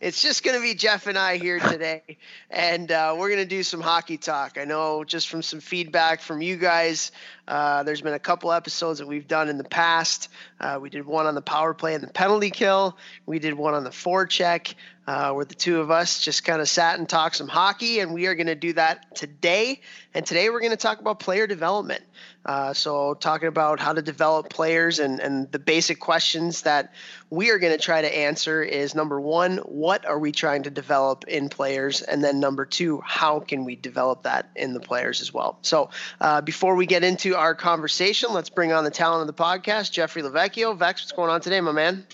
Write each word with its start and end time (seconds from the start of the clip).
it's 0.00 0.22
just 0.22 0.44
going 0.44 0.56
to 0.56 0.62
be 0.62 0.74
Jeff 0.74 1.06
and 1.06 1.18
I 1.18 1.36
here 1.36 1.58
today, 1.58 2.18
and 2.50 2.90
uh, 2.90 3.14
we're 3.18 3.28
going 3.28 3.40
to 3.40 3.46
do 3.46 3.62
some 3.62 3.80
hockey 3.80 4.16
talk. 4.16 4.58
I 4.58 4.64
know 4.64 5.04
just 5.04 5.28
from 5.28 5.42
some 5.42 5.60
feedback 5.60 6.20
from 6.20 6.40
you 6.40 6.56
guys, 6.56 7.12
uh, 7.46 7.82
there's 7.82 8.00
been 8.00 8.14
a 8.14 8.18
couple 8.18 8.52
episodes 8.52 8.98
that 8.98 9.08
we've 9.08 9.28
done 9.28 9.48
in 9.48 9.58
the 9.58 9.64
past. 9.64 10.28
Uh, 10.60 10.78
we 10.80 10.90
did 10.90 11.06
one 11.06 11.26
on 11.26 11.34
the 11.34 11.42
power 11.42 11.74
play 11.74 11.94
and 11.94 12.02
the 12.02 12.12
penalty 12.12 12.50
kill. 12.50 12.96
We 13.26 13.38
did 13.38 13.54
one 13.54 13.74
on 13.74 13.84
the 13.84 13.90
forecheck, 13.90 14.74
uh, 15.08 15.32
where 15.32 15.46
the 15.46 15.54
two 15.54 15.80
of 15.80 15.90
us 15.90 16.20
just 16.20 16.44
kind 16.44 16.60
of 16.60 16.68
sat 16.68 16.98
and 16.98 17.08
talked 17.08 17.34
some 17.34 17.48
hockey, 17.48 18.00
and 18.00 18.12
we 18.12 18.26
are 18.26 18.34
going 18.34 18.46
to 18.46 18.54
do 18.54 18.74
that 18.74 19.16
today. 19.16 19.80
And 20.12 20.26
today 20.26 20.50
we're 20.50 20.60
going 20.60 20.72
to 20.72 20.76
talk 20.76 21.00
about 21.00 21.18
player 21.18 21.46
development. 21.46 22.02
Uh, 22.44 22.74
so, 22.74 23.14
talking 23.14 23.48
about 23.48 23.80
how 23.80 23.94
to 23.94 24.02
develop 24.02 24.50
players 24.50 24.98
and, 24.98 25.18
and 25.18 25.50
the 25.50 25.58
basic 25.58 25.98
questions 25.98 26.62
that 26.62 26.92
we 27.30 27.50
are 27.50 27.58
going 27.58 27.72
to 27.72 27.82
try 27.82 28.02
to 28.02 28.18
answer 28.18 28.62
is 28.62 28.94
number 28.94 29.18
one, 29.18 29.56
what 29.58 30.04
are 30.04 30.18
we 30.18 30.30
trying 30.30 30.64
to 30.64 30.70
develop 30.70 31.24
in 31.26 31.48
players? 31.48 32.02
And 32.02 32.22
then 32.22 32.38
number 32.38 32.66
two, 32.66 33.00
how 33.02 33.40
can 33.40 33.64
we 33.64 33.76
develop 33.76 34.24
that 34.24 34.50
in 34.56 34.74
the 34.74 34.80
players 34.80 35.22
as 35.22 35.32
well? 35.32 35.58
So, 35.62 35.88
uh, 36.20 36.42
before 36.42 36.74
we 36.74 36.84
get 36.84 37.02
into 37.02 37.34
our 37.34 37.54
conversation, 37.54 38.34
let's 38.34 38.50
bring 38.50 38.72
on 38.72 38.84
the 38.84 38.90
talent 38.90 39.22
of 39.22 39.34
the 39.34 39.42
podcast, 39.42 39.90
Jeffrey 39.90 40.20
LoVecchio. 40.20 40.76
Vex, 40.76 41.00
what's 41.00 41.12
going 41.12 41.30
on 41.30 41.40
today, 41.40 41.62
my 41.62 41.72
man? 41.72 42.06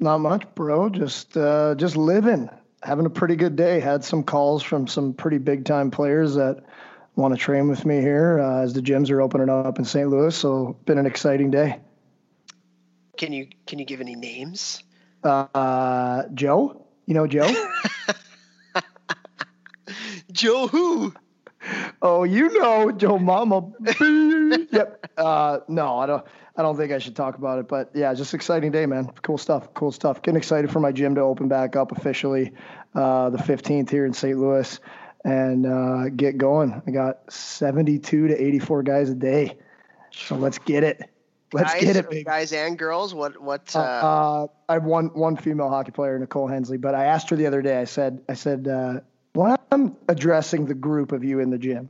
Not 0.00 0.18
much, 0.18 0.44
bro. 0.54 0.88
Just 0.88 1.36
uh, 1.36 1.74
just 1.74 1.96
living, 1.96 2.48
having 2.82 3.06
a 3.06 3.10
pretty 3.10 3.36
good 3.36 3.56
day. 3.56 3.80
Had 3.80 4.04
some 4.04 4.22
calls 4.22 4.62
from 4.62 4.86
some 4.86 5.12
pretty 5.12 5.38
big 5.38 5.64
time 5.64 5.90
players 5.90 6.36
that 6.36 6.64
want 7.16 7.34
to 7.34 7.40
train 7.40 7.68
with 7.68 7.84
me 7.84 8.00
here 8.00 8.38
uh, 8.38 8.62
as 8.62 8.72
the 8.72 8.80
gyms 8.80 9.10
are 9.10 9.20
opening 9.20 9.50
up 9.50 9.78
in 9.78 9.84
St. 9.84 10.08
Louis. 10.08 10.34
So 10.34 10.76
been 10.84 10.98
an 10.98 11.06
exciting 11.06 11.50
day. 11.50 11.80
Can 13.16 13.32
you 13.32 13.48
can 13.66 13.80
you 13.80 13.84
give 13.84 14.00
any 14.00 14.14
names? 14.14 14.84
Uh, 15.24 16.22
Joe, 16.32 16.86
you 17.06 17.14
know 17.14 17.26
Joe. 17.26 17.52
Joe 20.32 20.68
who? 20.68 21.12
Oh, 22.00 22.22
you 22.22 22.56
know 22.60 22.92
Joe 22.92 23.18
Mama. 23.18 23.72
yep. 24.70 25.10
Uh, 25.16 25.58
no, 25.66 25.98
I 25.98 26.06
don't. 26.06 26.24
I 26.58 26.62
don't 26.62 26.76
think 26.76 26.90
I 26.90 26.98
should 26.98 27.14
talk 27.14 27.36
about 27.36 27.60
it, 27.60 27.68
but 27.68 27.92
yeah, 27.94 28.12
just 28.14 28.34
exciting 28.34 28.72
day, 28.72 28.84
man. 28.84 29.12
Cool 29.22 29.38
stuff. 29.38 29.72
Cool 29.74 29.92
stuff. 29.92 30.20
Getting 30.22 30.38
excited 30.38 30.72
for 30.72 30.80
my 30.80 30.90
gym 30.90 31.14
to 31.14 31.20
open 31.20 31.46
back 31.46 31.76
up 31.76 31.92
officially, 31.92 32.52
uh, 32.96 33.30
the 33.30 33.38
15th 33.38 33.88
here 33.88 34.04
in 34.04 34.12
St. 34.12 34.36
Louis, 34.36 34.80
and 35.24 35.66
uh, 35.66 36.08
get 36.08 36.36
going. 36.36 36.82
I 36.84 36.90
got 36.90 37.32
72 37.32 38.28
to 38.28 38.42
84 38.42 38.82
guys 38.82 39.08
a 39.08 39.14
day, 39.14 39.56
so 40.10 40.34
let's 40.34 40.58
get 40.58 40.82
it. 40.82 41.08
Let's 41.52 41.74
guys, 41.74 41.82
get 41.84 41.96
it, 41.96 42.10
big. 42.10 42.26
guys 42.26 42.52
and 42.52 42.76
girls. 42.76 43.14
What 43.14 43.40
what? 43.40 43.74
Uh, 43.74 43.78
Uh, 43.78 43.82
uh, 43.82 44.46
I 44.68 44.72
have 44.74 44.84
one 44.84 45.06
one 45.14 45.36
female 45.36 45.68
hockey 45.68 45.92
player, 45.92 46.18
Nicole 46.18 46.48
Hensley, 46.48 46.76
but 46.76 46.96
I 46.96 47.04
asked 47.04 47.30
her 47.30 47.36
the 47.36 47.46
other 47.46 47.62
day. 47.62 47.78
I 47.78 47.84
said, 47.84 48.20
I 48.28 48.34
said, 48.34 48.66
uh, 48.66 49.00
when 49.32 49.56
I'm 49.70 49.96
addressing 50.08 50.66
the 50.66 50.74
group 50.74 51.12
of 51.12 51.22
you 51.22 51.38
in 51.38 51.50
the 51.50 51.56
gym, 51.56 51.88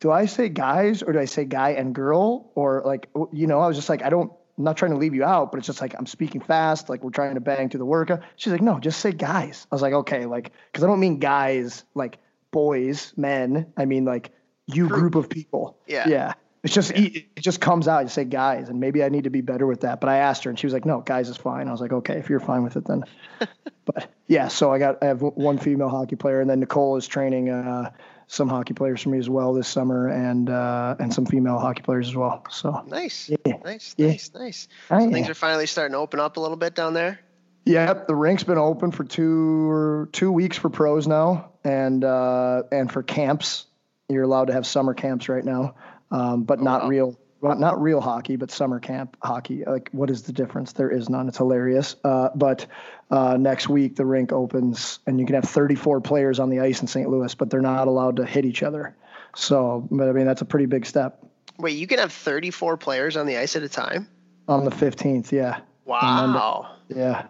do 0.00 0.10
I 0.10 0.26
say 0.26 0.48
guys 0.48 1.02
or 1.02 1.12
do 1.12 1.18
I 1.18 1.24
say 1.24 1.44
guy 1.44 1.70
and 1.70 1.94
girl 1.94 2.50
or 2.54 2.82
like 2.84 3.08
you 3.32 3.46
know? 3.46 3.60
I 3.60 3.66
was 3.66 3.76
just 3.76 3.88
like, 3.88 4.02
I 4.02 4.10
don't. 4.10 4.32
I'm 4.58 4.64
not 4.64 4.78
trying 4.78 4.92
to 4.92 4.96
leave 4.96 5.14
you 5.14 5.22
out, 5.22 5.52
but 5.52 5.58
it's 5.58 5.66
just 5.66 5.82
like 5.82 5.94
I'm 5.98 6.06
speaking 6.06 6.40
fast, 6.40 6.88
like 6.88 7.04
we're 7.04 7.10
trying 7.10 7.34
to 7.34 7.40
bang 7.40 7.68
through 7.68 7.78
the 7.78 7.84
work. 7.84 8.10
She's 8.36 8.52
like, 8.52 8.62
no, 8.62 8.78
just 8.80 9.00
say 9.00 9.12
guys. 9.12 9.66
I 9.70 9.74
was 9.74 9.82
like, 9.82 9.92
okay, 9.92 10.24
like 10.24 10.52
because 10.72 10.82
I 10.82 10.86
don't 10.86 11.00
mean 11.00 11.18
guys 11.18 11.84
like 11.94 12.18
boys, 12.52 13.12
men. 13.16 13.66
I 13.76 13.84
mean 13.84 14.04
like 14.06 14.32
you 14.66 14.88
Group. 14.88 15.00
group 15.12 15.14
of 15.14 15.28
people. 15.30 15.76
Yeah. 15.86 16.08
Yeah. 16.08 16.32
It's 16.62 16.74
just 16.74 16.90
it 16.92 17.26
it 17.36 17.42
just 17.42 17.60
comes 17.60 17.86
out. 17.86 18.02
You 18.02 18.08
say 18.08 18.24
guys, 18.24 18.70
and 18.70 18.80
maybe 18.80 19.04
I 19.04 19.08
need 19.08 19.24
to 19.24 19.30
be 19.30 19.40
better 19.40 19.66
with 19.66 19.82
that. 19.82 20.00
But 20.00 20.08
I 20.08 20.16
asked 20.16 20.42
her, 20.44 20.50
and 20.50 20.58
she 20.58 20.66
was 20.66 20.74
like, 20.74 20.84
"No, 20.84 21.00
guys 21.00 21.28
is 21.28 21.36
fine." 21.36 21.68
I 21.68 21.70
was 21.70 21.80
like, 21.80 21.92
"Okay, 21.92 22.14
if 22.14 22.28
you're 22.28 22.40
fine 22.40 22.64
with 22.64 22.76
it, 22.76 22.84
then." 22.86 23.04
but 23.84 24.10
yeah, 24.26 24.48
so 24.48 24.72
I 24.72 24.80
got 24.80 25.00
I 25.00 25.06
have 25.06 25.22
one 25.22 25.58
female 25.58 25.88
hockey 25.88 26.16
player, 26.16 26.40
and 26.40 26.50
then 26.50 26.58
Nicole 26.58 26.96
is 26.96 27.06
training 27.06 27.50
uh, 27.50 27.92
some 28.28 28.48
hockey 28.48 28.74
players 28.74 29.02
for 29.02 29.10
me 29.10 29.18
as 29.18 29.28
well 29.28 29.52
this 29.54 29.68
summer, 29.68 30.08
and 30.08 30.50
uh, 30.50 30.96
and 30.98 31.12
some 31.12 31.26
female 31.26 31.58
hockey 31.58 31.82
players 31.82 32.08
as 32.08 32.16
well. 32.16 32.44
So 32.50 32.82
nice, 32.86 33.28
yeah, 33.28 33.56
nice, 33.64 33.94
Yeah. 33.96 34.08
nice, 34.08 34.30
nice. 34.34 34.68
Oh, 34.90 34.98
So 34.98 35.04
yeah. 35.06 35.12
things 35.12 35.28
are 35.28 35.34
finally 35.34 35.66
starting 35.66 35.92
to 35.92 35.98
open 35.98 36.20
up 36.20 36.36
a 36.36 36.40
little 36.40 36.56
bit 36.56 36.74
down 36.74 36.94
there. 36.94 37.20
Yep, 37.64 38.06
the 38.06 38.14
rink's 38.14 38.44
been 38.44 38.58
open 38.58 38.92
for 38.92 39.02
two 39.02 39.68
or 39.68 40.08
two 40.12 40.30
weeks 40.30 40.56
for 40.56 40.70
pros 40.70 41.06
now, 41.08 41.50
and 41.64 42.04
uh, 42.04 42.62
and 42.70 42.90
for 42.90 43.02
camps, 43.02 43.66
you're 44.08 44.22
allowed 44.22 44.46
to 44.46 44.52
have 44.52 44.66
summer 44.66 44.94
camps 44.94 45.28
right 45.28 45.44
now, 45.44 45.74
um, 46.12 46.44
but 46.44 46.60
not 46.60 46.82
wow. 46.82 46.88
real, 46.88 47.18
well, 47.40 47.56
not 47.58 47.80
real 47.80 48.00
hockey, 48.00 48.36
but 48.36 48.50
summer 48.50 48.80
camp 48.80 49.16
hockey. 49.22 49.64
Like, 49.64 49.90
what 49.92 50.10
is 50.10 50.22
the 50.22 50.32
difference? 50.32 50.72
There 50.72 50.90
is 50.90 51.08
none. 51.08 51.28
It's 51.28 51.36
hilarious. 51.38 51.96
Uh, 52.02 52.30
but 52.34 52.66
uh, 53.10 53.36
next 53.36 53.68
week 53.68 53.96
the 53.96 54.06
rink 54.06 54.32
opens, 54.32 54.98
and 55.06 55.20
you 55.20 55.26
can 55.26 55.34
have 55.34 55.44
34 55.44 56.00
players 56.00 56.40
on 56.40 56.48
the 56.50 56.60
ice 56.60 56.80
in 56.80 56.86
St. 56.86 57.08
Louis, 57.08 57.34
but 57.34 57.50
they're 57.50 57.60
not 57.60 57.88
allowed 57.88 58.16
to 58.16 58.24
hit 58.24 58.44
each 58.44 58.62
other. 58.62 58.96
So, 59.34 59.86
but 59.90 60.08
I 60.08 60.12
mean, 60.12 60.26
that's 60.26 60.40
a 60.42 60.46
pretty 60.46 60.66
big 60.66 60.86
step. 60.86 61.22
Wait, 61.58 61.76
you 61.76 61.86
can 61.86 61.98
have 61.98 62.12
34 62.12 62.76
players 62.78 63.16
on 63.16 63.26
the 63.26 63.36
ice 63.38 63.56
at 63.56 63.62
a 63.62 63.68
time. 63.68 64.08
On 64.48 64.64
the 64.64 64.70
15th, 64.70 65.32
yeah, 65.32 65.60
Wow. 65.84 66.76
yeah, 66.88 67.26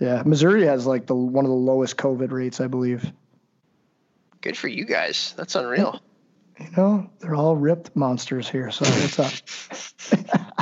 yeah. 0.00 0.22
Missouri 0.24 0.64
has 0.66 0.86
like 0.86 1.06
the 1.06 1.14
one 1.14 1.44
of 1.44 1.50
the 1.50 1.56
lowest 1.56 1.96
COVID 1.96 2.30
rates, 2.32 2.60
I 2.60 2.66
believe. 2.68 3.12
Good 4.40 4.56
for 4.56 4.68
you 4.68 4.84
guys. 4.84 5.34
That's 5.36 5.54
unreal. 5.54 6.00
You 6.58 6.66
know, 6.76 7.10
they're 7.18 7.34
all 7.34 7.56
ripped 7.56 7.96
monsters 7.96 8.48
here. 8.48 8.70
So 8.70 8.84
what's 8.84 9.18
up? 9.18 10.44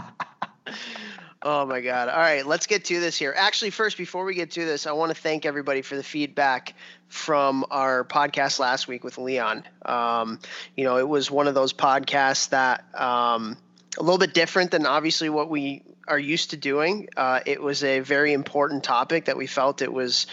Oh 1.45 1.67
my 1.67 1.81
God. 1.81 2.09
All 2.09 2.19
right, 2.19 2.47
let's 2.47 2.69
get 2.69 2.85
to 2.85 3.01
this 3.01 3.19
here. 3.19 3.35
Actually, 3.37 3.71
first, 3.71 3.99
before 3.99 4.25
we 4.25 4.35
get 4.35 4.53
to 4.53 4.65
this, 4.65 4.87
I 4.87 4.93
want 4.93 5.13
to 5.13 5.21
thank 5.21 5.45
everybody 5.45 5.83
for 5.83 5.97
the 5.97 6.03
feedback 6.05 6.75
from 7.09 7.65
our 7.69 8.05
podcast 8.05 8.61
last 8.61 8.87
week 8.87 9.03
with 9.03 9.19
Leon. 9.19 9.65
Um, 9.85 10.39
you 10.77 10.85
know, 10.85 10.99
it 10.99 11.09
was 11.09 11.33
one 11.33 11.49
of 11.49 11.55
those 11.55 11.73
podcasts 11.73 12.51
that 12.51 12.85
um, 12.95 13.57
a 13.99 14.03
little 14.03 14.19
bit 14.19 14.35
different 14.35 14.71
than 14.71 14.87
obviously 14.87 15.29
what 15.31 15.51
we 15.51 15.83
are 16.07 16.19
used 16.19 16.51
to 16.51 16.57
doing. 16.57 17.09
Uh, 17.17 17.41
it 17.45 17.61
was 17.61 17.83
a 17.83 17.99
very 17.99 18.33
important 18.33 18.85
topic 18.85 19.25
that 19.25 19.37
we 19.37 19.49
felt 19.49 19.83
it 19.83 19.93
was 19.93 20.29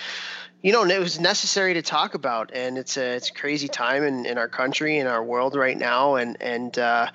you 0.61 0.73
know, 0.73 0.83
it 0.83 0.99
was 0.99 1.19
necessary 1.19 1.73
to 1.75 1.81
talk 1.81 2.15
about, 2.15 2.51
and 2.53 2.77
it's 2.77 2.97
a 2.97 3.15
it's 3.15 3.29
a 3.29 3.33
crazy 3.33 3.67
time 3.67 4.03
in, 4.03 4.25
in 4.25 4.37
our 4.37 4.49
country 4.49 4.97
in 4.97 5.07
our 5.07 5.23
world 5.23 5.55
right 5.55 5.77
now, 5.77 6.15
and 6.15 6.41
and 6.41 6.77
uh, 6.77 7.07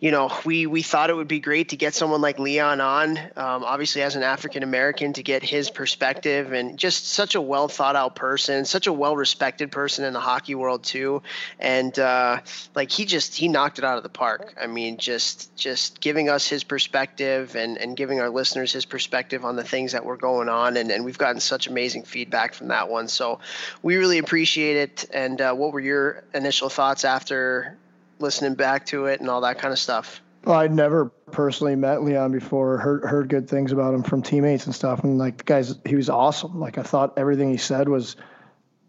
you 0.00 0.10
know, 0.10 0.32
we 0.46 0.66
we 0.66 0.80
thought 0.80 1.10
it 1.10 1.14
would 1.14 1.28
be 1.28 1.40
great 1.40 1.68
to 1.68 1.76
get 1.76 1.94
someone 1.94 2.22
like 2.22 2.38
Leon 2.38 2.80
on, 2.80 3.18
um, 3.18 3.64
obviously 3.64 4.00
as 4.00 4.16
an 4.16 4.22
African 4.22 4.62
American, 4.62 5.12
to 5.12 5.22
get 5.22 5.42
his 5.42 5.68
perspective, 5.68 6.52
and 6.54 6.78
just 6.78 7.06
such 7.08 7.34
a 7.34 7.40
well 7.40 7.68
thought 7.68 7.96
out 7.96 8.16
person, 8.16 8.64
such 8.64 8.86
a 8.86 8.92
well 8.94 9.14
respected 9.14 9.70
person 9.70 10.06
in 10.06 10.14
the 10.14 10.20
hockey 10.20 10.54
world 10.54 10.84
too, 10.84 11.22
and 11.58 11.98
uh, 11.98 12.40
like 12.74 12.90
he 12.90 13.04
just 13.04 13.36
he 13.36 13.46
knocked 13.46 13.78
it 13.78 13.84
out 13.84 13.98
of 13.98 14.02
the 14.02 14.08
park. 14.08 14.54
I 14.58 14.66
mean, 14.68 14.96
just 14.96 15.54
just 15.54 16.00
giving 16.00 16.30
us 16.30 16.48
his 16.48 16.64
perspective 16.64 17.54
and 17.54 17.76
and 17.76 17.94
giving 17.94 18.20
our 18.20 18.30
listeners 18.30 18.72
his 18.72 18.86
perspective 18.86 19.44
on 19.44 19.56
the 19.56 19.64
things 19.64 19.92
that 19.92 20.06
were 20.06 20.16
going 20.16 20.48
on, 20.48 20.78
and 20.78 20.90
and 20.90 21.04
we've 21.04 21.18
gotten 21.18 21.40
such 21.40 21.66
amazing 21.66 22.04
feedback 22.04 22.54
from 22.54 22.68
that 22.68 22.88
one. 22.88 23.06
So 23.08 23.40
we 23.82 23.96
really 23.96 24.16
appreciate 24.16 24.76
it. 24.78 25.10
And 25.12 25.38
uh, 25.42 25.52
what 25.52 25.74
were 25.74 25.80
your 25.80 26.24
initial 26.32 26.70
thoughts 26.70 27.04
after? 27.04 27.76
Listening 28.20 28.54
back 28.54 28.86
to 28.86 29.06
it 29.06 29.20
and 29.20 29.28
all 29.28 29.40
that 29.42 29.58
kind 29.58 29.72
of 29.72 29.78
stuff. 29.78 30.20
Well, 30.44 30.58
I'd 30.58 30.72
never 30.72 31.06
personally 31.06 31.76
met 31.76 32.02
Leon 32.02 32.32
before, 32.32 32.78
heard 32.78 33.04
heard 33.04 33.28
good 33.28 33.48
things 33.48 33.72
about 33.72 33.92
him 33.92 34.02
from 34.02 34.22
teammates 34.22 34.66
and 34.66 34.74
stuff. 34.74 35.04
And 35.04 35.18
like 35.18 35.38
the 35.38 35.44
guys, 35.44 35.78
he 35.84 35.96
was 35.96 36.08
awesome. 36.08 36.58
Like 36.58 36.78
I 36.78 36.82
thought 36.82 37.18
everything 37.18 37.50
he 37.50 37.58
said 37.58 37.88
was 37.88 38.16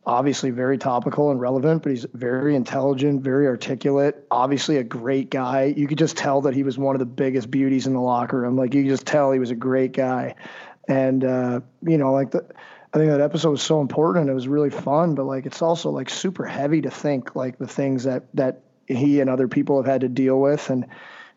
obviously 0.05 0.49
very 0.49 0.77
topical 0.77 1.29
and 1.29 1.39
relevant, 1.39 1.83
but 1.83 1.91
he's 1.91 2.05
very 2.13 2.55
intelligent, 2.55 3.21
very 3.21 3.47
articulate, 3.47 4.25
obviously 4.31 4.77
a 4.77 4.83
great 4.83 5.29
guy. 5.29 5.65
You 5.65 5.87
could 5.87 5.97
just 5.97 6.17
tell 6.17 6.41
that 6.41 6.55
he 6.55 6.63
was 6.63 6.77
one 6.77 6.95
of 6.95 6.99
the 6.99 7.05
biggest 7.05 7.51
beauties 7.51 7.85
in 7.85 7.93
the 7.93 8.01
locker 8.01 8.39
room. 8.39 8.55
Like 8.55 8.73
you 8.73 8.83
could 8.83 8.89
just 8.89 9.05
tell 9.05 9.31
he 9.31 9.39
was 9.39 9.51
a 9.51 9.55
great 9.55 9.91
guy. 9.91 10.35
And 10.87 11.23
uh, 11.23 11.59
you 11.85 11.97
know, 11.97 12.13
like 12.13 12.31
the 12.31 12.45
I 12.93 12.97
think 12.97 13.11
that 13.11 13.21
episode 13.21 13.51
was 13.51 13.61
so 13.61 13.79
important 13.79 14.29
it 14.29 14.33
was 14.33 14.47
really 14.47 14.69
fun, 14.69 15.15
but 15.15 15.25
like 15.25 15.45
it's 15.45 15.61
also 15.61 15.91
like 15.91 16.09
super 16.09 16.45
heavy 16.45 16.81
to 16.81 16.91
think 16.91 17.35
like 17.35 17.57
the 17.57 17.67
things 17.67 18.03
that 18.05 18.25
that 18.35 18.63
he 18.87 19.21
and 19.21 19.29
other 19.29 19.47
people 19.47 19.77
have 19.77 19.85
had 19.85 20.01
to 20.01 20.09
deal 20.09 20.39
with. 20.39 20.69
And 20.69 20.87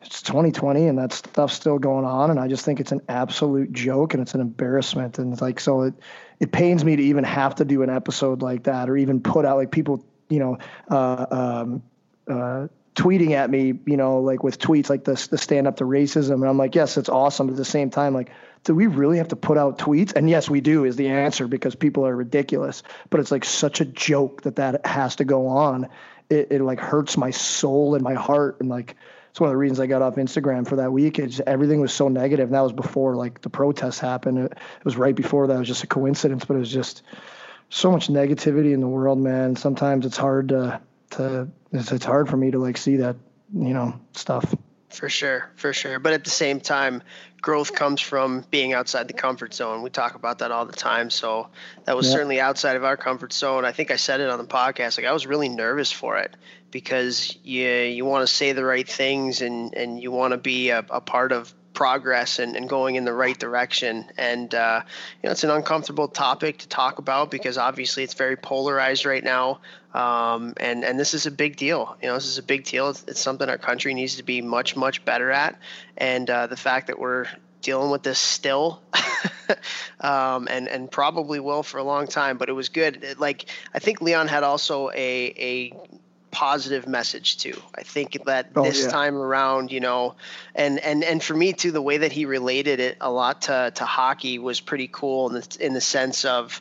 it's 0.02 0.22
2020 0.22 0.86
and 0.86 0.98
that 0.98 1.12
stuff's 1.12 1.54
still 1.54 1.78
going 1.78 2.04
on. 2.04 2.30
And 2.30 2.38
i 2.38 2.48
just 2.48 2.64
think 2.64 2.80
it's 2.80 2.92
an 2.92 3.00
absolute 3.08 3.72
joke 3.72 4.14
and 4.14 4.22
it's 4.22 4.34
an 4.34 4.40
embarrassment. 4.40 5.18
And 5.18 5.32
it's 5.32 5.42
like 5.42 5.60
so 5.60 5.82
it 5.82 5.94
it 6.40 6.52
pains 6.52 6.84
me 6.84 6.96
to 6.96 7.02
even 7.02 7.24
have 7.24 7.54
to 7.56 7.64
do 7.64 7.82
an 7.82 7.90
episode 7.90 8.42
like 8.42 8.64
that 8.64 8.90
or 8.90 8.96
even 8.96 9.20
put 9.20 9.44
out 9.44 9.56
like 9.56 9.70
people 9.70 10.04
you 10.28 10.38
know 10.38 10.58
uh, 10.90 11.26
um, 11.30 11.82
uh, 12.28 12.66
tweeting 12.94 13.32
at 13.32 13.50
me 13.50 13.78
you 13.86 13.96
know 13.96 14.20
like 14.20 14.42
with 14.42 14.58
tweets 14.58 14.88
like 14.90 15.04
this 15.04 15.28
the 15.28 15.38
stand 15.38 15.66
up 15.66 15.76
to 15.76 15.84
racism. 15.84 16.34
And 16.34 16.46
i'm 16.46 16.58
like 16.58 16.74
yes 16.74 16.96
it's 16.96 17.08
awesome 17.08 17.46
but 17.46 17.52
at 17.52 17.56
the 17.56 17.64
same 17.64 17.90
time 17.90 18.14
like 18.14 18.30
do 18.64 18.74
we 18.74 18.86
really 18.86 19.18
have 19.18 19.28
to 19.28 19.36
put 19.36 19.58
out 19.58 19.78
tweets? 19.78 20.14
And 20.16 20.28
yes 20.28 20.50
we 20.50 20.60
do 20.60 20.84
is 20.84 20.96
the 20.96 21.08
answer 21.08 21.46
because 21.46 21.74
people 21.74 22.06
are 22.06 22.16
ridiculous. 22.16 22.82
But 23.10 23.20
it's 23.20 23.30
like 23.30 23.44
such 23.44 23.80
a 23.80 23.84
joke 23.84 24.42
that 24.42 24.56
that 24.56 24.84
has 24.86 25.16
to 25.16 25.24
go 25.24 25.46
on 25.46 25.88
it, 26.30 26.48
it 26.50 26.60
like 26.62 26.80
hurts 26.80 27.16
my 27.16 27.30
soul 27.30 27.94
and 27.94 28.02
my 28.02 28.14
heart 28.14 28.58
and 28.60 28.68
like 28.68 28.96
it's 29.34 29.40
one 29.40 29.48
of 29.48 29.52
the 29.52 29.56
reasons 29.56 29.80
I 29.80 29.86
got 29.86 30.00
off 30.00 30.14
Instagram 30.14 30.64
for 30.64 30.76
that 30.76 30.92
week. 30.92 31.18
It's 31.18 31.40
everything 31.44 31.80
was 31.80 31.92
so 31.92 32.06
negative, 32.06 32.46
and 32.46 32.54
that 32.54 32.60
was 32.60 32.72
before 32.72 33.16
like 33.16 33.40
the 33.40 33.50
protests 33.50 33.98
happened. 33.98 34.38
It, 34.38 34.52
it 34.52 34.84
was 34.84 34.96
right 34.96 35.14
before 35.14 35.48
that. 35.48 35.56
It 35.56 35.58
was 35.58 35.66
just 35.66 35.82
a 35.82 35.88
coincidence, 35.88 36.44
but 36.44 36.54
it 36.54 36.60
was 36.60 36.70
just 36.70 37.02
so 37.68 37.90
much 37.90 38.06
negativity 38.06 38.72
in 38.74 38.78
the 38.78 38.86
world, 38.86 39.18
man. 39.18 39.56
Sometimes 39.56 40.06
it's 40.06 40.16
hard 40.16 40.50
to 40.50 40.80
to 41.10 41.48
it's, 41.72 41.90
it's 41.90 42.04
hard 42.04 42.28
for 42.28 42.36
me 42.36 42.52
to 42.52 42.60
like 42.60 42.76
see 42.76 42.98
that 42.98 43.16
you 43.52 43.74
know 43.74 43.98
stuff. 44.12 44.54
For 44.94 45.08
sure, 45.08 45.50
for 45.56 45.72
sure. 45.72 45.98
But 45.98 46.12
at 46.12 46.24
the 46.24 46.30
same 46.30 46.60
time, 46.60 47.02
growth 47.40 47.74
comes 47.74 48.00
from 48.00 48.44
being 48.50 48.72
outside 48.72 49.08
the 49.08 49.12
comfort 49.12 49.52
zone. 49.52 49.82
We 49.82 49.90
talk 49.90 50.14
about 50.14 50.38
that 50.38 50.50
all 50.50 50.64
the 50.66 50.72
time. 50.72 51.10
So 51.10 51.48
that 51.84 51.96
was 51.96 52.06
yeah. 52.06 52.12
certainly 52.12 52.40
outside 52.40 52.76
of 52.76 52.84
our 52.84 52.96
comfort 52.96 53.32
zone. 53.32 53.64
I 53.64 53.72
think 53.72 53.90
I 53.90 53.96
said 53.96 54.20
it 54.20 54.30
on 54.30 54.38
the 54.38 54.46
podcast. 54.46 54.96
Like 54.96 55.06
I 55.06 55.12
was 55.12 55.26
really 55.26 55.48
nervous 55.48 55.90
for 55.90 56.16
it 56.18 56.36
because 56.70 57.36
you 57.42 57.68
you 57.68 58.04
want 58.04 58.26
to 58.26 58.32
say 58.32 58.52
the 58.52 58.64
right 58.64 58.88
things 58.88 59.42
and 59.42 59.74
and 59.74 60.02
you 60.02 60.10
want 60.10 60.32
to 60.32 60.38
be 60.38 60.70
a, 60.70 60.78
a 60.90 61.00
part 61.00 61.32
of 61.32 61.52
progress 61.74 62.38
and, 62.38 62.56
and 62.56 62.68
going 62.68 62.94
in 62.94 63.04
the 63.04 63.12
right 63.12 63.38
direction. 63.38 64.06
And, 64.16 64.54
uh, 64.54 64.82
you 65.22 65.28
know, 65.28 65.32
it's 65.32 65.44
an 65.44 65.50
uncomfortable 65.50 66.08
topic 66.08 66.58
to 66.58 66.68
talk 66.68 66.98
about 66.98 67.30
because 67.30 67.58
obviously 67.58 68.04
it's 68.04 68.14
very 68.14 68.36
polarized 68.36 69.04
right 69.04 69.22
now. 69.22 69.60
Um, 69.92 70.54
and, 70.56 70.84
and 70.84 70.98
this 70.98 71.14
is 71.14 71.26
a 71.26 71.30
big 71.30 71.56
deal. 71.56 71.96
You 72.00 72.08
know, 72.08 72.14
this 72.14 72.26
is 72.26 72.38
a 72.38 72.42
big 72.42 72.64
deal. 72.64 72.88
It's, 72.88 73.04
it's 73.06 73.20
something 73.20 73.48
our 73.48 73.58
country 73.58 73.92
needs 73.94 74.16
to 74.16 74.22
be 74.22 74.40
much, 74.40 74.76
much 74.76 75.04
better 75.04 75.30
at. 75.30 75.58
And 75.96 76.28
uh, 76.30 76.46
the 76.46 76.56
fact 76.56 76.86
that 76.86 76.98
we're 76.98 77.26
dealing 77.64 77.90
with 77.90 78.02
this 78.02 78.18
still 78.18 78.82
um, 80.00 80.46
and 80.50 80.68
and 80.68 80.90
probably 80.90 81.40
will 81.40 81.62
for 81.62 81.78
a 81.78 81.82
long 81.82 82.06
time 82.06 82.36
but 82.36 82.50
it 82.50 82.52
was 82.52 82.68
good 82.68 83.16
like 83.18 83.46
i 83.72 83.78
think 83.78 84.02
leon 84.02 84.28
had 84.28 84.42
also 84.42 84.90
a 84.90 85.34
a 85.38 85.72
positive 86.34 86.86
message 86.86 87.38
too. 87.38 87.60
I 87.74 87.82
think 87.82 88.18
that 88.26 88.50
oh, 88.56 88.64
this 88.64 88.82
yeah. 88.82 88.90
time 88.90 89.16
around, 89.16 89.72
you 89.72 89.80
know, 89.80 90.16
and 90.54 90.78
and 90.80 91.02
and 91.04 91.22
for 91.22 91.34
me 91.34 91.52
too, 91.52 91.70
the 91.70 91.80
way 91.80 91.98
that 91.98 92.12
he 92.12 92.26
related 92.26 92.80
it 92.80 92.96
a 93.00 93.10
lot 93.10 93.42
to 93.42 93.72
to 93.74 93.84
hockey 93.84 94.38
was 94.38 94.60
pretty 94.60 94.88
cool 94.90 95.28
in 95.28 95.34
the 95.34 95.56
in 95.60 95.72
the 95.72 95.80
sense 95.80 96.24
of, 96.24 96.60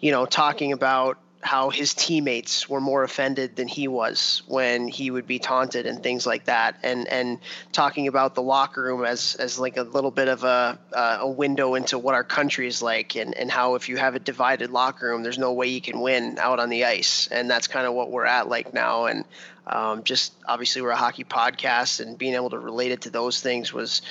you 0.00 0.12
know, 0.12 0.24
talking 0.24 0.72
about 0.72 1.18
how 1.40 1.70
his 1.70 1.94
teammates 1.94 2.68
were 2.68 2.80
more 2.80 3.04
offended 3.04 3.54
than 3.54 3.68
he 3.68 3.86
was 3.86 4.42
when 4.48 4.88
he 4.88 5.10
would 5.10 5.26
be 5.26 5.38
taunted 5.38 5.86
and 5.86 6.02
things 6.02 6.26
like 6.26 6.46
that. 6.46 6.76
And 6.82 7.06
and 7.08 7.38
talking 7.72 8.08
about 8.08 8.34
the 8.34 8.42
locker 8.42 8.82
room 8.82 9.04
as 9.04 9.36
as 9.36 9.58
like 9.58 9.76
a 9.76 9.82
little 9.82 10.10
bit 10.10 10.28
of 10.28 10.42
a 10.42 10.78
uh, 10.92 11.18
a 11.20 11.30
window 11.30 11.74
into 11.74 11.98
what 11.98 12.14
our 12.14 12.24
country 12.24 12.66
is 12.66 12.82
like 12.82 13.14
and 13.14 13.34
and 13.36 13.50
how 13.50 13.76
if 13.76 13.88
you 13.88 13.96
have 13.96 14.16
a 14.16 14.18
divided 14.18 14.70
locker 14.70 15.06
room 15.06 15.22
there's 15.22 15.38
no 15.38 15.52
way 15.52 15.68
you 15.68 15.80
can 15.80 16.00
win 16.00 16.38
out 16.40 16.58
on 16.58 16.70
the 16.70 16.84
ice. 16.84 17.28
And 17.30 17.48
that's 17.48 17.68
kind 17.68 17.86
of 17.86 17.94
what 17.94 18.10
we're 18.10 18.26
at 18.26 18.48
like 18.48 18.74
now. 18.74 19.06
And 19.06 19.24
um, 19.66 20.02
just 20.02 20.32
obviously 20.46 20.82
we're 20.82 20.90
a 20.90 20.96
hockey 20.96 21.24
podcast 21.24 22.00
and 22.00 22.18
being 22.18 22.34
able 22.34 22.50
to 22.50 22.58
relate 22.58 22.90
it 22.90 23.02
to 23.02 23.10
those 23.10 23.40
things 23.40 23.72
was 23.72 24.02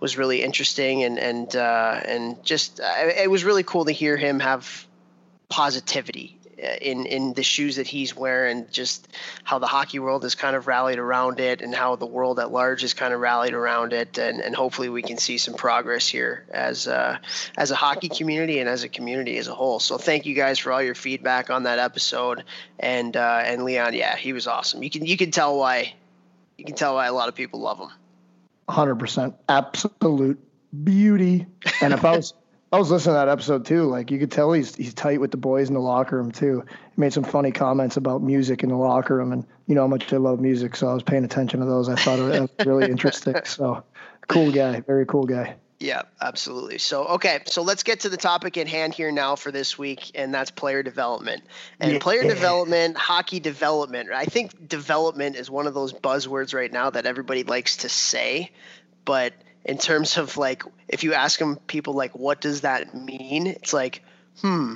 was 0.00 0.18
really 0.18 0.42
interesting. 0.42 1.02
And 1.02 1.18
and 1.18 1.56
uh, 1.56 2.00
and 2.04 2.44
just 2.44 2.78
it 2.82 3.30
was 3.30 3.42
really 3.42 3.62
cool 3.62 3.86
to 3.86 3.92
hear 3.92 4.18
him 4.18 4.38
have 4.40 4.86
positivity 5.48 6.38
in 6.80 7.06
in 7.06 7.34
the 7.34 7.42
shoes 7.42 7.76
that 7.76 7.86
he's 7.86 8.16
wearing, 8.16 8.66
just 8.70 9.08
how 9.42 9.58
the 9.58 9.66
hockey 9.66 9.98
world 9.98 10.22
has 10.22 10.34
kind 10.34 10.56
of 10.56 10.66
rallied 10.66 10.98
around 10.98 11.40
it, 11.40 11.62
and 11.62 11.74
how 11.74 11.96
the 11.96 12.06
world 12.06 12.38
at 12.38 12.50
large 12.50 12.82
has 12.82 12.94
kind 12.94 13.12
of 13.12 13.20
rallied 13.20 13.54
around 13.54 13.92
it, 13.92 14.18
and, 14.18 14.40
and 14.40 14.54
hopefully 14.54 14.88
we 14.88 15.02
can 15.02 15.18
see 15.18 15.38
some 15.38 15.54
progress 15.54 16.06
here 16.06 16.44
as 16.50 16.88
uh, 16.88 17.18
as 17.56 17.70
a 17.70 17.76
hockey 17.76 18.08
community 18.08 18.58
and 18.60 18.68
as 18.68 18.84
a 18.84 18.88
community 18.88 19.36
as 19.36 19.48
a 19.48 19.54
whole. 19.54 19.80
So 19.80 19.98
thank 19.98 20.26
you 20.26 20.34
guys 20.34 20.58
for 20.58 20.72
all 20.72 20.82
your 20.82 20.94
feedback 20.94 21.50
on 21.50 21.64
that 21.64 21.78
episode, 21.78 22.44
and 22.78 23.16
uh, 23.16 23.42
and 23.44 23.64
Leon, 23.64 23.94
yeah, 23.94 24.16
he 24.16 24.32
was 24.32 24.46
awesome. 24.46 24.82
You 24.82 24.90
can 24.90 25.04
you 25.06 25.16
can 25.16 25.30
tell 25.30 25.58
why 25.58 25.94
you 26.56 26.64
can 26.64 26.74
tell 26.74 26.94
why 26.94 27.06
a 27.06 27.12
lot 27.12 27.28
of 27.28 27.34
people 27.34 27.60
love 27.60 27.78
him. 27.78 27.90
Hundred 28.68 28.96
percent, 28.96 29.34
absolute 29.48 30.38
beauty. 30.82 31.46
And 31.80 31.92
if 31.92 32.04
I 32.04 32.16
was 32.16 32.34
I 32.74 32.76
was 32.76 32.90
listening 32.90 33.12
to 33.12 33.18
that 33.18 33.28
episode 33.28 33.66
too. 33.66 33.84
Like 33.84 34.10
you 34.10 34.18
could 34.18 34.32
tell 34.32 34.52
he's 34.52 34.74
he's 34.74 34.94
tight 34.94 35.20
with 35.20 35.30
the 35.30 35.36
boys 35.36 35.68
in 35.68 35.74
the 35.74 35.80
locker 35.80 36.16
room 36.16 36.32
too. 36.32 36.64
He 36.68 37.00
made 37.00 37.12
some 37.12 37.22
funny 37.22 37.52
comments 37.52 37.96
about 37.96 38.20
music 38.20 38.64
in 38.64 38.68
the 38.68 38.76
locker 38.76 39.14
room, 39.14 39.32
and 39.32 39.46
you 39.68 39.76
know 39.76 39.82
how 39.82 39.86
much 39.86 40.12
I 40.12 40.16
love 40.16 40.40
music, 40.40 40.74
so 40.74 40.88
I 40.88 40.94
was 40.94 41.04
paying 41.04 41.24
attention 41.24 41.60
to 41.60 41.66
those. 41.66 41.88
I 41.88 41.94
thought 41.94 42.18
it 42.18 42.40
was 42.40 42.66
really 42.66 42.86
interesting. 42.90 43.36
So, 43.44 43.84
cool 44.26 44.50
guy, 44.50 44.80
very 44.80 45.06
cool 45.06 45.22
guy. 45.22 45.54
Yeah, 45.78 46.02
absolutely. 46.20 46.78
So, 46.78 47.04
okay, 47.04 47.42
so 47.46 47.62
let's 47.62 47.84
get 47.84 48.00
to 48.00 48.08
the 48.08 48.16
topic 48.16 48.56
at 48.58 48.66
hand 48.66 48.92
here 48.92 49.12
now 49.12 49.36
for 49.36 49.52
this 49.52 49.78
week, 49.78 50.10
and 50.16 50.34
that's 50.34 50.50
player 50.50 50.82
development. 50.82 51.44
And 51.78 51.92
yeah. 51.92 51.98
player 52.00 52.22
development, 52.22 52.96
hockey 52.96 53.38
development. 53.38 54.10
I 54.10 54.24
think 54.24 54.68
development 54.68 55.36
is 55.36 55.48
one 55.48 55.68
of 55.68 55.74
those 55.74 55.92
buzzwords 55.92 56.54
right 56.54 56.72
now 56.72 56.90
that 56.90 57.06
everybody 57.06 57.44
likes 57.44 57.78
to 57.78 57.88
say, 57.88 58.50
but 59.04 59.32
in 59.64 59.78
terms 59.78 60.16
of 60.16 60.36
like 60.36 60.62
if 60.88 61.04
you 61.04 61.14
ask 61.14 61.38
them 61.38 61.56
people 61.66 61.94
like 61.94 62.14
what 62.16 62.40
does 62.40 62.62
that 62.62 62.94
mean? 62.94 63.46
It's 63.46 63.72
like 63.72 64.02
hmm 64.40 64.74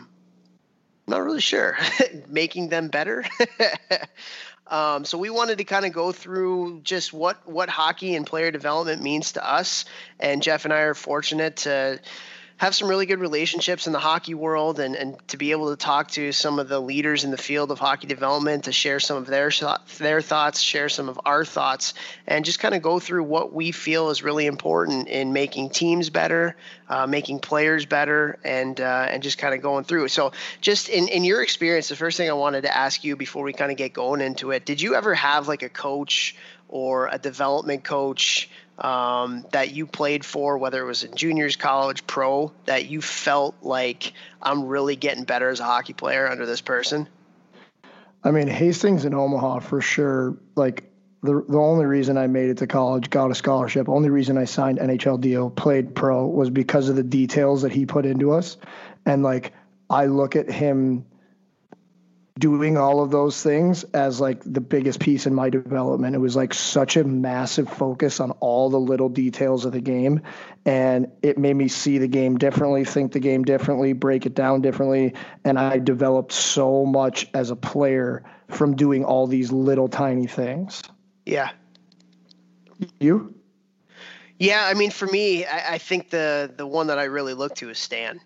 not 1.06 1.22
really 1.22 1.40
sure. 1.40 1.76
Making 2.28 2.68
them 2.68 2.88
better? 2.88 3.24
Um, 4.70 5.06
so 5.06 5.16
we 5.16 5.30
wanted 5.30 5.58
to 5.58 5.64
kind 5.64 5.86
of 5.86 5.92
go 5.92 6.12
through 6.12 6.82
just 6.82 7.12
what 7.12 7.38
what 7.48 7.70
hockey 7.70 8.14
and 8.14 8.26
player 8.26 8.50
development 8.50 9.02
means 9.02 9.32
to 9.32 9.42
us. 9.50 9.86
And 10.20 10.42
jeff 10.42 10.64
and 10.66 10.74
i 10.74 10.80
are 10.80 10.94
fortunate 10.94 11.56
to 11.56 12.00
have 12.58 12.74
some 12.74 12.88
really 12.88 13.06
good 13.06 13.20
relationships 13.20 13.86
in 13.86 13.92
the 13.92 14.00
hockey 14.00 14.34
world 14.34 14.80
and, 14.80 14.96
and 14.96 15.16
to 15.28 15.36
be 15.36 15.52
able 15.52 15.70
to 15.70 15.76
talk 15.76 16.08
to 16.08 16.32
some 16.32 16.58
of 16.58 16.68
the 16.68 16.80
leaders 16.80 17.22
in 17.22 17.30
the 17.30 17.38
field 17.38 17.70
of 17.70 17.78
hockey 17.78 18.08
development 18.08 18.64
to 18.64 18.72
share 18.72 18.98
some 18.98 19.16
of 19.16 19.26
their 19.26 19.50
their 19.98 20.20
thoughts, 20.20 20.60
share 20.60 20.88
some 20.88 21.08
of 21.08 21.20
our 21.24 21.44
thoughts, 21.44 21.94
and 22.26 22.44
just 22.44 22.58
kind 22.58 22.74
of 22.74 22.82
go 22.82 22.98
through 22.98 23.22
what 23.22 23.52
we 23.52 23.70
feel 23.70 24.10
is 24.10 24.24
really 24.24 24.46
important 24.46 25.06
in 25.06 25.32
making 25.32 25.70
teams 25.70 26.10
better, 26.10 26.56
uh, 26.88 27.06
making 27.06 27.38
players 27.38 27.86
better, 27.86 28.38
and 28.44 28.80
uh, 28.80 29.06
and 29.08 29.22
just 29.22 29.38
kind 29.38 29.54
of 29.54 29.62
going 29.62 29.84
through. 29.84 30.08
So, 30.08 30.32
just 30.60 30.88
in 30.88 31.06
in 31.06 31.22
your 31.22 31.42
experience, 31.42 31.88
the 31.88 31.96
first 31.96 32.16
thing 32.16 32.28
I 32.28 32.32
wanted 32.32 32.62
to 32.62 32.76
ask 32.76 33.04
you 33.04 33.14
before 33.14 33.44
we 33.44 33.52
kind 33.52 33.70
of 33.70 33.78
get 33.78 33.92
going 33.92 34.20
into 34.20 34.50
it, 34.50 34.66
did 34.66 34.82
you 34.82 34.96
ever 34.96 35.14
have 35.14 35.46
like 35.46 35.62
a 35.62 35.68
coach 35.68 36.34
or 36.68 37.08
a 37.10 37.18
development 37.18 37.84
coach? 37.84 38.50
Um, 38.78 39.44
that 39.52 39.72
you 39.72 39.86
played 39.86 40.24
for, 40.24 40.58
whether 40.58 40.82
it 40.82 40.86
was 40.86 41.04
in 41.04 41.14
juniors, 41.14 41.56
college, 41.56 42.06
pro, 42.06 42.52
that 42.66 42.86
you 42.86 43.00
felt 43.00 43.56
like 43.62 44.12
I'm 44.40 44.66
really 44.66 44.96
getting 44.96 45.24
better 45.24 45.48
as 45.48 45.60
a 45.60 45.64
hockey 45.64 45.92
player 45.92 46.28
under 46.28 46.46
this 46.46 46.60
person? 46.60 47.08
I 48.22 48.30
mean, 48.30 48.48
Hastings 48.48 49.04
and 49.04 49.14
Omaha 49.14 49.60
for 49.60 49.80
sure. 49.80 50.36
Like 50.54 50.84
the 51.22 51.44
the 51.48 51.58
only 51.58 51.86
reason 51.86 52.16
I 52.16 52.26
made 52.26 52.50
it 52.50 52.58
to 52.58 52.66
college, 52.66 53.10
got 53.10 53.30
a 53.30 53.34
scholarship, 53.34 53.88
only 53.88 54.10
reason 54.10 54.38
I 54.38 54.44
signed 54.44 54.78
NHL 54.78 55.20
deal, 55.20 55.50
played 55.50 55.94
pro 55.94 56.26
was 56.26 56.50
because 56.50 56.88
of 56.88 56.96
the 56.96 57.02
details 57.02 57.62
that 57.62 57.72
he 57.72 57.86
put 57.86 58.06
into 58.06 58.32
us, 58.32 58.56
and 59.06 59.22
like 59.22 59.52
I 59.90 60.06
look 60.06 60.36
at 60.36 60.50
him 60.50 61.04
doing 62.38 62.76
all 62.76 63.02
of 63.02 63.10
those 63.10 63.42
things 63.42 63.84
as 63.94 64.20
like 64.20 64.42
the 64.44 64.60
biggest 64.60 65.00
piece 65.00 65.26
in 65.26 65.34
my 65.34 65.50
development. 65.50 66.14
It 66.14 66.18
was 66.18 66.36
like 66.36 66.54
such 66.54 66.96
a 66.96 67.04
massive 67.04 67.68
focus 67.68 68.20
on 68.20 68.30
all 68.32 68.70
the 68.70 68.78
little 68.78 69.08
details 69.08 69.64
of 69.64 69.72
the 69.72 69.80
game. 69.80 70.20
And 70.64 71.10
it 71.22 71.38
made 71.38 71.54
me 71.54 71.68
see 71.68 71.98
the 71.98 72.08
game 72.08 72.38
differently, 72.38 72.84
think 72.84 73.12
the 73.12 73.20
game 73.20 73.44
differently, 73.44 73.92
break 73.92 74.26
it 74.26 74.34
down 74.34 74.60
differently. 74.60 75.14
And 75.44 75.58
I 75.58 75.78
developed 75.78 76.32
so 76.32 76.84
much 76.84 77.28
as 77.34 77.50
a 77.50 77.56
player 77.56 78.24
from 78.48 78.76
doing 78.76 79.04
all 79.04 79.26
these 79.26 79.50
little 79.50 79.88
tiny 79.88 80.26
things. 80.26 80.82
Yeah. 81.26 81.50
You? 83.00 83.34
Yeah, 84.38 84.62
I 84.64 84.74
mean, 84.74 84.90
for 84.90 85.06
me, 85.06 85.44
I, 85.44 85.74
I 85.74 85.78
think 85.78 86.10
the 86.10 86.52
the 86.56 86.66
one 86.66 86.86
that 86.86 86.98
I 86.98 87.04
really 87.04 87.34
look 87.34 87.56
to 87.56 87.70
is 87.70 87.78
Stan 87.78 88.20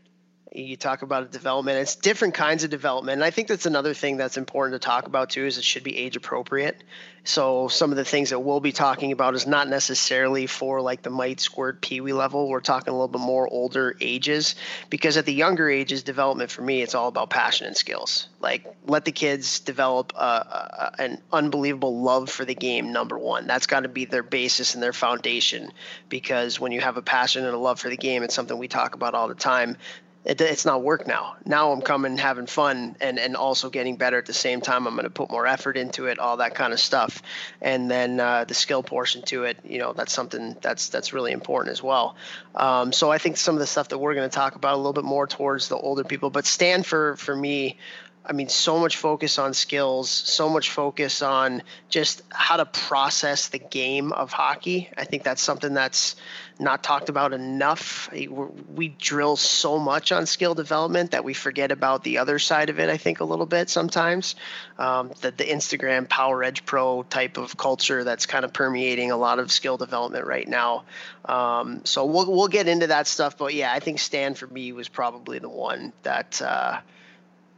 You 0.54 0.76
talk 0.76 1.00
about 1.00 1.32
development. 1.32 1.78
It's 1.78 1.96
different 1.96 2.34
kinds 2.34 2.62
of 2.62 2.68
development. 2.68 3.14
And 3.14 3.24
I 3.24 3.30
think 3.30 3.48
that's 3.48 3.64
another 3.64 3.94
thing 3.94 4.18
that's 4.18 4.36
important 4.36 4.80
to 4.80 4.86
talk 4.86 5.06
about 5.06 5.30
too 5.30 5.46
is 5.46 5.56
it 5.56 5.64
should 5.64 5.82
be 5.82 5.96
age 5.96 6.16
appropriate. 6.16 6.82
So 7.24 7.68
some 7.68 7.90
of 7.92 7.96
the 7.96 8.04
things 8.04 8.30
that 8.30 8.40
we'll 8.40 8.60
be 8.60 8.72
talking 8.72 9.12
about 9.12 9.34
is 9.34 9.46
not 9.46 9.68
necessarily 9.68 10.46
for 10.46 10.80
like 10.80 11.02
the 11.02 11.10
mite 11.10 11.40
squirt 11.40 11.80
peewee 11.80 12.12
level. 12.12 12.48
We're 12.48 12.60
talking 12.60 12.88
a 12.88 12.92
little 12.92 13.08
bit 13.08 13.20
more 13.20 13.48
older 13.48 13.96
ages 14.00 14.56
because 14.90 15.16
at 15.16 15.24
the 15.24 15.32
younger 15.32 15.70
ages, 15.70 16.02
development 16.02 16.50
for 16.50 16.62
me, 16.62 16.82
it's 16.82 16.96
all 16.96 17.08
about 17.08 17.30
passion 17.30 17.68
and 17.68 17.76
skills. 17.76 18.28
Like 18.40 18.66
let 18.86 19.04
the 19.04 19.12
kids 19.12 19.60
develop 19.60 20.12
a, 20.16 20.18
a, 20.18 20.94
an 20.98 21.22
unbelievable 21.32 22.02
love 22.02 22.28
for 22.28 22.44
the 22.44 22.56
game. 22.56 22.92
Number 22.92 23.16
one, 23.16 23.46
that's 23.46 23.66
got 23.66 23.84
to 23.84 23.88
be 23.88 24.04
their 24.04 24.24
basis 24.24 24.74
and 24.74 24.82
their 24.82 24.92
foundation 24.92 25.72
because 26.08 26.58
when 26.58 26.72
you 26.72 26.80
have 26.80 26.96
a 26.96 27.02
passion 27.02 27.44
and 27.44 27.54
a 27.54 27.58
love 27.58 27.78
for 27.78 27.88
the 27.88 27.96
game, 27.96 28.24
it's 28.24 28.34
something 28.34 28.58
we 28.58 28.68
talk 28.68 28.96
about 28.96 29.14
all 29.14 29.28
the 29.28 29.34
time 29.34 29.76
it, 30.24 30.40
it's 30.40 30.64
not 30.64 30.82
work 30.82 31.06
now. 31.06 31.36
Now 31.44 31.72
I'm 31.72 31.82
coming 31.82 32.16
having 32.16 32.46
fun 32.46 32.96
and, 33.00 33.18
and 33.18 33.36
also 33.36 33.70
getting 33.70 33.96
better 33.96 34.18
at 34.18 34.26
the 34.26 34.32
same 34.32 34.60
time. 34.60 34.86
I'm 34.86 34.94
going 34.94 35.04
to 35.04 35.10
put 35.10 35.30
more 35.30 35.46
effort 35.46 35.76
into 35.76 36.06
it, 36.06 36.18
all 36.18 36.36
that 36.36 36.54
kind 36.54 36.72
of 36.72 36.80
stuff. 36.80 37.22
And 37.60 37.90
then 37.90 38.20
uh, 38.20 38.44
the 38.44 38.54
skill 38.54 38.82
portion 38.82 39.22
to 39.22 39.44
it, 39.44 39.58
you 39.64 39.78
know, 39.78 39.92
that's 39.92 40.12
something 40.12 40.56
that's 40.60 40.88
that's 40.90 41.12
really 41.12 41.32
important 41.32 41.72
as 41.72 41.82
well. 41.82 42.16
Um, 42.54 42.92
so 42.92 43.10
I 43.10 43.18
think 43.18 43.36
some 43.36 43.54
of 43.54 43.60
the 43.60 43.66
stuff 43.66 43.88
that 43.88 43.98
we're 43.98 44.14
going 44.14 44.28
to 44.28 44.34
talk 44.34 44.54
about 44.54 44.74
a 44.74 44.76
little 44.76 44.92
bit 44.92 45.04
more 45.04 45.26
towards 45.26 45.68
the 45.68 45.76
older 45.76 46.04
people, 46.04 46.30
but 46.30 46.46
stand 46.46 46.86
for 46.86 47.16
for 47.16 47.34
me 47.34 47.78
I 48.24 48.32
mean, 48.32 48.48
so 48.48 48.78
much 48.78 48.98
focus 48.98 49.38
on 49.38 49.52
skills, 49.52 50.08
so 50.08 50.48
much 50.48 50.70
focus 50.70 51.22
on 51.22 51.62
just 51.88 52.22
how 52.30 52.56
to 52.56 52.64
process 52.64 53.48
the 53.48 53.58
game 53.58 54.12
of 54.12 54.32
hockey. 54.32 54.88
I 54.96 55.04
think 55.04 55.24
that's 55.24 55.42
something 55.42 55.74
that's 55.74 56.14
not 56.60 56.84
talked 56.84 57.08
about 57.08 57.32
enough. 57.32 58.08
We 58.12 58.88
drill 58.90 59.34
so 59.34 59.76
much 59.76 60.12
on 60.12 60.26
skill 60.26 60.54
development 60.54 61.10
that 61.10 61.24
we 61.24 61.34
forget 61.34 61.72
about 61.72 62.04
the 62.04 62.18
other 62.18 62.38
side 62.38 62.70
of 62.70 62.78
it, 62.78 62.88
I 62.88 62.96
think, 62.96 63.18
a 63.18 63.24
little 63.24 63.46
bit 63.46 63.68
sometimes. 63.68 64.36
Um, 64.78 65.10
the, 65.20 65.32
the 65.32 65.44
Instagram 65.44 66.08
Power 66.08 66.44
Edge 66.44 66.64
Pro 66.64 67.02
type 67.02 67.38
of 67.38 67.56
culture 67.56 68.04
that's 68.04 68.26
kind 68.26 68.44
of 68.44 68.52
permeating 68.52 69.10
a 69.10 69.16
lot 69.16 69.40
of 69.40 69.50
skill 69.50 69.76
development 69.76 70.26
right 70.26 70.46
now. 70.46 70.84
Um, 71.24 71.84
so 71.84 72.04
we'll, 72.04 72.30
we'll 72.30 72.48
get 72.48 72.68
into 72.68 72.86
that 72.86 73.08
stuff. 73.08 73.36
But 73.36 73.54
yeah, 73.54 73.72
I 73.72 73.80
think 73.80 73.98
Stan 73.98 74.34
for 74.34 74.46
me 74.46 74.72
was 74.72 74.88
probably 74.88 75.40
the 75.40 75.48
one 75.48 75.92
that. 76.04 76.40
Uh, 76.40 76.78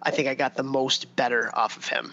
I 0.04 0.10
think 0.10 0.28
I 0.28 0.34
got 0.34 0.54
the 0.54 0.62
most 0.62 1.16
better 1.16 1.50
off 1.54 1.76
of 1.76 1.88
him. 1.88 2.12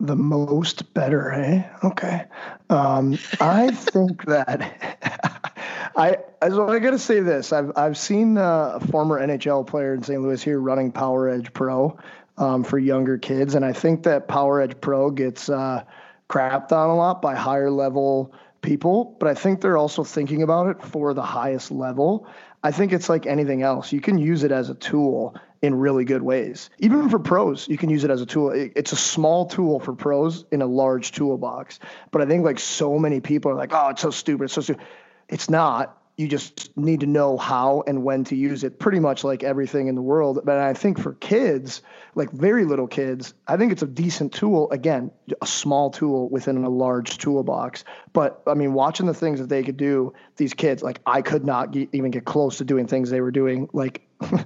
The 0.00 0.16
most 0.16 0.92
better, 0.92 1.32
eh? 1.32 1.64
Okay. 1.82 2.24
Um, 2.68 3.18
I 3.40 3.70
think 3.70 4.24
that 4.26 5.42
I 5.96 6.18
so 6.48 6.68
I 6.68 6.78
got 6.78 6.90
to 6.90 6.98
say 6.98 7.20
this. 7.20 7.52
I've 7.52 7.72
I've 7.76 7.96
seen 7.96 8.36
uh, 8.36 8.72
a 8.74 8.80
former 8.80 9.18
NHL 9.18 9.66
player 9.66 9.94
in 9.94 10.02
St. 10.02 10.20
Louis 10.20 10.42
here 10.42 10.60
running 10.60 10.92
Power 10.92 11.28
Edge 11.28 11.52
Pro 11.52 11.98
um, 12.36 12.64
for 12.64 12.78
younger 12.78 13.16
kids, 13.16 13.54
and 13.54 13.64
I 13.64 13.72
think 13.72 14.02
that 14.02 14.28
Power 14.28 14.60
Edge 14.60 14.78
Pro 14.80 15.10
gets 15.10 15.48
uh, 15.48 15.84
crapped 16.28 16.72
on 16.72 16.90
a 16.90 16.94
lot 16.94 17.22
by 17.22 17.34
higher 17.34 17.70
level 17.70 18.34
people, 18.60 19.16
but 19.18 19.28
I 19.28 19.34
think 19.34 19.60
they're 19.60 19.78
also 19.78 20.04
thinking 20.04 20.42
about 20.42 20.66
it 20.68 20.82
for 20.82 21.14
the 21.14 21.22
highest 21.22 21.70
level. 21.70 22.26
I 22.62 22.72
think 22.72 22.92
it's 22.92 23.08
like 23.08 23.26
anything 23.26 23.62
else. 23.62 23.92
You 23.92 24.00
can 24.00 24.18
use 24.18 24.42
it 24.42 24.52
as 24.52 24.68
a 24.68 24.74
tool 24.74 25.36
in 25.62 25.74
really 25.74 26.04
good 26.04 26.22
ways. 26.22 26.70
Even 26.78 27.08
for 27.08 27.18
pros, 27.18 27.68
you 27.68 27.76
can 27.76 27.90
use 27.90 28.04
it 28.04 28.10
as 28.10 28.20
a 28.20 28.26
tool. 28.26 28.50
It's 28.50 28.92
a 28.92 28.96
small 28.96 29.46
tool 29.46 29.80
for 29.80 29.94
pros 29.94 30.44
in 30.50 30.62
a 30.62 30.66
large 30.66 31.12
toolbox. 31.12 31.78
But 32.10 32.22
I 32.22 32.26
think 32.26 32.44
like 32.44 32.58
so 32.58 32.98
many 32.98 33.20
people 33.20 33.50
are 33.50 33.54
like, 33.54 33.72
oh, 33.72 33.88
it's 33.88 34.02
so 34.02 34.10
stupid. 34.10 34.44
It's 34.44 34.54
so 34.54 34.60
stupid. 34.60 34.84
It's 35.28 35.50
not 35.50 36.00
you 36.16 36.28
just 36.28 36.74
need 36.78 37.00
to 37.00 37.06
know 37.06 37.36
how 37.36 37.82
and 37.86 38.02
when 38.02 38.24
to 38.24 38.36
use 38.36 38.64
it 38.64 38.78
pretty 38.78 38.98
much 38.98 39.22
like 39.22 39.42
everything 39.42 39.88
in 39.88 39.94
the 39.94 40.02
world. 40.02 40.40
But 40.44 40.58
i 40.58 40.72
think 40.72 40.98
for 40.98 41.14
kids 41.14 41.82
like 42.14 42.30
very 42.30 42.64
little 42.64 42.86
kids 42.86 43.34
i 43.46 43.56
think 43.56 43.72
it's 43.72 43.82
a 43.82 43.86
decent 43.86 44.32
tool. 44.32 44.70
Again 44.70 45.10
a 45.42 45.46
small 45.46 45.90
tool 45.90 46.28
within 46.28 46.64
a 46.64 46.68
large 46.68 47.18
toolbox. 47.18 47.84
But 48.12 48.42
i 48.46 48.54
mean 48.54 48.72
watching 48.72 49.06
the 49.06 49.14
things 49.14 49.40
that 49.40 49.48
they 49.48 49.62
could 49.62 49.76
do 49.76 50.14
these 50.36 50.54
kids 50.54 50.82
like 50.82 51.00
i 51.06 51.20
could 51.20 51.44
not 51.44 51.70
get, 51.70 51.90
even 51.92 52.10
get 52.10 52.24
close 52.24 52.58
to 52.58 52.64
doing 52.64 52.86
things 52.86 53.10
they 53.10 53.20
were 53.20 53.30
doing 53.30 53.68
like 53.72 54.02
when 54.20 54.42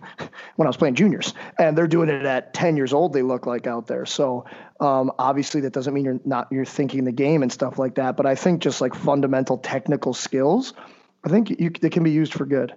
i 0.59 0.67
was 0.67 0.77
playing 0.77 0.97
juniors. 0.97 1.35
And 1.57 1.79
they're 1.79 1.87
doing 1.87 2.09
it 2.09 2.27
at 2.27 2.53
10 2.53 2.77
years 2.77 2.93
old 2.93 3.13
they 3.13 3.23
look 3.23 3.47
like 3.47 3.69
out 3.69 3.87
there. 3.87 4.07
So 4.07 4.47
um, 4.81 5.13
obviously 5.19 5.61
that 5.61 5.73
doesn't 5.73 5.95
mean 5.95 6.05
you're 6.05 6.21
not 6.25 6.49
you're 6.51 6.65
thinking 6.65 7.05
the 7.05 7.13
game 7.13 7.43
and 7.43 7.53
stuff 7.53 7.79
like 7.79 7.95
that. 7.95 8.17
But 8.17 8.27
i 8.27 8.35
think 8.35 8.61
just 8.61 8.81
like 8.81 8.97
fundamental 8.97 9.59
technical 9.59 10.15
skills 10.15 10.75
I 11.25 11.29
think 11.29 11.51
you, 11.51 11.71
they 11.71 11.91
can 11.91 12.03
be 12.03 12.11
used 12.11 12.33
for 12.33 12.47
good. 12.47 12.75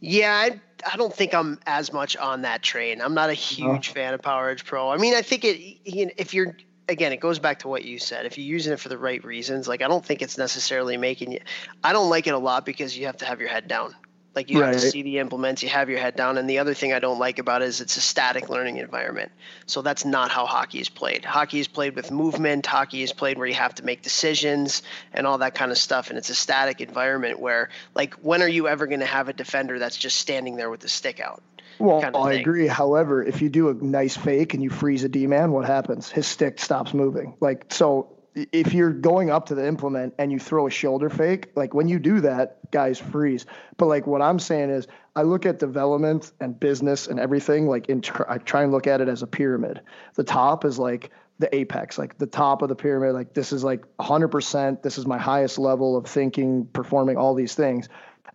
Yeah, 0.00 0.32
I, 0.34 0.60
I 0.92 0.96
don't 0.96 1.14
think 1.14 1.34
I'm 1.34 1.58
as 1.66 1.92
much 1.92 2.16
on 2.16 2.42
that 2.42 2.62
train. 2.62 3.00
I'm 3.00 3.14
not 3.14 3.30
a 3.30 3.34
huge 3.34 3.90
fan 3.90 4.14
of 4.14 4.22
Power 4.22 4.50
Edge 4.50 4.64
Pro. 4.64 4.90
I 4.90 4.98
mean, 4.98 5.14
I 5.14 5.22
think 5.22 5.44
it 5.44 5.56
if 5.84 6.34
you're 6.34 6.56
again, 6.88 7.12
it 7.12 7.20
goes 7.20 7.38
back 7.38 7.60
to 7.60 7.68
what 7.68 7.84
you 7.84 7.98
said. 7.98 8.26
If 8.26 8.38
you're 8.38 8.46
using 8.46 8.72
it 8.72 8.80
for 8.80 8.88
the 8.88 8.98
right 8.98 9.24
reasons, 9.24 9.68
like 9.68 9.82
I 9.82 9.88
don't 9.88 10.04
think 10.04 10.22
it's 10.22 10.38
necessarily 10.38 10.96
making 10.96 11.32
you. 11.32 11.40
I 11.82 11.92
don't 11.92 12.10
like 12.10 12.26
it 12.26 12.34
a 12.34 12.38
lot 12.38 12.66
because 12.66 12.96
you 12.96 13.06
have 13.06 13.16
to 13.18 13.24
have 13.24 13.40
your 13.40 13.48
head 13.48 13.68
down. 13.68 13.94
Like 14.36 14.50
you 14.50 14.60
right. 14.60 14.74
have 14.74 14.82
to 14.82 14.90
see 14.90 15.00
the 15.00 15.18
implements, 15.18 15.62
you 15.62 15.70
have 15.70 15.88
your 15.88 15.98
head 15.98 16.14
down. 16.14 16.36
And 16.36 16.48
the 16.48 16.58
other 16.58 16.74
thing 16.74 16.92
I 16.92 16.98
don't 16.98 17.18
like 17.18 17.38
about 17.38 17.62
it 17.62 17.68
is 17.68 17.80
it's 17.80 17.96
a 17.96 18.02
static 18.02 18.50
learning 18.50 18.76
environment. 18.76 19.32
So 19.64 19.80
that's 19.80 20.04
not 20.04 20.30
how 20.30 20.44
hockey 20.44 20.78
is 20.78 20.90
played. 20.90 21.24
Hockey 21.24 21.58
is 21.58 21.68
played 21.68 21.96
with 21.96 22.10
movement. 22.10 22.66
Hockey 22.66 23.02
is 23.02 23.14
played 23.14 23.38
where 23.38 23.46
you 23.46 23.54
have 23.54 23.74
to 23.76 23.84
make 23.84 24.02
decisions 24.02 24.82
and 25.14 25.26
all 25.26 25.38
that 25.38 25.54
kind 25.54 25.72
of 25.72 25.78
stuff. 25.78 26.10
And 26.10 26.18
it's 26.18 26.28
a 26.28 26.34
static 26.34 26.82
environment 26.82 27.40
where, 27.40 27.70
like, 27.94 28.12
when 28.16 28.42
are 28.42 28.48
you 28.48 28.68
ever 28.68 28.86
going 28.86 29.00
to 29.00 29.06
have 29.06 29.30
a 29.30 29.32
defender 29.32 29.78
that's 29.78 29.96
just 29.96 30.18
standing 30.18 30.56
there 30.56 30.68
with 30.68 30.80
the 30.80 30.88
stick 30.90 31.18
out? 31.18 31.42
Well, 31.78 32.02
kind 32.02 32.14
of 32.14 32.22
I 32.22 32.34
agree. 32.34 32.66
However, 32.66 33.22
if 33.22 33.40
you 33.40 33.48
do 33.48 33.70
a 33.70 33.74
nice 33.74 34.16
fake 34.16 34.54
and 34.54 34.62
you 34.62 34.70
freeze 34.70 35.04
a 35.04 35.08
D 35.08 35.26
man, 35.26 35.52
what 35.52 35.64
happens? 35.64 36.10
His 36.10 36.26
stick 36.26 36.58
stops 36.58 36.94
moving. 36.94 37.34
Like 37.40 37.66
so, 37.70 38.15
if 38.36 38.74
you're 38.74 38.92
going 38.92 39.30
up 39.30 39.46
to 39.46 39.54
the 39.54 39.66
implement 39.66 40.14
and 40.18 40.30
you 40.30 40.38
throw 40.38 40.66
a 40.66 40.70
shoulder 40.70 41.08
fake, 41.08 41.52
like 41.56 41.72
when 41.72 41.88
you 41.88 41.98
do 41.98 42.20
that, 42.20 42.70
guys 42.70 42.98
freeze. 42.98 43.46
But 43.78 43.86
like 43.86 44.06
what 44.06 44.20
I'm 44.20 44.38
saying 44.38 44.70
is, 44.70 44.86
I 45.14 45.22
look 45.22 45.46
at 45.46 45.58
development 45.58 46.32
and 46.38 46.58
business 46.60 47.06
and 47.06 47.18
everything 47.18 47.66
like 47.66 47.88
in 47.88 48.02
tr- 48.02 48.28
I 48.28 48.36
try 48.36 48.62
and 48.62 48.72
look 48.72 48.86
at 48.86 49.00
it 49.00 49.08
as 49.08 49.22
a 49.22 49.26
pyramid. 49.26 49.80
The 50.14 50.24
top 50.24 50.66
is 50.66 50.78
like 50.78 51.10
the 51.38 51.54
apex, 51.54 51.96
like 51.96 52.18
the 52.18 52.26
top 52.26 52.60
of 52.60 52.68
the 52.68 52.76
pyramid. 52.76 53.14
Like 53.14 53.32
this 53.32 53.52
is 53.52 53.64
like 53.64 53.84
100%. 53.98 54.82
This 54.82 54.98
is 54.98 55.06
my 55.06 55.18
highest 55.18 55.58
level 55.58 55.96
of 55.96 56.06
thinking, 56.06 56.66
performing 56.66 57.16
all 57.16 57.34
these 57.34 57.54
things. 57.54 57.88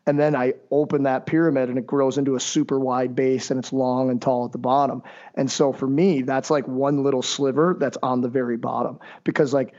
And 0.07 0.19
then 0.19 0.35
I 0.35 0.55
open 0.71 1.03
that 1.03 1.27
pyramid 1.27 1.69
and 1.69 1.77
it 1.77 1.85
grows 1.85 2.17
into 2.17 2.33
a 2.33 2.39
super 2.39 2.79
wide 2.79 3.15
base 3.15 3.51
and 3.51 3.59
it's 3.59 3.71
long 3.71 4.09
and 4.09 4.19
tall 4.19 4.45
at 4.45 4.51
the 4.51 4.57
bottom. 4.57 5.03
And 5.35 5.51
so 5.51 5.71
for 5.71 5.85
me, 5.85 6.23
that's 6.23 6.49
like 6.49 6.67
one 6.67 7.03
little 7.03 7.21
sliver 7.21 7.75
that's 7.79 7.99
on 8.01 8.21
the 8.21 8.29
very 8.29 8.57
bottom 8.57 8.99
because 9.23 9.53
like 9.53 9.75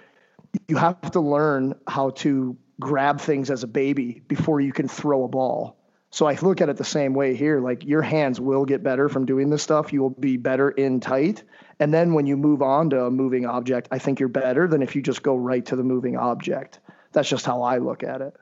you 0.68 0.76
have 0.76 1.00
to 1.12 1.20
learn 1.20 1.74
how 1.86 2.10
to 2.10 2.56
grab 2.80 3.20
things 3.20 3.50
as 3.50 3.62
a 3.62 3.66
baby 3.66 4.22
before 4.26 4.60
you 4.60 4.72
can 4.72 4.88
throw 4.88 5.24
a 5.24 5.28
ball. 5.28 5.76
So 6.10 6.26
I 6.26 6.34
look 6.42 6.60
at 6.60 6.68
it 6.68 6.76
the 6.76 6.84
same 6.84 7.14
way 7.14 7.34
here. 7.34 7.58
Like 7.60 7.84
your 7.84 8.02
hands 8.02 8.38
will 8.38 8.66
get 8.66 8.82
better 8.82 9.08
from 9.08 9.24
doing 9.24 9.48
this 9.48 9.62
stuff. 9.62 9.92
You 9.92 10.02
will 10.02 10.10
be 10.10 10.36
better 10.36 10.70
in 10.70 11.00
tight. 11.00 11.42
And 11.80 11.92
then 11.92 12.12
when 12.12 12.26
you 12.26 12.36
move 12.36 12.60
on 12.60 12.90
to 12.90 13.06
a 13.06 13.10
moving 13.10 13.46
object, 13.46 13.88
I 13.90 13.98
think 13.98 14.20
you're 14.20 14.28
better 14.28 14.68
than 14.68 14.82
if 14.82 14.94
you 14.94 15.00
just 15.00 15.22
go 15.22 15.34
right 15.34 15.64
to 15.66 15.76
the 15.76 15.82
moving 15.82 16.16
object. 16.18 16.80
That's 17.12 17.28
just 17.28 17.46
how 17.46 17.62
I 17.62 17.78
look 17.78 18.02
at 18.02 18.20
it. 18.20 18.34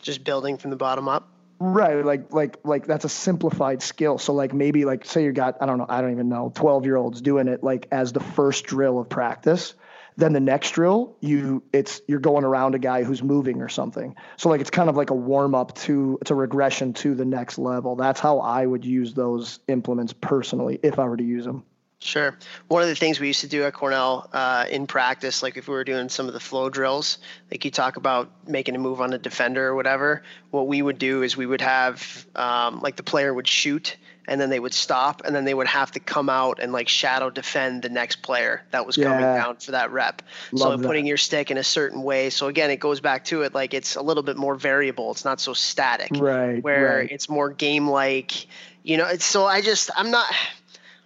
Just 0.00 0.24
building 0.24 0.56
from 0.56 0.70
the 0.70 0.76
bottom 0.76 1.06
up. 1.06 1.28
Right, 1.60 2.04
like 2.04 2.32
like 2.32 2.58
like 2.64 2.86
that's 2.86 3.04
a 3.04 3.08
simplified 3.08 3.82
skill. 3.82 4.18
So 4.18 4.32
like 4.32 4.54
maybe 4.54 4.84
like 4.84 5.04
say 5.04 5.24
you 5.24 5.32
got 5.32 5.56
I 5.60 5.66
don't 5.66 5.78
know 5.78 5.86
I 5.88 6.00
don't 6.00 6.12
even 6.12 6.28
know 6.28 6.52
twelve 6.54 6.84
year 6.84 6.96
olds 6.96 7.20
doing 7.20 7.48
it 7.48 7.64
like 7.64 7.88
as 7.90 8.12
the 8.12 8.20
first 8.20 8.64
drill 8.64 9.00
of 9.00 9.08
practice 9.08 9.74
then 10.18 10.32
the 10.32 10.40
next 10.40 10.72
drill, 10.72 11.16
you 11.20 11.62
it's 11.72 12.02
you're 12.08 12.18
going 12.18 12.44
around 12.44 12.74
a 12.74 12.78
guy 12.80 13.04
who's 13.04 13.22
moving 13.22 13.62
or 13.62 13.68
something. 13.68 14.16
So 14.36 14.48
like 14.48 14.60
it's 14.60 14.68
kind 14.68 14.90
of 14.90 14.96
like 14.96 15.10
a 15.10 15.14
warm 15.14 15.54
up 15.54 15.76
to 15.76 16.18
a 16.28 16.34
regression 16.34 16.92
to 16.94 17.14
the 17.14 17.24
next 17.24 17.56
level. 17.56 17.94
That's 17.94 18.18
how 18.18 18.40
I 18.40 18.66
would 18.66 18.84
use 18.84 19.14
those 19.14 19.60
implements 19.68 20.12
personally 20.12 20.80
if 20.82 20.98
I 20.98 21.04
were 21.04 21.16
to 21.16 21.24
use 21.24 21.44
them. 21.44 21.62
Sure. 22.00 22.38
One 22.68 22.82
of 22.82 22.88
the 22.88 22.94
things 22.94 23.18
we 23.18 23.26
used 23.26 23.40
to 23.40 23.48
do 23.48 23.64
at 23.64 23.72
Cornell 23.74 24.28
uh, 24.32 24.66
in 24.70 24.86
practice, 24.86 25.42
like 25.42 25.56
if 25.56 25.66
we 25.66 25.74
were 25.74 25.84
doing 25.84 26.08
some 26.08 26.28
of 26.28 26.32
the 26.32 26.40
flow 26.40 26.70
drills, 26.70 27.18
like 27.50 27.64
you 27.64 27.72
talk 27.72 27.96
about 27.96 28.30
making 28.46 28.76
a 28.76 28.78
move 28.78 29.00
on 29.00 29.12
a 29.12 29.18
defender 29.18 29.66
or 29.66 29.74
whatever, 29.74 30.22
what 30.50 30.68
we 30.68 30.80
would 30.80 30.98
do 30.98 31.22
is 31.22 31.36
we 31.36 31.44
would 31.44 31.60
have 31.60 32.24
um, 32.36 32.80
like 32.80 32.94
the 32.94 33.02
player 33.02 33.34
would 33.34 33.48
shoot 33.48 33.96
and 34.28 34.40
then 34.40 34.50
they 34.50 34.60
would 34.60 34.74
stop 34.74 35.22
and 35.24 35.34
then 35.34 35.44
they 35.44 35.54
would 35.54 35.66
have 35.66 35.90
to 35.90 35.98
come 35.98 36.28
out 36.28 36.60
and 36.60 36.70
like 36.70 36.86
shadow 36.86 37.30
defend 37.30 37.82
the 37.82 37.88
next 37.88 38.22
player 38.22 38.62
that 38.70 38.86
was 38.86 38.96
coming 38.96 39.20
down 39.20 39.56
for 39.56 39.72
that 39.72 39.90
rep. 39.90 40.22
Love 40.52 40.74
so 40.74 40.76
that. 40.76 40.86
putting 40.86 41.04
your 41.06 41.16
stick 41.16 41.50
in 41.50 41.56
a 41.56 41.64
certain 41.64 42.02
way. 42.02 42.30
So 42.30 42.46
again, 42.46 42.70
it 42.70 42.78
goes 42.78 43.00
back 43.00 43.24
to 43.26 43.42
it 43.42 43.54
like 43.54 43.74
it's 43.74 43.96
a 43.96 44.02
little 44.02 44.22
bit 44.22 44.36
more 44.36 44.54
variable. 44.54 45.10
It's 45.10 45.24
not 45.24 45.40
so 45.40 45.52
static. 45.52 46.10
Right. 46.14 46.62
Where 46.62 46.98
right. 46.98 47.10
it's 47.10 47.28
more 47.28 47.50
game 47.50 47.88
like, 47.88 48.46
you 48.84 48.98
know, 48.98 49.08
it's 49.08 49.24
so 49.24 49.46
I 49.46 49.62
just 49.62 49.90
I'm 49.96 50.12
not 50.12 50.26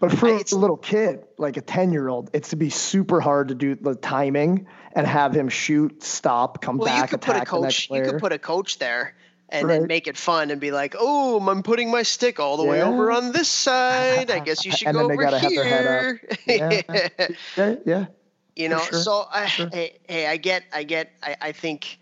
but 0.03 0.19
for 0.19 0.27
a 0.31 0.57
little 0.57 0.77
kid, 0.77 1.23
like 1.39 1.57
a 1.57 1.61
10 1.61 1.93
year 1.93 2.09
old, 2.09 2.29
it's 2.33 2.49
to 2.51 2.57
be 2.57 2.71
super 2.71 3.21
hard 3.21 3.49
to 3.49 3.55
do 3.55 3.77
the 3.77 3.95
timing 3.95 4.67
and 4.95 5.07
have 5.07 5.33
him 5.33 5.49
shoot, 5.49 6.03
stop, 6.03 6.61
come 6.61 6.79
well, 6.79 6.89
back, 6.89 7.03
you 7.03 7.09
could 7.19 7.19
attack 7.21 7.35
put 7.35 7.43
a 7.43 7.47
coach, 7.47 7.61
the 7.61 7.67
next 7.67 7.87
player. 7.87 8.05
You 8.05 8.11
could 8.11 8.21
put 8.21 8.33
a 8.33 8.39
coach 8.41 8.81
there 8.81 9.15
and 9.49 9.69
Right. 9.69 9.79
then 9.79 9.87
make 9.87 10.09
it 10.09 10.17
fun 10.17 10.51
and 10.51 10.61
be 10.61 10.73
like, 10.73 10.97
"Oh, 10.99 11.39
I'm 11.49 11.63
putting 11.63 11.93
my 11.93 12.03
stick 12.03 12.41
all 12.41 12.57
the 12.57 12.65
way 12.65 12.83
over 12.83 13.13
on 13.13 13.31
this 13.31 13.49
side. 13.49 14.29
I 14.29 14.41
guess 14.41 14.67
you 14.67 14.73
should 14.77 14.89
And 14.89 14.97
go 14.97 15.03
then 15.03 15.09
they 15.09 15.15
over 15.15 15.23
gotta 15.23 15.39
have 15.39 15.53
here." 15.53 15.63
their 15.63 16.19
head 16.49 17.37
Yeah, 17.57 17.75
yeah. 17.87 18.07
you 18.57 18.69
know, 18.71 18.79
sure, 18.79 18.99
so 18.99 19.25
I, 19.31 19.47
sure. 19.47 19.69
hey, 19.69 19.99
hey, 20.09 20.27
I 20.27 20.37
get, 20.37 20.65
I 20.73 20.83
get, 20.83 21.13
I, 21.23 21.37
I 21.41 21.53
think 21.53 22.01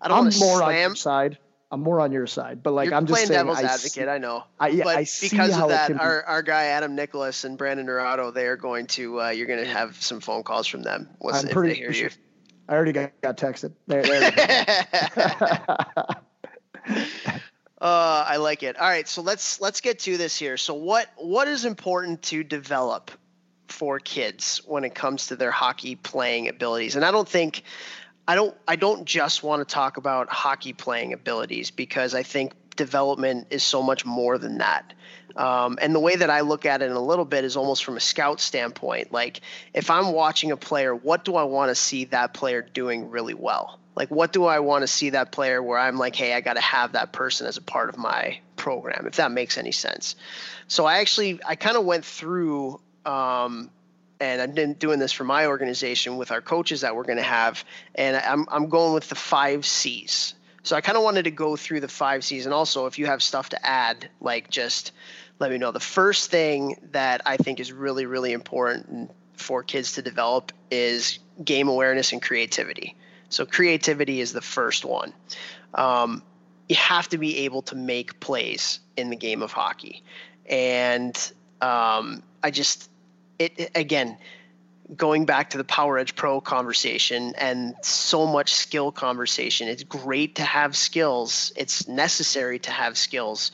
I 0.00 0.06
don't 0.06 0.18
I'm 0.32 0.38
more 0.38 0.62
on 0.62 0.70
slam. 0.70 0.90
your 0.90 0.96
side. 0.96 1.38
I'm 1.70 1.80
more 1.80 2.00
on 2.00 2.12
your 2.12 2.28
side, 2.28 2.62
but 2.62 2.72
like 2.72 2.86
You're 2.86 2.94
I'm 2.94 3.06
just 3.06 3.26
saying, 3.26 3.30
devil's 3.30 3.58
I 3.58 3.62
advocate. 3.62 3.92
See, 3.92 4.04
I 4.04 4.18
know. 4.18 4.44
I, 4.58 4.68
yeah, 4.68 4.84
but 4.84 4.96
I 4.96 5.04
see 5.04 5.28
because 5.28 5.58
of 5.58 5.70
that, 5.70 5.90
our, 6.00 6.22
our 6.22 6.42
guy 6.42 6.66
Adam 6.66 6.94
Nicholas 6.94 7.44
and 7.44 7.58
Brandon 7.58 7.86
Dorado, 7.86 8.30
they 8.30 8.46
are 8.46 8.56
going 8.56 8.86
to 8.88 9.22
uh, 9.22 9.30
you're 9.30 9.48
going 9.48 9.64
to 9.64 9.70
have 9.70 10.00
some 10.00 10.20
phone 10.20 10.44
calls 10.44 10.68
from 10.68 10.82
them 10.82 11.08
once 11.18 11.42
I'm 11.42 11.50
pretty 11.50 11.74
hear 11.74 11.90
you. 11.90 12.10
I 12.68 12.74
already 12.74 12.92
got, 12.92 13.20
got 13.20 13.36
texted. 13.36 13.72
There, 13.86 14.02
there 14.02 14.22
uh, 17.80 17.80
I 17.80 18.36
like 18.36 18.62
it. 18.62 18.78
All 18.78 18.88
right, 18.88 19.08
so 19.08 19.22
let's 19.22 19.60
let's 19.60 19.80
get 19.80 20.00
to 20.00 20.16
this 20.16 20.36
here. 20.36 20.56
So 20.56 20.74
what 20.74 21.08
what 21.16 21.48
is 21.48 21.64
important 21.64 22.22
to 22.24 22.44
develop 22.44 23.10
for 23.68 23.98
kids 23.98 24.60
when 24.64 24.84
it 24.84 24.94
comes 24.94 25.28
to 25.28 25.36
their 25.36 25.50
hockey 25.50 25.96
playing 25.96 26.48
abilities? 26.48 26.96
And 26.96 27.04
I 27.04 27.10
don't 27.10 27.28
think 27.28 27.62
I 28.28 28.34
don't 28.34 28.56
I 28.66 28.76
don't 28.76 29.04
just 29.04 29.42
want 29.42 29.66
to 29.66 29.72
talk 29.72 29.96
about 29.96 30.28
hockey 30.28 30.72
playing 30.72 31.12
abilities 31.12 31.70
because 31.70 32.14
I 32.14 32.22
think 32.22 32.52
development 32.76 33.48
is 33.50 33.62
so 33.62 33.82
much 33.82 34.04
more 34.04 34.38
than 34.38 34.58
that. 34.58 34.92
Um, 35.36 35.78
and 35.82 35.94
the 35.94 36.00
way 36.00 36.16
that 36.16 36.30
I 36.30 36.40
look 36.40 36.64
at 36.64 36.82
it 36.82 36.86
in 36.86 36.92
a 36.92 37.00
little 37.00 37.24
bit 37.24 37.44
is 37.44 37.56
almost 37.56 37.84
from 37.84 37.96
a 37.96 38.00
scout 38.00 38.40
standpoint. 38.40 39.12
Like, 39.12 39.40
if 39.74 39.90
I'm 39.90 40.12
watching 40.12 40.50
a 40.50 40.56
player, 40.56 40.94
what 40.94 41.24
do 41.24 41.36
I 41.36 41.44
want 41.44 41.70
to 41.70 41.74
see 41.74 42.06
that 42.06 42.32
player 42.32 42.62
doing 42.62 43.10
really 43.10 43.34
well? 43.34 43.78
Like, 43.94 44.10
what 44.10 44.32
do 44.32 44.44
I 44.44 44.60
want 44.60 44.82
to 44.82 44.86
see 44.86 45.10
that 45.10 45.32
player 45.32 45.62
where 45.62 45.78
I'm 45.78 45.98
like, 45.98 46.16
hey, 46.16 46.34
I 46.34 46.40
got 46.40 46.54
to 46.54 46.60
have 46.60 46.92
that 46.92 47.12
person 47.12 47.46
as 47.46 47.56
a 47.56 47.62
part 47.62 47.88
of 47.88 47.98
my 47.98 48.38
program, 48.56 49.06
if 49.06 49.16
that 49.16 49.30
makes 49.30 49.58
any 49.58 49.72
sense. 49.72 50.16
So 50.68 50.84
I 50.86 50.98
actually, 50.98 51.40
I 51.46 51.54
kind 51.54 51.76
of 51.76 51.84
went 51.84 52.04
through, 52.04 52.80
um, 53.04 53.70
and 54.20 54.40
I've 54.40 54.54
been 54.54 54.74
doing 54.74 54.98
this 54.98 55.12
for 55.12 55.24
my 55.24 55.46
organization 55.46 56.16
with 56.16 56.30
our 56.30 56.40
coaches 56.40 56.80
that 56.80 56.96
we're 56.96 57.04
going 57.04 57.18
to 57.18 57.22
have, 57.22 57.64
and 57.94 58.16
I'm, 58.16 58.46
I'm 58.50 58.68
going 58.68 58.94
with 58.94 59.08
the 59.08 59.14
five 59.14 59.66
C's. 59.66 60.34
So 60.62 60.74
I 60.74 60.80
kind 60.80 60.98
of 60.98 61.04
wanted 61.04 61.24
to 61.24 61.30
go 61.30 61.54
through 61.56 61.80
the 61.80 61.88
five 61.88 62.24
C's, 62.24 62.46
and 62.46 62.54
also 62.54 62.86
if 62.86 62.98
you 62.98 63.06
have 63.06 63.22
stuff 63.22 63.50
to 63.50 63.66
add, 63.66 64.08
like 64.20 64.50
just 64.50 64.92
let 65.38 65.50
me 65.50 65.58
know. 65.58 65.70
The 65.70 65.80
first 65.80 66.30
thing 66.30 66.76
that 66.92 67.20
I 67.26 67.36
think 67.36 67.60
is 67.60 67.72
really, 67.72 68.06
really 68.06 68.32
important 68.32 69.10
for 69.34 69.62
kids 69.62 69.92
to 69.92 70.02
develop 70.02 70.52
is 70.70 71.18
game 71.44 71.68
awareness 71.68 72.12
and 72.12 72.22
creativity. 72.22 72.96
So 73.28 73.44
creativity 73.44 74.20
is 74.20 74.32
the 74.32 74.40
first 74.40 74.84
one. 74.84 75.12
Um, 75.74 76.22
you 76.68 76.76
have 76.76 77.08
to 77.10 77.18
be 77.18 77.38
able 77.38 77.62
to 77.62 77.76
make 77.76 78.18
plays 78.18 78.80
in 78.96 79.10
the 79.10 79.16
game 79.16 79.42
of 79.42 79.52
hockey, 79.52 80.02
and 80.48 81.16
um, 81.60 82.22
I 82.42 82.50
just 82.50 82.90
it, 83.38 83.70
again 83.74 84.18
going 84.94 85.24
back 85.24 85.50
to 85.50 85.58
the 85.58 85.64
Power 85.64 85.98
Edge 85.98 86.14
Pro 86.14 86.40
conversation 86.40 87.34
and 87.36 87.74
so 87.82 88.26
much 88.26 88.54
skill 88.54 88.92
conversation. 88.92 89.68
It's 89.68 89.82
great 89.82 90.36
to 90.36 90.42
have 90.42 90.76
skills. 90.76 91.52
It's 91.56 91.88
necessary 91.88 92.60
to 92.60 92.70
have 92.70 92.96
skills, 92.96 93.50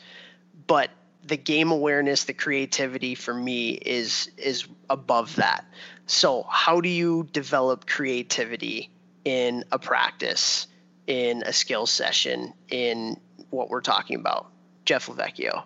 but 0.66 0.90
the 1.24 1.36
game 1.36 1.70
awareness, 1.70 2.24
the 2.24 2.32
creativity 2.34 3.14
for 3.14 3.32
me 3.32 3.70
is 3.70 4.30
is 4.36 4.66
above 4.90 5.36
that. 5.36 5.64
So, 6.06 6.44
how 6.48 6.80
do 6.80 6.88
you 6.88 7.28
develop 7.32 7.86
creativity 7.86 8.90
in 9.24 9.64
a 9.70 9.78
practice, 9.78 10.66
in 11.06 11.42
a 11.44 11.52
skill 11.52 11.86
session, 11.86 12.52
in 12.68 13.18
what 13.50 13.70
we're 13.70 13.80
talking 13.80 14.16
about? 14.16 14.48
Jeff 14.84 15.06
LoVecchio, 15.06 15.62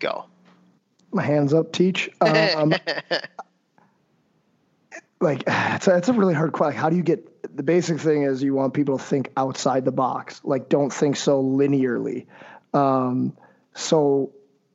go. 0.00 0.24
My 1.12 1.22
hands 1.22 1.54
up, 1.54 1.72
teach. 1.72 2.10
Um, 2.20 2.74
like 5.26 5.42
it's 5.46 5.88
a, 5.88 5.96
it's 5.96 6.08
a 6.08 6.12
really 6.12 6.34
hard 6.34 6.52
question. 6.52 6.80
How 6.80 6.88
do 6.88 6.96
you 6.96 7.02
get 7.02 7.54
the 7.54 7.62
basic 7.62 8.00
thing 8.00 8.22
is 8.22 8.42
you 8.42 8.54
want 8.54 8.72
people 8.72 8.98
to 8.98 9.04
think 9.04 9.30
outside 9.36 9.84
the 9.84 9.92
box, 9.92 10.40
like 10.44 10.68
don't 10.68 10.92
think 10.92 11.16
so 11.16 11.42
linearly. 11.42 12.26
Um, 12.72 13.36
so 13.74 14.32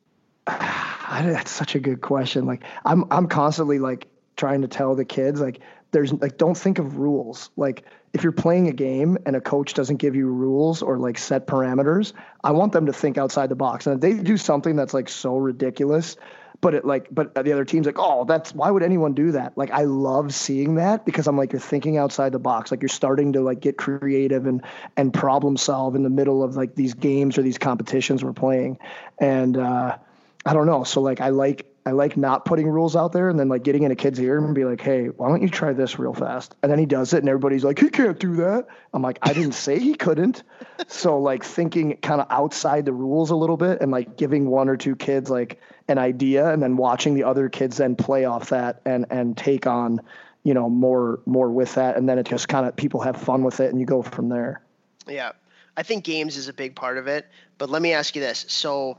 that's 0.47 1.51
such 1.51 1.75
a 1.75 1.79
good 1.79 2.01
question. 2.01 2.45
Like 2.45 2.63
I'm 2.85 3.05
I'm 3.09 3.27
constantly 3.27 3.79
like 3.79 4.07
trying 4.35 4.61
to 4.61 4.67
tell 4.67 4.95
the 4.95 5.05
kids 5.05 5.39
like 5.39 5.59
there's 5.91 6.13
like 6.13 6.37
don't 6.37 6.57
think 6.57 6.79
of 6.79 6.97
rules. 6.97 7.49
Like 7.55 7.85
if 8.13 8.23
you're 8.23 8.31
playing 8.31 8.67
a 8.67 8.73
game 8.73 9.17
and 9.25 9.35
a 9.35 9.41
coach 9.41 9.73
doesn't 9.73 9.97
give 9.97 10.15
you 10.15 10.27
rules 10.27 10.81
or 10.81 10.97
like 10.97 11.17
set 11.17 11.47
parameters, 11.47 12.13
I 12.43 12.51
want 12.51 12.73
them 12.73 12.87
to 12.87 12.93
think 12.93 13.17
outside 13.17 13.49
the 13.49 13.55
box. 13.55 13.87
And 13.87 13.95
if 13.95 14.01
they 14.01 14.21
do 14.21 14.37
something 14.37 14.75
that's 14.75 14.93
like 14.93 15.09
so 15.09 15.37
ridiculous, 15.37 16.17
but 16.61 16.75
it 16.75 16.85
like 16.85 17.07
but 17.11 17.33
the 17.33 17.51
other 17.51 17.65
team's 17.65 17.87
like, 17.87 17.97
"Oh, 17.97 18.23
that's 18.23 18.53
why 18.53 18.69
would 18.69 18.83
anyone 18.83 19.13
do 19.13 19.31
that?" 19.31 19.57
Like 19.57 19.71
I 19.71 19.83
love 19.83 20.33
seeing 20.33 20.75
that 20.75 21.05
because 21.05 21.27
I'm 21.27 21.35
like 21.35 21.51
you're 21.51 21.59
thinking 21.59 21.97
outside 21.97 22.31
the 22.31 22.39
box. 22.39 22.69
Like 22.71 22.81
you're 22.81 22.89
starting 22.89 23.33
to 23.33 23.41
like 23.41 23.59
get 23.59 23.77
creative 23.77 24.45
and 24.45 24.63
and 24.95 25.13
problem 25.13 25.57
solve 25.57 25.95
in 25.95 26.03
the 26.03 26.09
middle 26.09 26.43
of 26.43 26.55
like 26.55 26.75
these 26.75 26.93
games 26.93 27.37
or 27.37 27.41
these 27.41 27.57
competitions 27.57 28.23
we're 28.23 28.33
playing. 28.33 28.77
And 29.19 29.57
uh 29.57 29.97
I 30.45 30.53
don't 30.53 30.67
know. 30.67 30.83
So 30.83 31.01
like 31.01 31.19
I 31.19 31.29
like 31.29 31.65
I 31.85 31.91
like 31.91 32.15
not 32.15 32.45
putting 32.45 32.69
rules 32.69 32.95
out 32.95 33.11
there 33.11 33.29
and 33.29 33.39
then 33.39 33.49
like 33.49 33.63
getting 33.63 33.83
in 33.83 33.91
a 33.91 33.95
kid's 33.95 34.19
ear 34.19 34.37
and 34.37 34.53
be 34.53 34.65
like, 34.65 34.81
hey, 34.81 35.07
why 35.07 35.29
don't 35.29 35.41
you 35.41 35.49
try 35.49 35.73
this 35.73 35.97
real 35.97 36.13
fast? 36.13 36.55
And 36.61 36.71
then 36.71 36.77
he 36.77 36.85
does 36.85 37.13
it 37.13 37.19
and 37.19 37.29
everybody's 37.29 37.63
like, 37.63 37.79
he 37.79 37.89
can't 37.89 38.19
do 38.19 38.35
that. 38.35 38.67
I'm 38.93 39.01
like, 39.01 39.17
I 39.23 39.33
didn't 39.33 39.53
say 39.53 39.79
he 39.79 39.95
couldn't. 39.95 40.43
So 40.87 41.19
like 41.19 41.43
thinking 41.43 41.97
kind 41.97 42.21
of 42.21 42.27
outside 42.29 42.85
the 42.85 42.93
rules 42.93 43.31
a 43.31 43.35
little 43.35 43.57
bit 43.57 43.81
and 43.81 43.91
like 43.91 44.15
giving 44.15 44.47
one 44.47 44.69
or 44.69 44.77
two 44.77 44.95
kids 44.95 45.29
like 45.31 45.59
an 45.87 45.97
idea 45.97 46.51
and 46.51 46.61
then 46.61 46.77
watching 46.77 47.15
the 47.15 47.23
other 47.23 47.49
kids 47.49 47.77
then 47.77 47.95
play 47.95 48.25
off 48.25 48.49
that 48.49 48.81
and 48.85 49.07
and 49.09 49.35
take 49.35 49.65
on, 49.65 50.01
you 50.43 50.53
know, 50.53 50.69
more 50.69 51.19
more 51.25 51.49
with 51.49 51.75
that. 51.75 51.97
And 51.97 52.07
then 52.07 52.19
it 52.19 52.27
just 52.27 52.47
kind 52.47 52.67
of 52.67 52.75
people 52.75 53.01
have 53.01 53.17
fun 53.17 53.43
with 53.43 53.59
it 53.59 53.71
and 53.71 53.79
you 53.79 53.87
go 53.87 54.03
from 54.03 54.29
there. 54.29 54.61
Yeah. 55.07 55.31
I 55.75 55.83
think 55.83 56.03
games 56.03 56.37
is 56.37 56.47
a 56.47 56.53
big 56.53 56.75
part 56.75 56.99
of 56.99 57.07
it. 57.07 57.27
But 57.57 57.69
let 57.71 57.81
me 57.81 57.93
ask 57.93 58.15
you 58.15 58.21
this. 58.21 58.45
So 58.49 58.97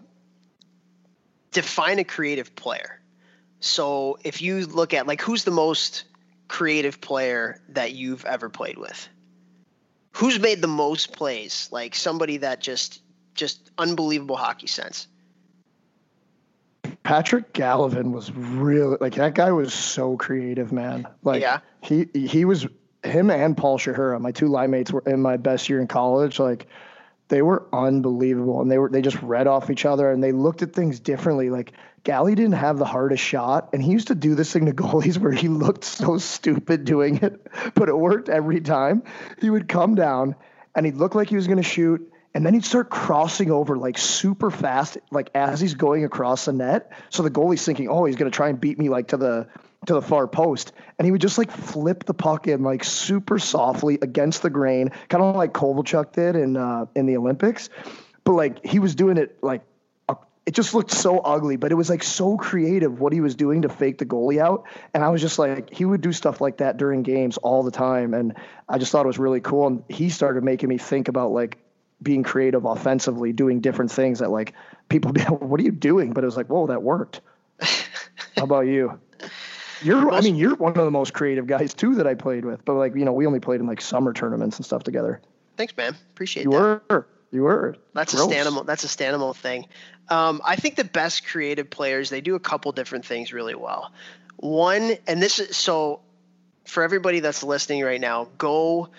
define 1.53 1.99
a 1.99 2.05
creative 2.05 2.55
player. 2.57 3.01
So 3.61 4.19
if 4.25 4.43
you 4.43 4.67
look 4.67 4.93
at 4.93 5.07
like 5.07 5.21
who's 5.21 5.45
the 5.45 5.51
most 5.53 6.05
creative 6.49 7.01
player 7.01 7.61
that 7.71 7.93
you've 7.93 8.25
ever 8.25 8.49
played 8.49 8.77
with? 8.77 9.09
Who's 10.13 10.39
made 10.39 10.61
the 10.61 10.69
most 10.69 11.13
plays? 11.13 11.69
Like 11.71 11.95
somebody 11.95 12.39
that 12.39 12.61
just 12.61 13.01
just 13.35 13.71
unbelievable 13.79 14.37
hockey 14.37 14.67
sense. 14.67 15.07
Patrick 17.03 17.53
Gallivan 17.53 18.13
was 18.13 18.33
really 18.33 18.97
like 19.01 19.15
that 19.15 19.35
guy 19.35 19.53
was 19.53 19.73
so 19.73 20.17
creative, 20.17 20.73
man. 20.73 21.07
Like 21.23 21.43
Yeah. 21.43 21.61
he 21.83 22.07
he 22.15 22.45
was 22.45 22.67
him 23.03 23.31
and 23.31 23.57
Paul 23.57 23.79
Shahura, 23.79 24.21
my 24.21 24.33
two 24.33 24.49
line 24.49 24.71
mates 24.71 24.93
were 24.93 25.03
in 25.07 25.21
my 25.21 25.37
best 25.37 25.69
year 25.69 25.81
in 25.81 25.87
college. 25.87 26.39
Like 26.39 26.67
they 27.33 27.41
were 27.41 27.67
unbelievable 27.73 28.61
and 28.61 28.71
they 28.71 28.77
were 28.77 28.91
they 28.91 29.01
just 29.01 29.21
read 29.23 29.47
off 29.47 29.71
each 29.71 29.87
other 29.87 30.11
and 30.11 30.23
they 30.23 30.33
looked 30.33 30.61
at 30.61 30.75
things 30.75 31.01
differently. 31.01 31.49
Like 31.49 31.73
Gally 32.05 32.35
didn't 32.35 32.53
have 32.53 32.77
the 32.77 32.85
hardest 32.85 33.25
shot 33.25 33.71
and 33.73 33.83
he 33.83 33.91
used 33.91 34.09
to 34.09 34.15
do 34.15 34.35
this 34.35 34.53
thing 34.53 34.67
to 34.67 34.73
goalies 34.75 35.17
where 35.17 35.33
he 35.33 35.49
looked 35.49 35.85
so 35.85 36.19
stupid 36.19 36.85
doing 36.85 37.17
it, 37.23 37.47
but 37.75 37.89
it 37.89 37.97
worked 37.97 38.29
every 38.29 38.61
time. 38.61 39.03
He 39.41 39.49
would 39.49 39.67
come 39.67 39.95
down 39.95 40.37
and 40.75 40.85
he'd 40.85 40.97
look 40.97 41.15
like 41.15 41.31
he 41.31 41.37
was 41.37 41.47
gonna 41.47 41.63
shoot 41.63 42.13
and 42.35 42.45
then 42.45 42.53
he'd 42.53 42.67
start 42.67 42.91
crossing 42.91 43.51
over 43.51 43.79
like 43.79 43.97
super 43.97 44.51
fast, 44.51 44.99
like 45.11 45.31
as 45.35 45.59
he's 45.59 45.73
going 45.73 46.05
across 46.05 46.45
the 46.45 46.53
net. 46.53 46.93
So 47.09 47.23
the 47.23 47.31
goalie's 47.31 47.65
thinking, 47.65 47.89
"Oh, 47.89 48.05
he's 48.05 48.17
gonna 48.17 48.31
try 48.31 48.51
and 48.51 48.61
beat 48.61 48.79
me 48.79 48.91
like 48.91 49.09
to 49.09 49.17
the 49.17 49.49
to 49.87 49.95
the 49.95 50.03
far 50.03 50.27
post," 50.27 50.73
and 50.99 51.07
he 51.07 51.13
would 51.13 51.21
just 51.21 51.39
like 51.39 51.51
flip 51.51 52.05
the 52.05 52.15
puck 52.15 52.47
in 52.49 52.63
like 52.63 52.85
super 52.85 53.39
softly 53.39 53.99
against 54.03 54.43
the 54.43 54.51
grain, 54.51 54.91
kind 55.09 55.23
of 55.25 55.37
like 55.37 55.53
Kovalchuk 55.53 56.13
did 56.13 56.37
in 56.37 56.57
uh, 56.57 56.87
in 56.95 57.07
the 57.07 57.17
Olympics. 57.17 57.69
But 58.25 58.33
like 58.35 58.65
he 58.65 58.79
was 58.79 58.95
doing 58.95 59.17
it 59.17 59.39
like 59.43 59.63
a- 60.09 60.17
it 60.47 60.55
just 60.55 60.75
looked 60.75 60.91
so 60.93 61.19
ugly, 61.19 61.57
but 61.57 61.73
it 61.73 61.75
was 61.75 61.91
like 61.91 62.03
so 62.03 62.37
creative 62.37 63.01
what 63.01 63.13
he 63.13 63.21
was 63.21 63.35
doing 63.35 63.63
to 63.63 63.69
fake 63.69 63.99
the 63.99 64.07
goalie 64.07 64.39
out. 64.41 64.65
And 64.95 65.05
I 65.05 65.09
was 65.09 65.21
just 65.21 65.39
like, 65.39 65.73
he 65.73 65.85
would 65.85 66.01
do 66.01 66.13
stuff 66.13 66.41
like 66.41 66.59
that 66.59 66.77
during 66.77 67.03
games 67.03 67.37
all 67.39 67.63
the 67.63 67.71
time, 67.71 68.15
and 68.15 68.35
I 68.69 68.79
just 68.79 68.93
thought 68.93 69.05
it 69.05 69.09
was 69.09 69.19
really 69.19 69.41
cool. 69.41 69.67
And 69.67 69.85
he 69.89 70.11
started 70.11 70.45
making 70.45 70.69
me 70.69 70.79
think 70.79 71.09
about 71.09 71.33
like 71.33 71.59
being 72.03 72.23
creative 72.23 72.65
offensively, 72.65 73.33
doing 73.33 73.61
different 73.61 73.91
things 73.91 74.19
that 74.19 74.31
like 74.31 74.55
people 74.89 75.13
be, 75.13 75.21
like, 75.21 75.41
what 75.41 75.61
are 75.61 75.65
you 75.65 75.73
doing? 75.73 76.13
But 76.13 76.25
it 76.25 76.27
was 76.27 76.37
like, 76.37 76.49
whoa, 76.49 76.67
that 76.69 76.83
worked. 76.83 77.21
How 78.37 78.45
about 78.45 78.67
you? 78.67 78.99
You're, 79.83 80.13
I 80.13 80.21
mean, 80.21 80.37
you're 80.37 80.55
one 80.55 80.77
of 80.77 80.85
the 80.85 80.91
most 80.91 81.13
creative 81.13 81.47
guys 81.47 81.75
too 81.75 81.95
that 81.97 82.07
I 82.07 82.15
played 82.15 82.45
with. 82.45 82.65
But 82.65 82.75
like, 82.75 82.95
you 82.95 83.05
know, 83.05 83.13
we 83.13 83.27
only 83.27 83.41
played 83.41 83.61
in 83.61 83.67
like 83.67 83.81
summer 83.81 84.13
tournaments 84.13 84.57
and 84.57 84.67
stuff 84.67 84.85
together. 84.85 85.21
Thanks, 85.57 85.77
man. 85.77 85.97
Appreciate 86.13 86.45
You 86.45 86.51
that. 86.53 86.83
were, 86.89 87.07
you 87.31 87.43
were. 87.43 87.77
That's 87.95 88.15
Gross. 88.15 88.31
a 88.31 88.35
Stanimal. 88.35 88.67
That's 88.67 88.85
a 88.85 88.89
Stanimal 88.89 89.37
thing. 89.37 89.67
Um, 90.09 90.41
I 90.45 90.57
think 90.57 90.77
the 90.77 90.85
best 90.85 91.27
creative 91.27 91.71
players 91.71 92.11
they 92.11 92.21
do 92.21 92.35
a 92.35 92.41
couple 92.41 92.73
different 92.73 93.05
things 93.05 93.33
really 93.33 93.55
well. 93.55 93.93
One, 94.37 94.97
and 95.07 95.23
this 95.23 95.39
is 95.39 95.57
so 95.57 96.01
for 96.67 96.83
everybody 96.83 97.21
that's 97.21 97.43
listening 97.43 97.83
right 97.83 98.01
now, 98.01 98.29
go 98.39 98.91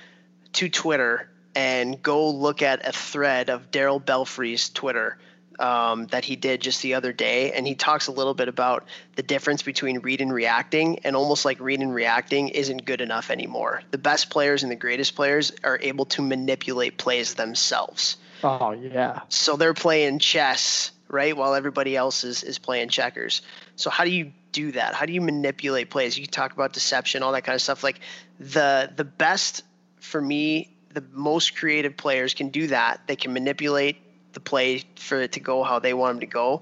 to 0.53 0.69
Twitter 0.69 1.29
and 1.55 2.01
go 2.01 2.29
look 2.29 2.61
at 2.61 2.87
a 2.87 2.91
thread 2.91 3.49
of 3.49 3.71
Darryl 3.71 4.03
Belfry's 4.03 4.69
Twitter 4.69 5.17
um, 5.59 6.07
that 6.07 6.25
he 6.25 6.35
did 6.35 6.61
just 6.61 6.81
the 6.81 6.95
other 6.95 7.13
day, 7.13 7.51
and 7.51 7.67
he 7.67 7.75
talks 7.75 8.07
a 8.07 8.11
little 8.11 8.33
bit 8.33 8.47
about 8.47 8.85
the 9.15 9.23
difference 9.23 9.61
between 9.61 9.99
read 9.99 10.21
and 10.21 10.33
reacting, 10.33 10.99
and 10.99 11.15
almost 11.15 11.45
like 11.45 11.59
read 11.59 11.79
and 11.79 11.93
reacting 11.93 12.49
isn't 12.49 12.85
good 12.85 13.01
enough 13.01 13.29
anymore. 13.29 13.81
The 13.91 13.97
best 13.97 14.29
players 14.29 14.63
and 14.63 14.71
the 14.71 14.75
greatest 14.75 15.15
players 15.15 15.51
are 15.63 15.79
able 15.81 16.05
to 16.05 16.21
manipulate 16.21 16.97
plays 16.97 17.35
themselves. 17.35 18.17
Oh 18.43 18.71
yeah. 18.71 19.21
So 19.29 19.55
they're 19.55 19.73
playing 19.73 20.19
chess, 20.19 20.91
right, 21.07 21.35
while 21.35 21.55
everybody 21.55 21.95
else 21.95 22.23
is 22.23 22.43
is 22.43 22.59
playing 22.59 22.89
checkers. 22.89 23.41
So 23.75 23.89
how 23.89 24.03
do 24.03 24.11
you 24.11 24.33
do 24.51 24.73
that? 24.73 24.93
How 24.93 25.05
do 25.05 25.13
you 25.13 25.21
manipulate 25.21 25.89
plays? 25.89 26.17
You 26.17 26.27
talk 26.27 26.53
about 26.53 26.73
deception, 26.73 27.23
all 27.23 27.31
that 27.31 27.43
kind 27.43 27.55
of 27.55 27.61
stuff. 27.61 27.83
Like 27.83 27.99
the 28.39 28.91
the 28.95 29.05
best 29.05 29.63
for 29.99 30.21
me, 30.21 30.75
the 30.93 31.03
most 31.11 31.55
creative 31.55 31.95
players 31.95 32.33
can 32.33 32.49
do 32.49 32.67
that. 32.67 33.01
They 33.07 33.15
can 33.15 33.33
manipulate 33.33 33.97
the 34.33 34.39
play 34.39 34.83
for 34.95 35.21
it 35.21 35.33
to 35.33 35.39
go 35.39 35.63
how 35.63 35.79
they 35.79 35.93
want 35.93 36.15
them 36.15 36.19
to 36.21 36.25
go. 36.25 36.61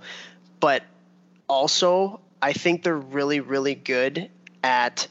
But 0.60 0.84
also, 1.48 2.22
I 2.42 2.54
think 2.54 2.84
they're 2.84 2.98
really, 2.98 3.40
really 3.40 3.76
good 3.76 4.30
at 4.64 5.08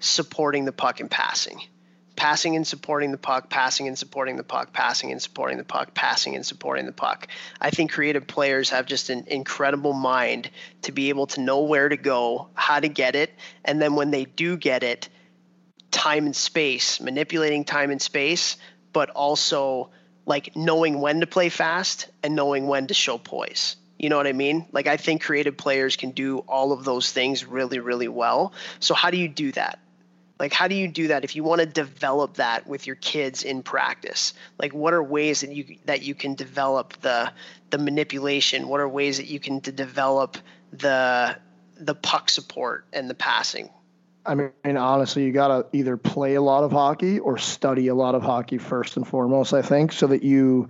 supporting 0.00 0.64
the 0.64 0.72
puck 0.72 1.00
and 1.00 1.10
passing. 1.10 1.60
Passing 2.14 2.56
and 2.56 2.66
supporting 2.66 3.10
the 3.10 3.18
puck, 3.18 3.48
passing 3.50 3.88
and 3.88 3.98
supporting 3.98 4.36
the 4.36 4.44
puck, 4.44 4.72
passing 4.72 5.10
and 5.10 5.20
supporting 5.20 5.58
the 5.58 5.64
puck, 5.64 5.94
passing 5.94 6.36
and 6.36 6.44
supporting 6.44 6.86
the 6.86 6.92
puck. 6.92 7.26
I 7.60 7.70
think 7.70 7.90
creative 7.90 8.26
players 8.26 8.70
have 8.70 8.86
just 8.86 9.10
an 9.10 9.24
incredible 9.26 9.92
mind 9.92 10.50
to 10.82 10.92
be 10.92 11.08
able 11.08 11.26
to 11.28 11.40
know 11.40 11.62
where 11.62 11.88
to 11.88 11.96
go, 11.96 12.48
how 12.54 12.78
to 12.78 12.88
get 12.88 13.16
it, 13.16 13.32
and 13.64 13.80
then 13.80 13.94
when 13.94 14.10
they 14.10 14.24
do 14.24 14.56
get 14.56 14.82
it, 14.82 15.08
time 15.90 16.26
and 16.26 16.36
space, 16.36 17.00
manipulating 17.00 17.64
time 17.64 17.90
and 17.90 18.00
space, 18.00 18.56
but 18.92 19.10
also 19.10 19.90
like 20.26 20.54
knowing 20.56 21.00
when 21.00 21.20
to 21.20 21.26
play 21.26 21.48
fast 21.48 22.08
and 22.22 22.36
knowing 22.36 22.66
when 22.66 22.86
to 22.86 22.94
show 22.94 23.18
poise. 23.18 23.76
You 23.98 24.08
know 24.08 24.16
what 24.16 24.26
I 24.26 24.32
mean? 24.32 24.66
Like 24.72 24.86
I 24.86 24.96
think 24.96 25.22
creative 25.22 25.56
players 25.56 25.96
can 25.96 26.10
do 26.10 26.38
all 26.40 26.72
of 26.72 26.84
those 26.84 27.12
things 27.12 27.44
really, 27.44 27.78
really 27.78 28.08
well. 28.08 28.52
So 28.80 28.94
how 28.94 29.10
do 29.10 29.16
you 29.16 29.28
do 29.28 29.52
that? 29.52 29.78
Like 30.38 30.52
how 30.52 30.66
do 30.66 30.74
you 30.74 30.88
do 30.88 31.08
that 31.08 31.22
if 31.22 31.36
you 31.36 31.44
want 31.44 31.60
to 31.60 31.66
develop 31.66 32.34
that 32.34 32.66
with 32.66 32.86
your 32.86 32.96
kids 32.96 33.44
in 33.44 33.62
practice? 33.62 34.34
Like 34.58 34.74
what 34.74 34.92
are 34.92 35.02
ways 35.02 35.42
that 35.42 35.52
you 35.52 35.76
that 35.84 36.02
you 36.02 36.16
can 36.16 36.34
develop 36.34 37.00
the 37.00 37.32
the 37.70 37.78
manipulation? 37.78 38.66
What 38.66 38.80
are 38.80 38.88
ways 38.88 39.18
that 39.18 39.26
you 39.26 39.38
can 39.38 39.60
to 39.60 39.72
develop 39.72 40.36
the 40.72 41.36
the 41.76 41.94
puck 41.94 42.28
support 42.28 42.86
and 42.92 43.08
the 43.08 43.14
passing? 43.14 43.70
I 44.24 44.34
mean, 44.34 44.50
honestly, 44.64 45.24
you 45.24 45.32
got 45.32 45.48
to 45.48 45.76
either 45.76 45.96
play 45.96 46.34
a 46.34 46.42
lot 46.42 46.64
of 46.64 46.72
hockey 46.72 47.18
or 47.18 47.38
study 47.38 47.88
a 47.88 47.94
lot 47.94 48.14
of 48.14 48.22
hockey 48.22 48.58
first 48.58 48.96
and 48.96 49.06
foremost, 49.06 49.52
I 49.52 49.62
think, 49.62 49.92
so 49.92 50.06
that 50.08 50.22
you. 50.22 50.68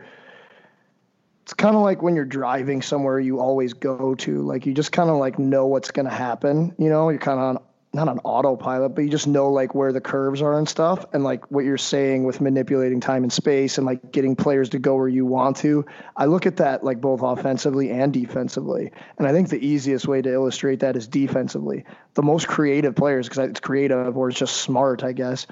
It's 1.42 1.54
kind 1.54 1.74
of 1.74 1.82
like 1.82 2.02
when 2.02 2.14
you're 2.14 2.24
driving 2.24 2.82
somewhere 2.82 3.18
you 3.18 3.40
always 3.40 3.74
go 3.74 4.14
to. 4.14 4.42
Like, 4.42 4.64
you 4.64 4.74
just 4.74 4.92
kind 4.92 5.10
of 5.10 5.16
like 5.16 5.38
know 5.38 5.66
what's 5.66 5.90
going 5.90 6.06
to 6.06 6.14
happen. 6.14 6.74
You 6.78 6.88
know, 6.88 7.10
you're 7.10 7.18
kind 7.18 7.40
of 7.40 7.56
on 7.56 7.62
not 7.94 8.08
on 8.08 8.18
autopilot, 8.24 8.94
but 8.94 9.02
you 9.02 9.10
just 9.10 9.26
know 9.26 9.50
like 9.50 9.74
where 9.74 9.92
the 9.92 10.00
curves 10.00 10.40
are 10.40 10.56
and 10.56 10.66
stuff. 10.66 11.04
And 11.12 11.24
like 11.24 11.50
what 11.50 11.64
you're 11.64 11.76
saying 11.76 12.24
with 12.24 12.40
manipulating 12.40 13.00
time 13.00 13.22
and 13.22 13.32
space 13.32 13.76
and 13.76 13.86
like 13.86 14.12
getting 14.12 14.34
players 14.34 14.70
to 14.70 14.78
go 14.78 14.96
where 14.96 15.08
you 15.08 15.26
want 15.26 15.58
to. 15.58 15.84
I 16.16 16.24
look 16.24 16.46
at 16.46 16.56
that 16.56 16.82
like 16.82 17.02
both 17.02 17.20
offensively 17.22 17.90
and 17.90 18.12
defensively. 18.12 18.92
And 19.18 19.26
I 19.26 19.32
think 19.32 19.50
the 19.50 19.64
easiest 19.64 20.08
way 20.08 20.22
to 20.22 20.32
illustrate 20.32 20.80
that 20.80 20.96
is 20.96 21.06
defensively. 21.06 21.84
The 22.14 22.22
most 22.22 22.48
creative 22.48 22.96
players, 22.96 23.28
because 23.28 23.50
it's 23.50 23.60
creative 23.60 24.16
or 24.16 24.30
it's 24.30 24.38
just 24.38 24.56
smart, 24.56 25.04
I 25.04 25.12
guess. 25.12 25.46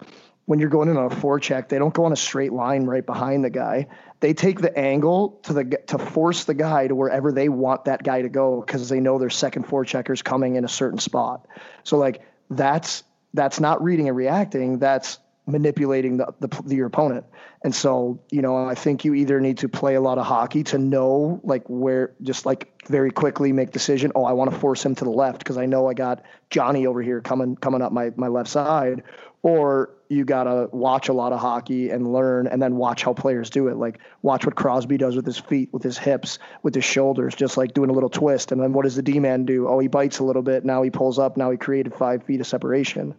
When 0.46 0.58
you're 0.58 0.70
going 0.70 0.88
in 0.88 0.96
on 0.96 1.12
a 1.12 1.14
forecheck, 1.14 1.68
they 1.68 1.78
don't 1.78 1.94
go 1.94 2.06
on 2.06 2.12
a 2.12 2.16
straight 2.16 2.52
line 2.52 2.84
right 2.84 3.04
behind 3.04 3.44
the 3.44 3.50
guy. 3.50 3.86
They 4.20 4.34
take 4.34 4.60
the 4.60 4.76
angle 4.76 5.40
to 5.44 5.52
the 5.52 5.64
to 5.88 5.98
force 5.98 6.44
the 6.44 6.54
guy 6.54 6.88
to 6.88 6.94
wherever 6.94 7.30
they 7.30 7.48
want 7.48 7.84
that 7.84 8.02
guy 8.02 8.22
to 8.22 8.28
go 8.28 8.60
because 8.60 8.88
they 8.88 8.98
know 8.98 9.18
their 9.18 9.30
second 9.30 9.66
forecheckers 9.66 10.24
coming 10.24 10.56
in 10.56 10.64
a 10.64 10.68
certain 10.68 10.98
spot. 10.98 11.46
So 11.84 11.98
like 11.98 12.22
that's 12.50 13.04
that's 13.32 13.60
not 13.60 13.82
reading 13.82 14.08
and 14.08 14.16
reacting. 14.16 14.78
That's 14.78 15.18
manipulating 15.46 16.16
the, 16.18 16.32
the, 16.40 16.48
the 16.64 16.76
your 16.76 16.86
opponent. 16.86 17.24
And 17.64 17.74
so, 17.74 18.20
you 18.30 18.42
know, 18.42 18.68
I 18.68 18.74
think 18.74 19.04
you 19.04 19.14
either 19.14 19.40
need 19.40 19.58
to 19.58 19.68
play 19.68 19.94
a 19.94 20.00
lot 20.00 20.18
of 20.18 20.26
hockey 20.26 20.62
to 20.64 20.78
know 20.78 21.40
like 21.42 21.64
where 21.68 22.12
just 22.22 22.46
like 22.46 22.72
very 22.86 23.10
quickly 23.10 23.52
make 23.52 23.70
decision, 23.70 24.12
oh, 24.14 24.24
I 24.24 24.32
want 24.32 24.50
to 24.50 24.58
force 24.58 24.84
him 24.84 24.94
to 24.96 25.04
the 25.04 25.10
left 25.10 25.38
because 25.38 25.58
I 25.58 25.66
know 25.66 25.88
I 25.88 25.94
got 25.94 26.22
Johnny 26.50 26.86
over 26.86 27.02
here 27.02 27.20
coming 27.20 27.56
coming 27.56 27.82
up 27.82 27.92
my 27.92 28.12
my 28.16 28.28
left 28.28 28.48
side, 28.48 29.02
or 29.42 29.90
you 30.10 30.24
got 30.24 30.44
to 30.44 30.68
watch 30.72 31.08
a 31.08 31.12
lot 31.12 31.32
of 31.32 31.38
hockey 31.38 31.90
and 31.90 32.12
learn 32.12 32.48
and 32.48 32.60
then 32.60 32.74
watch 32.74 33.04
how 33.04 33.14
players 33.14 33.48
do 33.48 33.68
it. 33.68 33.76
Like 33.76 34.00
watch 34.22 34.44
what 34.44 34.56
Crosby 34.56 34.98
does 34.98 35.14
with 35.14 35.24
his 35.24 35.38
feet, 35.38 35.72
with 35.72 35.84
his 35.84 35.96
hips, 35.96 36.40
with 36.64 36.74
his 36.74 36.84
shoulders, 36.84 37.34
just 37.36 37.56
like 37.56 37.74
doing 37.74 37.90
a 37.90 37.92
little 37.92 38.10
twist. 38.10 38.50
And 38.50 38.60
then 38.60 38.72
what 38.72 38.82
does 38.82 38.96
the 38.96 39.02
D 39.02 39.20
man 39.20 39.44
do? 39.44 39.68
Oh, 39.68 39.78
he 39.78 39.86
bites 39.86 40.18
a 40.18 40.24
little 40.24 40.42
bit. 40.42 40.64
Now 40.64 40.82
he 40.82 40.90
pulls 40.90 41.20
up. 41.20 41.36
Now 41.36 41.52
he 41.52 41.56
created 41.56 41.94
five 41.94 42.24
feet 42.24 42.40
of 42.40 42.48
separation. 42.48 43.14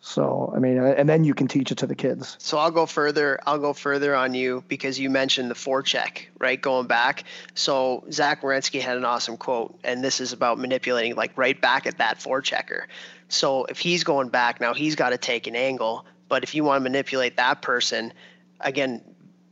So, 0.00 0.52
I 0.54 0.60
mean, 0.60 0.78
and 0.78 1.08
then 1.08 1.24
you 1.24 1.34
can 1.34 1.48
teach 1.48 1.72
it 1.72 1.78
to 1.78 1.86
the 1.86 1.94
kids. 1.94 2.36
So 2.38 2.58
I'll 2.58 2.70
go 2.70 2.86
further. 2.86 3.40
I'll 3.46 3.58
go 3.58 3.72
further 3.72 4.14
on 4.14 4.34
you 4.34 4.62
because 4.68 4.98
you 4.98 5.10
mentioned 5.10 5.50
the 5.50 5.56
forecheck, 5.56 6.26
right? 6.38 6.60
Going 6.60 6.86
back. 6.86 7.24
So 7.54 8.04
Zach 8.12 8.42
Werenski 8.42 8.80
had 8.80 8.96
an 8.96 9.04
awesome 9.04 9.38
quote, 9.38 9.76
and 9.82 10.04
this 10.04 10.20
is 10.20 10.32
about 10.32 10.58
manipulating, 10.58 11.16
like 11.16 11.36
right 11.36 11.58
back 11.60 11.86
at 11.86 11.98
that 11.98 12.20
forechecker. 12.20 12.84
So 13.28 13.64
if 13.64 13.78
he's 13.78 14.04
going 14.04 14.28
back 14.28 14.60
now, 14.60 14.72
he's 14.72 14.94
got 14.94 15.10
to 15.10 15.18
take 15.18 15.48
an 15.48 15.56
angle 15.56 16.04
but 16.28 16.42
if 16.42 16.54
you 16.54 16.64
want 16.64 16.80
to 16.80 16.82
manipulate 16.82 17.36
that 17.36 17.62
person, 17.62 18.12
again, 18.60 19.02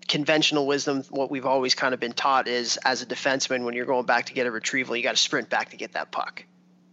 conventional 0.09 0.67
wisdom, 0.67 1.03
what 1.11 1.31
we've 1.31 1.47
always 1.47 1.75
kind 1.75 1.95
of 1.95 2.01
been 2.01 2.13
taught 2.13 2.49
is 2.49 2.77
as 2.79 3.03
a 3.03 3.07
defenseman, 3.07 3.65
when 3.65 3.75
you're 3.75 3.87
going 3.87 4.07
back 4.07 4.27
to 4.27 4.35
get 4.35 4.47
a 4.47 4.51
retrieval, 4.51 4.97
you 4.97 5.03
got 5.03 5.17
to 5.17 5.23
sprint 5.23 5.51
back 5.51 5.71
to 5.71 5.77
get 5.77 5.93
that 5.93 6.13
puck, 6.13 6.45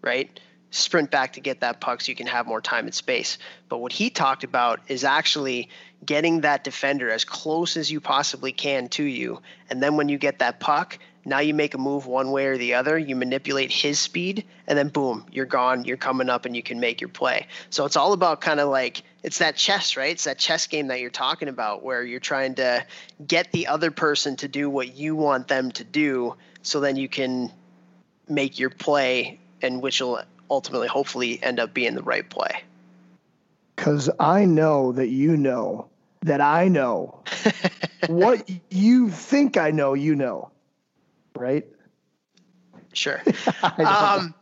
right? 0.01 0.39
Sprint 0.71 1.11
back 1.11 1.33
to 1.33 1.39
get 1.39 1.59
that 1.59 1.79
puck 1.79 2.01
so 2.01 2.11
you 2.11 2.15
can 2.15 2.27
have 2.27 2.47
more 2.47 2.61
time 2.61 2.85
and 2.85 2.93
space. 2.93 3.37
But 3.69 3.77
what 3.77 3.91
he 3.91 4.09
talked 4.09 4.43
about 4.43 4.79
is 4.87 5.03
actually 5.03 5.69
getting 6.03 6.41
that 6.41 6.63
defender 6.63 7.11
as 7.11 7.23
close 7.23 7.77
as 7.77 7.91
you 7.91 8.01
possibly 8.01 8.51
can 8.51 8.89
to 8.89 9.03
you. 9.03 9.41
And 9.69 9.81
then 9.83 9.95
when 9.95 10.09
you 10.09 10.17
get 10.17 10.39
that 10.39 10.59
puck, 10.59 10.97
now 11.25 11.39
you 11.39 11.53
make 11.53 11.73
a 11.73 11.77
move 11.77 12.05
one 12.05 12.31
way 12.31 12.47
or 12.47 12.57
the 12.57 12.73
other, 12.73 12.97
you 12.97 13.15
manipulate 13.15 13.71
his 13.71 13.97
speed, 13.97 14.43
and 14.67 14.77
then 14.77 14.89
boom, 14.89 15.25
you're 15.31 15.45
gone, 15.45 15.85
you're 15.85 15.97
coming 15.97 16.29
up, 16.29 16.45
and 16.45 16.55
you 16.55 16.61
can 16.61 16.79
make 16.79 16.99
your 16.99 17.09
play. 17.09 17.47
So 17.69 17.85
it's 17.85 17.95
all 17.95 18.13
about 18.13 18.41
kind 18.41 18.59
of 18.59 18.69
like 18.69 19.03
it's 19.23 19.37
that 19.37 19.55
chess, 19.55 19.95
right? 19.95 20.11
It's 20.11 20.25
that 20.25 20.37
chess 20.37 20.67
game 20.67 20.87
that 20.87 20.99
you're 20.99 21.09
talking 21.09 21.47
about 21.47 21.83
where 21.83 22.03
you're 22.03 22.19
trying 22.19 22.55
to 22.55 22.85
get 23.25 23.51
the 23.51 23.67
other 23.67 23.89
person 23.89 24.35
to 24.37 24.47
do 24.47 24.69
what 24.69 24.95
you 24.95 25.15
want 25.15 25.47
them 25.47 25.71
to 25.73 25.83
do, 25.83 26.35
so 26.61 26.81
then 26.81 26.97
you 26.97 27.07
can 27.07 27.51
make 28.27 28.59
your 28.59 28.69
play, 28.69 29.39
and 29.61 29.81
which 29.81 30.01
will 30.01 30.21
ultimately, 30.49 30.87
hopefully, 30.87 31.41
end 31.41 31.59
up 31.59 31.73
being 31.73 31.95
the 31.95 32.03
right 32.03 32.29
play. 32.29 32.63
Because 33.75 34.09
I 34.19 34.45
know 34.45 34.91
that 34.91 35.07
you 35.07 35.37
know 35.37 35.87
that 36.21 36.41
I 36.41 36.67
know 36.67 37.23
what 38.07 38.49
you 38.69 39.09
think 39.09 39.57
I 39.57 39.71
know, 39.71 39.93
you 39.93 40.15
know 40.15 40.51
right? 41.43 41.65
Sure. 42.93 43.21
um, 43.77 44.33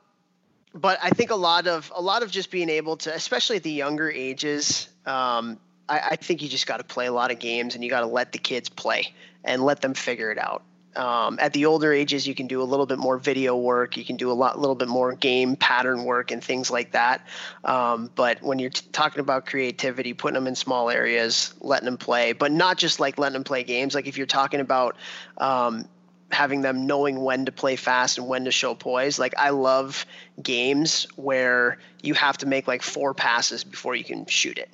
but 0.73 0.99
I 1.01 1.09
think 1.09 1.31
a 1.31 1.35
lot 1.35 1.67
of 1.67 1.91
a 1.95 2.01
lot 2.01 2.23
of 2.23 2.31
just 2.31 2.51
being 2.51 2.69
able 2.69 2.97
to, 2.97 3.13
especially 3.13 3.57
at 3.57 3.63
the 3.63 3.71
younger 3.71 4.09
ages, 4.09 4.87
um, 5.05 5.59
I, 5.89 5.99
I, 6.11 6.15
think 6.15 6.41
you 6.41 6.47
just 6.47 6.67
got 6.67 6.77
to 6.77 6.83
play 6.83 7.07
a 7.07 7.11
lot 7.11 7.31
of 7.31 7.39
games 7.39 7.75
and 7.75 7.83
you 7.83 7.89
got 7.89 8.01
to 8.01 8.07
let 8.07 8.31
the 8.31 8.37
kids 8.37 8.69
play 8.69 9.13
and 9.43 9.63
let 9.63 9.81
them 9.81 9.93
figure 9.93 10.31
it 10.31 10.37
out. 10.37 10.63
Um, 10.95 11.37
at 11.41 11.53
the 11.53 11.65
older 11.65 11.93
ages, 11.93 12.27
you 12.27 12.35
can 12.35 12.47
do 12.47 12.61
a 12.61 12.65
little 12.65 12.85
bit 12.85 12.99
more 12.99 13.17
video 13.17 13.55
work. 13.55 13.95
You 13.95 14.03
can 14.03 14.17
do 14.17 14.29
a 14.31 14.33
lot, 14.33 14.59
little 14.59 14.75
bit 14.75 14.89
more 14.89 15.13
game 15.13 15.55
pattern 15.55 16.03
work 16.03 16.31
and 16.31 16.43
things 16.43 16.69
like 16.69 16.91
that. 16.91 17.25
Um, 17.63 18.11
but 18.15 18.41
when 18.41 18.59
you're 18.59 18.71
t- 18.71 18.85
talking 18.91 19.21
about 19.21 19.45
creativity, 19.45 20.13
putting 20.13 20.35
them 20.35 20.47
in 20.47 20.55
small 20.55 20.89
areas, 20.89 21.53
letting 21.61 21.85
them 21.85 21.97
play, 21.97 22.33
but 22.33 22.51
not 22.51 22.77
just 22.77 22.99
like 22.99 23.17
letting 23.17 23.33
them 23.33 23.45
play 23.45 23.63
games. 23.63 23.95
Like 23.95 24.07
if 24.07 24.17
you're 24.17 24.27
talking 24.27 24.59
about 24.59 24.97
um, 25.37 25.85
having 26.31 26.61
them 26.61 26.87
knowing 26.87 27.19
when 27.21 27.45
to 27.45 27.51
play 27.51 27.75
fast 27.75 28.17
and 28.17 28.27
when 28.27 28.45
to 28.45 28.51
show 28.51 28.75
poise. 28.75 29.19
Like 29.19 29.33
I 29.37 29.49
love 29.49 30.05
games 30.41 31.07
where 31.15 31.77
you 32.01 32.13
have 32.13 32.37
to 32.39 32.45
make 32.45 32.67
like 32.67 32.81
four 32.81 33.13
passes 33.13 33.63
before 33.63 33.95
you 33.95 34.03
can 34.03 34.25
shoot 34.25 34.57
it. 34.57 34.69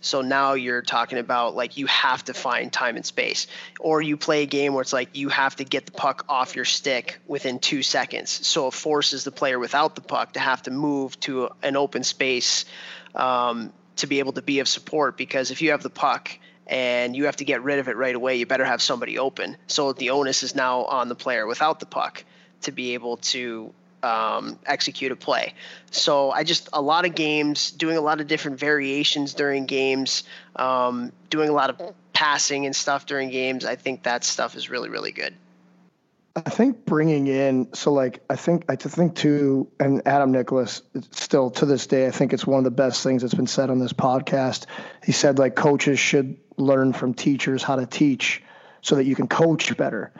So 0.00 0.20
now 0.20 0.52
you're 0.52 0.82
talking 0.82 1.18
about 1.18 1.56
like 1.56 1.76
you 1.76 1.86
have 1.86 2.24
to 2.24 2.34
find 2.34 2.72
time 2.72 2.96
and 2.96 3.04
space. 3.04 3.46
Or 3.80 4.00
you 4.00 4.16
play 4.16 4.42
a 4.42 4.46
game 4.46 4.74
where 4.74 4.82
it's 4.82 4.92
like 4.92 5.16
you 5.16 5.28
have 5.28 5.56
to 5.56 5.64
get 5.64 5.86
the 5.86 5.92
puck 5.92 6.24
off 6.28 6.54
your 6.54 6.64
stick 6.64 7.18
within 7.26 7.58
two 7.58 7.82
seconds. 7.82 8.46
So 8.46 8.68
it 8.68 8.74
forces 8.74 9.24
the 9.24 9.32
player 9.32 9.58
without 9.58 9.94
the 9.96 10.00
puck 10.00 10.34
to 10.34 10.40
have 10.40 10.62
to 10.62 10.70
move 10.70 11.18
to 11.20 11.50
an 11.62 11.76
open 11.76 12.04
space 12.04 12.64
um, 13.14 13.72
to 13.96 14.06
be 14.06 14.20
able 14.20 14.32
to 14.32 14.42
be 14.42 14.60
of 14.60 14.68
support 14.68 15.16
because 15.16 15.50
if 15.50 15.60
you 15.62 15.72
have 15.72 15.82
the 15.82 15.90
puck 15.90 16.38
and 16.68 17.16
you 17.16 17.24
have 17.24 17.36
to 17.36 17.44
get 17.44 17.62
rid 17.62 17.78
of 17.78 17.88
it 17.88 17.96
right 17.96 18.14
away, 18.14 18.36
you 18.36 18.46
better 18.46 18.64
have 18.64 18.82
somebody 18.82 19.18
open. 19.18 19.56
So 19.66 19.92
the 19.92 20.10
onus 20.10 20.42
is 20.42 20.54
now 20.54 20.84
on 20.84 21.08
the 21.08 21.14
player 21.14 21.46
without 21.46 21.80
the 21.80 21.86
puck 21.86 22.24
to 22.62 22.72
be 22.72 22.94
able 22.94 23.16
to 23.18 23.72
um, 24.02 24.58
execute 24.66 25.10
a 25.10 25.16
play. 25.16 25.54
So 25.90 26.30
I 26.30 26.44
just 26.44 26.68
a 26.72 26.82
lot 26.82 27.04
of 27.04 27.14
games, 27.14 27.70
doing 27.70 27.96
a 27.96 28.00
lot 28.00 28.20
of 28.20 28.26
different 28.26 28.58
variations 28.58 29.34
during 29.34 29.66
games, 29.66 30.24
um, 30.56 31.12
doing 31.30 31.48
a 31.48 31.52
lot 31.52 31.70
of 31.70 31.94
passing 32.12 32.66
and 32.66 32.76
stuff 32.76 33.06
during 33.06 33.30
games. 33.30 33.64
I 33.64 33.76
think 33.76 34.04
that 34.04 34.24
stuff 34.24 34.54
is 34.54 34.70
really 34.70 34.88
really 34.88 35.12
good. 35.12 35.34
I 36.36 36.50
think 36.50 36.84
bringing 36.84 37.26
in 37.26 37.74
so 37.74 37.92
like 37.92 38.22
I 38.30 38.36
think 38.36 38.66
I 38.68 38.76
think 38.76 39.16
too, 39.16 39.68
and 39.80 40.06
Adam 40.06 40.30
Nicholas 40.30 40.82
still 41.10 41.50
to 41.52 41.66
this 41.66 41.86
day 41.86 42.06
I 42.06 42.10
think 42.10 42.32
it's 42.32 42.46
one 42.46 42.58
of 42.58 42.64
the 42.64 42.70
best 42.70 43.02
things 43.02 43.22
that's 43.22 43.34
been 43.34 43.46
said 43.46 43.70
on 43.70 43.78
this 43.78 43.92
podcast. 43.92 44.66
He 45.04 45.12
said 45.12 45.38
like 45.38 45.56
coaches 45.56 45.98
should 45.98 46.36
learn 46.58 46.92
from 46.92 47.14
teachers 47.14 47.62
how 47.62 47.76
to 47.76 47.86
teach 47.86 48.42
so 48.80 48.96
that 48.96 49.04
you 49.04 49.14
can 49.14 49.28
coach 49.28 49.76
better. 49.76 50.12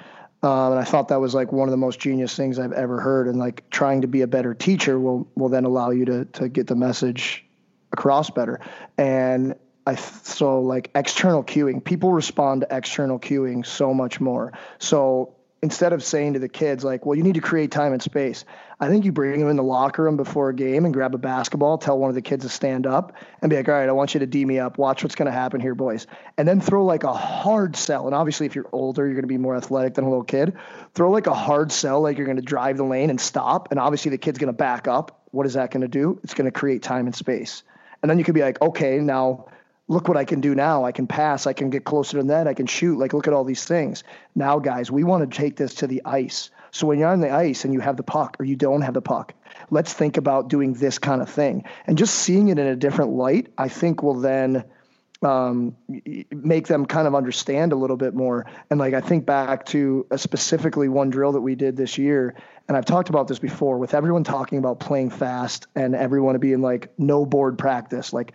Um, 0.42 0.72
and 0.72 0.80
I 0.80 0.84
thought 0.84 1.08
that 1.08 1.20
was 1.20 1.34
like 1.34 1.50
one 1.50 1.68
of 1.68 1.72
the 1.72 1.78
most 1.78 1.98
genius 1.98 2.36
things 2.36 2.58
I've 2.58 2.72
ever 2.72 3.00
heard. 3.00 3.26
And 3.26 3.38
like 3.38 3.68
trying 3.70 4.02
to 4.02 4.06
be 4.06 4.20
a 4.22 4.26
better 4.26 4.54
teacher 4.54 4.98
will 4.98 5.28
will 5.34 5.48
then 5.48 5.64
allow 5.64 5.90
you 5.90 6.04
to 6.06 6.24
to 6.26 6.48
get 6.48 6.66
the 6.66 6.76
message 6.76 7.44
across 7.92 8.30
better. 8.30 8.60
And 8.96 9.56
I 9.86 9.96
so 9.96 10.60
like 10.60 10.90
external 10.94 11.42
cueing, 11.42 11.82
people 11.82 12.12
respond 12.12 12.60
to 12.60 12.68
external 12.70 13.18
cueing 13.18 13.66
so 13.66 13.92
much 13.92 14.20
more. 14.20 14.52
So 14.78 15.34
instead 15.62 15.92
of 15.92 16.04
saying 16.04 16.34
to 16.34 16.38
the 16.38 16.48
kids 16.48 16.84
like, 16.84 17.04
"Well, 17.04 17.16
you 17.16 17.22
need 17.22 17.34
to 17.34 17.40
create 17.40 17.70
time 17.70 17.92
and 17.92 18.02
space," 18.02 18.44
I 18.80 18.88
think 18.88 19.04
you 19.04 19.12
bring 19.12 19.40
them 19.40 19.48
in 19.48 19.56
the 19.56 19.62
locker 19.62 20.04
room 20.04 20.16
before 20.16 20.50
a 20.50 20.54
game 20.54 20.84
and 20.84 20.94
grab 20.94 21.14
a 21.14 21.18
basketball, 21.18 21.78
tell 21.78 21.98
one 21.98 22.08
of 22.08 22.14
the 22.14 22.22
kids 22.22 22.44
to 22.44 22.48
stand 22.48 22.86
up, 22.86 23.12
and 23.42 23.50
be 23.50 23.56
like, 23.56 23.68
"All 23.68 23.74
right, 23.74 23.88
I 23.88 23.92
want 23.92 24.14
you 24.14 24.20
to 24.20 24.26
D 24.26 24.44
me 24.44 24.58
up. 24.58 24.78
Watch 24.78 25.02
what's 25.02 25.14
going 25.14 25.26
to 25.26 25.32
happen 25.32 25.60
here, 25.60 25.74
boys." 25.74 26.06
And 26.36 26.46
then 26.46 26.60
throw 26.60 26.84
like 26.84 27.04
a 27.04 27.12
hard 27.12 27.76
sell. 27.76 28.06
And 28.06 28.14
obviously, 28.14 28.46
if 28.46 28.54
you're 28.54 28.68
older, 28.72 29.04
you're 29.04 29.14
going 29.14 29.22
to 29.22 29.28
be 29.28 29.38
more 29.38 29.56
athletic 29.56 29.94
than 29.94 30.04
a 30.04 30.08
little 30.08 30.24
kid. 30.24 30.54
Throw 30.94 31.10
like 31.10 31.26
a 31.26 31.34
hard 31.34 31.72
sell, 31.72 32.00
like 32.00 32.16
you're 32.18 32.26
going 32.26 32.36
to 32.36 32.42
drive 32.42 32.76
the 32.76 32.84
lane 32.84 33.10
and 33.10 33.20
stop. 33.20 33.68
And 33.70 33.80
obviously, 33.80 34.10
the 34.10 34.18
kid's 34.18 34.38
going 34.38 34.48
to 34.48 34.52
back 34.56 34.86
up. 34.86 35.20
What 35.32 35.46
is 35.46 35.54
that 35.54 35.70
going 35.70 35.82
to 35.82 35.88
do? 35.88 36.20
It's 36.22 36.34
going 36.34 36.50
to 36.50 36.56
create 36.56 36.82
time 36.82 37.06
and 37.06 37.14
space. 37.14 37.62
And 38.02 38.08
then 38.08 38.18
you 38.18 38.24
could 38.24 38.34
be 38.34 38.42
like, 38.42 38.60
"Okay, 38.62 38.98
now." 38.98 39.46
Look 39.88 40.06
what 40.06 40.16
I 40.16 40.24
can 40.24 40.40
do 40.40 40.54
now. 40.54 40.84
I 40.84 40.92
can 40.92 41.06
pass. 41.06 41.46
I 41.46 41.52
can 41.54 41.70
get 41.70 41.84
closer 41.84 42.12
to 42.12 42.22
the 42.22 42.24
net. 42.24 42.46
I 42.46 42.54
can 42.54 42.66
shoot. 42.66 42.98
Like, 42.98 43.12
look 43.12 43.26
at 43.26 43.32
all 43.32 43.44
these 43.44 43.64
things. 43.64 44.04
Now, 44.34 44.58
guys, 44.58 44.90
we 44.90 45.02
want 45.02 45.30
to 45.30 45.36
take 45.36 45.56
this 45.56 45.74
to 45.76 45.86
the 45.86 46.02
ice. 46.04 46.50
So 46.70 46.86
when 46.86 46.98
you're 46.98 47.08
on 47.08 47.20
the 47.20 47.30
ice 47.30 47.64
and 47.64 47.72
you 47.72 47.80
have 47.80 47.96
the 47.96 48.02
puck 48.02 48.36
or 48.38 48.44
you 48.44 48.54
don't 48.54 48.82
have 48.82 48.94
the 48.94 49.02
puck, 49.02 49.32
let's 49.70 49.92
think 49.92 50.18
about 50.18 50.48
doing 50.48 50.74
this 50.74 50.98
kind 50.98 51.22
of 51.22 51.30
thing. 51.30 51.64
And 51.86 51.96
just 51.96 52.14
seeing 52.14 52.48
it 52.48 52.58
in 52.58 52.66
a 52.66 52.76
different 52.76 53.12
light, 53.12 53.48
I 53.56 53.68
think 53.68 54.02
will 54.02 54.20
then 54.20 54.64
um, 55.22 55.76
make 56.30 56.68
them 56.68 56.86
kind 56.86 57.08
of 57.08 57.14
understand 57.14 57.72
a 57.72 57.76
little 57.76 57.96
bit 57.96 58.14
more. 58.14 58.46
And 58.70 58.78
like 58.78 58.94
I 58.94 59.00
think 59.00 59.26
back 59.26 59.66
to 59.66 60.06
specifically 60.16 60.88
one 60.88 61.10
drill 61.10 61.32
that 61.32 61.40
we 61.40 61.54
did 61.54 61.76
this 61.76 61.98
year, 61.98 62.36
and 62.68 62.76
I've 62.76 62.84
talked 62.84 63.08
about 63.08 63.28
this 63.28 63.38
before 63.38 63.78
with 63.78 63.94
everyone 63.94 64.24
talking 64.24 64.58
about 64.58 64.78
playing 64.78 65.10
fast 65.10 65.66
and 65.74 65.94
everyone 65.94 66.38
being 66.38 66.60
like 66.60 66.92
no 66.98 67.24
board 67.24 67.58
practice, 67.58 68.12
like 68.12 68.32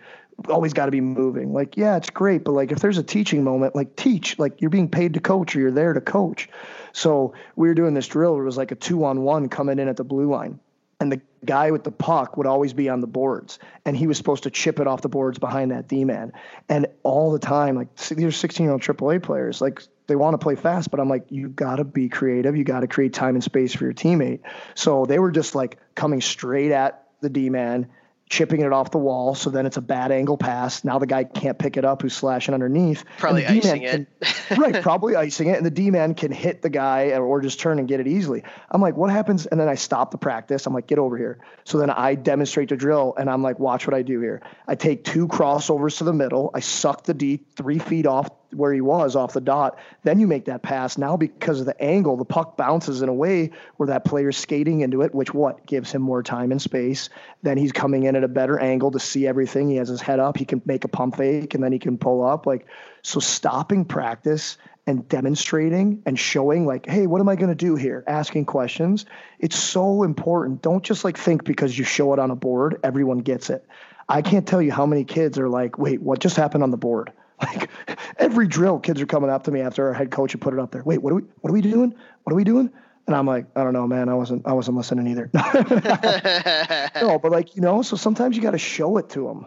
always 0.48 0.72
got 0.72 0.86
to 0.86 0.90
be 0.90 1.00
moving. 1.00 1.52
Like, 1.52 1.76
yeah, 1.76 1.96
it's 1.96 2.10
great, 2.10 2.44
but 2.44 2.52
like 2.52 2.72
if 2.72 2.80
there's 2.80 2.98
a 2.98 3.02
teaching 3.02 3.44
moment, 3.44 3.74
like 3.74 3.96
teach, 3.96 4.38
like 4.38 4.60
you're 4.60 4.70
being 4.70 4.88
paid 4.88 5.14
to 5.14 5.20
coach 5.20 5.56
or 5.56 5.60
you're 5.60 5.70
there 5.70 5.92
to 5.92 6.00
coach. 6.00 6.48
So 6.92 7.34
we 7.56 7.68
were 7.68 7.74
doing 7.74 7.94
this 7.94 8.06
drill. 8.06 8.38
It 8.38 8.42
was 8.42 8.56
like 8.56 8.70
a 8.70 8.76
two 8.76 9.04
on 9.04 9.22
one 9.22 9.48
coming 9.48 9.78
in 9.78 9.88
at 9.88 9.96
the 9.96 10.04
blue 10.04 10.30
line. 10.30 10.60
And 11.00 11.10
the 11.10 11.20
guy 11.44 11.72
with 11.72 11.84
the 11.84 11.90
puck 11.90 12.36
would 12.36 12.46
always 12.46 12.72
be 12.72 12.88
on 12.88 13.00
the 13.00 13.06
boards, 13.06 13.58
and 13.84 13.96
he 13.96 14.06
was 14.06 14.16
supposed 14.16 14.44
to 14.44 14.50
chip 14.50 14.78
it 14.78 14.86
off 14.86 15.02
the 15.02 15.08
boards 15.08 15.38
behind 15.38 15.72
that 15.72 15.88
D 15.88 16.04
man. 16.04 16.32
And 16.68 16.86
all 17.02 17.32
the 17.32 17.40
time, 17.40 17.74
like 17.74 17.94
these 17.96 18.24
are 18.24 18.32
16 18.32 18.64
year 18.64 18.72
old 18.72 18.80
AAA 18.80 19.22
players, 19.22 19.60
like 19.60 19.82
they 20.06 20.16
want 20.16 20.34
to 20.34 20.38
play 20.38 20.54
fast, 20.54 20.90
but 20.90 21.00
I'm 21.00 21.08
like, 21.08 21.26
you 21.30 21.48
got 21.48 21.76
to 21.76 21.84
be 21.84 22.08
creative. 22.08 22.56
You 22.56 22.64
got 22.64 22.80
to 22.80 22.86
create 22.86 23.12
time 23.12 23.34
and 23.34 23.44
space 23.44 23.74
for 23.74 23.84
your 23.84 23.92
teammate. 23.92 24.40
So 24.74 25.04
they 25.04 25.18
were 25.18 25.30
just 25.30 25.54
like 25.54 25.78
coming 25.94 26.20
straight 26.20 26.70
at 26.70 27.08
the 27.20 27.28
D 27.28 27.50
man 27.50 27.88
chipping 28.28 28.62
it 28.62 28.72
off 28.72 28.90
the 28.90 28.98
wall. 28.98 29.34
So 29.34 29.50
then 29.50 29.66
it's 29.66 29.76
a 29.76 29.82
bad 29.82 30.10
angle 30.10 30.36
pass. 30.36 30.84
Now 30.84 30.98
the 30.98 31.06
guy 31.06 31.24
can't 31.24 31.58
pick 31.58 31.76
it 31.76 31.84
up 31.84 32.02
who's 32.02 32.14
slashing 32.14 32.54
underneath. 32.54 33.04
Probably 33.18 33.46
icing 33.46 33.82
it. 33.82 34.06
Can, 34.20 34.58
right, 34.58 34.82
probably 34.82 35.14
icing 35.14 35.48
it. 35.48 35.56
And 35.56 35.66
the 35.66 35.70
D 35.70 35.90
man 35.90 36.14
can 36.14 36.32
hit 36.32 36.62
the 36.62 36.70
guy 36.70 37.10
or 37.10 37.40
just 37.40 37.60
turn 37.60 37.78
and 37.78 37.86
get 37.86 38.00
it 38.00 38.06
easily. 38.06 38.42
I'm 38.70 38.80
like, 38.80 38.96
what 38.96 39.10
happens? 39.10 39.46
And 39.46 39.60
then 39.60 39.68
I 39.68 39.74
stop 39.74 40.10
the 40.10 40.18
practice. 40.18 40.66
I'm 40.66 40.74
like, 40.74 40.86
get 40.86 40.98
over 40.98 41.16
here. 41.16 41.38
So 41.64 41.78
then 41.78 41.90
I 41.90 42.14
demonstrate 42.14 42.70
the 42.70 42.76
drill 42.76 43.14
and 43.18 43.28
I'm 43.28 43.42
like, 43.42 43.58
watch 43.58 43.86
what 43.86 43.94
I 43.94 44.02
do 44.02 44.20
here. 44.20 44.42
I 44.66 44.74
take 44.74 45.04
two 45.04 45.28
crossovers 45.28 45.98
to 45.98 46.04
the 46.04 46.12
middle. 46.12 46.50
I 46.54 46.60
suck 46.60 47.04
the 47.04 47.14
D 47.14 47.40
three 47.56 47.78
feet 47.78 48.06
off 48.06 48.30
where 48.54 48.72
he 48.72 48.80
was 48.80 49.16
off 49.16 49.32
the 49.32 49.40
dot. 49.40 49.78
Then 50.02 50.20
you 50.20 50.26
make 50.26 50.46
that 50.46 50.62
pass. 50.62 50.98
Now, 50.98 51.16
because 51.16 51.60
of 51.60 51.66
the 51.66 51.80
angle, 51.80 52.16
the 52.16 52.24
puck 52.24 52.56
bounces 52.56 53.02
in 53.02 53.08
a 53.08 53.14
way 53.14 53.50
where 53.76 53.88
that 53.88 54.04
player's 54.04 54.36
skating 54.36 54.80
into 54.80 55.02
it, 55.02 55.14
which 55.14 55.34
what 55.34 55.66
gives 55.66 55.92
him 55.92 56.02
more 56.02 56.22
time 56.22 56.52
and 56.52 56.60
space. 56.60 57.08
Then 57.42 57.58
he's 57.58 57.72
coming 57.72 58.04
in 58.04 58.16
at 58.16 58.24
a 58.24 58.28
better 58.28 58.58
angle 58.58 58.90
to 58.92 59.00
see 59.00 59.26
everything. 59.26 59.68
He 59.68 59.76
has 59.76 59.88
his 59.88 60.00
head 60.00 60.20
up. 60.20 60.36
He 60.36 60.44
can 60.44 60.62
make 60.64 60.84
a 60.84 60.88
pump 60.88 61.16
fake 61.16 61.54
and 61.54 61.62
then 61.62 61.72
he 61.72 61.78
can 61.78 61.98
pull 61.98 62.24
up. 62.24 62.46
Like, 62.46 62.66
so 63.02 63.20
stopping 63.20 63.84
practice 63.84 64.56
and 64.86 65.08
demonstrating 65.08 66.02
and 66.04 66.18
showing 66.18 66.66
like 66.66 66.86
hey 66.86 67.06
what 67.06 67.20
am 67.20 67.28
i 67.28 67.36
going 67.36 67.48
to 67.48 67.54
do 67.54 67.74
here 67.74 68.04
asking 68.06 68.44
questions 68.44 69.06
it's 69.38 69.58
so 69.58 70.02
important 70.02 70.60
don't 70.62 70.84
just 70.84 71.04
like 71.04 71.16
think 71.16 71.44
because 71.44 71.78
you 71.78 71.84
show 71.84 72.12
it 72.12 72.18
on 72.18 72.30
a 72.30 72.36
board 72.36 72.78
everyone 72.82 73.18
gets 73.18 73.50
it 73.50 73.66
i 74.08 74.20
can't 74.20 74.46
tell 74.46 74.60
you 74.60 74.70
how 74.70 74.84
many 74.84 75.04
kids 75.04 75.38
are 75.38 75.48
like 75.48 75.78
wait 75.78 76.02
what 76.02 76.18
just 76.18 76.36
happened 76.36 76.62
on 76.62 76.70
the 76.70 76.76
board 76.76 77.12
like 77.42 77.70
every 78.18 78.46
drill, 78.46 78.78
kids 78.78 79.00
are 79.00 79.06
coming 79.06 79.30
up 79.30 79.44
to 79.44 79.50
me 79.50 79.60
after 79.60 79.86
our 79.88 79.92
head 79.92 80.10
coach 80.10 80.32
had 80.32 80.40
put 80.40 80.54
it 80.54 80.60
up 80.60 80.70
there. 80.70 80.82
Wait, 80.82 81.02
what 81.02 81.12
are 81.12 81.16
we? 81.16 81.22
What 81.40 81.50
are 81.50 81.52
we 81.52 81.60
doing? 81.60 81.94
What 82.22 82.32
are 82.32 82.36
we 82.36 82.44
doing? 82.44 82.70
And 83.06 83.14
I'm 83.14 83.26
like, 83.26 83.46
I 83.54 83.62
don't 83.62 83.74
know, 83.74 83.86
man. 83.86 84.08
I 84.08 84.14
wasn't. 84.14 84.46
I 84.46 84.52
wasn't 84.52 84.76
listening 84.76 85.06
either. 85.08 85.30
no, 87.02 87.18
but 87.18 87.32
like 87.32 87.54
you 87.56 87.62
know, 87.62 87.82
so 87.82 87.96
sometimes 87.96 88.36
you 88.36 88.42
got 88.42 88.52
to 88.52 88.58
show 88.58 88.96
it 88.96 89.10
to 89.10 89.26
them. 89.26 89.46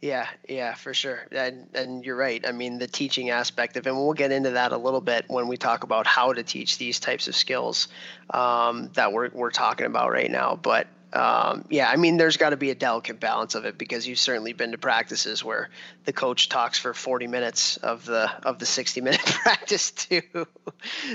Yeah, 0.00 0.26
yeah, 0.48 0.74
for 0.74 0.94
sure. 0.94 1.26
And 1.30 1.68
and 1.74 2.04
you're 2.04 2.16
right. 2.16 2.44
I 2.46 2.52
mean, 2.52 2.78
the 2.78 2.86
teaching 2.86 3.30
aspect 3.30 3.76
of 3.76 3.86
it, 3.86 3.90
and 3.90 3.98
we'll 3.98 4.14
get 4.14 4.32
into 4.32 4.50
that 4.52 4.72
a 4.72 4.78
little 4.78 5.02
bit 5.02 5.26
when 5.28 5.46
we 5.46 5.58
talk 5.58 5.84
about 5.84 6.06
how 6.06 6.32
to 6.32 6.42
teach 6.42 6.78
these 6.78 6.98
types 6.98 7.28
of 7.28 7.36
skills 7.36 7.88
um, 8.30 8.90
that 8.94 9.12
we're 9.12 9.30
we're 9.32 9.50
talking 9.50 9.86
about 9.86 10.10
right 10.10 10.30
now. 10.30 10.58
But 10.60 10.86
um, 11.12 11.64
yeah, 11.70 11.88
I 11.88 11.96
mean, 11.96 12.16
there's 12.18 12.36
got 12.36 12.50
to 12.50 12.56
be 12.56 12.70
a 12.70 12.74
delicate 12.74 13.18
balance 13.18 13.56
of 13.56 13.64
it 13.64 13.76
because 13.76 14.06
you've 14.06 14.18
certainly 14.18 14.52
been 14.52 14.72
to 14.72 14.78
practices 14.78 15.42
where 15.42 15.68
the 16.04 16.12
coach 16.12 16.48
talks 16.48 16.78
for 16.78 16.94
40 16.94 17.26
minutes 17.26 17.78
of 17.78 18.04
the 18.04 18.30
of 18.46 18.58
the 18.60 18.66
60 18.66 19.00
minute 19.00 19.20
practice 19.24 19.90
too. 19.90 20.22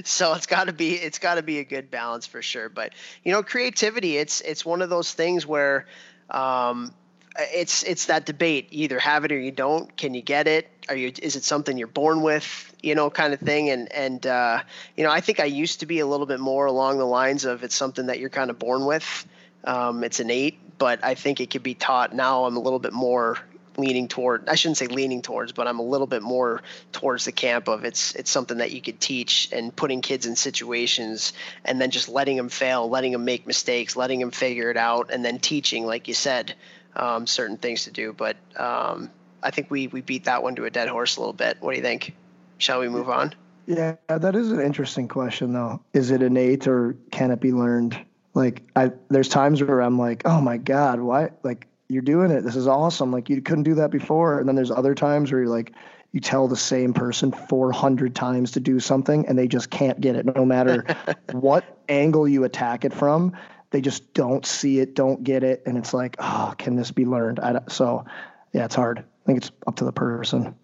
so 0.04 0.34
it's 0.34 0.48
got 0.48 0.68
to 0.68 0.74
be 0.74 0.96
it's 0.96 1.20
got 1.20 1.36
to 1.36 1.44
be 1.44 1.60
a 1.60 1.64
good 1.64 1.90
balance 1.90 2.26
for 2.26 2.42
sure. 2.42 2.68
But 2.68 2.92
you 3.24 3.32
know, 3.32 3.42
creativity 3.42 4.18
it's 4.18 4.42
it's 4.42 4.66
one 4.66 4.82
of 4.82 4.90
those 4.90 5.14
things 5.14 5.46
where 5.46 5.86
um, 6.30 6.94
it's 7.38 7.84
it's 7.84 8.08
that 8.08 8.26
debate 8.26 8.68
either 8.72 9.00
have 9.00 9.24
it 9.24 9.32
or 9.32 9.40
you 9.40 9.52
don't. 9.52 9.96
Can 9.96 10.14
you 10.14 10.22
get 10.22 10.48
it? 10.48 10.70
Are 10.90 10.96
you 10.96 11.14
is 11.22 11.38
it 11.38 11.46
something 11.46 11.78
you're 11.78 11.88
born 11.88 12.22
with? 12.22 12.76
You 12.84 12.96
know, 12.96 13.10
kind 13.10 13.34
of 13.34 13.40
thing. 13.40 13.70
And 13.70 13.90
and 13.94 14.28
uh, 14.28 14.62
you 14.98 15.06
know, 15.06 15.12
I 15.12 15.22
think 15.22 15.40
I 15.40 15.46
used 15.46 15.80
to 15.80 15.86
be 15.86 16.00
a 16.00 16.06
little 16.06 16.26
bit 16.26 16.42
more 16.42 16.66
along 16.66 16.98
the 16.98 17.06
lines 17.06 17.46
of 17.46 17.64
it's 17.64 17.76
something 17.76 18.08
that 18.08 18.20
you're 18.20 18.30
kind 18.30 18.50
of 18.50 18.60
born 18.60 18.86
with 18.86 19.26
um, 19.66 20.04
it's 20.04 20.20
innate, 20.20 20.78
but 20.78 21.04
I 21.04 21.16
think 21.16 21.42
it 21.42 21.50
could 21.50 21.64
be 21.64 21.74
taught. 21.74 22.14
Now 22.14 22.46
I'm 22.46 22.58
a 22.58 22.60
little 22.60 22.80
bit 22.80 22.94
more 22.94 23.40
leaning 23.78 24.08
toward 24.08 24.48
I 24.48 24.56
shouldn't 24.56 24.78
say 24.78 24.88
leaning 24.88 25.22
towards, 25.22 25.52
but 25.52 25.68
I'm 25.68 25.80
a 25.80 25.84
little 25.84 26.08
bit 26.08 26.22
more 26.22 26.62
towards 26.92 27.26
the 27.26 27.32
camp 27.32 27.68
of 27.68 27.84
it's 27.84 28.16
it's 28.16 28.32
something 28.32 28.58
that 28.58 28.72
you 28.72 28.82
could 28.82 29.00
teach 29.00 29.50
and 29.52 29.76
putting 29.76 30.02
kids 30.02 30.26
in 30.26 30.36
situations 30.36 31.34
and 31.64 31.80
then 31.80 31.92
just 31.92 32.10
letting 32.10 32.38
them 32.38 32.50
fail, 32.50 32.90
letting 32.90 33.12
them 33.12 33.26
make 33.26 33.46
mistakes, 33.48 33.96
letting 33.96 34.20
them 34.20 34.32
figure 34.32 34.72
it 34.72 34.78
out, 34.78 35.12
and 35.12 35.24
then 35.24 35.40
teaching, 35.40 35.86
like 35.86 36.08
you 36.08 36.14
said, 36.14 36.54
um, 36.96 37.28
certain 37.28 37.58
things 37.58 37.86
to 37.86 37.92
do. 37.92 38.14
But 38.14 38.38
um, 38.56 39.12
I 39.44 39.52
think 39.52 39.70
we 39.70 39.88
we 39.88 40.02
beat 40.02 40.26
that 40.26 40.44
one 40.44 40.56
to 40.56 40.66
a 40.66 40.70
dead 40.70 40.88
horse 40.88 41.18
a 41.18 41.20
little 41.20 41.34
bit. 41.34 41.58
What 41.60 41.72
do 41.72 41.78
you 41.78 41.84
think? 41.84 42.16
Shall 42.58 42.80
we 42.80 42.88
move 42.88 43.10
on? 43.10 43.34
Yeah, 43.66 43.96
that 44.08 44.36
is 44.36 44.52
an 44.52 44.62
interesting 44.62 45.08
question 45.08 45.54
though. 45.54 45.82
Is 45.94 46.12
it 46.12 46.22
innate 46.22 46.68
or 46.68 46.96
can 47.12 47.32
it 47.32 47.42
be 47.42 47.52
learned? 47.52 48.00
Like 48.36 48.62
I 48.76 48.92
there's 49.10 49.30
times 49.30 49.64
where 49.64 49.82
I'm 49.82 49.98
like, 49.98 50.22
oh 50.26 50.40
my 50.40 50.58
god, 50.58 51.00
why 51.00 51.32
like 51.42 51.68
you're 51.88 52.04
doing 52.04 52.30
it? 52.30 52.42
This 52.42 52.56
is 52.56 52.68
awesome. 52.68 53.12
Like 53.12 53.30
you 53.30 53.42
couldn't 53.42 53.64
do 53.64 53.76
that 53.76 53.90
before. 53.90 54.40
And 54.40 54.48
then 54.48 54.56
there's 54.56 54.72
other 54.72 54.94
times 54.94 55.32
where 55.32 55.42
you're 55.42 55.50
like, 55.50 55.74
you 56.12 56.20
tell 56.20 56.48
the 56.48 56.56
same 56.56 56.94
person 56.94 57.32
400 57.32 58.16
times 58.16 58.52
to 58.52 58.60
do 58.60 58.80
something 58.80 59.28
and 59.28 59.38
they 59.38 59.48
just 59.48 59.70
can't 59.70 60.00
get 60.00 60.16
it, 60.16 60.26
no 60.36 60.46
matter 60.46 60.86
what 61.32 61.80
angle 61.90 62.28
you 62.28 62.44
attack 62.44 62.86
it 62.86 62.94
from. 62.94 63.34
They 63.72 63.82
just 63.82 64.14
don't 64.14 64.46
see 64.46 64.80
it, 64.80 64.96
don't 64.96 65.24
get 65.24 65.44
it, 65.44 65.64
and 65.66 65.78
it's 65.78 65.94
like, 65.94 66.16
oh, 66.20 66.54
can 66.58 66.76
this 66.78 66.92
be 66.92 67.04
learned? 67.04 67.40
I, 67.42 67.60
so, 67.68 68.06
yeah, 68.54 68.66
it's 68.66 68.76
hard. 68.76 69.00
I 69.00 69.26
think 69.26 69.40
it's 69.40 69.52
up 69.68 69.76
to 69.78 69.86
the 69.86 69.92
person. 69.92 70.56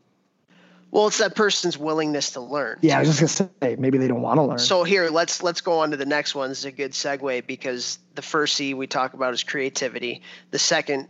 Well, 0.92 1.08
it's 1.08 1.20
that 1.20 1.36
person's 1.36 1.78
willingness 1.78 2.32
to 2.32 2.42
learn. 2.42 2.78
Yeah, 2.82 2.98
I 2.98 3.00
was 3.00 3.18
just 3.18 3.40
gonna 3.40 3.50
say 3.62 3.76
maybe 3.78 3.98
they 3.98 4.10
don't 4.10 4.22
want 4.22 4.38
to 4.38 4.44
learn. 4.44 4.60
So 4.60 4.84
here, 4.84 5.10
let's 5.10 5.42
let's 5.42 5.62
go 5.62 5.80
on 5.80 5.92
to 5.92 5.98
the 5.98 6.06
next 6.06 6.36
one. 6.36 6.50
This 6.50 6.60
is 6.60 6.66
a 6.66 6.72
good 6.72 6.92
segue 6.92 7.48
because 7.48 7.98
the 8.16 8.22
first 8.22 8.56
C 8.56 8.74
we 8.74 8.88
talk 8.88 9.14
about 9.14 9.34
is 9.34 9.44
creativity. 9.44 10.22
The 10.52 10.60
second, 10.60 11.08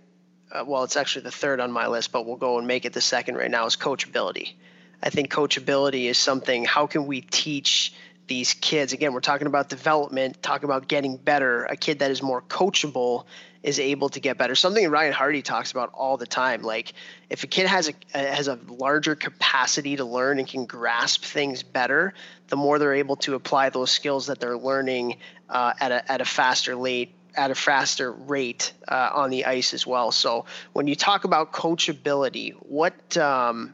uh, 0.52 0.64
well, 0.68 0.84
it's 0.84 0.98
actually 0.98 1.24
the 1.24 1.32
third 1.32 1.60
on 1.60 1.72
my 1.72 1.88
list, 1.88 2.12
but 2.12 2.28
we'll 2.28 2.36
go 2.36 2.60
and 2.60 2.68
make 2.68 2.86
it 2.86 2.94
the 2.94 3.02
second 3.02 3.36
right 3.36 3.50
now 3.50 3.66
is 3.66 3.76
coachability. 3.76 4.54
I 5.02 5.10
think 5.10 5.32
coachability 5.32 6.06
is 6.06 6.18
something. 6.20 6.64
How 6.64 6.86
can 6.86 7.08
we 7.08 7.22
teach 7.22 7.94
these 8.28 8.54
kids. 8.54 8.94
Again 8.94 9.14
we're 9.14 9.20
talking 9.20 9.48
about 9.48 9.70
development 9.70 10.42
talking 10.42 10.66
about 10.66 10.88
getting 10.88 11.18
better. 11.18 11.66
A 11.66 11.76
kid 11.76 12.00
that 12.00 12.12
is 12.12 12.22
more 12.22 12.42
coachable 12.42 13.26
is 13.64 13.80
able 13.80 14.10
to 14.10 14.20
get 14.20 14.38
better. 14.38 14.56
Something 14.56 14.90
ryan 14.90 15.14
hardy 15.14 15.42
talks 15.42 15.72
about 15.72 15.92
all 15.94 16.18
the 16.18 16.26
time 16.26 16.62
like 16.62 16.94
if 17.30 17.44
a 17.44 17.48
kid 17.48 17.68
has 17.68 17.90
a 17.90 18.18
has 18.18 18.48
a 18.48 18.60
larger 18.68 19.16
capacity 19.16 19.96
to 19.98 20.06
learn 20.06 20.40
and 20.40 20.48
can 20.48 20.66
grasp 20.66 21.24
things 21.24 21.64
better 21.64 22.14
the 22.48 22.56
more 22.56 22.80
they're 22.80 22.94
able 22.94 23.16
to 23.16 23.36
apply 23.36 23.70
those 23.70 23.92
skills 23.92 24.28
that 24.28 24.40
they're 24.40 24.58
learning 24.58 25.18
uh, 25.50 25.74
at 25.80 25.92
a 25.92 26.12
at 26.12 26.22
a 26.22 26.26
faster 26.26 26.76
late 26.76 27.14
at 27.36 27.50
a 27.50 27.56
faster 27.56 28.12
rate 28.12 28.74
uh, 28.88 29.10
on 29.14 29.30
the 29.30 29.46
ice 29.46 29.74
as 29.74 29.88
well. 29.88 30.12
So 30.12 30.46
when 30.74 30.88
you 30.88 30.96
talk 30.96 31.24
about 31.24 31.54
coachability 31.54 32.54
what 32.68 33.18
um, 33.18 33.74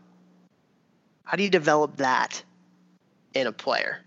how 1.24 1.38
do 1.38 1.44
you 1.44 1.50
develop 1.50 1.98
that 1.98 2.44
in 3.34 3.48
a 3.48 3.52
player 3.52 4.00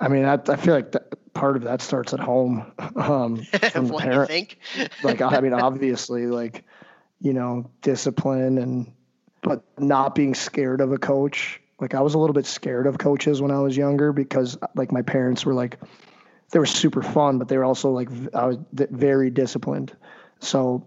I 0.00 0.08
mean, 0.08 0.24
I, 0.24 0.34
I 0.34 0.56
feel 0.56 0.74
like 0.74 0.92
that, 0.92 1.32
part 1.32 1.56
of 1.56 1.62
that 1.62 1.80
starts 1.80 2.12
at 2.12 2.20
home. 2.20 2.72
Um, 2.96 3.36
from 3.70 3.86
the 3.88 3.98
parent. 3.98 4.30
think? 4.30 4.58
like, 5.02 5.20
I 5.20 5.40
mean, 5.40 5.52
obviously, 5.52 6.26
like, 6.26 6.64
you 7.20 7.32
know, 7.32 7.70
discipline 7.82 8.58
and, 8.58 8.92
but 9.42 9.64
not 9.78 10.14
being 10.14 10.34
scared 10.34 10.80
of 10.80 10.92
a 10.92 10.98
coach. 10.98 11.60
Like, 11.80 11.94
I 11.94 12.00
was 12.00 12.14
a 12.14 12.18
little 12.18 12.34
bit 12.34 12.46
scared 12.46 12.86
of 12.86 12.98
coaches 12.98 13.40
when 13.40 13.50
I 13.50 13.60
was 13.60 13.76
younger 13.76 14.12
because, 14.12 14.56
like, 14.74 14.92
my 14.92 15.02
parents 15.02 15.44
were 15.44 15.54
like, 15.54 15.78
they 16.50 16.58
were 16.58 16.66
super 16.66 17.02
fun, 17.02 17.38
but 17.38 17.48
they 17.48 17.56
were 17.56 17.64
also 17.64 17.90
like, 17.90 18.08
I 18.34 18.46
was 18.46 18.58
very 18.70 19.30
disciplined. 19.30 19.96
So 20.38 20.86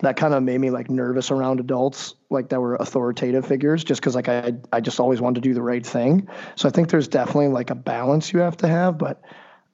that 0.00 0.16
kind 0.16 0.32
of 0.32 0.42
made 0.42 0.60
me 0.60 0.70
like 0.70 0.90
nervous 0.90 1.30
around 1.30 1.60
adults 1.60 2.14
like 2.30 2.50
that 2.50 2.60
were 2.60 2.76
authoritative 2.76 3.46
figures 3.46 3.82
just 3.82 4.00
because 4.00 4.14
like 4.14 4.28
I, 4.28 4.54
I 4.72 4.80
just 4.80 5.00
always 5.00 5.20
wanted 5.20 5.42
to 5.42 5.48
do 5.48 5.54
the 5.54 5.62
right 5.62 5.84
thing. 5.84 6.28
So 6.56 6.68
i 6.68 6.72
think 6.72 6.90
there's 6.90 7.08
definitely 7.08 7.48
like 7.48 7.70
a 7.70 7.74
balance 7.74 8.32
you 8.32 8.40
have 8.40 8.56
to 8.58 8.68
have 8.68 8.98
but 8.98 9.22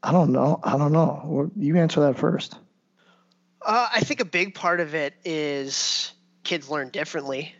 i 0.03 0.13
don't 0.13 0.33
know. 0.33 0.61
I 0.63 0.77
don't 0.77 0.93
know. 0.93 1.51
You 1.57 1.77
answer 1.77 2.01
that 2.01 2.19
first. 2.19 2.55
Uh, 3.65 3.89
i 3.93 4.01
think 4.01 4.21
a 4.21 4.27
big 4.27 4.55
part 4.55 4.81
of 4.81 4.95
it 4.95 5.15
is 5.25 6.13
kids 6.43 6.69
learn 6.69 6.89
differently. 6.91 7.55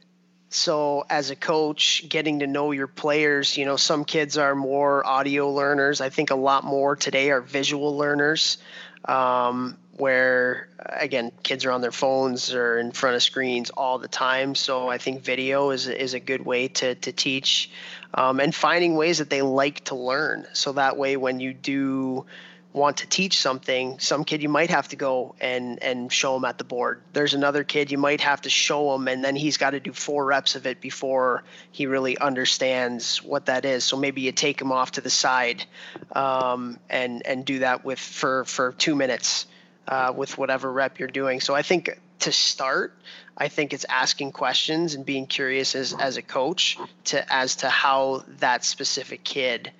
So 0.50 1.05
as 1.11 1.31
a 1.31 1.37
coach 1.37 2.09
getting 2.09 2.38
to 2.38 2.46
know 2.46 2.70
your 2.70 2.87
players 2.87 3.59
you 3.59 3.66
know 3.66 3.77
some 3.77 4.05
kids 4.05 4.38
are 4.38 4.55
more 4.55 5.07
audio 5.07 5.53
learners. 5.53 6.00
I 6.00 6.09
think 6.09 6.31
a 6.31 6.37
lot 6.37 6.64
more 6.64 6.96
today 6.96 7.31
are 7.31 7.42
visual 7.42 7.96
learners. 7.96 8.57
Um, 9.05 9.77
where 9.96 10.68
again 10.78 11.30
kids 11.42 11.64
are 11.64 11.70
on 11.70 11.80
their 11.80 11.92
phones 11.92 12.52
or 12.52 12.78
in 12.78 12.90
front 12.90 13.16
of 13.16 13.22
screens 13.22 13.70
all 13.70 13.98
the 13.98 14.09
time. 14.09 14.54
So 14.54 14.88
i 14.88 14.98
think 14.98 15.22
video 15.22 15.70
is, 15.70 15.87
is 15.87 16.14
a 16.14 16.20
good 16.20 16.44
way 16.44 16.68
to, 16.68 16.94
to 16.96 17.12
teach 17.12 17.70
um, 18.12 18.40
and 18.40 18.54
finding 18.54 18.96
ways 18.96 19.18
that 19.18 19.30
they 19.30 19.42
like 19.42 19.85
to 19.85 19.94
learn. 19.94 20.46
So 20.52 20.72
that 20.72 20.96
way 20.96 21.16
when 21.16 21.40
you 21.40 21.54
do 21.54 22.26
want 22.72 22.96
to 22.96 23.07
teach 23.07 23.38
something 23.38 24.00
some 24.00 24.24
kid 24.24 24.42
you 24.42 24.48
might 24.48 24.70
have 24.70 24.88
to 24.88 24.96
go 24.96 25.37
and 25.40 25.80
and 25.80 26.12
show 26.12 26.35
them 26.35 26.44
at 26.44 26.59
the 26.59 26.64
board. 26.64 27.00
There's 27.12 27.33
another 27.33 27.62
kid 27.62 27.92
you 27.92 27.98
might 27.98 28.20
have 28.22 28.40
to 28.40 28.50
show 28.50 28.96
him 28.96 29.07
and 29.07 29.22
then 29.22 29.37
he's 29.37 29.59
got 29.59 29.70
to 29.70 29.80
do 29.80 29.92
four 29.92 30.24
reps 30.24 30.57
of 30.57 30.66
it 30.66 30.80
before 30.80 31.44
he 31.70 31.87
really 31.87 32.18
understands 32.18 33.22
what 33.22 33.46
that 33.46 33.64
is. 33.64 33.85
So 33.85 33.96
maybe 33.96 34.22
you 34.22 34.33
take 34.33 34.61
him 34.61 34.72
off 34.72 34.92
to 34.92 35.00
the 35.00 35.11
side 35.11 35.64
um, 36.11 36.80
and 36.90 37.24
and 37.24 37.44
do 37.44 37.61
that 37.61 37.85
with 37.85 38.00
for 38.00 38.44
for 38.44 38.72
two 38.72 38.96
minutes 38.96 39.46
uh, 39.88 40.12
with 40.16 40.38
whatever 40.38 40.70
rep 40.72 40.98
you're 40.98 41.08
doing. 41.08 41.40
So 41.40 41.54
I 41.54 41.62
think 41.62 41.98
to 42.20 42.32
start, 42.32 42.94
I 43.36 43.48
think 43.48 43.72
it's 43.72 43.84
asking 43.88 44.32
questions 44.32 44.94
and 44.94 45.04
being 45.04 45.26
curious 45.26 45.74
as, 45.74 45.92
as 45.92 46.16
a 46.16 46.22
coach 46.22 46.78
to 47.04 47.32
as 47.32 47.56
to 47.56 47.68
how 47.68 48.24
that 48.38 48.64
specific 48.64 49.24
kid 49.24 49.72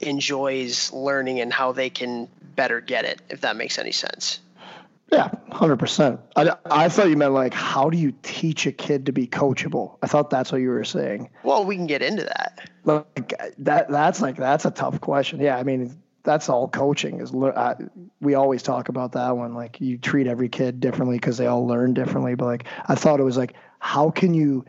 enjoys 0.00 0.92
learning 0.92 1.40
and 1.40 1.52
how 1.52 1.72
they 1.72 1.90
can 1.90 2.28
better 2.54 2.80
get 2.80 3.04
it, 3.04 3.20
if 3.28 3.40
that 3.40 3.56
makes 3.56 3.78
any 3.78 3.92
sense. 3.92 4.40
Yeah, 5.10 5.30
hundred 5.50 5.78
percent. 5.78 6.20
I, 6.36 6.54
I 6.66 6.88
thought 6.90 7.08
you 7.08 7.16
meant 7.16 7.32
like 7.32 7.54
how 7.54 7.88
do 7.88 7.96
you 7.96 8.12
teach 8.22 8.66
a 8.66 8.72
kid 8.72 9.06
to 9.06 9.12
be 9.12 9.26
coachable? 9.26 9.96
I 10.02 10.06
thought 10.06 10.28
that's 10.28 10.52
what 10.52 10.60
you 10.60 10.68
were 10.68 10.84
saying. 10.84 11.30
Well, 11.42 11.64
we 11.64 11.76
can 11.76 11.86
get 11.86 12.02
into 12.02 12.24
that. 12.24 12.68
Like 12.84 13.32
that. 13.58 13.88
That's 13.88 14.20
like 14.20 14.36
that's 14.36 14.66
a 14.66 14.70
tough 14.70 15.00
question. 15.00 15.40
Yeah, 15.40 15.56
I 15.56 15.62
mean, 15.62 15.98
that's 16.28 16.50
all 16.50 16.68
coaching 16.68 17.22
is 17.22 17.32
uh, 17.32 17.74
we 18.20 18.34
always 18.34 18.62
talk 18.62 18.90
about 18.90 19.12
that 19.12 19.34
one 19.34 19.54
like 19.54 19.80
you 19.80 19.96
treat 19.96 20.26
every 20.26 20.50
kid 20.50 20.78
differently 20.78 21.16
because 21.16 21.38
they 21.38 21.46
all 21.46 21.66
learn 21.66 21.94
differently 21.94 22.34
but 22.34 22.44
like 22.44 22.64
i 22.86 22.94
thought 22.94 23.18
it 23.18 23.22
was 23.22 23.38
like 23.38 23.54
how 23.78 24.10
can 24.10 24.34
you 24.34 24.62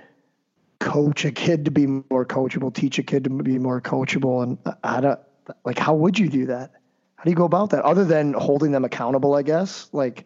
coach 0.80 1.26
a 1.26 1.32
kid 1.34 1.66
to 1.66 1.72
be 1.72 1.86
more 1.86 2.26
coachable 2.26 2.74
teach 2.74 2.98
a 2.98 3.04
kid 3.04 3.26
to 3.26 3.30
be 3.30 3.60
more 3.60 3.82
coachable 3.82 4.42
and 4.42 4.58
i 4.86 5.02
don't 5.02 5.20
like 5.66 5.78
how 5.78 5.94
would 5.94 6.18
you 6.18 6.30
do 6.30 6.46
that? 6.46 6.72
How 7.18 7.26
do 7.26 7.32
you 7.32 7.36
go 7.36 7.44
about 7.44 7.72
that 7.72 7.84
other 7.84 8.06
than 8.06 8.32
holding 8.32 8.72
them 8.72 8.86
accountable 8.86 9.36
i 9.36 9.42
guess 9.42 9.90
like 9.92 10.26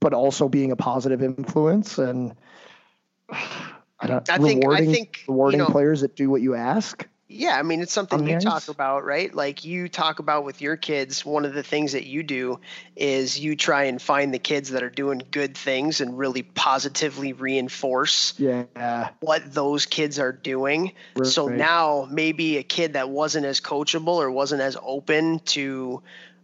but 0.00 0.12
also 0.12 0.50
being 0.50 0.70
a 0.70 0.76
positive 0.76 1.22
influence 1.22 1.96
and 1.96 2.34
I 4.00 4.06
don't 4.06 4.28
I 4.28 4.36
rewarding, 4.36 4.60
think, 4.60 4.66
I 4.66 4.84
think, 4.84 5.24
rewarding 5.28 5.60
you 5.60 5.66
know, 5.66 5.70
players 5.70 6.02
that 6.02 6.14
do 6.14 6.28
what 6.28 6.42
you 6.42 6.54
ask 6.54 7.08
yeah, 7.34 7.58
I 7.58 7.62
mean, 7.62 7.80
it's 7.80 7.92
something 7.92 8.26
you 8.26 8.38
talk 8.38 8.68
about, 8.68 9.04
right? 9.04 9.34
Like 9.34 9.64
you 9.64 9.88
talk 9.88 10.20
about 10.20 10.44
with 10.44 10.60
your 10.60 10.76
kids, 10.76 11.24
one 11.24 11.44
of 11.44 11.52
the 11.52 11.62
things 11.62 11.92
that 11.92 12.06
you 12.06 12.22
do 12.22 12.60
is 12.96 13.38
you 13.38 13.56
try 13.56 13.84
and 13.84 14.00
find 14.00 14.32
the 14.32 14.38
kids 14.38 14.70
that 14.70 14.82
are 14.82 14.90
doing 14.90 15.22
good 15.30 15.56
things 15.56 16.00
and 16.00 16.16
really 16.16 16.42
positively 16.42 17.32
reinforce 17.32 18.34
yeah. 18.38 19.10
what 19.20 19.52
those 19.52 19.86
kids 19.86 20.18
are 20.18 20.32
doing. 20.32 20.92
Right. 21.16 21.26
So 21.26 21.48
now 21.48 22.08
maybe 22.10 22.58
a 22.58 22.62
kid 22.62 22.92
that 22.92 23.08
wasn't 23.08 23.46
as 23.46 23.60
coachable 23.60 24.16
or 24.16 24.30
wasn't 24.30 24.62
as 24.62 24.76
open 24.80 25.40
to 25.40 26.02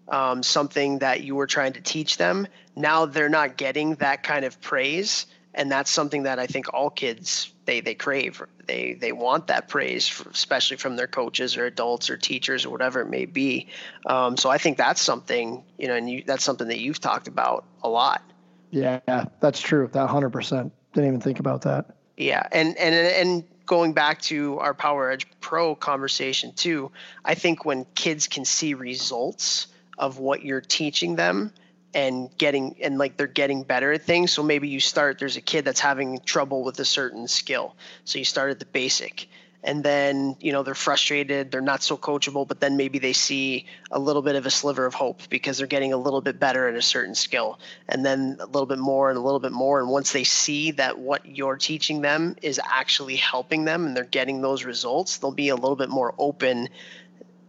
um, 0.09 0.42
something 0.42 0.98
that 0.98 1.22
you 1.22 1.37
were 1.37 1.46
trying 1.46 1.74
to 1.74 1.81
teach 1.81 2.16
them, 2.16 2.48
now 2.74 3.07
they're 3.07 3.29
not 3.29 3.57
getting 3.57 3.94
that 3.96 4.22
kind 4.22 4.44
of 4.44 4.61
praise 4.61 5.26
and 5.54 5.70
that's 5.70 5.90
something 5.90 6.24
that 6.24 6.38
I 6.38 6.46
think 6.46 6.72
all 6.72 6.90
kids 6.90 7.52
they 7.64 7.80
they 7.80 7.94
crave. 7.94 8.42
They 8.66 8.94
they 8.94 9.12
want 9.12 9.48
that 9.48 9.68
praise, 9.68 10.22
especially 10.30 10.76
from 10.76 10.96
their 10.96 11.06
coaches 11.06 11.56
or 11.56 11.66
adults 11.66 12.10
or 12.10 12.16
teachers 12.16 12.64
or 12.64 12.70
whatever 12.70 13.00
it 13.00 13.08
may 13.08 13.26
be. 13.26 13.68
Um, 14.06 14.36
so 14.36 14.50
I 14.50 14.58
think 14.58 14.76
that's 14.76 15.00
something 15.00 15.64
you 15.78 15.88
know, 15.88 15.94
and 15.94 16.08
you, 16.08 16.22
that's 16.26 16.44
something 16.44 16.68
that 16.68 16.78
you've 16.78 17.00
talked 17.00 17.28
about 17.28 17.64
a 17.82 17.88
lot. 17.88 18.22
Yeah, 18.70 19.00
that's 19.40 19.60
true. 19.60 19.88
That 19.92 20.08
hundred 20.08 20.30
percent. 20.30 20.72
Didn't 20.92 21.08
even 21.08 21.20
think 21.20 21.40
about 21.40 21.62
that. 21.62 21.96
Yeah, 22.16 22.46
and 22.52 22.76
and 22.76 22.94
and 22.94 23.44
going 23.66 23.92
back 23.92 24.20
to 24.22 24.58
our 24.58 24.74
Power 24.74 25.10
Edge 25.10 25.26
Pro 25.40 25.74
conversation 25.74 26.52
too, 26.52 26.90
I 27.24 27.34
think 27.34 27.64
when 27.64 27.86
kids 27.94 28.26
can 28.26 28.44
see 28.44 28.74
results 28.74 29.68
of 29.98 30.18
what 30.18 30.44
you're 30.44 30.60
teaching 30.60 31.16
them 31.16 31.52
and 31.94 32.31
getting 32.38 32.76
and 32.81 32.98
like 32.98 33.16
they're 33.16 33.26
getting 33.26 33.62
better 33.62 33.92
at 33.92 34.03
things. 34.03 34.33
So 34.33 34.42
maybe 34.42 34.68
you 34.68 34.81
start 34.81 35.18
there's 35.18 35.37
a 35.37 35.40
kid 35.40 35.64
that's 35.64 35.81
having 35.81 36.20
trouble 36.20 36.62
with 36.62 36.79
a 36.79 36.85
certain 36.85 37.26
skill. 37.26 37.74
So 38.05 38.18
you 38.18 38.24
start 38.24 38.50
at 38.50 38.59
the 38.59 38.66
basic. 38.66 39.29
And 39.62 39.85
then 39.85 40.37
you 40.40 40.53
know 40.53 40.62
they're 40.62 40.74
frustrated 40.74 41.50
they're 41.50 41.61
not 41.61 41.83
so 41.83 41.98
coachable 41.98 42.48
but 42.48 42.61
then 42.61 42.79
maybe 42.79 42.98
they 42.98 43.12
see 43.12 43.66
a 43.90 43.98
little 43.98 44.22
bit 44.22 44.35
of 44.35 44.46
a 44.46 44.50
sliver 44.50 44.87
of 44.87 44.94
hope 44.94 45.29
because 45.29 45.59
they're 45.59 45.66
getting 45.66 45.92
a 45.92 45.98
little 45.98 46.22
bit 46.22 46.40
better 46.40 46.66
at 46.66 46.76
a 46.76 46.83
certain 46.83 47.14
skill. 47.14 47.59
And 47.87 48.03
then 48.03 48.38
a 48.40 48.46
little 48.46 48.64
bit 48.64 48.79
more 48.79 49.11
and 49.11 49.18
a 49.18 49.20
little 49.20 49.40
bit 49.40 49.53
more. 49.53 49.81
And 49.81 49.90
once 49.90 50.12
they 50.12 50.24
see 50.24 50.70
that 50.72 50.98
what 50.98 51.26
you're 51.26 51.59
teaching 51.59 52.00
them 52.00 52.37
is 52.40 52.59
actually 52.64 53.16
helping 53.16 53.64
them 53.66 53.85
and 53.87 53.94
they're 53.94 54.05
getting 54.05 54.40
those 54.40 54.64
results 54.64 55.18
they'll 55.18 55.31
be 55.33 55.50
a 55.50 55.57
little 55.57 55.76
bit 55.76 55.90
more 55.90 56.14
open 56.18 56.68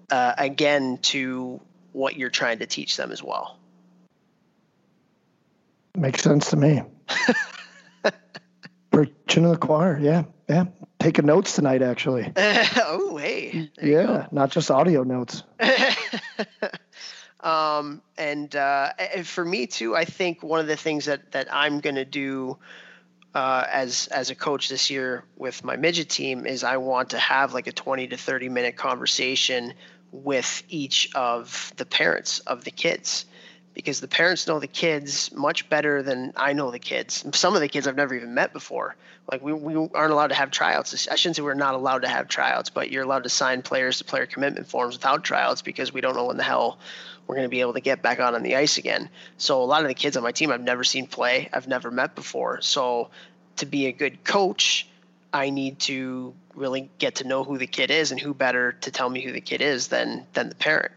uh, 0.10 0.34
again 0.38 0.98
to 0.98 1.62
what 1.94 2.18
you're 2.18 2.30
trying 2.30 2.60
to 2.60 2.66
teach 2.66 2.98
them 2.98 3.14
as 3.14 3.24
well 3.24 3.58
Makes 5.96 6.24
sense 6.24 6.50
to 6.52 6.58
me. 6.58 6.82
Preaching 8.92 9.44
to 9.44 9.50
the 9.50 9.58
choir, 9.58 9.98
yeah, 10.00 10.24
yeah. 10.50 10.66
Taking 11.00 11.26
notes 11.26 11.56
tonight, 11.56 11.82
actually. 11.82 12.32
oh, 12.38 13.18
hey. 13.18 13.70
Yeah, 13.82 14.28
not 14.32 14.52
just 14.52 14.70
audio 14.70 15.04
notes. 15.04 15.44
um, 17.40 18.02
and 18.18 18.56
uh, 18.56 18.94
for 19.24 19.44
me 19.44 19.68
too, 19.68 19.96
I 19.96 20.06
think 20.06 20.44
one 20.44 20.60
of 20.60 20.68
the 20.68 20.76
things 20.76 21.06
that 21.06 21.32
that 21.32 21.48
I'm 21.52 21.80
going 21.80 21.96
to 21.96 22.06
do 22.06 22.58
uh, 23.34 23.66
as 23.70 24.08
as 24.08 24.30
a 24.30 24.36
coach 24.36 24.70
this 24.70 24.90
year 24.90 25.24
with 25.38 25.64
my 25.64 25.76
midget 25.76 26.10
team 26.10 26.46
is 26.46 26.64
I 26.64 26.78
want 26.78 27.12
to 27.12 27.20
have 27.20 27.54
like 27.54 27.68
a 27.68 27.72
20 27.72 28.08
to 28.08 28.18
30 28.18 28.50
minute 28.50 28.76
conversation 28.76 29.74
with 30.12 30.64
each 30.68 31.10
of 31.16 31.74
the 31.78 31.86
parents 31.86 32.40
of 32.40 32.64
the 32.64 32.72
kids 32.72 33.26
because 33.74 34.02
the 34.02 34.08
parents 34.08 34.48
know 34.48 34.60
the 34.60 34.68
kids 34.68 35.32
much 35.32 35.70
better 35.70 36.04
than 36.04 36.34
I 36.36 36.54
know 36.54 36.72
the 36.72 36.80
kids. 36.80 37.26
Some 37.34 37.56
of 37.56 37.62
the 37.62 37.68
kids 37.68 37.88
I've 37.88 37.96
never 37.96 38.14
even 38.14 38.34
met 38.34 38.54
before. 38.54 38.96
Like 39.32 39.42
we, 39.42 39.54
we 39.54 39.76
aren't 39.76 40.12
allowed 40.12 40.28
to 40.28 40.36
have 40.36 40.52
tryouts. 40.52 41.08
I 41.08 41.16
shouldn't 41.16 41.38
say 41.38 41.42
we're 41.42 41.54
not 41.54 41.76
allowed 41.76 42.00
to 42.00 42.08
have 42.08 42.28
tryouts, 42.28 42.70
but 42.70 42.92
you're 42.92 43.04
allowed 43.04 43.24
to 43.24 43.30
sign 43.30 43.62
players 43.62 44.00
to 44.00 44.04
player 44.04 44.26
commitment 44.26 44.68
forms 44.68 44.96
without 44.96 45.24
tryouts 45.24 45.62
because 45.62 45.94
we 45.94 46.02
don't 46.02 46.16
know 46.16 46.26
when 46.26 46.38
the 46.38 46.44
hell 46.44 46.80
we're 47.28 47.36
going 47.36 47.46
to 47.46 47.50
be 47.50 47.62
able 47.62 47.74
to 47.74 47.82
get 47.82 48.02
back 48.02 48.20
out 48.20 48.34
on 48.34 48.44
the 48.44 48.56
ice 48.56 48.78
again. 48.78 49.10
So 49.38 49.62
a 49.62 49.64
lot 49.64 49.84
of 49.84 49.88
the 49.88 49.94
kids 49.94 50.18
on 50.18 50.24
my 50.24 50.32
team 50.32 50.52
I've 50.52 50.62
never 50.62 50.84
seen 50.84 51.08
play. 51.08 51.50
I've 51.54 51.68
never 51.68 51.92
met 51.92 52.16
before. 52.16 52.62
So 52.62 53.10
to 53.58 53.66
be 53.66 53.86
a 53.86 53.92
good 53.92 54.24
coach, 54.24 54.88
I 55.32 55.50
need 55.50 55.80
to 55.82 56.34
really 56.56 56.90
get 56.98 57.16
to 57.16 57.28
know 57.28 57.44
who 57.44 57.58
the 57.58 57.68
kid 57.68 57.92
is, 57.92 58.12
and 58.12 58.20
who 58.20 58.34
better 58.34 58.74
to 58.74 58.92
tell 58.92 59.10
me 59.10 59.22
who 59.22 59.32
the 59.32 59.42
kid 59.42 59.62
is 59.62 59.88
than 59.88 60.26
than 60.34 60.50
the 60.50 60.56
parent. 60.56 60.92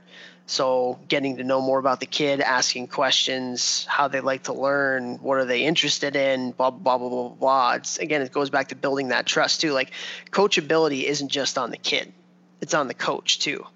So 0.46 0.98
getting 1.08 1.38
to 1.38 1.44
know 1.44 1.62
more 1.62 1.78
about 1.78 2.00
the 2.00 2.06
kid, 2.06 2.40
asking 2.40 2.88
questions, 2.88 3.86
how 3.88 4.08
they 4.08 4.20
like 4.20 4.44
to 4.44 4.52
learn, 4.52 5.16
what 5.16 5.38
are 5.38 5.46
they 5.46 5.64
interested 5.64 6.16
in, 6.16 6.50
blah 6.52 6.70
blah 6.70 6.98
blah 6.98 7.08
blah 7.08 7.28
blah. 7.30 7.72
It's 7.74 7.98
again, 7.98 8.20
it 8.20 8.30
goes 8.30 8.50
back 8.50 8.68
to 8.68 8.74
building 8.74 9.08
that 9.08 9.24
trust 9.24 9.62
too. 9.62 9.72
Like 9.72 9.92
coachability 10.30 11.04
isn't 11.04 11.30
just 11.30 11.56
on 11.56 11.70
the 11.70 11.78
kid; 11.78 12.12
it's 12.60 12.74
on 12.74 12.88
the 12.88 12.94
coach 12.94 13.38
too, 13.38 13.66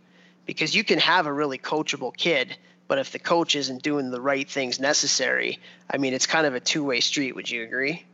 because 0.45 0.75
you 0.75 0.85
can 0.85 0.99
have 0.99 1.25
a 1.25 1.33
really 1.33 1.57
coachable 1.57 2.15
kid, 2.15 2.55
but 2.87 2.99
if 2.99 3.13
the 3.13 3.19
coach 3.19 3.57
isn't 3.57 3.83
doing 3.83 4.11
the 4.11 4.21
right 4.21 4.49
things 4.49 4.79
necessary, 4.79 5.61
I 5.91 5.97
mean, 5.97 6.13
it's 6.13 6.27
kind 6.27 6.47
of 6.47 6.55
a 6.55 6.61
two-way 6.61 7.01
street. 7.01 7.35
Would 7.35 7.51
you 7.51 7.63
agree? 7.63 8.05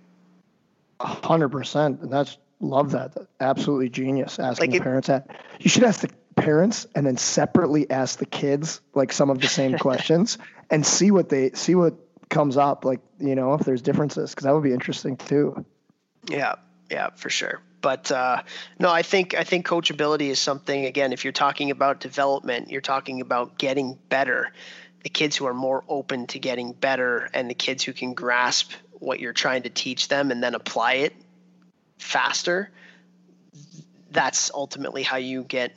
hundred 1.01 1.49
percent, 1.49 2.03
and 2.03 2.13
that's 2.13 2.39
love 2.61 2.93
that. 2.93 3.17
Absolutely 3.41 3.89
genius. 3.89 4.39
Asking 4.39 4.71
like 4.71 4.81
it, 4.81 4.83
parents 4.85 5.09
that 5.09 5.29
you 5.59 5.69
should 5.69 5.83
ask 5.83 6.01
the 6.03 6.11
parents 6.45 6.87
and 6.95 7.07
then 7.07 7.17
separately 7.17 7.91
ask 7.91 8.19
the 8.19 8.27
kids 8.27 8.83
like 8.95 9.13
some 9.13 9.31
of 9.31 9.41
the 9.41 9.49
same 9.49 9.79
questions 9.79 10.37
and 10.71 10.85
see 10.85 11.11
what 11.11 11.31
they 11.31 11.51
see 11.53 11.75
what 11.75 11.95
comes 12.29 12.57
up 12.57 12.85
like 12.85 13.01
you 13.19 13.35
know 13.35 13.55
if 13.55 13.63
there's 13.63 13.81
differences 13.81 14.31
because 14.31 14.45
that 14.45 14.53
would 14.53 14.63
be 14.63 14.73
interesting 14.73 15.17
too. 15.17 15.65
Yeah 16.29 16.57
yeah 16.91 17.11
for 17.17 17.31
sure. 17.31 17.61
But 17.81 18.13
uh, 18.13 18.43
no 18.79 18.91
i 18.91 19.03
think 19.03 19.35
i 19.35 19.45
think 19.45 19.67
coachability 19.67 20.29
is 20.29 20.39
something 20.39 20.85
again 20.85 21.13
if 21.13 21.25
you're 21.25 21.33
talking 21.33 21.71
about 21.71 22.01
development 22.01 22.71
you're 22.71 22.81
talking 22.81 23.21
about 23.21 23.59
getting 23.59 23.99
better. 24.09 24.53
The 25.03 25.11
kids 25.11 25.37
who 25.37 25.47
are 25.47 25.55
more 25.55 25.85
open 25.87 26.27
to 26.29 26.39
getting 26.39 26.73
better 26.73 27.29
and 27.35 27.51
the 27.51 27.55
kids 27.55 27.85
who 27.85 27.93
can 27.93 28.15
grasp 28.15 28.73
what 28.93 29.21
you're 29.21 29.35
trying 29.35 29.65
to 29.65 29.71
teach 29.71 30.09
them 30.09 30.31
and 30.31 30.43
then 30.43 30.55
apply 30.55 30.95
it 30.95 31.15
faster 31.99 32.71
that's 34.11 34.51
ultimately 34.55 35.03
how 35.03 35.17
you 35.17 35.43
get 35.43 35.73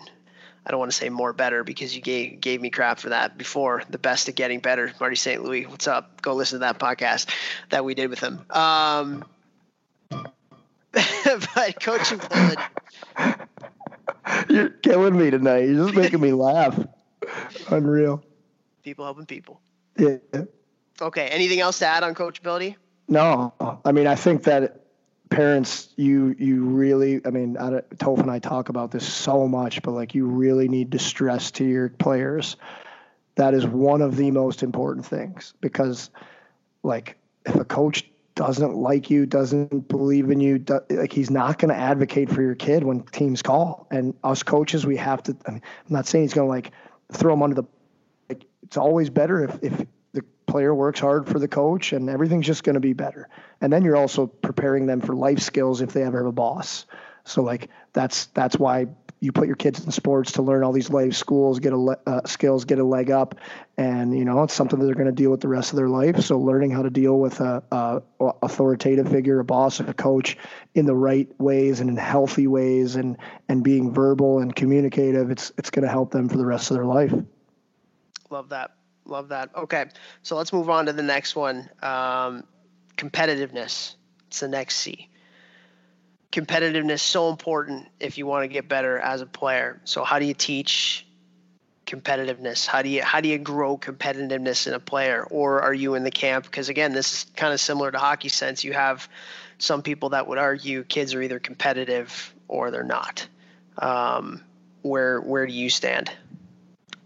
I 0.68 0.72
don't 0.72 0.80
want 0.80 0.91
to 0.91 0.97
say 0.97 1.07
more 1.07 1.32
better 1.32 1.63
because 1.63 1.95
you 1.95 2.01
gave 2.01 2.41
gave 2.41 2.59
me 2.59 2.70
crap 2.70 2.99
for 2.99 3.07
that 3.09 3.38
before. 3.38 3.84
The 3.89 3.97
best 3.97 4.28
at 4.28 4.36
getting 4.36 4.59
better, 4.59 4.91
Marty 4.99 5.15
St. 5.15 5.41
Louis. 5.41 5.65
What's 5.65 5.88
up? 5.88 6.22
Go 6.22 6.34
listen 6.34 6.57
to 6.57 6.65
that 6.65 6.78
podcast 6.78 7.30
that 7.70 7.86
we 7.86 7.95
did 7.95 8.09
with 8.09 8.20
him. 8.20 8.45
Um, 8.49 9.24
but 10.11 11.80
coaching 11.82 12.20
ability. 12.22 12.61
You're 14.49 14.70
killing 14.70 15.18
me 15.18 15.32
tonight. 15.32 15.70
You're 15.70 15.86
just 15.86 15.95
making 15.95 16.20
me 16.20 16.34
laugh. 16.34 16.78
Unreal. 17.70 18.22
People 18.84 19.05
helping 19.05 19.26
people. 19.26 19.61
Yeah. 19.97 20.18
Okay. 21.01 21.28
Anything 21.28 21.61
else 21.61 21.80
to 21.80 21.86
add 21.86 22.03
on 22.03 22.13
coachability? 22.13 22.76
No. 23.07 23.53
I 23.86 23.93
mean, 23.93 24.05
I 24.05 24.15
think 24.15 24.43
that 24.43 24.87
parents 25.30 25.89
you 25.97 26.36
you 26.39 26.63
really 26.63 27.21
i 27.25 27.30
mean 27.30 27.57
I, 27.57 27.82
toph 27.95 28.19
and 28.19 28.32
i 28.32 28.39
talk 28.39 28.69
about 28.69 28.91
this 28.91 29.07
so 29.07 29.47
much 29.47 29.82
but 29.82 29.91
like 29.91 30.15
you 30.15 30.25
really 30.25 30.67
need 30.67 30.91
to 30.93 30.99
stress 30.99 31.51
to 31.51 31.65
your 31.65 31.89
players 31.89 32.55
that 33.36 33.53
is 33.53 33.65
one 33.65 34.01
of 34.01 34.15
the 34.15 34.32
most 34.32 34.63
important 34.63 35.05
things 35.05 35.53
because 35.61 36.09
like 36.84 37.17
if 37.45 37.55
a 37.55 37.65
coach 37.65 38.03
doesn't 38.38 38.75
like 38.75 39.09
you 39.09 39.25
doesn't 39.25 39.88
believe 39.88 40.30
in 40.30 40.39
you 40.39 40.59
do, 40.59 40.80
like 40.91 41.11
he's 41.11 41.32
not 41.32 41.57
going 41.57 41.73
to 41.73 41.80
advocate 41.80 42.30
for 42.30 42.43
your 42.43 42.53
kid 42.53 42.84
when 42.84 43.01
teams 43.01 43.41
call. 43.41 43.88
And 43.89 44.13
us 44.23 44.43
coaches 44.43 44.86
we 44.86 44.95
have 44.97 45.23
to 45.23 45.36
I 45.47 45.51
mean, 45.51 45.61
i'm 45.88 45.93
not 45.93 46.05
saying 46.05 46.25
he's 46.25 46.36
going 46.36 46.45
to 46.45 46.49
like 46.49 46.71
throw 47.11 47.34
him 47.34 47.41
under 47.41 47.55
the 47.55 47.63
like 48.30 48.45
it's 48.61 48.78
always 48.78 49.09
better 49.09 49.43
if 49.43 49.57
if 49.63 49.86
player 50.48 50.74
works 50.74 51.00
hard 51.00 51.28
for 51.28 51.39
the 51.39 51.48
coach 51.48 51.93
and 51.93 52.10
everything's 52.10 52.45
just 52.45 52.64
going 52.64 52.76
to 52.76 52.80
be 52.80 52.93
better. 52.93 53.30
And 53.62 53.72
then 53.72 53.84
you're 53.84 53.98
also 53.98 54.28
preparing 54.28 54.86
them 54.86 55.02
for 55.02 55.16
life 55.16 55.39
skills 55.39 55.82
if 55.82 55.93
they 55.93 56.04
ever 56.04 56.20
have 56.20 56.28
a 56.28 56.32
boss. 56.32 56.86
So 57.26 57.43
like 57.43 57.70
that's 57.93 58.28
that's 58.28 58.58
why 58.58 58.88
you 59.20 59.32
put 59.32 59.48
your 59.48 59.56
kids 59.56 59.84
in 59.84 59.91
sports 59.91 60.34
to 60.34 60.43
learn 60.43 60.64
all 60.64 60.72
these 60.72 60.89
life 60.89 61.16
schools, 61.16 61.60
get 61.60 61.74
a 61.74 61.78
le- 61.78 61.98
uh, 62.06 62.22
skills, 62.26 62.66
get 62.66 62.78
a 62.78 62.84
leg 62.84 63.10
up, 63.10 63.36
and 63.76 64.18
you 64.18 64.24
know 64.24 64.43
it's 64.43 64.54
something 64.54 64.80
that 64.80 64.86
they're 64.86 64.95
going 64.95 65.08
to 65.08 65.12
deal 65.12 65.32
with 65.32 65.41
the 65.41 65.48
rest 65.48 65.72
of 65.72 65.78
their 65.78 65.89
life. 65.89 66.22
So 66.22 66.39
learning 66.39 66.72
how 66.72 66.84
to 66.84 66.89
deal 66.89 67.20
with 67.20 67.39
a, 67.41 67.64
a 67.72 68.02
authoritative 68.43 69.10
figure, 69.10 69.39
a 69.39 69.43
boss, 69.43 69.80
a 69.80 69.93
coach, 69.93 70.38
in 70.76 70.86
the 70.86 70.95
right 70.95 71.28
ways 71.39 71.80
and 71.80 71.89
in 71.89 71.98
healthy 71.98 72.48
ways, 72.48 72.95
and 72.95 73.18
and 73.50 73.64
being 73.64 73.91
verbal 73.91 74.39
and 74.39 74.56
communicative, 74.56 75.32
it's 75.32 75.52
it's 75.58 75.72
going 75.72 75.84
to 75.84 75.91
help 75.91 76.12
them 76.12 76.30
for 76.30 76.38
the 76.38 76.45
rest 76.45 76.70
of 76.70 76.78
their 76.78 76.86
life. 76.86 77.14
Love 78.30 78.50
that. 78.50 78.76
Love 79.08 79.30
that. 79.30 79.49
Okay, 79.55 79.86
so 80.22 80.36
let's 80.36 80.51
move 80.51 80.70
on 80.70 80.86
to 80.88 80.93
the 80.93 81.03
next 81.03 81.36
one. 81.36 81.70
Um, 81.82 82.43
competitiveness. 82.97 83.95
It's 84.28 84.41
the 84.41 84.49
next 84.49 84.76
C. 84.78 85.10
Competitiveness 86.32 86.99
so 86.99 87.30
important 87.30 87.88
if 87.99 88.18
you 88.18 88.26
want 88.26 88.43
to 88.43 88.47
get 88.49 88.68
better 88.68 88.99
as 88.99 89.22
a 89.22 89.26
player. 89.26 89.80
So 89.86 90.03
how 90.03 90.20
do 90.20 90.26
you 90.26 90.34
teach 90.34 91.08
competitiveness? 91.86 92.68
How 92.68 92.82
do 92.82 92.89
you 92.89 93.01
how 93.01 93.22
do 93.22 93.30
you 93.30 93.38
grow 93.38 93.78
competitiveness 93.78 94.68
in 94.68 94.74
a 94.74 94.80
player? 94.80 95.24
Or 95.24 95.62
are 95.62 95.74
you 95.74 95.95
in 95.95 96.03
the 96.03 96.12
camp? 96.12 96.43
Because 96.43 96.68
again, 96.68 96.91
this 96.91 97.14
is 97.14 97.26
kind 97.36 97.53
of 97.53 97.62
similar 97.62 97.91
to 97.91 97.97
hockey 97.97 98.30
sense. 98.30 98.66
You 98.66 98.74
have 98.74 99.08
some 99.58 99.82
people 99.82 100.10
that 100.10 100.28
would 100.28 100.38
argue 100.38 100.84
kids 100.84 101.14
are 101.14 101.22
either 101.22 101.39
competitive 101.39 102.36
or 102.49 102.72
they're 102.72 102.84
not. 102.84 103.26
Um, 103.78 104.43
where 104.82 105.22
where 105.22 105.47
do 105.47 105.53
you 105.53 105.70
stand? 105.70 106.12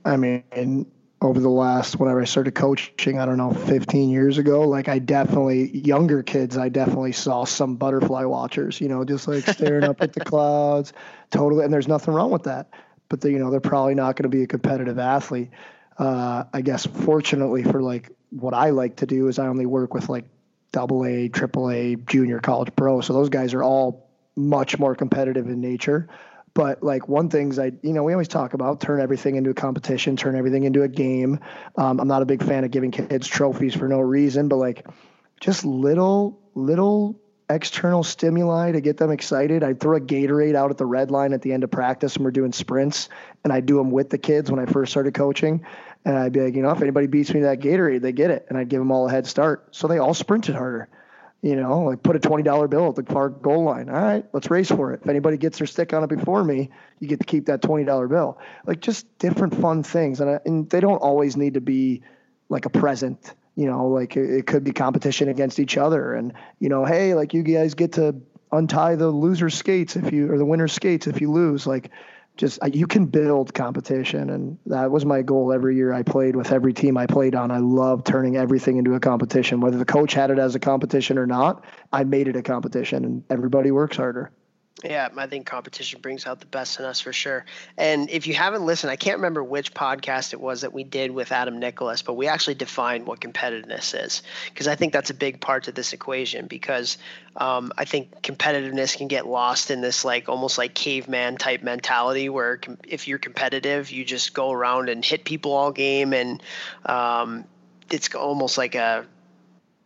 I 0.03 0.17
mean, 0.17 0.91
over 1.21 1.39
the 1.39 1.49
last 1.49 1.99
whenever 1.99 2.19
I 2.21 2.25
started 2.25 2.55
coaching, 2.55 3.19
I 3.19 3.25
don't 3.25 3.37
know, 3.37 3.53
15 3.53 4.09
years 4.09 4.39
ago, 4.39 4.67
like 4.67 4.89
I 4.89 4.97
definitely 4.97 5.77
younger 5.77 6.23
kids, 6.23 6.57
I 6.57 6.69
definitely 6.69 7.11
saw 7.11 7.43
some 7.43 7.75
butterfly 7.75 8.23
watchers, 8.23 8.81
you 8.81 8.87
know, 8.87 9.05
just 9.05 9.27
like 9.27 9.45
staring 9.45 9.83
up 9.83 10.01
at 10.01 10.13
the 10.13 10.19
clouds, 10.25 10.93
totally. 11.29 11.63
And 11.63 11.71
there's 11.71 11.87
nothing 11.87 12.15
wrong 12.15 12.31
with 12.31 12.43
that, 12.43 12.71
but 13.07 13.21
they, 13.21 13.29
you 13.29 13.37
know, 13.37 13.51
they're 13.51 13.59
probably 13.59 13.93
not 13.93 14.15
going 14.15 14.23
to 14.23 14.35
be 14.35 14.41
a 14.41 14.47
competitive 14.47 14.97
athlete. 14.97 15.51
Uh, 15.97 16.45
I 16.53 16.61
guess 16.61 16.87
fortunately 16.87 17.63
for 17.63 17.83
like 17.83 18.09
what 18.31 18.55
I 18.55 18.71
like 18.71 18.95
to 18.97 19.05
do 19.05 19.27
is 19.27 19.37
I 19.37 19.45
only 19.45 19.67
work 19.67 19.93
with 19.93 20.09
like 20.09 20.25
double 20.71 21.05
A, 21.05 21.29
triple 21.29 21.69
A, 21.69 21.97
junior 21.97 22.39
college 22.39 22.75
pro. 22.75 23.01
So 23.01 23.13
those 23.13 23.29
guys 23.29 23.53
are 23.53 23.61
all 23.63 24.09
much 24.35 24.79
more 24.79 24.95
competitive 24.95 25.47
in 25.47 25.61
nature. 25.61 26.07
But 26.53 26.83
like 26.83 27.07
one 27.07 27.29
thing's 27.29 27.59
I, 27.59 27.71
you 27.81 27.93
know, 27.93 28.03
we 28.03 28.13
always 28.13 28.27
talk 28.27 28.53
about 28.53 28.81
turn 28.81 28.99
everything 28.99 29.35
into 29.35 29.49
a 29.49 29.53
competition, 29.53 30.17
turn 30.17 30.35
everything 30.35 30.63
into 30.63 30.83
a 30.83 30.87
game. 30.87 31.39
Um, 31.77 31.99
I'm 31.99 32.07
not 32.07 32.21
a 32.21 32.25
big 32.25 32.43
fan 32.43 32.63
of 32.63 32.71
giving 32.71 32.91
kids 32.91 33.27
trophies 33.27 33.73
for 33.73 33.87
no 33.87 33.99
reason, 33.99 34.47
but 34.47 34.57
like 34.57 34.85
just 35.39 35.63
little, 35.63 36.39
little 36.53 37.19
external 37.49 38.03
stimuli 38.03 38.71
to 38.71 38.81
get 38.81 38.97
them 38.97 39.11
excited. 39.11 39.63
I'd 39.63 39.79
throw 39.79 39.97
a 39.97 40.01
Gatorade 40.01 40.55
out 40.55 40.71
at 40.71 40.77
the 40.77 40.85
red 40.85 41.11
line 41.11 41.33
at 41.33 41.41
the 41.41 41.53
end 41.53 41.63
of 41.63 41.71
practice 41.71 42.17
when 42.17 42.25
we're 42.25 42.31
doing 42.31 42.53
sprints, 42.53 43.09
and 43.43 43.51
I'd 43.51 43.65
do 43.65 43.77
them 43.77 43.91
with 43.91 44.09
the 44.09 44.17
kids 44.17 44.49
when 44.51 44.59
I 44.59 44.65
first 44.65 44.91
started 44.91 45.13
coaching. 45.13 45.65
And 46.03 46.17
I'd 46.17 46.33
be 46.33 46.41
like, 46.41 46.55
you 46.55 46.61
know, 46.63 46.71
if 46.71 46.81
anybody 46.81 47.07
beats 47.07 47.33
me 47.33 47.41
to 47.41 47.47
that 47.47 47.59
Gatorade, 47.59 48.01
they 48.01 48.11
get 48.11 48.31
it. 48.31 48.45
And 48.49 48.57
I'd 48.57 48.69
give 48.69 48.79
them 48.79 48.91
all 48.91 49.07
a 49.07 49.11
head 49.11 49.27
start. 49.27 49.67
So 49.71 49.87
they 49.87 49.99
all 49.99 50.13
sprinted 50.13 50.55
harder 50.55 50.89
you 51.41 51.55
know, 51.55 51.81
like 51.81 52.03
put 52.03 52.15
a 52.15 52.19
twenty 52.19 52.43
dollar 52.43 52.67
bill 52.67 52.89
at 52.89 52.95
the 52.95 53.03
far 53.03 53.29
goal 53.29 53.63
line. 53.63 53.89
All 53.89 54.01
right, 54.01 54.25
let's 54.31 54.51
race 54.51 54.69
for 54.69 54.93
it. 54.93 55.01
If 55.01 55.09
anybody 55.09 55.37
gets 55.37 55.57
their 55.57 55.67
stick 55.67 55.91
on 55.93 56.03
it 56.03 56.07
before 56.07 56.43
me, 56.43 56.69
you 56.99 57.07
get 57.07 57.19
to 57.19 57.25
keep 57.25 57.47
that 57.47 57.61
twenty 57.61 57.83
dollar 57.83 58.07
bill. 58.07 58.37
Like 58.65 58.79
just 58.79 59.17
different 59.17 59.59
fun 59.59 59.81
things, 59.83 60.21
and 60.21 60.39
and 60.45 60.69
they 60.69 60.79
don't 60.79 60.99
always 60.99 61.35
need 61.35 61.55
to 61.55 61.61
be 61.61 62.03
like 62.49 62.65
a 62.65 62.69
present. 62.69 63.33
You 63.55 63.65
know, 63.65 63.87
like 63.87 64.15
it, 64.15 64.29
it 64.29 64.47
could 64.47 64.63
be 64.63 64.71
competition 64.71 65.29
against 65.29 65.59
each 65.59 65.77
other, 65.77 66.13
and 66.13 66.33
you 66.59 66.69
know, 66.69 66.85
hey, 66.85 67.15
like 67.15 67.33
you 67.33 67.41
guys 67.41 67.73
get 67.73 67.93
to 67.93 68.15
untie 68.51 68.95
the 68.95 69.09
loser's 69.09 69.55
skates 69.55 69.95
if 69.95 70.11
you 70.11 70.31
or 70.31 70.37
the 70.37 70.45
winner's 70.45 70.73
skates 70.73 71.07
if 71.07 71.21
you 71.21 71.31
lose. 71.31 71.65
Like 71.65 71.89
just 72.41 72.59
you 72.73 72.87
can 72.87 73.05
build 73.05 73.53
competition. 73.53 74.31
And 74.31 74.57
that 74.65 74.89
was 74.89 75.05
my 75.05 75.21
goal 75.21 75.53
every 75.53 75.75
year 75.75 75.93
i 75.93 76.01
played 76.01 76.35
with 76.35 76.51
every 76.51 76.73
team 76.73 76.97
i 76.97 77.05
played 77.05 77.35
on. 77.35 77.51
I 77.51 77.59
love 77.59 78.03
turning 78.03 78.35
everything 78.35 78.77
into 78.77 78.95
a 78.95 78.99
competition. 78.99 79.61
Whether 79.61 79.77
the 79.77 79.85
coach 79.85 80.13
had 80.13 80.31
it 80.31 80.39
as 80.39 80.55
a 80.55 80.59
competition 80.59 81.17
or 81.17 81.27
not 81.27 81.63
i 81.93 82.03
made 82.03 82.27
it 82.27 82.35
a 82.35 82.41
competition 82.41 83.05
and 83.05 83.23
everybody 83.29 83.69
works 83.71 83.95
harder 83.95 84.31
yeah, 84.83 85.09
I 85.15 85.27
think 85.27 85.45
competition 85.45 86.01
brings 86.01 86.25
out 86.25 86.39
the 86.39 86.45
best 86.47 86.79
in 86.79 86.85
us 86.85 86.99
for 86.99 87.13
sure. 87.13 87.45
And 87.77 88.09
if 88.09 88.25
you 88.25 88.33
haven't 88.33 88.65
listened, 88.65 88.89
I 88.89 88.95
can't 88.95 89.17
remember 89.17 89.43
which 89.43 89.73
podcast 89.73 90.33
it 90.33 90.41
was 90.41 90.61
that 90.61 90.73
we 90.73 90.83
did 90.83 91.11
with 91.11 91.31
Adam 91.31 91.59
Nicholas, 91.59 92.01
but 92.01 92.13
we 92.13 92.27
actually 92.27 92.55
defined 92.55 93.05
what 93.05 93.19
competitiveness 93.19 93.93
is 94.05 94.23
because 94.49 94.67
I 94.67 94.75
think 94.75 94.93
that's 94.93 95.09
a 95.09 95.13
big 95.13 95.39
part 95.39 95.67
of 95.67 95.75
this 95.75 95.93
equation. 95.93 96.47
Because 96.47 96.97
um, 97.35 97.71
I 97.77 97.85
think 97.85 98.21
competitiveness 98.21 98.97
can 98.97 99.07
get 99.07 99.27
lost 99.27 99.69
in 99.69 99.81
this 99.81 100.03
like 100.03 100.29
almost 100.29 100.57
like 100.57 100.73
caveman 100.73 101.37
type 101.37 101.61
mentality 101.61 102.29
where 102.29 102.57
com- 102.57 102.79
if 102.87 103.07
you're 103.07 103.19
competitive, 103.19 103.91
you 103.91 104.03
just 104.03 104.33
go 104.33 104.51
around 104.51 104.89
and 104.89 105.05
hit 105.05 105.25
people 105.25 105.53
all 105.53 105.71
game, 105.71 106.13
and 106.13 106.41
um, 106.85 107.45
it's 107.91 108.13
almost 108.15 108.57
like 108.57 108.75
a 108.75 109.05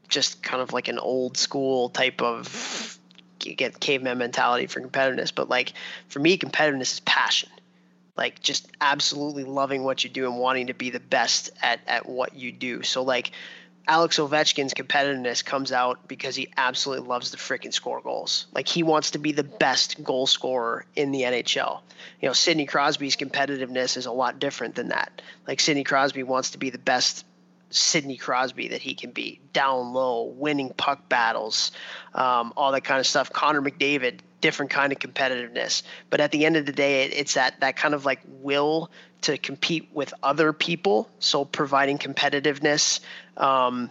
just 0.08 0.42
kind 0.44 0.62
of 0.62 0.72
like 0.72 0.88
an 0.88 1.00
old 1.00 1.36
school 1.36 1.90
type 1.90 2.22
of 2.22 2.98
get 3.54 3.80
caveman 3.80 4.18
mentality 4.18 4.68
for 4.68 4.82
competitiveness, 4.82 5.34
but 5.36 5.50
like 5.50 5.74
for 6.08 6.20
me, 6.20 6.38
competitiveness 6.38 6.94
is 6.94 7.00
passion. 7.02 7.50
Like 8.18 8.42
just 8.42 8.68
absolutely 8.80 9.44
loving 9.44 9.84
what 9.84 10.04
you 10.04 10.10
do 10.10 10.26
and 10.26 10.40
wanting 10.40 10.68
to 10.68 10.74
be 10.74 10.90
the 10.90 11.02
best 11.02 11.52
at 11.62 11.82
at 11.86 12.08
what 12.08 12.34
you 12.34 12.52
do. 12.52 12.82
So 12.82 13.04
like 13.04 13.32
Alex 13.88 14.18
Ovechkin's 14.18 14.74
competitiveness 14.74 15.46
comes 15.46 15.72
out 15.72 16.08
because 16.08 16.36
he 16.36 16.50
absolutely 16.58 17.08
loves 17.08 17.32
to 17.32 17.38
freaking 17.38 17.74
score 17.74 18.02
goals. 18.02 18.48
Like 18.54 18.68
he 18.68 18.82
wants 18.82 19.12
to 19.12 19.20
be 19.20 19.32
the 19.32 19.44
best 19.44 20.04
goal 20.04 20.26
scorer 20.26 20.86
in 20.96 21.12
the 21.12 21.22
NHL. 21.22 21.82
You 22.20 22.30
know, 22.30 22.34
Sidney 22.34 22.66
Crosby's 22.66 23.16
competitiveness 23.16 23.96
is 23.98 24.08
a 24.08 24.12
lot 24.12 24.40
different 24.40 24.76
than 24.76 24.90
that. 24.90 25.22
Like 25.48 25.60
Sidney 25.60 25.84
Crosby 25.84 26.24
wants 26.24 26.52
to 26.52 26.58
be 26.58 26.72
the 26.72 26.80
best 26.80 27.26
Sidney 27.70 28.18
Crosby 28.18 28.70
that 28.70 28.82
he 28.82 28.94
can 28.94 29.12
be, 29.12 29.40
down 29.54 29.94
low, 29.94 30.24
winning 30.24 30.70
puck 30.70 31.10
battles, 31.10 31.72
um, 32.14 32.54
all 32.56 32.72
that 32.72 32.84
kind 32.84 33.00
of 33.00 33.08
stuff. 33.08 33.34
Connor 33.34 33.62
McDavid, 33.62 34.20
different 34.42 34.72
kind 34.72 34.92
of 34.94 35.00
competitiveness. 35.00 35.84
But 36.10 36.22
at 36.22 36.32
the 36.32 36.46
end 36.46 36.58
of 36.58 36.66
the 36.66 36.72
day, 36.72 37.04
it, 37.04 37.14
it's 37.14 37.34
that 37.34 37.60
that 37.62 37.76
kind 37.76 37.94
of 37.94 38.06
like 38.06 38.20
will 38.28 38.92
to 39.22 39.38
compete 39.38 39.90
with 39.92 40.14
other 40.22 40.54
people. 40.54 41.10
So 41.20 41.46
providing 41.46 41.98
competitiveness, 41.98 43.00
um, 43.38 43.90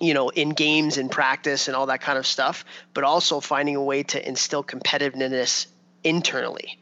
you 0.00 0.14
know, 0.14 0.30
in 0.30 0.50
games 0.50 0.98
and 0.98 1.10
practice 1.10 1.68
and 1.68 1.76
all 1.76 1.86
that 1.86 2.00
kind 2.00 2.18
of 2.18 2.26
stuff, 2.26 2.64
but 2.94 3.04
also 3.04 3.40
finding 3.40 3.76
a 3.76 3.82
way 3.82 4.02
to 4.02 4.28
instill 4.28 4.64
competitiveness 4.64 5.66
internally 6.02 6.78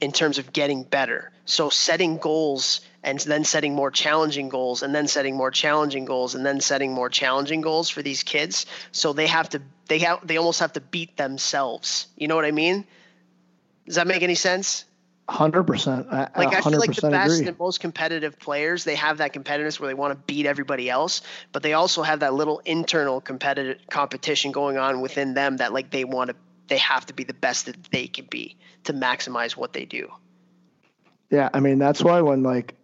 in 0.00 0.12
terms 0.12 0.38
of 0.38 0.52
getting 0.52 0.82
better. 0.82 1.30
So 1.44 1.68
setting 1.70 2.18
goals 2.18 2.80
and 3.04 3.20
then 3.20 3.44
setting 3.44 3.74
more 3.74 3.90
challenging 3.90 4.48
goals 4.48 4.82
and 4.82 4.94
then 4.94 5.06
setting 5.06 5.36
more 5.36 5.50
challenging 5.50 6.04
goals 6.04 6.34
and 6.34 6.44
then 6.44 6.60
setting 6.60 6.92
more 6.92 7.08
challenging 7.08 7.60
goals 7.60 7.88
for 7.88 8.02
these 8.02 8.22
kids. 8.22 8.66
So 8.92 9.12
they 9.12 9.26
have 9.26 9.50
to 9.50 9.62
they 9.88 9.98
have 10.00 10.26
they 10.26 10.38
almost 10.38 10.60
have 10.60 10.72
to 10.72 10.80
beat 10.80 11.16
themselves. 11.16 12.06
You 12.16 12.28
know 12.28 12.36
what 12.36 12.46
I 12.46 12.50
mean? 12.50 12.86
Does 13.86 13.96
that 13.96 14.06
make 14.06 14.22
any 14.22 14.34
sense? 14.34 14.86
Hundred 15.28 15.64
percent. 15.64 16.10
Like 16.10 16.36
I 16.36 16.60
feel 16.60 16.78
like 16.78 16.94
the 16.94 17.10
best 17.10 17.36
agree. 17.36 17.48
and 17.48 17.58
most 17.58 17.80
competitive 17.80 18.38
players, 18.38 18.84
they 18.84 18.94
have 18.94 19.18
that 19.18 19.32
competitiveness 19.32 19.80
where 19.80 19.88
they 19.88 19.94
want 19.94 20.12
to 20.12 20.18
beat 20.26 20.44
everybody 20.44 20.90
else, 20.90 21.22
but 21.50 21.62
they 21.62 21.72
also 21.72 22.02
have 22.02 22.20
that 22.20 22.34
little 22.34 22.60
internal 22.66 23.22
competitive 23.22 23.78
competition 23.88 24.52
going 24.52 24.76
on 24.76 25.00
within 25.00 25.32
them 25.32 25.58
that 25.58 25.72
like 25.72 25.90
they 25.90 26.04
want 26.04 26.28
to, 26.28 26.36
they 26.66 26.76
have 26.76 27.06
to 27.06 27.14
be 27.14 27.24
the 27.24 27.32
best 27.32 27.66
that 27.66 27.84
they 27.84 28.06
can 28.06 28.26
be 28.26 28.56
to 28.84 28.92
maximize 28.92 29.52
what 29.52 29.72
they 29.72 29.86
do. 29.86 30.12
Yeah, 31.30 31.48
I 31.54 31.60
mean 31.60 31.78
that's 31.78 32.02
why 32.02 32.20
when 32.20 32.42
like 32.42 32.74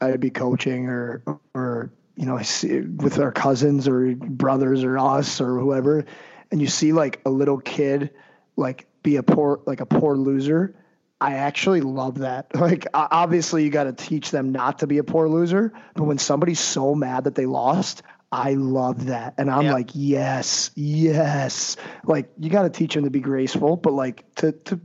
I'd 0.00 0.20
be 0.20 0.30
coaching 0.30 0.86
or 0.86 1.22
or 1.54 1.90
you 2.16 2.26
know 2.26 2.36
with 2.36 3.18
our 3.18 3.32
cousins 3.32 3.88
or 3.88 4.14
brothers 4.14 4.84
or 4.84 4.98
us 4.98 5.40
or 5.40 5.58
whoever, 5.58 6.04
and 6.50 6.60
you 6.60 6.66
see 6.66 6.92
like 6.92 7.20
a 7.24 7.30
little 7.30 7.58
kid 7.58 8.10
like 8.56 8.86
be 9.02 9.16
a 9.16 9.22
poor 9.22 9.60
like 9.66 9.80
a 9.80 9.86
poor 9.86 10.16
loser 10.16 10.74
I 11.20 11.34
actually 11.34 11.80
love 11.80 12.18
that. 12.18 12.46
Like, 12.54 12.86
obviously, 12.92 13.64
you 13.64 13.70
got 13.70 13.84
to 13.84 13.92
teach 13.92 14.30
them 14.30 14.52
not 14.52 14.80
to 14.80 14.86
be 14.86 14.98
a 14.98 15.04
poor 15.04 15.28
loser. 15.28 15.72
But 15.94 16.04
when 16.04 16.18
somebody's 16.18 16.60
so 16.60 16.94
mad 16.94 17.24
that 17.24 17.34
they 17.34 17.46
lost, 17.46 18.02
I 18.30 18.54
love 18.54 19.06
that. 19.06 19.34
And 19.38 19.50
I'm 19.50 19.66
like, 19.66 19.90
yes, 19.94 20.70
yes. 20.74 21.76
Like, 22.04 22.30
you 22.38 22.50
got 22.50 22.62
to 22.62 22.70
teach 22.70 22.94
them 22.94 23.04
to 23.04 23.10
be 23.10 23.20
graceful, 23.20 23.76
but 23.76 23.94
like 23.94 24.34
to, 24.36 24.52
to 24.52 24.80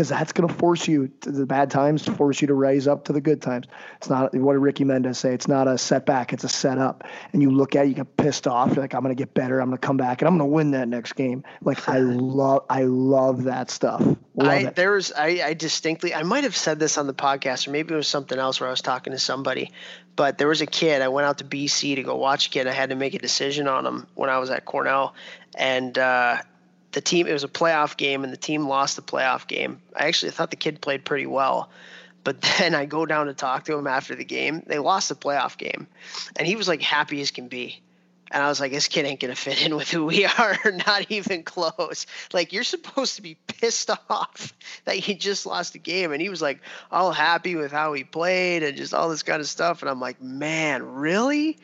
because 0.00 0.08
that's 0.08 0.32
going 0.32 0.48
to 0.48 0.54
force 0.54 0.88
you 0.88 1.08
to 1.20 1.30
the 1.30 1.44
bad 1.44 1.70
times 1.70 2.04
to 2.06 2.12
force 2.12 2.40
you 2.40 2.46
to 2.46 2.54
raise 2.54 2.88
up 2.88 3.04
to 3.04 3.12
the 3.12 3.20
good 3.20 3.42
times. 3.42 3.66
It's 3.98 4.08
not 4.08 4.34
what 4.34 4.54
did 4.54 4.60
Ricky 4.60 4.82
Mendez 4.82 5.18
say? 5.18 5.34
It's 5.34 5.46
not 5.46 5.68
a 5.68 5.76
setback, 5.76 6.32
it's 6.32 6.42
a 6.42 6.48
setup. 6.48 7.04
And 7.34 7.42
you 7.42 7.50
look 7.50 7.76
at 7.76 7.84
it, 7.84 7.88
you 7.90 7.94
get 7.94 8.16
pissed 8.16 8.46
off. 8.46 8.68
You're 8.68 8.82
like, 8.82 8.94
I'm 8.94 9.02
going 9.02 9.14
to 9.14 9.20
get 9.20 9.34
better. 9.34 9.60
I'm 9.60 9.68
going 9.68 9.78
to 9.78 9.86
come 9.86 9.98
back 9.98 10.22
and 10.22 10.28
I'm 10.28 10.38
going 10.38 10.48
to 10.48 10.54
win 10.54 10.70
that 10.70 10.88
next 10.88 11.12
game. 11.16 11.44
Like 11.60 11.86
I 11.86 11.98
love, 11.98 12.64
I 12.70 12.84
love 12.84 13.44
that 13.44 13.70
stuff. 13.70 14.00
Love 14.00 14.18
I 14.38 14.56
it. 14.68 14.74
there 14.74 14.92
was 14.92 15.12
I, 15.12 15.42
I 15.44 15.52
distinctly 15.52 16.14
I 16.14 16.22
might 16.22 16.44
have 16.44 16.56
said 16.56 16.78
this 16.78 16.96
on 16.96 17.06
the 17.06 17.12
podcast 17.12 17.68
or 17.68 17.72
maybe 17.72 17.92
it 17.92 17.96
was 17.98 18.08
something 18.08 18.38
else 18.38 18.58
where 18.58 18.68
I 18.68 18.70
was 18.70 18.80
talking 18.80 19.12
to 19.12 19.18
somebody, 19.18 19.70
but 20.16 20.38
there 20.38 20.48
was 20.48 20.62
a 20.62 20.66
kid 20.66 21.02
I 21.02 21.08
went 21.08 21.26
out 21.26 21.36
to 21.38 21.44
BC 21.44 21.96
to 21.96 22.02
go 22.04 22.16
watch 22.16 22.46
a 22.46 22.50
kid. 22.50 22.66
I 22.66 22.72
had 22.72 22.88
to 22.88 22.96
make 22.96 23.12
a 23.12 23.18
decision 23.18 23.68
on 23.68 23.84
him 23.84 24.06
when 24.14 24.30
I 24.30 24.38
was 24.38 24.48
at 24.48 24.64
Cornell, 24.64 25.14
and. 25.54 25.98
uh 25.98 26.38
the 26.92 27.00
team 27.00 27.26
it 27.26 27.32
was 27.32 27.44
a 27.44 27.48
playoff 27.48 27.96
game 27.96 28.24
and 28.24 28.32
the 28.32 28.38
team 28.38 28.66
lost 28.66 28.96
the 28.96 29.02
playoff 29.02 29.46
game. 29.46 29.80
I 29.94 30.08
actually 30.08 30.32
thought 30.32 30.50
the 30.50 30.56
kid 30.56 30.80
played 30.80 31.04
pretty 31.04 31.26
well. 31.26 31.70
But 32.24 32.40
then 32.58 32.74
I 32.74 32.86
go 32.86 33.06
down 33.06 33.26
to 33.26 33.34
talk 33.34 33.64
to 33.64 33.76
him 33.76 33.86
after 33.86 34.14
the 34.14 34.24
game. 34.24 34.62
They 34.66 34.78
lost 34.78 35.08
the 35.08 35.14
playoff 35.14 35.56
game. 35.56 35.86
And 36.36 36.46
he 36.46 36.56
was 36.56 36.68
like 36.68 36.82
happy 36.82 37.20
as 37.20 37.30
can 37.30 37.48
be. 37.48 37.80
And 38.32 38.44
I 38.44 38.48
was 38.48 38.60
like, 38.60 38.70
this 38.70 38.86
kid 38.86 39.06
ain't 39.06 39.18
gonna 39.18 39.34
fit 39.34 39.66
in 39.66 39.74
with 39.74 39.90
who 39.90 40.06
we 40.06 40.24
are, 40.38 40.56
not 40.86 41.06
even 41.10 41.42
close. 41.42 42.06
Like 42.32 42.52
you're 42.52 42.62
supposed 42.62 43.16
to 43.16 43.22
be 43.22 43.36
pissed 43.46 43.90
off 44.10 44.54
that 44.84 45.08
you 45.08 45.14
just 45.14 45.46
lost 45.46 45.74
a 45.74 45.78
game. 45.78 46.12
And 46.12 46.22
he 46.22 46.28
was 46.28 46.40
like 46.40 46.60
all 46.90 47.12
happy 47.12 47.56
with 47.56 47.72
how 47.72 47.92
he 47.92 48.04
played 48.04 48.62
and 48.62 48.76
just 48.76 48.94
all 48.94 49.08
this 49.08 49.22
kind 49.22 49.40
of 49.40 49.48
stuff. 49.48 49.82
And 49.82 49.90
I'm 49.90 50.00
like, 50.00 50.22
man, 50.22 50.84
really? 50.94 51.58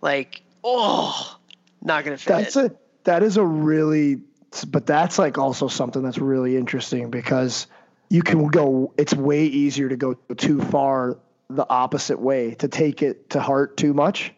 Like, 0.00 0.42
oh, 0.64 1.38
not 1.82 2.04
gonna 2.04 2.16
fit. 2.16 2.28
That's 2.28 2.56
in. 2.56 2.66
a 2.66 2.70
that 3.04 3.22
is 3.22 3.36
a 3.36 3.44
really 3.44 4.20
but 4.68 4.86
that's 4.86 5.18
like 5.18 5.38
also 5.38 5.68
something 5.68 6.02
that's 6.02 6.18
really 6.18 6.56
interesting 6.56 7.10
because 7.10 7.66
you 8.08 8.22
can 8.22 8.46
go 8.48 8.92
it's 8.96 9.14
way 9.14 9.46
easier 9.46 9.88
to 9.88 9.96
go 9.96 10.14
too 10.36 10.60
far 10.60 11.18
the 11.50 11.68
opposite 11.68 12.20
way 12.20 12.54
to 12.54 12.68
take 12.68 13.02
it 13.02 13.30
to 13.30 13.40
heart 13.40 13.76
too 13.76 13.94
much. 13.94 14.32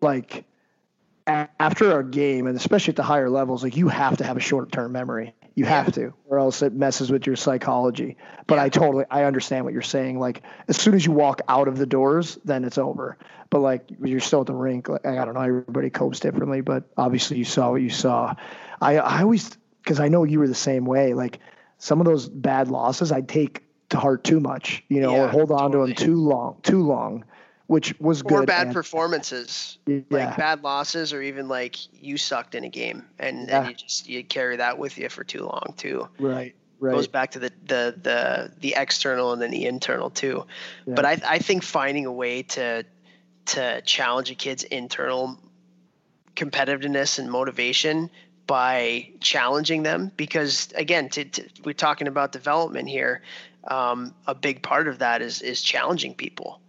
Like 0.00 0.44
after 1.26 2.00
a 2.00 2.04
game 2.04 2.46
and 2.46 2.56
especially 2.56 2.92
at 2.92 2.96
the 2.96 3.04
higher 3.04 3.30
levels 3.30 3.62
like 3.62 3.76
you 3.76 3.86
have 3.88 4.16
to 4.16 4.24
have 4.24 4.36
a 4.36 4.40
short-term 4.40 4.92
memory. 4.92 5.34
You 5.54 5.64
have 5.66 5.92
to 5.92 6.14
or 6.26 6.38
else 6.38 6.62
it 6.62 6.72
messes 6.72 7.10
with 7.10 7.26
your 7.26 7.36
psychology. 7.36 8.16
But 8.46 8.56
yeah. 8.56 8.64
i 8.64 8.68
totally 8.68 9.04
i 9.10 9.24
understand 9.24 9.64
what 9.64 9.72
you're 9.72 9.82
saying. 9.82 10.18
Like 10.18 10.42
as 10.68 10.76
soon 10.76 10.94
as 10.94 11.04
you 11.04 11.12
walk 11.12 11.42
out 11.48 11.68
of 11.68 11.78
the 11.78 11.86
doors 11.86 12.38
then 12.44 12.64
it's 12.64 12.78
over. 12.78 13.16
But 13.50 13.60
like 13.60 13.82
you're 14.02 14.20
still 14.20 14.40
at 14.40 14.46
the 14.46 14.54
rink. 14.54 14.88
Like, 14.88 15.06
i 15.06 15.24
don't 15.24 15.34
know 15.34 15.40
everybody 15.40 15.90
copes 15.90 16.20
differently 16.20 16.60
but 16.60 16.84
obviously 16.96 17.38
you 17.38 17.44
saw 17.44 17.72
what 17.72 17.82
you 17.82 17.90
saw 17.90 18.34
I 18.80 18.96
I 18.98 19.22
always 19.22 19.56
because 19.82 20.00
I 20.00 20.08
know 20.08 20.24
you 20.24 20.38
were 20.38 20.48
the 20.48 20.54
same 20.54 20.84
way. 20.84 21.14
Like 21.14 21.40
some 21.78 22.00
of 22.00 22.06
those 22.06 22.28
bad 22.28 22.68
losses, 22.68 23.12
I'd 23.12 23.28
take 23.28 23.64
to 23.90 23.98
heart 23.98 24.24
too 24.24 24.40
much, 24.40 24.84
you 24.88 25.00
know, 25.00 25.14
yeah, 25.14 25.24
or 25.24 25.28
hold 25.28 25.50
on 25.50 25.72
totally. 25.72 25.94
to 25.94 26.04
them 26.04 26.06
too 26.06 26.16
long, 26.16 26.56
too 26.62 26.82
long, 26.82 27.24
which 27.66 27.98
was 28.00 28.22
good. 28.22 28.42
Or 28.42 28.46
bad 28.46 28.68
and, 28.68 28.74
performances, 28.74 29.78
yeah. 29.86 30.00
like 30.10 30.36
bad 30.36 30.62
losses, 30.62 31.12
or 31.12 31.22
even 31.22 31.48
like 31.48 31.76
you 32.02 32.16
sucked 32.16 32.54
in 32.54 32.64
a 32.64 32.68
game, 32.68 33.04
and, 33.18 33.48
yeah. 33.48 33.60
and 33.60 33.68
you 33.68 33.74
just 33.74 34.08
you 34.08 34.24
carry 34.24 34.56
that 34.56 34.78
with 34.78 34.96
you 34.98 35.08
for 35.08 35.24
too 35.24 35.44
long 35.44 35.74
too. 35.76 36.08
Right. 36.18 36.54
Right. 36.82 36.94
goes 36.94 37.08
back 37.08 37.32
to 37.32 37.38
the, 37.38 37.52
the 37.66 37.94
the 38.00 38.52
the 38.58 38.74
external 38.74 39.34
and 39.34 39.42
then 39.42 39.50
the 39.50 39.66
internal 39.66 40.08
too. 40.08 40.46
Yeah. 40.86 40.94
But 40.94 41.04
I 41.04 41.20
I 41.26 41.38
think 41.38 41.62
finding 41.62 42.06
a 42.06 42.12
way 42.12 42.42
to 42.42 42.86
to 43.46 43.82
challenge 43.82 44.30
a 44.30 44.34
kid's 44.34 44.64
internal 44.64 45.38
competitiveness 46.36 47.18
and 47.18 47.30
motivation 47.30 48.08
by 48.50 49.08
challenging 49.20 49.84
them 49.84 50.10
because 50.16 50.72
again 50.74 51.08
to, 51.08 51.24
to, 51.24 51.48
we're 51.64 51.72
talking 51.72 52.08
about 52.08 52.32
development 52.32 52.88
here 52.88 53.22
um, 53.68 54.12
a 54.26 54.34
big 54.34 54.60
part 54.60 54.88
of 54.88 54.98
that 54.98 55.22
is 55.22 55.40
is 55.40 55.62
challenging 55.62 56.14
people 56.14 56.60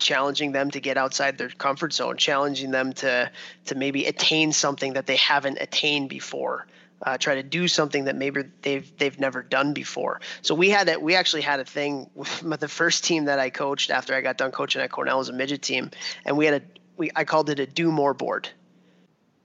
challenging 0.00 0.50
them 0.50 0.72
to 0.72 0.80
get 0.80 0.96
outside 0.96 1.38
their 1.38 1.48
comfort 1.50 1.92
zone 1.92 2.16
challenging 2.16 2.72
them 2.72 2.92
to 2.92 3.30
to 3.64 3.76
maybe 3.76 4.06
attain 4.06 4.50
something 4.50 4.94
that 4.94 5.06
they 5.06 5.14
haven't 5.14 5.58
attained 5.60 6.08
before 6.08 6.66
uh, 7.06 7.16
try 7.16 7.36
to 7.36 7.44
do 7.44 7.68
something 7.68 8.06
that 8.06 8.16
maybe 8.16 8.42
they've 8.62 8.98
they've 8.98 9.18
never 9.18 9.42
done 9.42 9.72
before. 9.72 10.20
So 10.42 10.54
we 10.54 10.68
had 10.68 10.86
it. 10.86 11.00
We 11.00 11.14
actually 11.14 11.40
had 11.40 11.58
a 11.58 11.64
thing 11.64 12.10
with 12.14 12.60
the 12.60 12.68
first 12.68 13.04
team 13.04 13.24
that 13.24 13.38
I 13.38 13.48
coached 13.48 13.90
after 13.90 14.14
I 14.14 14.20
got 14.20 14.36
done 14.36 14.50
coaching 14.50 14.82
at 14.82 14.90
Cornell 14.90 15.20
as 15.20 15.30
a 15.30 15.32
midget 15.32 15.62
team, 15.62 15.92
and 16.26 16.36
we 16.36 16.44
had 16.44 16.54
a 16.60 16.62
we 16.98 17.10
I 17.16 17.24
called 17.24 17.48
it 17.48 17.58
a 17.58 17.66
do 17.66 17.90
more 17.90 18.12
board. 18.12 18.50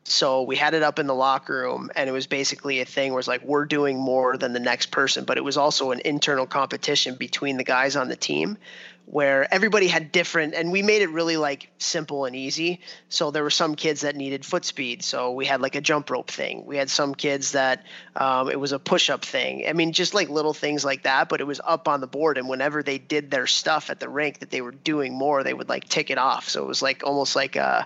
So 0.08 0.44
we 0.44 0.56
had 0.56 0.76
it 0.76 0.84
up 0.84 1.00
in 1.00 1.08
the 1.08 1.16
locker 1.16 1.62
room, 1.62 1.90
and 1.96 2.08
it 2.08 2.12
was 2.12 2.28
basically 2.28 2.80
a 2.80 2.86
thing 2.86 3.12
where 3.12 3.20
it's 3.20 3.28
like 3.28 3.44
we're 3.44 3.66
doing 3.66 3.98
more 3.98 4.38
than 4.38 4.54
the 4.54 4.60
next 4.60 4.92
person, 4.92 5.26
but 5.26 5.38
it 5.38 5.44
was 5.44 5.58
also 5.58 5.92
an 5.92 6.02
internal 6.06 6.46
competition 6.46 7.16
between 7.16 7.58
the 7.58 7.64
guys 7.64 7.96
on 7.96 8.08
the 8.08 8.16
team 8.16 8.58
where 9.06 9.52
everybody 9.54 9.88
had 9.88 10.12
different 10.12 10.56
and 10.56 10.72
we 10.72 10.82
made 10.82 11.02
it 11.02 11.10
really 11.12 11.38
like 11.38 11.70
simple 11.78 12.26
and 12.26 12.36
easy. 12.36 12.80
So 13.08 13.30
there 13.30 13.44
were 13.44 13.52
some 13.52 13.76
kids 13.76 14.02
that 14.02 14.16
needed 14.16 14.44
foot 14.44 14.66
speed. 14.66 15.04
So 15.04 15.32
we 15.32 15.46
had 15.46 15.62
like 15.62 15.76
a 15.76 15.82
jump 15.82 16.10
rope 16.10 16.30
thing. 16.30 16.66
We 16.66 16.78
had 16.78 16.90
some 16.90 17.14
kids 17.14 17.52
that 17.52 17.84
um, 18.16 18.50
it 18.50 18.60
was 18.60 18.72
a 18.72 18.80
push-up 18.80 19.24
thing. 19.24 19.68
I 19.68 19.74
mean 19.74 19.94
just 19.94 20.14
like 20.14 20.30
little 20.30 20.54
things 20.54 20.84
like 20.84 21.04
that 21.04 21.30
but 21.30 21.40
it 21.40 21.46
was 21.46 21.62
up 21.64 21.88
on 21.88 22.02
the 22.02 22.08
board 22.08 22.38
and 22.38 22.50
whenever 22.50 22.82
they 22.82 22.98
did 22.98 23.30
their 23.30 23.48
stuff 23.48 23.90
at 23.90 24.00
the 24.00 24.10
rink 24.10 24.40
that 24.40 24.50
they 24.50 24.62
were 24.62 24.72
doing 24.72 25.14
more 25.14 25.44
they 25.44 25.54
would 25.54 25.70
like 25.70 25.88
tick 25.88 26.10
it 26.10 26.18
off. 26.18 26.50
So 26.50 26.64
it 26.64 26.68
was 26.68 26.82
like 26.82 27.04
almost 27.04 27.36
like 27.36 27.56
uh 27.58 27.84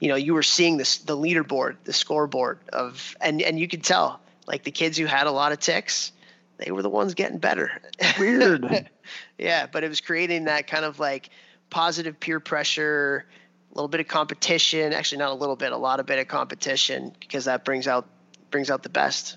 you 0.00 0.08
know 0.08 0.16
you 0.16 0.34
were 0.34 0.42
seeing 0.42 0.76
this 0.76 0.98
the 0.98 1.16
leaderboard 1.16 1.76
the 1.84 1.92
scoreboard 1.92 2.58
of 2.72 3.16
and 3.20 3.40
and 3.40 3.58
you 3.58 3.68
could 3.68 3.84
tell 3.84 4.20
like 4.46 4.64
the 4.64 4.70
kids 4.70 4.98
who 4.98 5.06
had 5.06 5.26
a 5.26 5.32
lot 5.32 5.52
of 5.52 5.60
ticks 5.60 6.12
they 6.58 6.70
were 6.70 6.82
the 6.82 6.90
ones 6.90 7.14
getting 7.14 7.38
better. 7.38 7.70
Weird. 8.18 8.88
yeah, 9.38 9.66
but 9.66 9.84
it 9.84 9.88
was 9.88 10.00
creating 10.00 10.44
that 10.44 10.66
kind 10.66 10.84
of 10.84 10.98
like 10.98 11.30
positive 11.70 12.18
peer 12.18 12.40
pressure, 12.40 13.26
a 13.72 13.74
little 13.74 13.88
bit 13.88 14.00
of 14.00 14.08
competition. 14.08 14.92
Actually, 14.92 15.18
not 15.18 15.30
a 15.30 15.34
little 15.34 15.56
bit, 15.56 15.72
a 15.72 15.76
lot 15.76 16.00
of 16.00 16.06
bit 16.06 16.18
of 16.18 16.28
competition 16.28 17.12
because 17.20 17.44
that 17.44 17.64
brings 17.64 17.86
out 17.86 18.08
brings 18.50 18.70
out 18.70 18.82
the 18.82 18.88
best. 18.88 19.36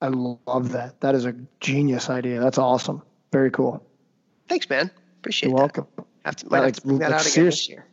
I 0.00 0.08
love 0.08 0.72
that. 0.72 1.00
That 1.00 1.14
is 1.14 1.26
a 1.26 1.34
genius 1.60 2.08
idea. 2.08 2.40
That's 2.40 2.58
awesome. 2.58 3.02
Very 3.32 3.50
cool. 3.50 3.84
Thanks, 4.48 4.68
man. 4.68 4.90
Appreciate 5.18 5.50
it. 5.50 5.54
Welcome. 5.54 5.86
Have 6.24 6.36
to, 6.36 6.48
might 6.48 6.60
like, 6.60 6.66
have 6.66 6.76
to 6.76 6.86
bring 6.86 6.98
that 7.00 7.12
out 7.12 7.26
again 7.26 7.44
this 7.44 7.68
year. 7.68 7.86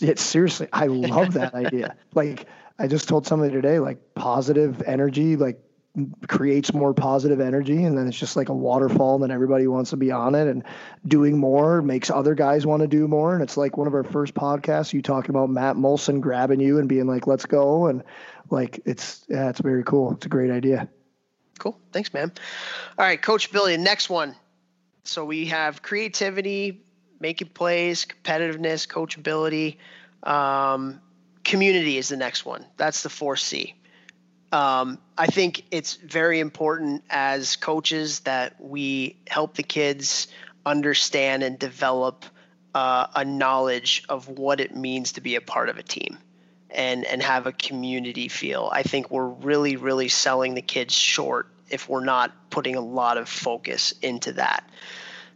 Yeah, 0.00 0.14
seriously, 0.16 0.68
I 0.72 0.86
love 0.86 1.34
that 1.34 1.54
idea. 1.66 1.96
Like 2.14 2.46
I 2.78 2.86
just 2.86 3.08
told 3.08 3.26
somebody 3.26 3.52
today, 3.52 3.78
like 3.78 4.14
positive 4.14 4.82
energy, 4.82 5.36
like 5.36 5.62
creates 6.28 6.72
more 6.72 6.94
positive 6.94 7.40
energy 7.40 7.82
and 7.82 7.98
then 7.98 8.06
it's 8.06 8.18
just 8.18 8.36
like 8.36 8.48
a 8.48 8.54
waterfall 8.54 9.14
and 9.14 9.24
then 9.24 9.30
everybody 9.32 9.66
wants 9.66 9.90
to 9.90 9.96
be 9.96 10.12
on 10.12 10.36
it 10.36 10.46
and 10.46 10.62
doing 11.08 11.36
more 11.36 11.82
makes 11.82 12.10
other 12.10 12.34
guys 12.34 12.64
want 12.64 12.80
to 12.80 12.86
do 12.86 13.08
more 13.08 13.34
and 13.34 13.42
it's 13.42 13.56
like 13.56 13.76
one 13.76 13.88
of 13.88 13.94
our 13.94 14.04
first 14.04 14.32
podcasts 14.32 14.92
you 14.92 15.02
talking 15.02 15.30
about 15.30 15.50
Matt 15.50 15.74
Moulson 15.74 16.20
grabbing 16.20 16.60
you 16.60 16.78
and 16.78 16.88
being 16.88 17.08
like 17.08 17.26
let's 17.26 17.44
go 17.44 17.86
and 17.86 18.04
like 18.50 18.80
it's 18.84 19.24
yeah 19.28 19.48
it's 19.48 19.60
very 19.60 19.82
cool. 19.82 20.12
It's 20.12 20.26
a 20.26 20.28
great 20.28 20.50
idea. 20.50 20.88
Cool. 21.58 21.76
Thanks 21.90 22.14
man. 22.14 22.32
All 22.96 23.04
right 23.04 23.20
coach 23.20 23.50
Billy 23.50 23.76
next 23.76 24.08
one. 24.08 24.36
So 25.02 25.24
we 25.24 25.46
have 25.46 25.82
creativity 25.82 26.84
making 27.18 27.48
plays 27.48 28.06
competitiveness 28.06 28.86
coachability 28.86 29.78
um, 30.22 31.00
community 31.42 31.98
is 31.98 32.10
the 32.10 32.16
next 32.16 32.46
one. 32.46 32.64
That's 32.76 33.02
the 33.02 33.08
4c 33.08 33.74
um, 34.52 34.98
I 35.16 35.26
think 35.26 35.64
it's 35.70 35.94
very 35.96 36.40
important 36.40 37.04
as 37.08 37.56
coaches 37.56 38.20
that 38.20 38.60
we 38.60 39.16
help 39.28 39.54
the 39.54 39.62
kids 39.62 40.28
understand 40.66 41.42
and 41.42 41.58
develop 41.58 42.24
uh, 42.74 43.06
a 43.14 43.24
knowledge 43.24 44.04
of 44.08 44.28
what 44.28 44.60
it 44.60 44.74
means 44.74 45.12
to 45.12 45.20
be 45.20 45.36
a 45.36 45.40
part 45.40 45.68
of 45.68 45.78
a 45.78 45.82
team 45.82 46.18
and 46.70 47.04
and 47.04 47.22
have 47.22 47.46
a 47.46 47.52
community 47.52 48.28
feel. 48.28 48.68
I 48.72 48.82
think 48.82 49.10
we're 49.10 49.26
really 49.26 49.76
really 49.76 50.08
selling 50.08 50.54
the 50.54 50.62
kids 50.62 50.94
short 50.94 51.48
if 51.68 51.88
we're 51.88 52.04
not 52.04 52.32
putting 52.50 52.76
a 52.76 52.80
lot 52.80 53.18
of 53.18 53.28
focus 53.28 53.94
into 54.02 54.32
that. 54.34 54.68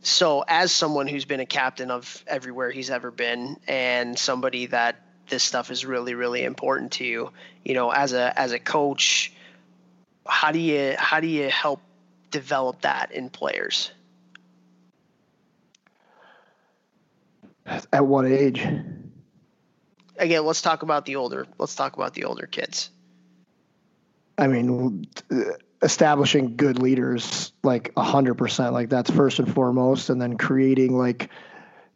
So 0.03 0.45
as 0.47 0.71
someone 0.71 1.07
who's 1.07 1.25
been 1.25 1.41
a 1.41 1.47
captain 1.47 1.91
of 1.91 2.23
everywhere 2.27 2.71
he's 2.71 2.91
ever 2.91 3.11
been 3.11 3.57
and 3.67 4.19
somebody 4.19 4.67
that 4.67 4.97
this 5.29 5.43
stuff 5.43 5.71
is 5.71 5.85
really 5.85 6.15
really 6.15 6.45
important 6.45 6.93
to 6.93 7.05
you. 7.05 7.31
You 7.65 7.75
know 7.75 7.91
as 7.91 8.13
a 8.13 8.39
as 8.39 8.53
a 8.53 8.59
coach 8.59 9.33
how 10.27 10.53
do 10.53 10.59
you 10.59 10.95
how 10.99 11.21
do 11.21 11.27
you 11.27 11.49
help 11.49 11.81
develop 12.31 12.83
that 12.83 13.13
in 13.13 13.31
players? 13.31 13.91
At 17.93 18.07
what 18.07 18.27
age? 18.27 18.67
Again 20.17 20.45
let's 20.45 20.63
talk 20.63 20.83
about 20.83 21.07
the 21.07 21.17
older 21.17 21.47
let's 21.59 21.75
talk 21.75 21.97
about 21.97 22.15
the 22.15 22.25
older 22.25 22.47
kids. 22.47 22.91
I 24.37 24.49
mean 24.49 25.07
establishing 25.83 26.57
good 26.57 26.81
leaders 26.81 27.53
like 27.63 27.95
100% 27.95 28.73
like 28.73 28.89
that's 28.89 29.11
first 29.11 29.39
and 29.39 29.53
foremost 29.53 30.09
and 30.09 30.21
then 30.21 30.39
creating 30.39 30.97
like 30.97 31.29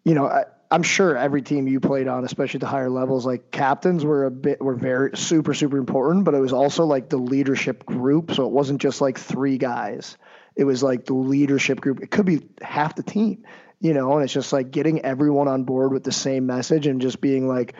you 0.04 0.14
know 0.14 0.44
I'm 0.70 0.82
sure 0.82 1.16
every 1.16 1.40
team 1.40 1.66
you 1.66 1.80
played 1.80 2.08
on, 2.08 2.24
especially 2.24 2.58
the 2.58 2.66
higher 2.66 2.90
levels, 2.90 3.24
like 3.24 3.50
captains 3.50 4.04
were 4.04 4.26
a 4.26 4.30
bit 4.30 4.60
were 4.60 4.74
very 4.74 5.16
super 5.16 5.54
super 5.54 5.78
important, 5.78 6.24
but 6.24 6.34
it 6.34 6.40
was 6.40 6.52
also 6.52 6.84
like 6.84 7.08
the 7.08 7.16
leadership 7.16 7.86
group. 7.86 8.34
So 8.34 8.44
it 8.44 8.52
wasn't 8.52 8.80
just 8.80 9.00
like 9.00 9.18
three 9.18 9.56
guys. 9.56 10.18
It 10.54 10.64
was 10.64 10.82
like 10.82 11.06
the 11.06 11.14
leadership 11.14 11.80
group. 11.80 12.02
It 12.02 12.10
could 12.10 12.26
be 12.26 12.40
half 12.60 12.96
the 12.96 13.02
team, 13.02 13.44
you 13.80 13.94
know, 13.94 14.14
and 14.14 14.24
it's 14.24 14.32
just 14.32 14.52
like 14.52 14.70
getting 14.70 15.04
everyone 15.04 15.48
on 15.48 15.64
board 15.64 15.92
with 15.92 16.04
the 16.04 16.12
same 16.12 16.46
message 16.46 16.86
and 16.86 17.00
just 17.00 17.20
being 17.20 17.48
like, 17.48 17.74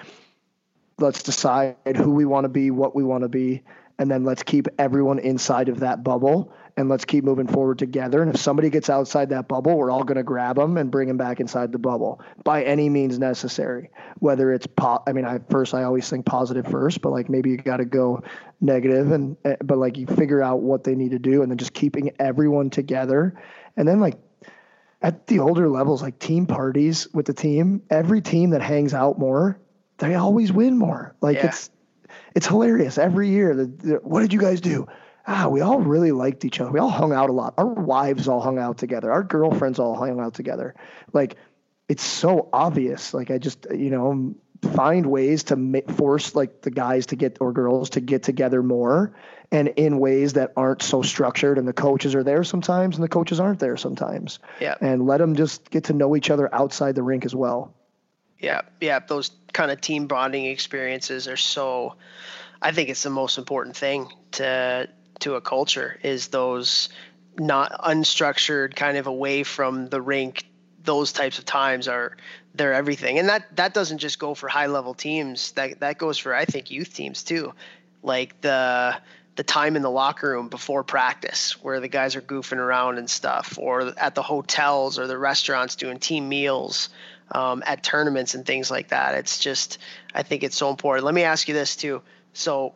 let's 0.99 1.23
decide 1.23 1.77
who 1.97 2.13
we 2.13 2.25
want 2.25 2.45
to 2.45 2.49
be, 2.49 2.71
what 2.71 2.95
we 2.95 3.05
want 3.05 3.23
to 3.23 3.29
be, 3.29 3.65
and 3.99 4.11
then 4.11 4.25
let's 4.25 4.43
keep 4.43 4.69
everyone 4.79 5.19
inside 5.19 5.69
of 5.69 5.81
that 5.81 6.05
bubble 6.05 6.53
and 6.77 6.89
let's 6.89 7.05
keep 7.05 7.25
moving 7.25 7.49
forward 7.49 7.77
together. 7.77 8.23
And 8.23 8.33
if 8.33 8.41
somebody 8.41 8.71
gets 8.71 8.89
outside 8.89 9.31
that 9.31 9.49
bubble, 9.49 9.77
we're 9.77 9.91
all 9.91 10.05
going 10.05 10.17
to 10.17 10.23
grab 10.23 10.55
them 10.55 10.77
and 10.77 10.93
bring 10.93 11.09
them 11.09 11.17
back 11.17 11.41
inside 11.41 11.73
the 11.73 11.79
bubble 11.79 12.21
by 12.45 12.63
any 12.63 12.89
means 12.89 13.19
necessary. 13.19 13.91
Whether 14.21 14.53
it's, 14.53 14.69
po- 14.69 15.03
I 15.05 15.13
mean, 15.13 15.25
I 15.25 15.41
first 15.51 15.75
I 15.75 15.83
always 15.83 16.09
think 16.09 16.25
positive 16.25 16.69
first, 16.69 17.01
but 17.01 17.11
like 17.11 17.29
maybe 17.29 17.51
you 17.51 17.57
got 17.57 17.79
to 17.79 17.85
go 17.85 18.23
negative, 18.61 19.11
and 19.11 19.37
eh, 19.45 19.57
but 19.65 19.79
like 19.79 19.97
you 19.97 20.07
figure 20.07 20.41
out 20.41 20.61
what 20.61 20.85
they 20.85 20.95
need 20.95 21.11
to 21.11 21.19
do, 21.19 21.43
and 21.43 21.51
then 21.51 21.59
just 21.59 21.73
keeping 21.73 22.13
everyone 22.21 22.71
together, 22.71 23.35
and 23.77 23.89
then 23.89 23.99
like 23.99 24.17
at 25.03 25.27
the 25.27 25.41
older 25.41 25.69
levels, 25.69 26.03
like 26.03 26.19
team 26.21 26.47
parties 26.47 27.09
with 27.13 27.27
the 27.27 27.35
team, 27.35 27.83
every 27.91 28.21
team 28.21 28.51
that 28.51 28.63
hangs 28.63 28.95
out 28.95 29.19
more, 29.19 29.59
they 29.99 30.15
always 30.15 30.53
win 30.53 30.77
more. 30.77 31.15
Like 31.21 31.37
yeah. 31.37 31.47
it's 31.47 31.71
it's 32.35 32.47
hilarious 32.47 32.99
every 32.99 33.29
year. 33.29 33.55
The, 33.55 33.67
the, 33.67 33.95
what 34.03 34.21
did 34.21 34.33
you 34.33 34.41
guys 34.41 34.61
do? 34.61 34.87
ah, 35.29 35.47
we 35.47 35.61
all 35.61 35.79
really 35.79 36.11
liked 36.11 36.45
each 36.47 36.59
other. 36.59 36.71
We 36.71 36.81
all 36.81 36.89
hung 36.89 37.13
out 37.13 37.29
a 37.29 37.33
lot. 37.35 37.55
Our 37.59 37.67
wives 37.67 38.29
all 38.29 38.41
hung 38.41 38.59
out 38.59 38.79
together. 38.79 39.13
Our 39.13 39.23
girlfriends 39.23 39.79
all 39.79 39.95
hung 39.95 40.19
out 40.19 40.33
together. 40.33 40.75
Like, 41.13 41.37
it's 41.87 42.03
so 42.03 42.49
obvious. 42.51 43.13
Like, 43.13 43.31
I 43.31 43.37
just, 43.37 43.67
you 43.71 43.91
know, 43.91 44.35
find 44.75 45.07
ways 45.07 45.45
to 45.45 45.57
ma- 45.57 45.81
force 45.97 46.35
like 46.35 46.63
the 46.63 46.71
guys 46.71 47.07
to 47.07 47.17
get 47.17 47.39
or 47.41 47.53
girls 47.53 47.91
to 47.91 48.01
get 48.01 48.23
together 48.23 48.63
more 48.63 49.15
and 49.53 49.69
in 49.69 49.99
ways 49.99 50.33
that 50.33 50.53
aren't 50.57 50.83
so 50.83 51.01
structured 51.01 51.59
and 51.59 51.69
the 51.69 51.73
coaches 51.73 52.15
are 52.15 52.25
there 52.25 52.43
sometimes 52.43 52.97
and 52.97 53.05
the 53.05 53.09
coaches 53.09 53.39
aren't 53.39 53.61
there 53.61 53.77
sometimes 53.77 54.41
yeah 54.61 54.75
and 54.81 55.07
let 55.07 55.19
them 55.19 55.37
just 55.37 55.71
get 55.71 55.85
to 55.85 55.93
know 55.93 56.17
each 56.17 56.29
other 56.29 56.53
outside 56.53 56.97
the 56.97 57.05
rink 57.05 57.25
as 57.25 57.37
well 57.37 57.73
yeah 58.39 58.63
yeah 58.81 58.99
those 58.99 59.31
kind 59.53 59.71
of 59.71 59.81
team 59.81 60.07
bonding 60.07 60.47
experiences 60.47 61.29
are 61.29 61.37
so 61.37 61.95
i 62.63 62.73
think 62.73 62.89
it's 62.89 63.03
the 63.03 63.11
most 63.11 63.39
important 63.39 63.77
thing 63.77 64.09
to 64.33 64.89
to 65.21 65.35
a 65.35 65.41
culture 65.41 65.99
is 66.03 66.29
those 66.29 66.89
not 67.39 67.73
unstructured 67.83 68.75
kind 68.75 68.97
of 68.97 69.07
away 69.07 69.43
from 69.43 69.89
the 69.89 70.01
rink 70.01 70.45
those 70.85 71.13
types 71.13 71.39
of 71.39 71.45
times 71.45 71.87
are 71.87 72.17
they're 72.55 72.73
everything. 72.73 73.19
And 73.19 73.29
that 73.29 73.57
that 73.57 73.75
doesn't 73.75 73.99
just 73.99 74.19
go 74.19 74.35
for 74.35 74.49
high 74.49 74.67
level 74.67 74.95
teams 74.95 75.53
that 75.53 75.81
that 75.81 75.99
goes 75.99 76.19
for 76.19 76.35
i 76.35 76.45
think 76.45 76.71
youth 76.71 76.95
teams 76.95 77.23
too. 77.23 77.53
Like 78.03 78.41
the 78.41 78.97
the 79.37 79.43
time 79.45 79.77
in 79.77 79.83
the 79.83 79.91
locker 79.91 80.31
room 80.31 80.49
before 80.49 80.83
practice 80.83 81.63
where 81.63 81.79
the 81.79 81.89
guys 81.89 82.17
are 82.17 82.21
goofing 82.21 82.57
around 82.57 82.99
and 82.99 83.09
stuff 83.09 83.57
or 83.61 83.93
at 83.97 84.15
the 84.15 84.23
hotels 84.23 84.99
or 84.99 85.07
the 85.07 85.19
restaurants 85.19 85.77
doing 85.77 85.99
team 85.99 86.29
meals 86.29 86.89
um, 87.33 87.63
at 87.67 87.83
tournaments 87.83 88.35
and 88.35 88.47
things 88.47 88.71
like 88.71 88.89
that 88.89 89.15
it's 89.15 89.39
just 89.39 89.79
i 90.15 90.23
think 90.23 90.43
it's 90.43 90.57
so 90.57 90.71
important 90.71 91.05
let 91.05 91.15
me 91.15 91.25
ask 91.25 91.49
you 91.49 91.55
this 91.55 91.77
too 91.77 92.03
so 92.33 92.75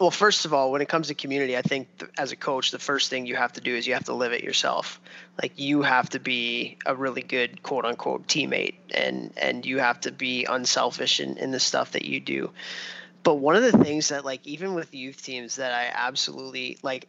well, 0.00 0.10
first 0.10 0.44
of 0.44 0.52
all, 0.52 0.72
when 0.72 0.82
it 0.82 0.88
comes 0.88 1.08
to 1.08 1.14
community, 1.14 1.56
I 1.56 1.62
think 1.62 1.98
th- 1.98 2.10
as 2.18 2.32
a 2.32 2.36
coach, 2.36 2.72
the 2.72 2.80
first 2.80 3.10
thing 3.10 3.26
you 3.26 3.36
have 3.36 3.52
to 3.52 3.60
do 3.60 3.76
is 3.76 3.86
you 3.86 3.94
have 3.94 4.06
to 4.06 4.14
live 4.14 4.32
it 4.32 4.42
yourself. 4.42 5.00
Like 5.40 5.52
you 5.56 5.82
have 5.82 6.10
to 6.10 6.18
be 6.18 6.78
a 6.84 6.96
really 6.96 7.22
good 7.22 7.62
quote 7.62 7.84
unquote 7.84 8.26
teammate 8.26 8.74
and 8.92 9.32
and 9.36 9.64
you 9.64 9.78
have 9.78 10.00
to 10.00 10.10
be 10.10 10.46
unselfish 10.46 11.20
in, 11.20 11.36
in 11.36 11.52
the 11.52 11.60
stuff 11.60 11.92
that 11.92 12.04
you 12.04 12.18
do. 12.18 12.50
But 13.22 13.36
one 13.36 13.54
of 13.54 13.62
the 13.62 13.84
things 13.84 14.08
that 14.08 14.24
like 14.24 14.44
even 14.46 14.74
with 14.74 14.92
youth 14.94 15.22
teams 15.22 15.56
that 15.56 15.72
I 15.72 15.92
absolutely 15.94 16.78
like 16.82 17.06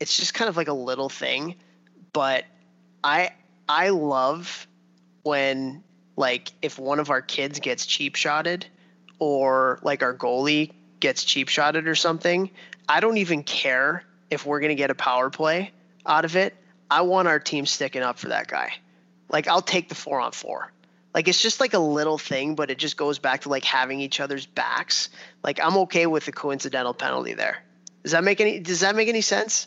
it's 0.00 0.16
just 0.16 0.34
kind 0.34 0.48
of 0.48 0.56
like 0.56 0.68
a 0.68 0.72
little 0.72 1.08
thing, 1.08 1.54
but 2.12 2.44
I 3.04 3.30
I 3.68 3.90
love 3.90 4.66
when 5.22 5.82
like 6.16 6.52
if 6.62 6.78
one 6.78 7.00
of 7.00 7.10
our 7.10 7.22
kids 7.22 7.60
gets 7.60 7.86
cheap 7.86 8.16
shotted 8.16 8.66
or 9.18 9.78
like 9.82 10.02
our 10.02 10.14
goalie 10.14 10.72
gets 11.00 11.24
cheap 11.24 11.48
shotted 11.48 11.88
or 11.88 11.94
something, 11.94 12.50
I 12.88 13.00
don't 13.00 13.18
even 13.18 13.42
care 13.42 14.04
if 14.30 14.46
we're 14.46 14.60
going 14.60 14.70
to 14.70 14.76
get 14.76 14.90
a 14.90 14.94
power 14.94 15.30
play 15.30 15.72
out 16.06 16.24
of 16.24 16.36
it. 16.36 16.54
I 16.90 17.02
want 17.02 17.28
our 17.28 17.38
team 17.38 17.66
sticking 17.66 18.02
up 18.02 18.18
for 18.18 18.28
that 18.28 18.48
guy. 18.48 18.72
Like 19.28 19.48
I'll 19.48 19.62
take 19.62 19.88
the 19.88 19.94
four 19.94 20.20
on 20.20 20.32
four. 20.32 20.72
Like 21.14 21.26
it's 21.28 21.40
just 21.40 21.60
like 21.60 21.74
a 21.74 21.78
little 21.78 22.18
thing, 22.18 22.54
but 22.54 22.70
it 22.70 22.78
just 22.78 22.96
goes 22.96 23.18
back 23.18 23.42
to 23.42 23.48
like 23.48 23.64
having 23.64 24.00
each 24.00 24.20
other's 24.20 24.46
backs. 24.46 25.08
Like 25.42 25.60
I'm 25.62 25.76
okay 25.78 26.06
with 26.06 26.26
the 26.26 26.32
coincidental 26.32 26.94
penalty 26.94 27.34
there. 27.34 27.62
Does 28.02 28.12
that 28.12 28.24
make 28.24 28.40
any 28.40 28.60
does 28.60 28.80
that 28.80 28.94
make 28.94 29.08
any 29.08 29.20
sense? 29.20 29.66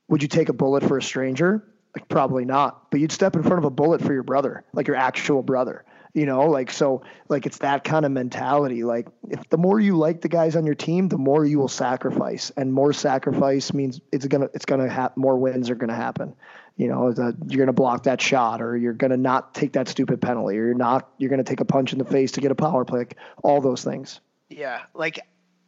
would 0.07 0.21
you 0.21 0.29
take 0.29 0.47
a 0.47 0.53
bullet 0.53 0.81
for 0.81 0.97
a 0.97 1.03
stranger? 1.03 1.61
Like, 1.93 2.07
probably 2.07 2.45
not. 2.45 2.89
But 2.89 3.01
you'd 3.01 3.11
step 3.11 3.35
in 3.35 3.43
front 3.43 3.57
of 3.57 3.65
a 3.65 3.69
bullet 3.69 4.01
for 4.01 4.13
your 4.13 4.23
brother, 4.23 4.63
like 4.71 4.87
your 4.87 4.95
actual 4.95 5.43
brother 5.43 5.83
you 6.15 6.25
know 6.25 6.49
like 6.49 6.71
so 6.71 7.03
like 7.27 7.45
it's 7.45 7.59
that 7.59 7.83
kind 7.83 8.05
of 8.05 8.11
mentality. 8.11 8.83
Like 8.83 9.07
if 9.29 9.47
the 9.49 9.57
more 9.57 9.79
you 9.79 9.97
like 9.97 10.21
the 10.21 10.29
guys 10.29 10.55
on 10.55 10.65
your 10.65 10.73
team 10.73 11.09
the 11.09 11.17
more 11.17 11.45
you 11.45 11.59
will 11.59 11.67
sacrifice. 11.67 12.51
And 12.57 12.73
more 12.73 12.93
sacrifice 12.93 13.73
means 13.73 13.99
it's 14.11 14.25
gonna 14.25 14.49
it's 14.53 14.65
gonna 14.65 14.89
have 14.89 15.15
more 15.17 15.37
wins 15.37 15.69
are 15.69 15.75
gonna 15.75 15.93
happen. 15.93 16.33
You 16.77 16.87
know 16.87 17.13
you're 17.47 17.65
gonna 17.65 17.73
block 17.73 18.03
that 18.03 18.21
shot 18.21 18.61
or 18.61 18.77
you're 18.77 18.93
gonna 18.93 19.17
not 19.17 19.53
take 19.53 19.73
that 19.73 19.89
stupid 19.89 20.21
penalty 20.21 20.57
or 20.57 20.67
you're 20.67 20.73
not 20.73 21.09
you're 21.17 21.29
gonna 21.29 21.43
take 21.43 21.59
a 21.59 21.65
punch 21.65 21.91
in 21.91 21.99
the 21.99 22.05
face 22.05 22.31
to 22.33 22.41
get 22.41 22.51
a 22.51 22.55
power 22.55 22.85
play 22.85 23.07
all 23.43 23.59
those 23.59 23.83
things. 23.83 24.21
Yeah 24.49 24.81
like 24.93 25.19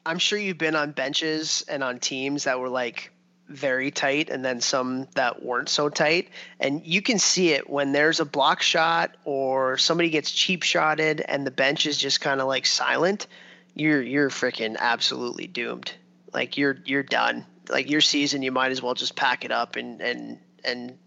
i'm 0.05 0.19
sure 0.19 0.39
you've 0.39 0.57
been 0.57 0.75
on 0.75 0.93
benches 0.93 1.65
and 1.67 1.83
on 1.83 1.99
teams 1.99 2.45
that 2.45 2.61
were 2.61 2.69
like 2.69 3.11
very 3.47 3.91
tight 3.91 4.29
and 4.29 4.43
then 4.43 4.61
some 4.61 5.07
that 5.15 5.43
weren't 5.43 5.69
so 5.69 5.89
tight. 5.89 6.29
And 6.59 6.85
you 6.85 7.01
can 7.01 7.19
see 7.19 7.51
it 7.51 7.69
when 7.69 7.91
there's 7.91 8.19
a 8.19 8.25
block 8.25 8.61
shot 8.61 9.15
or 9.23 9.77
somebody 9.77 10.09
gets 10.09 10.31
cheap 10.31 10.63
shotted 10.63 11.21
and 11.21 11.45
the 11.45 11.51
bench 11.51 11.85
is 11.85 11.97
just 11.97 12.21
kind 12.21 12.41
of 12.41 12.47
like 12.47 12.65
silent, 12.65 13.27
you're 13.73 14.01
you're 14.01 14.29
freaking 14.29 14.75
absolutely 14.77 15.47
doomed. 15.47 15.91
Like 16.33 16.57
you're 16.57 16.77
you're 16.85 17.03
done. 17.03 17.45
Like 17.69 17.89
your 17.89 18.01
season 18.01 18.41
you 18.41 18.51
might 18.51 18.71
as 18.71 18.81
well 18.81 18.93
just 18.93 19.15
pack 19.15 19.45
it 19.45 19.51
up 19.51 19.75
and 19.75 20.01
and 20.01 20.39
and 20.63 20.97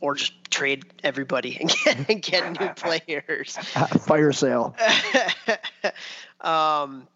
or 0.00 0.14
just 0.14 0.32
trade 0.50 0.84
everybody 1.02 1.56
and 1.60 1.70
get, 1.84 2.10
and 2.10 2.22
get 2.22 2.60
new 2.60 2.68
players. 2.76 3.56
Fire 4.06 4.32
sale. 4.32 4.74
um 6.40 7.06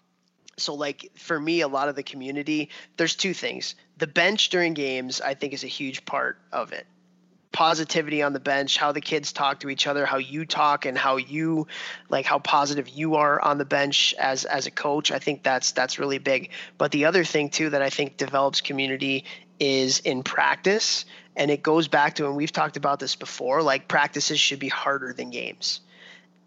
so 0.57 0.75
like 0.75 1.13
for 1.15 1.39
me 1.39 1.61
a 1.61 1.69
lot 1.69 1.89
of 1.89 1.95
the 1.95 2.03
community 2.03 2.71
there's 2.97 3.15
two 3.15 3.33
things 3.33 3.75
the 3.99 4.07
bench 4.07 4.49
during 4.49 4.75
games 4.75 5.21
i 5.21 5.35
think 5.35 5.53
is 5.53 5.65
a 5.65 5.69
huge 5.69 6.05
part 6.05 6.39
of 6.53 6.73
it. 6.73 6.87
Positivity 7.51 8.23
on 8.23 8.33
the 8.33 8.41
bench 8.41 8.77
how 8.77 8.93
the 8.93 9.01
kids 9.01 9.33
talk 9.33 9.61
to 9.61 9.69
each 9.69 9.87
other 9.87 10.07
how 10.07 10.19
you 10.19 10.45
talk 10.45 10.87
and 10.87 10.97
how 10.97 11.17
you 11.17 11.67
like 12.09 12.25
how 12.25 12.39
positive 12.39 12.89
you 12.89 13.17
are 13.17 13.41
on 13.41 13.59
the 13.59 13.65
bench 13.65 14.15
as 14.19 14.45
as 14.45 14.67
a 14.67 14.71
coach 14.71 15.11
i 15.11 15.19
think 15.19 15.43
that's 15.43 15.73
that's 15.73 15.99
really 15.99 16.19
big. 16.19 16.51
But 16.77 16.93
the 16.93 17.07
other 17.07 17.25
thing 17.25 17.51
too 17.51 17.71
that 17.71 17.83
i 17.83 17.91
think 17.91 18.17
develops 18.17 18.61
community 18.61 19.25
is 19.59 19.99
in 20.01 20.23
practice. 20.23 21.05
And 21.35 21.51
it 21.51 21.63
goes 21.63 21.89
back 21.89 22.17
to 22.17 22.27
and 22.27 22.37
we've 22.37 22.53
talked 22.53 22.77
about 22.77 23.01
this 23.01 23.17
before 23.17 23.63
like 23.63 23.89
practices 23.89 24.39
should 24.39 24.59
be 24.59 24.69
harder 24.69 25.13
than 25.13 25.31
games 25.31 25.81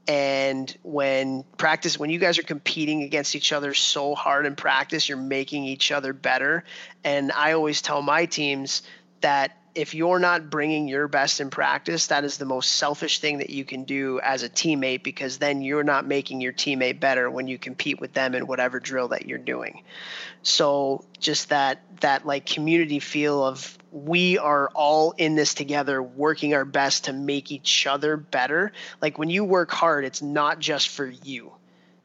and 0.07 0.75
when 0.83 1.43
practice 1.57 1.99
when 1.99 2.09
you 2.09 2.19
guys 2.19 2.39
are 2.39 2.43
competing 2.43 3.03
against 3.03 3.35
each 3.35 3.53
other 3.53 3.73
so 3.73 4.15
hard 4.15 4.45
in 4.45 4.55
practice 4.55 5.07
you're 5.07 5.17
making 5.17 5.65
each 5.65 5.91
other 5.91 6.13
better. 6.13 6.63
And 7.03 7.31
i 7.31 7.53
always 7.53 7.81
tell 7.81 8.01
my 8.01 8.25
teams 8.25 8.81
that 9.21 9.57
if 9.73 9.93
you're 9.93 10.19
not 10.19 10.49
bringing 10.49 10.87
your 10.87 11.07
best 11.07 11.39
in 11.39 11.49
practice 11.49 12.07
that 12.07 12.25
is 12.25 12.37
the 12.37 12.45
most 12.45 12.73
selfish 12.73 13.19
thing 13.19 13.37
that 13.37 13.49
you 13.49 13.63
can 13.63 13.83
do 13.83 14.19
as 14.21 14.43
a 14.43 14.49
teammate 14.49 15.03
because 15.03 15.37
then 15.37 15.61
you're 15.61 15.83
not 15.83 16.05
making 16.05 16.41
your 16.41 16.51
teammate 16.51 16.99
better 16.99 17.29
when 17.29 17.47
you 17.47 17.57
compete 17.57 17.99
with 17.99 18.13
them 18.13 18.35
in 18.35 18.47
whatever 18.47 18.79
drill 18.79 19.09
that 19.09 19.27
you're 19.27 19.37
doing. 19.37 19.83
So 20.43 21.05
just 21.19 21.49
that 21.49 21.81
that 22.01 22.25
like 22.25 22.45
community 22.45 22.99
feel 22.99 23.43
of 23.43 23.77
we 23.91 24.37
are 24.37 24.69
all 24.73 25.11
in 25.11 25.35
this 25.35 25.53
together 25.53 26.01
working 26.01 26.53
our 26.53 26.65
best 26.65 27.05
to 27.05 27.13
make 27.13 27.51
each 27.51 27.87
other 27.87 28.17
better. 28.17 28.71
Like 29.01 29.17
when 29.17 29.29
you 29.29 29.43
work 29.43 29.71
hard 29.71 30.03
it's 30.03 30.21
not 30.21 30.59
just 30.59 30.89
for 30.89 31.05
you. 31.05 31.53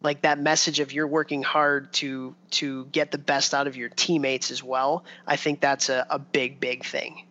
Like 0.02 0.22
that 0.22 0.38
message 0.38 0.78
of 0.78 0.92
you're 0.92 1.06
working 1.06 1.42
hard 1.42 1.92
to 1.94 2.36
to 2.50 2.84
get 2.86 3.10
the 3.10 3.18
best 3.18 3.54
out 3.54 3.66
of 3.66 3.76
your 3.76 3.88
teammates 3.88 4.52
as 4.52 4.62
well 4.62 5.04
i 5.26 5.34
think 5.34 5.60
that's 5.60 5.88
a, 5.88 6.06
a 6.10 6.18
big 6.18 6.60
big 6.60 6.84
thing 6.84 7.24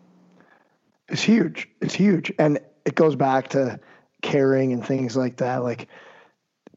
it's 1.10 1.22
huge. 1.22 1.70
It's 1.82 1.94
huge. 1.94 2.32
And 2.40 2.60
it 2.86 2.96
goes 2.96 3.16
back 3.16 3.50
to 3.50 3.80
caring 4.22 4.74
and 4.74 4.86
things 4.86 5.16
like 5.16 5.38
that. 5.38 5.64
Like 5.64 5.88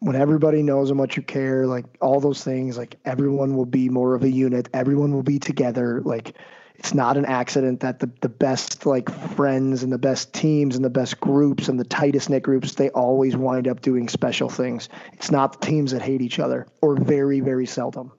when 0.01 0.16
everybody 0.16 0.62
knows 0.62 0.91
how 0.91 0.95
much 0.95 1.16
you 1.16 1.22
care 1.22 1.66
like 1.66 1.85
all 2.01 2.20
those 2.20 2.45
things 2.45 2.79
like 2.79 2.97
everyone 3.05 3.57
will 3.57 3.66
be 3.66 3.89
more 3.89 4.14
of 4.14 4.22
a 4.22 4.31
unit. 4.31 4.68
Everyone 4.72 5.12
will 5.12 5.22
be 5.22 5.39
together. 5.39 6.01
Like 6.05 6.37
it's 6.76 6.95
not 6.95 7.16
an 7.16 7.24
accident 7.24 7.81
that 7.81 7.99
the, 7.99 8.11
the 8.20 8.29
best 8.29 8.87
like 8.87 9.11
friends 9.11 9.83
and 9.83 9.93
the 9.93 9.99
best 9.99 10.33
teams 10.33 10.76
and 10.76 10.85
the 10.85 10.91
best 10.91 11.18
groups 11.20 11.68
and 11.68 11.81
the 11.81 11.85
tightest 11.85 12.31
knit 12.31 12.43
groups 12.43 12.74
they 12.74 12.91
always 12.91 13.37
wind 13.37 13.66
up 13.66 13.81
doing 13.81 14.09
special 14.09 14.49
things. 14.49 14.89
It's 15.14 15.31
not 15.31 15.61
the 15.61 15.66
teams 15.66 15.91
that 15.93 16.03
hate 16.03 16.20
each 16.20 16.39
other 16.39 16.66
or 16.81 16.97
very 16.97 17.41
very 17.41 17.66
seldom. 17.66 18.12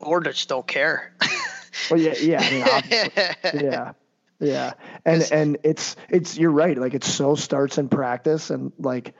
Or 0.00 0.20
just 0.20 0.48
don't 0.48 0.66
care. 0.66 1.14
Well 1.90 2.00
yeah 2.00 2.14
yeah 2.20 2.40
I 2.42 3.50
mean, 3.52 3.64
yeah 3.64 3.92
yeah 4.42 4.74
and 5.04 5.26
and 5.32 5.58
it's 5.62 5.96
it's 6.10 6.36
you're 6.36 6.50
right 6.50 6.76
like 6.76 6.94
it 6.94 7.04
so 7.04 7.34
starts 7.34 7.78
in 7.78 7.88
practice 7.88 8.50
and 8.50 8.72
like 8.78 9.14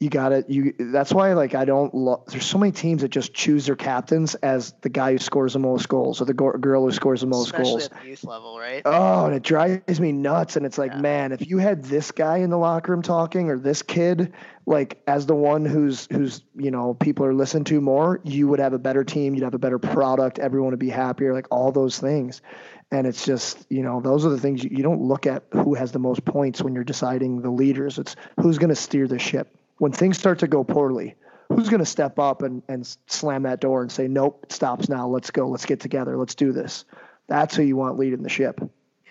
you 0.00 0.10
got 0.10 0.32
it. 0.32 0.50
You 0.50 0.74
that's 0.78 1.14
why 1.14 1.32
like 1.34 1.54
I 1.54 1.64
don't. 1.64 1.94
Lo- 1.94 2.24
There's 2.26 2.44
so 2.44 2.58
many 2.58 2.72
teams 2.72 3.02
that 3.02 3.08
just 3.08 3.32
choose 3.32 3.66
their 3.66 3.76
captains 3.76 4.34
as 4.34 4.74
the 4.82 4.88
guy 4.88 5.12
who 5.12 5.18
scores 5.18 5.54
the 5.54 5.60
most 5.60 5.88
goals 5.88 6.20
or 6.20 6.24
the 6.26 6.34
go- 6.34 6.52
girl 6.52 6.84
who 6.84 6.92
scores 6.92 7.20
the 7.20 7.26
most 7.26 7.46
Especially 7.46 7.70
goals. 7.70 7.86
at 7.86 8.02
the 8.02 8.08
youth 8.08 8.24
level, 8.24 8.58
right? 8.58 8.82
Oh, 8.84 9.26
and 9.26 9.34
it 9.34 9.42
drives 9.44 10.00
me 10.00 10.10
nuts. 10.12 10.56
And 10.56 10.66
it's 10.66 10.78
like, 10.78 10.92
yeah. 10.92 11.00
man, 11.00 11.32
if 11.32 11.48
you 11.48 11.58
had 11.58 11.84
this 11.84 12.10
guy 12.10 12.38
in 12.38 12.50
the 12.50 12.58
locker 12.58 12.92
room 12.92 13.02
talking 13.02 13.48
or 13.50 13.58
this 13.58 13.82
kid 13.82 14.34
like 14.66 15.00
as 15.06 15.26
the 15.26 15.34
one 15.34 15.64
who's 15.64 16.08
who's 16.10 16.42
you 16.56 16.70
know 16.70 16.94
people 16.94 17.24
are 17.24 17.34
listened 17.34 17.66
to 17.66 17.80
more, 17.80 18.20
you 18.24 18.48
would 18.48 18.60
have 18.60 18.72
a 18.72 18.78
better 18.78 19.04
team. 19.04 19.34
You'd 19.34 19.44
have 19.44 19.54
a 19.54 19.58
better 19.58 19.78
product. 19.78 20.38
Everyone 20.38 20.70
would 20.70 20.78
be 20.78 20.90
happier. 20.90 21.32
Like 21.32 21.46
all 21.50 21.70
those 21.70 21.98
things. 21.98 22.42
And 22.90 23.06
it's 23.06 23.24
just, 23.24 23.66
you 23.70 23.82
know, 23.82 24.00
those 24.00 24.24
are 24.24 24.28
the 24.28 24.38
things 24.38 24.62
you, 24.62 24.70
you 24.72 24.82
don't 24.82 25.02
look 25.02 25.26
at 25.26 25.42
who 25.52 25.74
has 25.74 25.90
the 25.90 25.98
most 25.98 26.24
points 26.24 26.62
when 26.62 26.74
you're 26.74 26.84
deciding 26.84 27.40
the 27.40 27.50
leaders. 27.50 27.98
It's 27.98 28.14
who's 28.40 28.58
going 28.58 28.68
to 28.68 28.76
steer 28.76 29.08
the 29.08 29.18
ship 29.18 29.56
when 29.78 29.90
things 29.90 30.18
start 30.18 30.38
to 30.40 30.46
go 30.46 30.62
poorly, 30.62 31.16
who's 31.48 31.68
going 31.68 31.80
to 31.80 31.86
step 31.86 32.18
up 32.18 32.42
and, 32.42 32.62
and 32.68 32.86
slam 33.06 33.42
that 33.44 33.60
door 33.60 33.82
and 33.82 33.90
say, 33.90 34.06
nope, 34.06 34.46
stops 34.52 34.88
now. 34.88 35.08
Let's 35.08 35.30
go. 35.30 35.48
Let's 35.48 35.66
get 35.66 35.80
together. 35.80 36.16
Let's 36.16 36.36
do 36.36 36.52
this. 36.52 36.84
That's 37.26 37.56
who 37.56 37.62
you 37.62 37.76
want 37.76 37.98
leading 37.98 38.22
the 38.22 38.28
ship. 38.28 38.60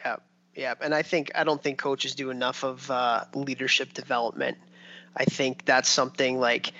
Yeah. 0.05 0.17
Yeah. 0.55 0.75
And 0.79 0.95
I 0.95 1.01
think, 1.01 1.31
I 1.35 1.43
don't 1.43 1.61
think 1.61 1.77
coaches 1.77 2.15
do 2.15 2.29
enough 2.29 2.63
of 2.63 2.89
uh, 2.89 3.25
leadership 3.33 3.93
development. 3.93 4.57
I 5.17 5.25
think 5.25 5.65
that's 5.65 5.89
something 5.89 6.39
like 6.39 6.71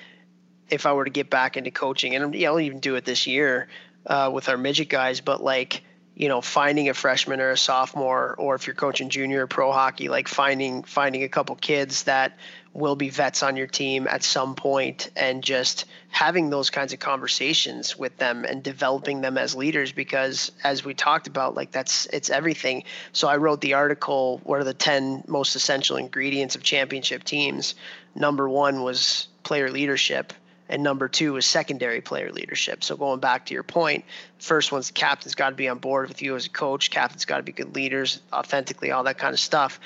if 0.69 0.85
I 0.85 0.93
were 0.93 1.03
to 1.03 1.11
get 1.11 1.29
back 1.29 1.57
into 1.57 1.71
coaching, 1.71 2.15
and 2.15 2.33
yeah, 2.33 2.49
I'll 2.49 2.59
even 2.59 2.79
do 2.79 2.95
it 2.95 3.03
this 3.03 3.27
year 3.27 3.67
uh, 4.05 4.31
with 4.33 4.47
our 4.47 4.57
midget 4.57 4.89
guys, 4.89 5.19
but 5.21 5.43
like, 5.43 5.83
you 6.15 6.27
know, 6.27 6.41
finding 6.41 6.89
a 6.89 6.93
freshman 6.93 7.39
or 7.39 7.49
a 7.49 7.57
sophomore, 7.57 8.35
or 8.37 8.55
if 8.55 8.67
you're 8.67 8.75
coaching 8.75 9.09
junior 9.09 9.43
or 9.43 9.47
pro 9.47 9.71
hockey, 9.71 10.09
like 10.09 10.27
finding 10.27 10.83
finding 10.83 11.23
a 11.23 11.29
couple 11.29 11.55
kids 11.55 12.03
that 12.03 12.37
will 12.73 12.95
be 12.95 13.09
vets 13.09 13.43
on 13.43 13.55
your 13.55 13.67
team 13.67 14.07
at 14.07 14.23
some 14.23 14.55
point 14.55 15.09
and 15.15 15.43
just 15.43 15.85
having 16.09 16.49
those 16.49 16.69
kinds 16.69 16.91
of 16.91 16.99
conversations 16.99 17.97
with 17.97 18.15
them 18.17 18.45
and 18.45 18.63
developing 18.63 19.21
them 19.21 19.37
as 19.37 19.55
leaders 19.55 19.91
because 19.91 20.51
as 20.63 20.83
we 20.83 20.93
talked 20.93 21.27
about 21.27 21.55
like 21.55 21.71
that's 21.71 22.05
it's 22.07 22.29
everything. 22.29 22.83
So 23.11 23.27
i 23.27 23.37
wrote 23.37 23.61
the 23.61 23.73
article 23.73 24.39
what 24.43 24.59
are 24.59 24.63
the 24.63 24.73
10 24.73 25.23
most 25.27 25.55
essential 25.55 25.97
ingredients 25.97 26.55
of 26.55 26.63
championship 26.63 27.23
teams? 27.23 27.75
Number 28.15 28.47
one 28.47 28.83
was 28.83 29.27
player 29.43 29.71
leadership 29.71 30.33
and 30.69 30.83
number 30.83 31.07
two 31.07 31.35
is 31.37 31.45
secondary 31.45 32.01
player 32.01 32.31
leadership. 32.31 32.83
So 32.83 32.95
going 32.95 33.19
back 33.19 33.47
to 33.47 33.53
your 33.53 33.63
point, 33.63 34.05
first 34.39 34.71
one's 34.71 34.87
the 34.87 34.93
captain's 34.93 35.35
got 35.35 35.49
to 35.49 35.55
be 35.55 35.67
on 35.67 35.79
board 35.79 36.07
with 36.07 36.21
you 36.21 36.35
as 36.35 36.45
a 36.45 36.49
coach. 36.49 36.89
Captain's 36.89 37.25
got 37.25 37.37
to 37.37 37.43
be 37.43 37.51
good 37.51 37.75
leaders, 37.75 38.21
authentically, 38.31 38.91
all 38.91 39.03
that 39.03 39.17
kind 39.17 39.33
of 39.33 39.39
stuff. 39.39 39.79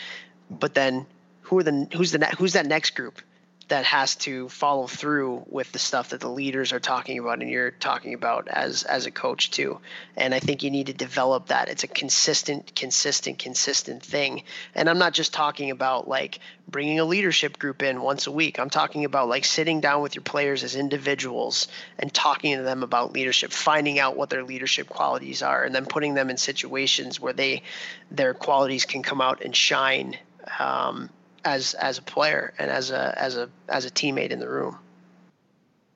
But 0.49 0.73
then 0.73 1.05
who 1.41 1.59
are 1.59 1.63
the 1.63 1.88
who's 1.93 2.11
the 2.11 2.25
who's 2.38 2.53
that 2.53 2.65
next 2.65 2.95
group 2.95 3.21
that 3.68 3.84
has 3.84 4.15
to 4.15 4.47
follow 4.47 4.88
through 4.88 5.43
with 5.49 5.72
the 5.74 5.80
stuff 5.80 6.09
that 6.09 6.22
the 6.22 6.30
leaders 6.30 6.72
are 6.72 6.80
talking 6.80 7.20
about 7.20 7.41
and 7.41 7.49
you're 7.49 7.72
talking 7.72 8.13
about 8.13 8.47
as 8.47 8.84
as 8.84 9.05
a 9.05 9.11
coach 9.11 9.51
too. 9.51 9.80
And 10.15 10.34
i 10.34 10.39
think 10.39 10.63
you 10.63 10.72
need 10.72 10.88
to 10.88 10.93
develop 10.93 11.47
that. 11.47 11.68
It's 11.68 11.84
a 11.84 11.88
consistent 11.88 12.76
consistent 12.76 13.39
consistent 13.39 14.03
thing. 14.03 14.43
And 14.74 14.89
i'm 14.89 14.97
not 14.97 15.13
just 15.13 15.34
talking 15.34 15.72
about 15.72 16.07
like 16.07 16.39
bringing 16.70 16.99
a 16.99 17.05
leadership 17.05 17.59
group 17.59 17.84
in 17.84 18.01
once 18.01 18.28
a 18.28 18.32
week. 18.32 18.59
I'm 18.59 18.70
talking 18.70 19.05
about 19.05 19.28
like 19.28 19.43
sitting 19.43 19.82
down 19.82 20.01
with 20.01 20.15
your 20.15 20.24
players 20.24 20.63
as 20.63 20.76
individuals 20.76 21.68
and 21.99 22.13
talking 22.13 22.55
to 22.57 22.63
them 22.63 22.84
about 22.84 23.13
leadership 23.13 23.51
finding 23.51 23.99
out 23.99 24.15
what 24.15 24.30
their 24.30 24.43
leadership 24.43 24.88
qualities 24.88 25.41
are 25.41 25.63
and 25.63 25.76
then 25.76 25.86
putting 25.86 26.13
them 26.13 26.30
in 26.30 26.38
situations 26.38 27.20
where 27.20 27.34
they 27.34 27.63
their 28.11 28.34
qualities 28.34 28.86
can 28.86 29.03
come 29.03 29.20
out 29.20 29.43
and 29.43 29.53
shine 29.55 30.18
um, 30.59 31.09
as 31.47 31.73
as 31.73 31.97
a 31.97 32.01
player 32.01 32.53
and 32.59 32.69
as 32.69 32.91
a 32.91 33.13
as 33.17 33.37
a 33.37 33.49
as 33.69 33.85
a 33.85 33.89
teammate 33.89 34.29
in 34.29 34.39
the 34.39 34.49
room. 34.49 34.77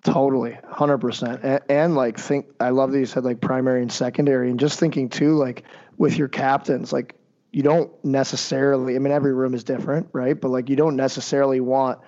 Totally, 0.03 0.57
hundred 0.67 0.97
percent, 0.97 1.41
and 1.69 1.95
like 1.95 2.17
think. 2.17 2.47
I 2.59 2.69
love 2.69 2.91
that 2.91 2.99
you 2.99 3.05
said 3.05 3.23
like 3.23 3.39
primary 3.39 3.81
and 3.81 3.91
secondary, 3.91 4.49
and 4.49 4.59
just 4.59 4.79
thinking 4.79 5.09
too, 5.09 5.35
like 5.35 5.63
with 5.97 6.17
your 6.17 6.27
captains, 6.27 6.91
like 6.91 7.15
you 7.51 7.61
don't 7.61 7.91
necessarily. 8.03 8.95
I 8.95 8.99
mean, 8.99 9.13
every 9.13 9.33
room 9.33 9.53
is 9.53 9.63
different, 9.63 10.09
right? 10.11 10.39
But 10.39 10.49
like 10.49 10.69
you 10.69 10.75
don't 10.75 10.95
necessarily 10.95 11.59
want 11.59 11.99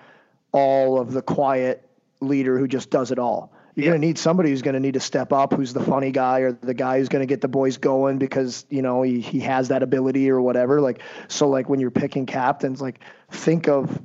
all 0.50 0.98
of 0.98 1.12
the 1.12 1.22
quiet 1.22 1.88
leader 2.20 2.58
who 2.58 2.66
just 2.66 2.90
does 2.90 3.12
it 3.12 3.18
all. 3.20 3.53
You're 3.74 3.86
yep. 3.86 3.90
going 3.92 4.00
to 4.00 4.06
need 4.06 4.18
somebody 4.18 4.50
who's 4.50 4.62
going 4.62 4.74
to 4.74 4.80
need 4.80 4.94
to 4.94 5.00
step 5.00 5.32
up, 5.32 5.52
who's 5.52 5.72
the 5.72 5.82
funny 5.82 6.12
guy 6.12 6.40
or 6.40 6.52
the 6.52 6.74
guy 6.74 6.98
who's 6.98 7.08
going 7.08 7.22
to 7.22 7.26
get 7.26 7.40
the 7.40 7.48
boys 7.48 7.76
going 7.76 8.18
because, 8.18 8.66
you 8.70 8.82
know, 8.82 9.02
he, 9.02 9.20
he 9.20 9.40
has 9.40 9.68
that 9.68 9.82
ability 9.82 10.30
or 10.30 10.40
whatever. 10.40 10.80
Like, 10.80 11.02
so 11.28 11.48
like 11.48 11.68
when 11.68 11.80
you're 11.80 11.90
picking 11.90 12.26
captains, 12.26 12.80
like 12.80 13.00
think 13.30 13.68
of 13.68 14.00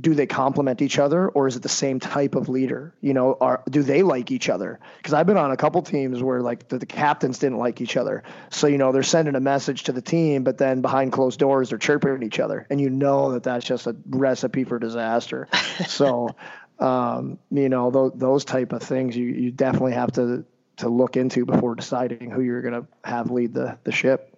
do 0.00 0.14
they 0.14 0.26
complement 0.26 0.82
each 0.82 0.98
other 0.98 1.28
or 1.28 1.46
is 1.46 1.54
it 1.56 1.62
the 1.62 1.68
same 1.68 2.00
type 2.00 2.34
of 2.34 2.48
leader? 2.48 2.94
You 3.00 3.14
know 3.14 3.36
are 3.40 3.62
do 3.70 3.82
they 3.82 4.02
like 4.02 4.30
each 4.30 4.48
other? 4.48 4.80
Because 4.96 5.12
i've 5.12 5.26
been 5.26 5.36
on 5.36 5.52
a 5.52 5.56
couple 5.56 5.82
teams 5.82 6.22
where 6.22 6.40
like 6.40 6.68
the, 6.68 6.78
the, 6.78 6.86
captains 6.86 7.38
didn't 7.38 7.58
like 7.58 7.80
each 7.80 7.96
other. 7.96 8.24
So 8.50 8.66
you 8.66 8.78
know 8.78 8.90
they're 8.90 9.02
sending 9.02 9.36
a 9.36 9.40
message 9.40 9.84
to 9.84 9.92
the 9.92 10.02
team 10.02 10.42
but 10.42 10.58
then 10.58 10.80
behind 10.80 11.12
closed 11.12 11.38
doors 11.38 11.68
they're 11.68 11.78
chirping 11.78 12.14
at 12.14 12.22
each 12.22 12.40
other. 12.40 12.66
And 12.70 12.80
you 12.80 12.90
know 12.90 13.32
that 13.32 13.44
that's 13.44 13.64
just 13.64 13.86
a 13.86 13.94
recipe 14.08 14.64
for 14.64 14.78
disaster. 14.78 15.48
So 15.86 16.34
um, 16.84 17.38
you 17.50 17.68
know 17.68 17.90
those, 17.90 18.12
those 18.14 18.44
type 18.44 18.72
of 18.72 18.82
things 18.82 19.16
you, 19.16 19.26
you 19.26 19.50
definitely 19.50 19.92
have 19.92 20.12
to 20.12 20.44
to 20.76 20.88
look 20.88 21.16
into 21.16 21.44
before 21.44 21.74
deciding 21.74 22.30
who 22.30 22.40
you're 22.40 22.62
going 22.62 22.74
to 22.74 22.86
have 23.04 23.30
lead 23.30 23.54
the 23.54 23.78
the 23.84 23.92
ship 23.92 24.34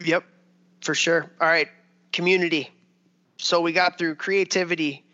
Yep, 0.00 0.24
for 0.80 0.94
sure. 0.94 1.30
All 1.40 1.48
right, 1.48 1.68
community. 2.12 2.70
So 3.36 3.60
we 3.60 3.72
got 3.72 3.98
through 3.98 4.16
creativity, 4.16 5.04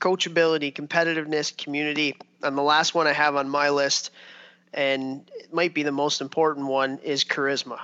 coachability, 0.00 0.72
competitiveness, 0.72 1.56
community. 1.56 2.16
And 2.42 2.56
the 2.56 2.62
last 2.62 2.94
one 2.94 3.06
I 3.06 3.12
have 3.12 3.36
on 3.36 3.48
my 3.48 3.70
list, 3.70 4.10
and 4.72 5.28
it 5.34 5.52
might 5.52 5.74
be 5.74 5.82
the 5.82 5.92
most 5.92 6.20
important 6.20 6.66
one, 6.66 6.98
is 6.98 7.24
charisma. 7.24 7.80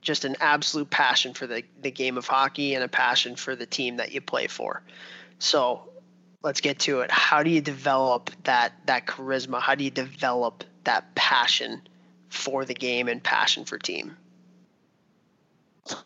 Just 0.00 0.24
an 0.24 0.36
absolute 0.40 0.88
passion 0.88 1.34
for 1.34 1.46
the, 1.46 1.62
the 1.82 1.90
game 1.90 2.16
of 2.16 2.26
hockey 2.26 2.74
and 2.74 2.82
a 2.82 2.88
passion 2.88 3.36
for 3.36 3.54
the 3.54 3.66
team 3.66 3.98
that 3.98 4.12
you 4.12 4.22
play 4.22 4.46
for. 4.46 4.82
So 5.38 5.90
let's 6.42 6.60
get 6.60 6.80
to 6.80 7.00
it. 7.00 7.10
How 7.10 7.42
do 7.42 7.50
you 7.50 7.60
develop 7.60 8.30
that 8.44 8.72
that 8.86 9.06
charisma? 9.06 9.60
How 9.60 9.74
do 9.74 9.84
you 9.84 9.90
develop 9.90 10.64
that 10.84 11.14
passion 11.14 11.82
for 12.28 12.64
the 12.64 12.74
game 12.74 13.08
and 13.08 13.22
passion 13.22 13.64
for 13.64 13.78
team? 13.78 14.16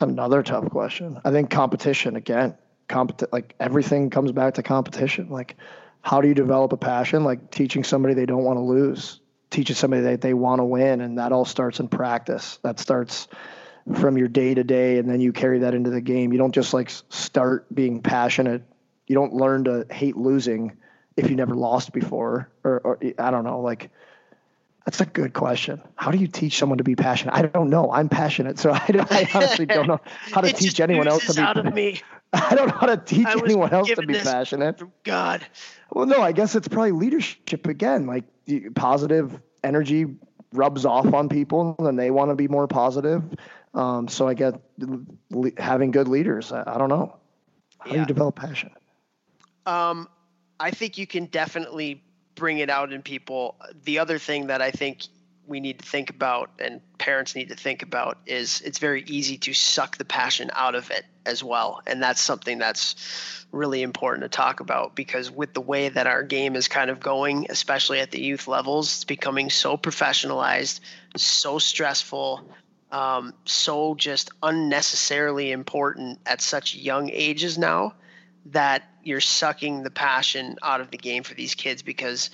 Another 0.01 0.43
tough 0.43 0.71
question. 0.71 1.21
I 1.25 1.31
think 1.31 1.51
competition 1.51 2.17
again. 2.17 2.57
Compet- 2.89 3.33
like 3.33 3.55
everything 3.61 4.11
comes 4.11 4.33
back 4.33 4.55
to 4.55 4.63
competition. 4.63 5.29
Like 5.31 5.57
how 6.03 6.21
do 6.21 6.29
you 6.29 6.35
develop 6.35 6.73
a 6.73 6.77
passion? 6.77 7.25
Like 7.25 7.51
teaching 7.51 7.83
somebody 7.83 8.15
they 8.15 8.27
don't 8.27 8.45
want 8.45 8.59
to 8.59 8.63
lose, 8.63 9.21
teaching 9.51 9.75
somebody 9.75 10.03
that 10.03 10.21
they 10.21 10.35
want 10.35 10.61
to 10.61 10.65
win, 10.65 11.01
and 11.01 11.19
that 11.19 11.33
all 11.33 11.45
starts 11.45 11.81
in 11.81 11.89
practice. 11.89 12.59
That 12.63 12.79
starts 12.79 13.29
from 13.95 14.17
your 14.19 14.29
day 14.29 14.55
to 14.55 14.65
day, 14.65 14.99
and 14.99 15.09
then 15.09 15.21
you 15.21 15.33
carry 15.33 15.61
that 15.61 15.75
into 15.75 15.91
the 15.91 16.01
game. 16.01 16.33
You 16.33 16.39
don't 16.39 16.55
just 16.55 16.75
like 16.75 16.91
start 17.09 17.75
being 17.75 18.03
passionate. 18.03 18.63
You 19.07 19.15
don't 19.15 19.35
learn 19.35 19.65
to 19.65 19.87
hate 19.91 20.17
losing 20.17 20.77
if 21.17 21.31
you 21.31 21.37
never 21.37 21.55
lost 21.55 21.93
before, 21.93 22.51
or, 22.65 22.81
or 22.81 22.99
I 23.19 23.31
don't 23.31 23.45
know, 23.45 23.61
like 23.61 23.91
that's 24.85 25.01
a 25.01 25.07
good 25.07 25.33
question. 25.33 25.83
How 25.97 26.11
do 26.11 26.19
you 26.19 26.27
teach 26.27 26.59
someone 26.59 26.79
to 26.79 26.85
be 26.85 26.95
passionate? 26.95 27.35
I 27.35 27.43
don't 27.43 27.71
know. 27.71 27.91
I'm 27.91 28.09
passionate, 28.09 28.59
so 28.59 28.71
I, 28.73 28.85
I 29.11 29.29
honestly 29.35 29.67
don't 29.67 29.87
know 29.87 30.01
how 30.33 30.43
to 30.43 30.53
teach 30.53 30.81
anyone 30.81 31.09
else 31.09 31.27
to 31.27 31.35
be. 31.35 31.41
Out 31.41 31.57
of 31.57 31.73
me. 31.73 32.01
I 32.33 32.55
don't 32.55 32.69
know 32.69 32.77
how 32.77 32.87
to 32.89 32.97
teach 32.97 33.27
anyone 33.27 33.73
else 33.73 33.89
to 33.89 34.03
be 34.03 34.15
passionate. 34.15 34.83
God. 35.05 35.47
Well, 35.91 36.07
no, 36.07 36.21
I 36.21 36.33
guess 36.33 36.57
it's 36.57 36.69
probably 36.69 36.93
leadership 36.93 37.67
again. 37.67 38.07
Like 38.07 38.25
positive 38.75 39.41
energy 39.63 40.17
rubs 40.53 40.85
off 40.85 41.13
on 41.15 41.29
people, 41.29 41.77
and 41.79 41.99
they 41.99 42.11
want 42.11 42.31
to 42.31 42.35
be 42.35 42.49
more 42.49 42.67
positive. 42.67 43.23
Um, 43.73 44.09
so 44.09 44.29
I 44.29 44.35
get 44.35 44.61
having 45.57 45.93
good 45.93 46.09
leaders. 46.09 46.53
I, 46.53 46.65
I 46.67 46.79
don't 46.79 46.89
know. 46.89 47.17
How 47.79 47.87
yeah. 47.87 47.93
do 47.93 48.01
you 48.01 48.07
develop 48.07 48.37
passion? 48.37 48.71
Um, 49.67 50.09
I 50.61 50.71
think 50.71 50.99
you 50.99 51.07
can 51.07 51.27
definitely 51.27 52.03
bring 52.35 52.59
it 52.59 52.71
out 52.71 52.93
in 52.93 53.03
people. 53.03 53.57
The 53.85 53.99
other 53.99 54.19
thing 54.19 54.49
that 54.49 54.61
I 54.61 54.71
think 54.71 55.03
we 55.47 55.61
need 55.61 55.79
to 55.79 55.87
think 55.87 56.11
about 56.11 56.51
and 56.59 56.81
parents 56.99 57.35
need 57.35 57.49
to 57.51 57.55
think 57.55 57.83
about 57.83 58.19
is 58.27 58.63
it's 58.63 58.79
very 58.79 59.03
easy 59.07 59.37
to 59.37 59.53
suck 59.53 59.99
the 59.99 60.05
passion 60.05 60.51
out 60.55 60.75
of 60.75 60.91
it 60.91 61.05
as 61.27 61.45
well. 61.45 61.83
And 61.87 62.03
that's 62.03 62.21
something 62.21 62.59
that's 62.59 63.45
really 63.53 63.83
important 63.83 64.23
to 64.23 64.29
talk 64.29 64.61
about 64.61 64.95
because 64.95 65.31
with 65.31 65.53
the 65.53 65.61
way 65.61 65.89
that 65.89 66.07
our 66.07 66.23
game 66.23 66.57
is 66.57 66.67
kind 66.67 66.91
of 66.91 66.99
going, 66.99 67.47
especially 67.51 68.01
at 68.01 68.11
the 68.11 68.21
youth 68.21 68.49
levels, 68.49 68.87
it's 68.87 69.05
becoming 69.05 69.51
so 69.51 69.77
professionalized, 69.77 70.81
so 71.17 71.59
stressful, 71.59 72.49
um, 72.91 73.35
so 73.45 73.95
just 73.95 74.31
unnecessarily 74.43 75.53
important 75.53 76.19
at 76.27 76.41
such 76.41 76.75
young 76.75 77.11
ages 77.11 77.59
now 77.59 77.95
that 78.47 78.83
you're 79.07 79.21
sucking 79.21 79.83
the 79.83 79.91
passion 79.91 80.57
out 80.63 80.81
of 80.81 80.91
the 80.91 80.99
game 80.99 81.23
for 81.23 81.35
these 81.35 81.55
kids 81.55 81.83
because 81.83 82.31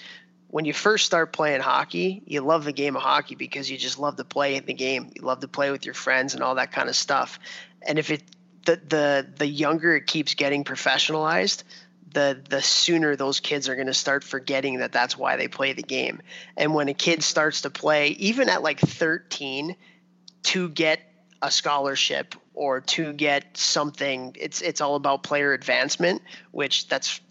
when 0.49 0.65
you 0.65 0.73
first 0.73 1.07
start 1.07 1.33
playing 1.33 1.61
hockey, 1.61 2.23
you 2.27 2.41
love 2.41 2.65
the 2.65 2.73
game 2.73 2.97
of 2.97 3.03
hockey 3.03 3.37
because 3.37 3.71
you 3.71 3.79
just 3.79 3.99
love 3.99 4.17
to 4.17 4.25
play 4.25 4.57
in 4.57 4.67
the 4.67 4.75
game. 4.75 5.13
You 5.15 5.23
love 5.23 5.41
to 5.41 5.49
play 5.49 5.71
with 5.71 5.85
your 5.85 5.95
friends 5.95 6.35
and 6.35 6.43
all 6.43 6.57
that 6.57 6.73
kind 6.73 6.89
of 6.89 6.97
stuff. 6.97 7.39
And 7.87 7.99
if 7.99 8.11
it 8.11 8.23
the 8.67 8.77
the 8.77 9.27
the 9.39 9.47
younger 9.47 9.97
it 9.97 10.07
keeps 10.07 10.35
getting 10.35 10.65
professionalized, 10.65 11.63
the 12.13 12.43
the 12.49 12.61
sooner 12.61 13.15
those 13.17 13.41
kids 13.41 13.69
are 13.69 13.75
going 13.75 13.87
to 13.87 13.95
start 13.95 14.25
forgetting 14.25 14.79
that 14.79 14.93
that's 14.93 15.17
why 15.17 15.37
they 15.37 15.49
play 15.49 15.73
the 15.73 15.83
game. 15.83 16.21
And 16.57 16.75
when 16.75 16.89
a 16.89 16.95
kid 16.95 17.23
starts 17.23 17.63
to 17.63 17.71
play, 17.71 18.09
even 18.09 18.49
at 18.49 18.63
like 18.63 18.81
13, 18.81 19.77
to 20.43 20.69
get 20.69 21.01
a 21.43 21.51
scholarship 21.51 22.35
or 22.61 22.83
to 22.83 23.15
get 23.15 23.57
something. 23.57 24.37
It's 24.39 24.61
it's 24.61 24.83
all 24.83 24.95
about 24.95 25.23
player 25.23 25.55
advancement, 25.55 26.21
which 26.51 26.89
that's 26.89 27.23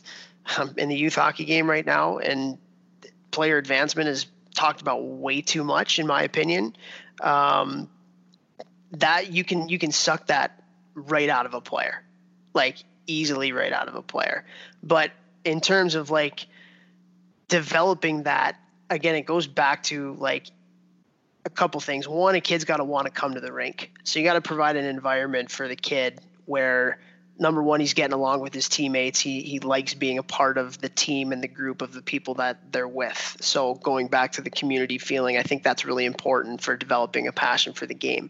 um, 0.57 0.73
in 0.75 0.89
the 0.89 0.95
youth 0.95 1.13
hockey 1.13 1.45
game 1.45 1.69
right 1.69 1.86
now, 1.86 2.17
and 2.17 2.57
player 3.30 3.59
advancement 3.59 4.09
is 4.09 4.25
talked 4.55 4.82
about 4.82 5.03
way 5.03 5.41
too 5.41 5.63
much, 5.63 5.99
in 5.99 6.07
my 6.07 6.23
opinion. 6.23 6.75
Um, 7.21 7.91
that 8.93 9.32
you 9.32 9.43
can 9.43 9.69
you 9.69 9.77
can 9.77 9.91
suck 9.91 10.25
that 10.27 10.63
right 10.95 11.30
out 11.30 11.45
of 11.45 11.53
a 11.53 11.61
player, 11.61 12.03
like 12.55 12.77
easily 13.05 13.51
right 13.51 13.71
out 13.71 13.88
of 13.88 13.93
a 13.93 14.01
player. 14.01 14.45
But 14.82 15.11
in 15.45 15.61
terms 15.61 15.93
of 15.93 16.09
like 16.09 16.47
developing 17.49 18.23
that, 18.23 18.59
again, 18.89 19.13
it 19.13 19.27
goes 19.27 19.45
back 19.45 19.84
to 19.84 20.15
like 20.15 20.49
a 21.45 21.49
couple 21.49 21.79
things. 21.81 22.07
One, 22.07 22.35
a 22.35 22.41
kid's 22.41 22.65
got 22.65 22.77
to 22.77 22.83
want 22.83 23.05
to 23.05 23.11
come 23.11 23.35
to 23.35 23.39
the 23.39 23.51
rink. 23.51 23.91
So 24.03 24.19
you 24.19 24.25
got 24.25 24.33
to 24.33 24.41
provide 24.41 24.75
an 24.75 24.85
environment 24.85 25.51
for 25.51 25.67
the 25.67 25.75
kid 25.75 26.19
where 26.45 26.99
number 27.39 27.63
one, 27.63 27.79
he's 27.79 27.93
getting 27.93 28.13
along 28.13 28.41
with 28.41 28.53
his 28.53 28.67
teammates. 28.67 29.19
He 29.19 29.41
he 29.41 29.59
likes 29.59 29.93
being 29.93 30.17
a 30.17 30.23
part 30.23 30.57
of 30.57 30.79
the 30.79 30.89
team 30.89 31.31
and 31.31 31.41
the 31.41 31.47
group 31.47 31.81
of 31.81 31.93
the 31.93 32.01
people 32.01 32.35
that 32.35 32.71
they're 32.71 32.87
with. 32.87 33.37
So 33.39 33.75
going 33.75 34.07
back 34.07 34.33
to 34.33 34.41
the 34.41 34.49
community 34.49 34.97
feeling, 34.97 35.37
I 35.37 35.43
think 35.43 35.63
that's 35.63 35.85
really 35.85 36.05
important 36.05 36.61
for 36.61 36.75
developing 36.75 37.27
a 37.27 37.31
passion 37.31 37.73
for 37.73 37.85
the 37.85 37.93
game. 37.93 38.29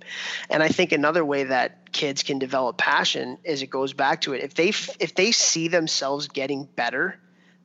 And 0.49 0.61
I 0.61 0.69
think 0.69 0.91
another 0.91 1.25
way 1.25 1.45
that 1.45 1.91
kids 1.91 2.23
can 2.23 2.39
develop 2.39 2.77
passion 2.77 3.39
is 3.43 3.61
it 3.63 3.69
goes 3.69 3.93
back 3.93 4.21
to 4.21 4.33
it. 4.33 4.43
If 4.43 4.53
they 4.53 4.69
if 4.69 5.15
they 5.15 5.31
see 5.31 5.67
themselves 5.67 6.27
getting 6.27 6.65
better 6.65 7.19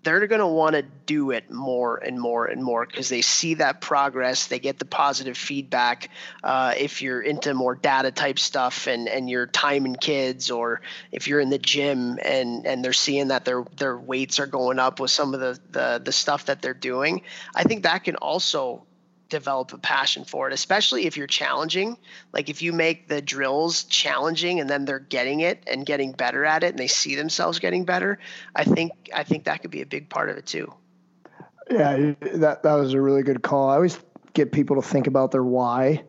they're 0.05 0.27
going 0.27 0.41
to 0.41 0.47
want 0.47 0.77
to 0.77 0.83
do 1.07 1.31
it 1.31 1.51
more 1.51 1.97
and 1.97 2.21
more 2.21 2.47
and 2.47 2.63
more 2.63 2.87
because 2.87 3.09
they 3.09 3.23
see 3.23 3.55
that 3.55 3.81
progress. 3.81 4.47
They 4.47 4.59
get 4.59 4.79
the 4.79 4.85
positive 4.85 5.37
feedback. 5.37 6.11
Uh, 6.43 6.75
if 6.77 7.03
you're 7.03 7.21
into 7.21 7.55
more 7.55 7.75
data 7.75 8.11
type 8.11 8.39
stuff 8.39 8.87
and 8.87 9.09
and 9.09 9.29
you're 9.29 9.47
timing 9.47 9.97
kids, 9.97 10.51
or 10.51 10.83
if 11.11 11.27
you're 11.27 11.41
in 11.41 11.51
the 11.51 11.59
gym 11.59 12.19
and 12.23 12.67
and 12.67 12.85
they're 12.85 12.93
seeing 12.93 13.29
that 13.29 13.45
their 13.45 13.65
their 13.77 13.97
weights 13.97 14.39
are 14.39 14.47
going 14.47 14.79
up 14.79 15.01
with 15.01 15.11
some 15.11 15.35
of 15.35 15.41
the 15.41 15.59
the, 15.71 16.03
the 16.05 16.13
stuff 16.13 16.47
that 16.47 16.63
they're 16.63 16.75
doing, 16.75 17.23
I 17.55 17.65
think 17.65 17.83
that 17.85 18.05
can 18.05 18.17
also 18.17 18.85
develop 19.29 19.73
a 19.73 19.79
passion 19.79 20.25
for 20.25 20.49
it, 20.49 20.53
especially 20.53 21.07
if 21.07 21.17
you're 21.17 21.27
challenging. 21.27 21.97
Like 22.33 22.49
if 22.49 22.63
you 22.63 22.73
make 22.73 23.09
the 23.09 23.23
drills 23.23 23.85
challenging 23.85 24.61
and 24.61 24.69
then 24.69 24.85
they're 24.85 24.99
getting 24.99 25.41
it 25.41 25.63
and 25.67 25.87
getting 25.87 26.13
better 26.13 26.45
at 26.45 26.63
it 26.63 26.71
and 26.71 26.79
they 26.79 26.87
see 26.87 27.15
themselves 27.15 27.59
getting 27.59 27.85
better, 27.85 28.19
I 28.55 28.65
think 28.65 28.93
I 29.15 29.25
think 29.25 29.45
that 29.45 29.63
could 29.63 29.71
be 29.71 29.83
a 29.83 29.87
big 29.87 30.09
part 30.09 30.31
of 30.31 30.37
it 30.37 30.47
too. 30.47 30.73
Yeah, 31.71 32.15
that 32.35 32.63
that 32.63 32.75
was 32.75 32.93
a 32.93 33.01
really 33.01 33.23
good 33.23 33.43
call. 33.43 33.71
I 33.71 33.77
always 33.77 33.99
get 34.35 34.53
people 34.53 34.77
to 34.77 34.83
think 34.83 35.07
about 35.07 35.31
their 35.31 35.45
why. 35.45 36.05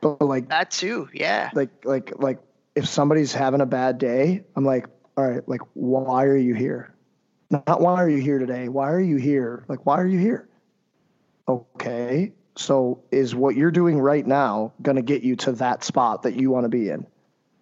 But 0.00 0.20
like 0.20 0.48
that 0.50 0.70
too, 0.70 1.08
yeah. 1.12 1.50
Like 1.54 1.70
like 1.84 2.12
like 2.16 2.38
if 2.74 2.86
somebody's 2.86 3.32
having 3.32 3.60
a 3.60 3.66
bad 3.66 3.98
day, 3.98 4.44
I'm 4.54 4.64
like, 4.64 4.86
all 5.16 5.26
right, 5.26 5.46
like 5.48 5.62
why 5.74 6.24
are 6.24 6.36
you 6.36 6.54
here? 6.54 6.94
Not 7.50 7.80
why 7.80 7.94
are 7.94 8.08
you 8.08 8.18
here 8.18 8.38
today? 8.38 8.68
Why 8.68 8.92
are 8.92 9.00
you 9.00 9.16
here? 9.16 9.64
Like 9.68 9.86
why 9.86 9.98
are 10.00 10.06
you 10.06 10.18
here? 10.18 10.48
Okay. 11.48 12.32
So 12.58 13.04
is 13.12 13.36
what 13.36 13.54
you're 13.54 13.70
doing 13.70 14.00
right 14.00 14.26
now 14.26 14.72
going 14.82 14.96
to 14.96 15.02
get 15.02 15.22
you 15.22 15.36
to 15.36 15.52
that 15.52 15.84
spot 15.84 16.24
that 16.24 16.34
you 16.34 16.50
want 16.50 16.64
to 16.64 16.68
be 16.68 16.90
in? 16.90 17.06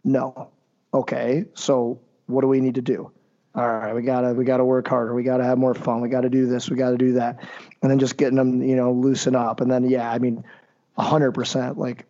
No. 0.03 0.49
Okay. 0.95 1.45
So 1.53 2.01
what 2.25 2.41
do 2.41 2.49
we 2.49 2.61
need 2.61 2.77
to 2.77 2.83
do? 2.83 3.11
All 3.55 3.67
right, 3.67 3.95
we 3.95 4.03
gotta 4.03 4.35
we 4.35 4.45
gotta 4.45 4.67
work 4.67 4.87
harder. 4.87 5.15
We 5.15 5.23
gotta 5.23 5.45
have 5.45 5.57
more 5.57 5.73
fun. 5.73 6.03
We 6.03 6.11
gotta 6.11 6.29
do 6.29 6.45
this. 6.45 6.69
We 6.69 6.77
gotta 6.77 6.99
do 6.99 7.15
that, 7.15 7.43
and 7.81 7.91
then 7.91 7.99
just 7.99 8.19
getting 8.19 8.37
them, 8.37 8.63
you 8.63 8.77
know, 8.77 8.93
loosen 8.93 9.35
up. 9.35 9.63
And 9.63 9.71
then 9.71 9.89
yeah, 9.89 10.11
I 10.11 10.19
mean, 10.19 10.45
hundred 10.99 11.33
percent. 11.33 11.79
Like 11.79 12.05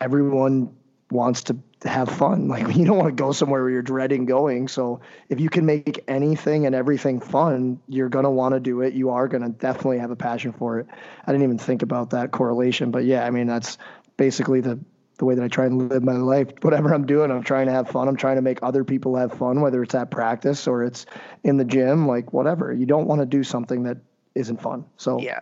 everyone 0.00 0.74
wants 1.10 1.42
to 1.44 1.58
have 1.84 2.08
fun. 2.08 2.48
Like 2.58 2.74
you 2.76 2.84
don't 2.84 2.96
want 2.96 3.08
to 3.08 3.22
go 3.22 3.32
somewhere 3.32 3.62
where 3.62 3.70
you're 3.70 3.82
dreading 3.82 4.24
going. 4.24 4.68
So 4.68 5.00
if 5.28 5.40
you 5.40 5.50
can 5.50 5.66
make 5.66 6.04
anything 6.08 6.66
and 6.66 6.74
everything 6.74 7.20
fun, 7.20 7.80
you're 7.88 8.08
gonna 8.08 8.30
want 8.30 8.54
to 8.54 8.60
do 8.60 8.80
it. 8.80 8.94
You 8.94 9.10
are 9.10 9.28
gonna 9.28 9.50
definitely 9.50 9.98
have 9.98 10.10
a 10.10 10.16
passion 10.16 10.52
for 10.52 10.78
it. 10.78 10.86
I 11.26 11.32
didn't 11.32 11.44
even 11.44 11.58
think 11.58 11.82
about 11.82 12.10
that 12.10 12.30
correlation, 12.30 12.90
but 12.90 13.04
yeah, 13.04 13.24
I 13.24 13.30
mean 13.30 13.46
that's 13.46 13.78
basically 14.16 14.60
the 14.60 14.78
the 15.18 15.24
way 15.24 15.34
that 15.34 15.44
I 15.44 15.48
try 15.48 15.66
and 15.66 15.90
live 15.90 16.02
my 16.02 16.12
life. 16.12 16.48
Whatever 16.62 16.94
I'm 16.94 17.06
doing, 17.06 17.30
I'm 17.30 17.42
trying 17.42 17.66
to 17.66 17.72
have 17.72 17.88
fun. 17.90 18.08
I'm 18.08 18.16
trying 18.16 18.36
to 18.36 18.42
make 18.42 18.60
other 18.62 18.84
people 18.84 19.16
have 19.16 19.34
fun, 19.34 19.60
whether 19.60 19.82
it's 19.82 19.94
at 19.94 20.10
practice 20.10 20.66
or 20.66 20.84
it's 20.84 21.06
in 21.44 21.56
the 21.56 21.64
gym, 21.64 22.06
like 22.06 22.32
whatever. 22.32 22.72
You 22.72 22.86
don't 22.86 23.06
want 23.06 23.20
to 23.20 23.26
do 23.26 23.44
something 23.44 23.82
that 23.84 23.98
isn't 24.34 24.62
fun. 24.62 24.86
So 24.96 25.20
yeah, 25.20 25.40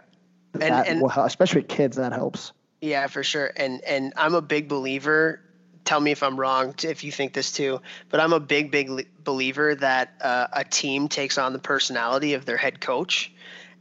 and, 0.55 0.62
that, 0.62 0.89
and 0.89 1.03
especially 1.16 1.62
kids, 1.62 1.97
that 1.99 2.12
helps. 2.12 2.53
Yeah, 2.80 3.07
for 3.07 3.22
sure. 3.22 3.51
And 3.57 3.82
and 3.84 4.12
I'm 4.16 4.34
a 4.34 4.43
big 4.43 4.68
believer 4.68 5.41
tell 5.87 6.01
me 6.01 6.11
if 6.11 6.22
I'm 6.22 6.39
wrong, 6.39 6.74
if 6.82 7.05
you 7.05 7.12
think 7.12 7.32
this 7.32 7.53
too, 7.53 7.80
but 8.11 8.20
I'm 8.20 8.32
a 8.32 8.41
big, 8.41 8.70
big 8.70 9.09
believer 9.24 9.74
that 9.76 10.14
uh, 10.20 10.49
a 10.53 10.64
team 10.64 11.09
takes 11.09 11.39
on 11.39 11.53
the 11.53 11.59
personality 11.59 12.34
of 12.34 12.45
their 12.45 12.57
head 12.57 12.80
coach. 12.80 13.32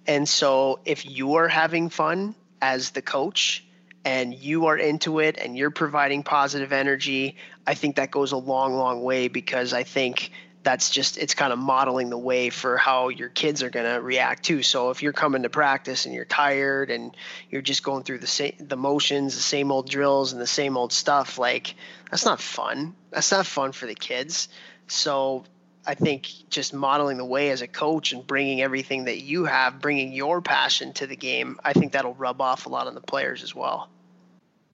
And 0.07 0.29
so 0.29 0.79
if 0.85 1.05
you 1.05 1.35
are 1.35 1.47
having 1.47 1.89
fun 1.89 2.35
as 2.61 2.91
the 2.91 3.01
coach 3.01 3.65
and 4.05 4.33
you 4.33 4.67
are 4.67 4.77
into 4.77 5.19
it 5.19 5.37
and 5.37 5.57
you're 5.57 5.71
providing 5.71 6.21
positive 6.21 6.71
energy, 6.71 7.37
I 7.65 7.73
think 7.73 7.95
that 7.95 8.11
goes 8.11 8.31
a 8.31 8.37
long, 8.37 8.75
long 8.75 9.01
way 9.01 9.27
because 9.27 9.73
I 9.73 9.83
think 9.83 10.31
that's 10.65 10.89
just 10.89 11.17
it's 11.19 11.35
kind 11.35 11.53
of 11.53 11.59
modeling 11.59 12.09
the 12.09 12.17
way 12.17 12.49
for 12.49 12.75
how 12.75 13.09
your 13.09 13.29
kids 13.29 13.61
are 13.61 13.69
going 13.69 13.85
to 13.85 14.01
react 14.01 14.43
too. 14.43 14.63
So 14.63 14.89
if 14.89 15.03
you're 15.03 15.13
coming 15.13 15.43
to 15.43 15.49
practice 15.49 16.05
and 16.05 16.13
you're 16.13 16.25
tired 16.25 16.89
and 16.89 17.15
you're 17.51 17.61
just 17.61 17.83
going 17.83 18.03
through 18.03 18.17
the 18.17 18.27
same 18.27 18.55
the 18.59 18.75
motions, 18.75 19.35
the 19.35 19.41
same 19.41 19.71
old 19.71 19.87
drills 19.87 20.33
and 20.33 20.41
the 20.41 20.47
same 20.47 20.75
old 20.75 20.91
stuff, 20.91 21.37
like 21.37 21.75
that's 22.09 22.25
not 22.25 22.41
fun. 22.41 22.95
That's 23.11 23.31
not 23.31 23.45
fun 23.45 23.71
for 23.73 23.85
the 23.85 23.93
kids. 23.93 24.49
So 24.87 25.45
I 25.85 25.93
think 25.93 26.29
just 26.49 26.73
modeling 26.73 27.17
the 27.17 27.25
way 27.25 27.51
as 27.51 27.61
a 27.61 27.67
coach 27.67 28.11
and 28.11 28.25
bringing 28.25 28.59
everything 28.59 29.05
that 29.05 29.21
you 29.21 29.45
have, 29.45 29.79
bringing 29.79 30.13
your 30.13 30.41
passion 30.41 30.93
to 30.93 31.05
the 31.05 31.15
game, 31.15 31.59
I 31.63 31.73
think 31.73 31.91
that'll 31.91 32.15
rub 32.15 32.41
off 32.41 32.65
a 32.65 32.69
lot 32.69 32.87
on 32.87 32.95
the 32.95 33.01
players 33.01 33.43
as 33.43 33.53
well. 33.53 33.87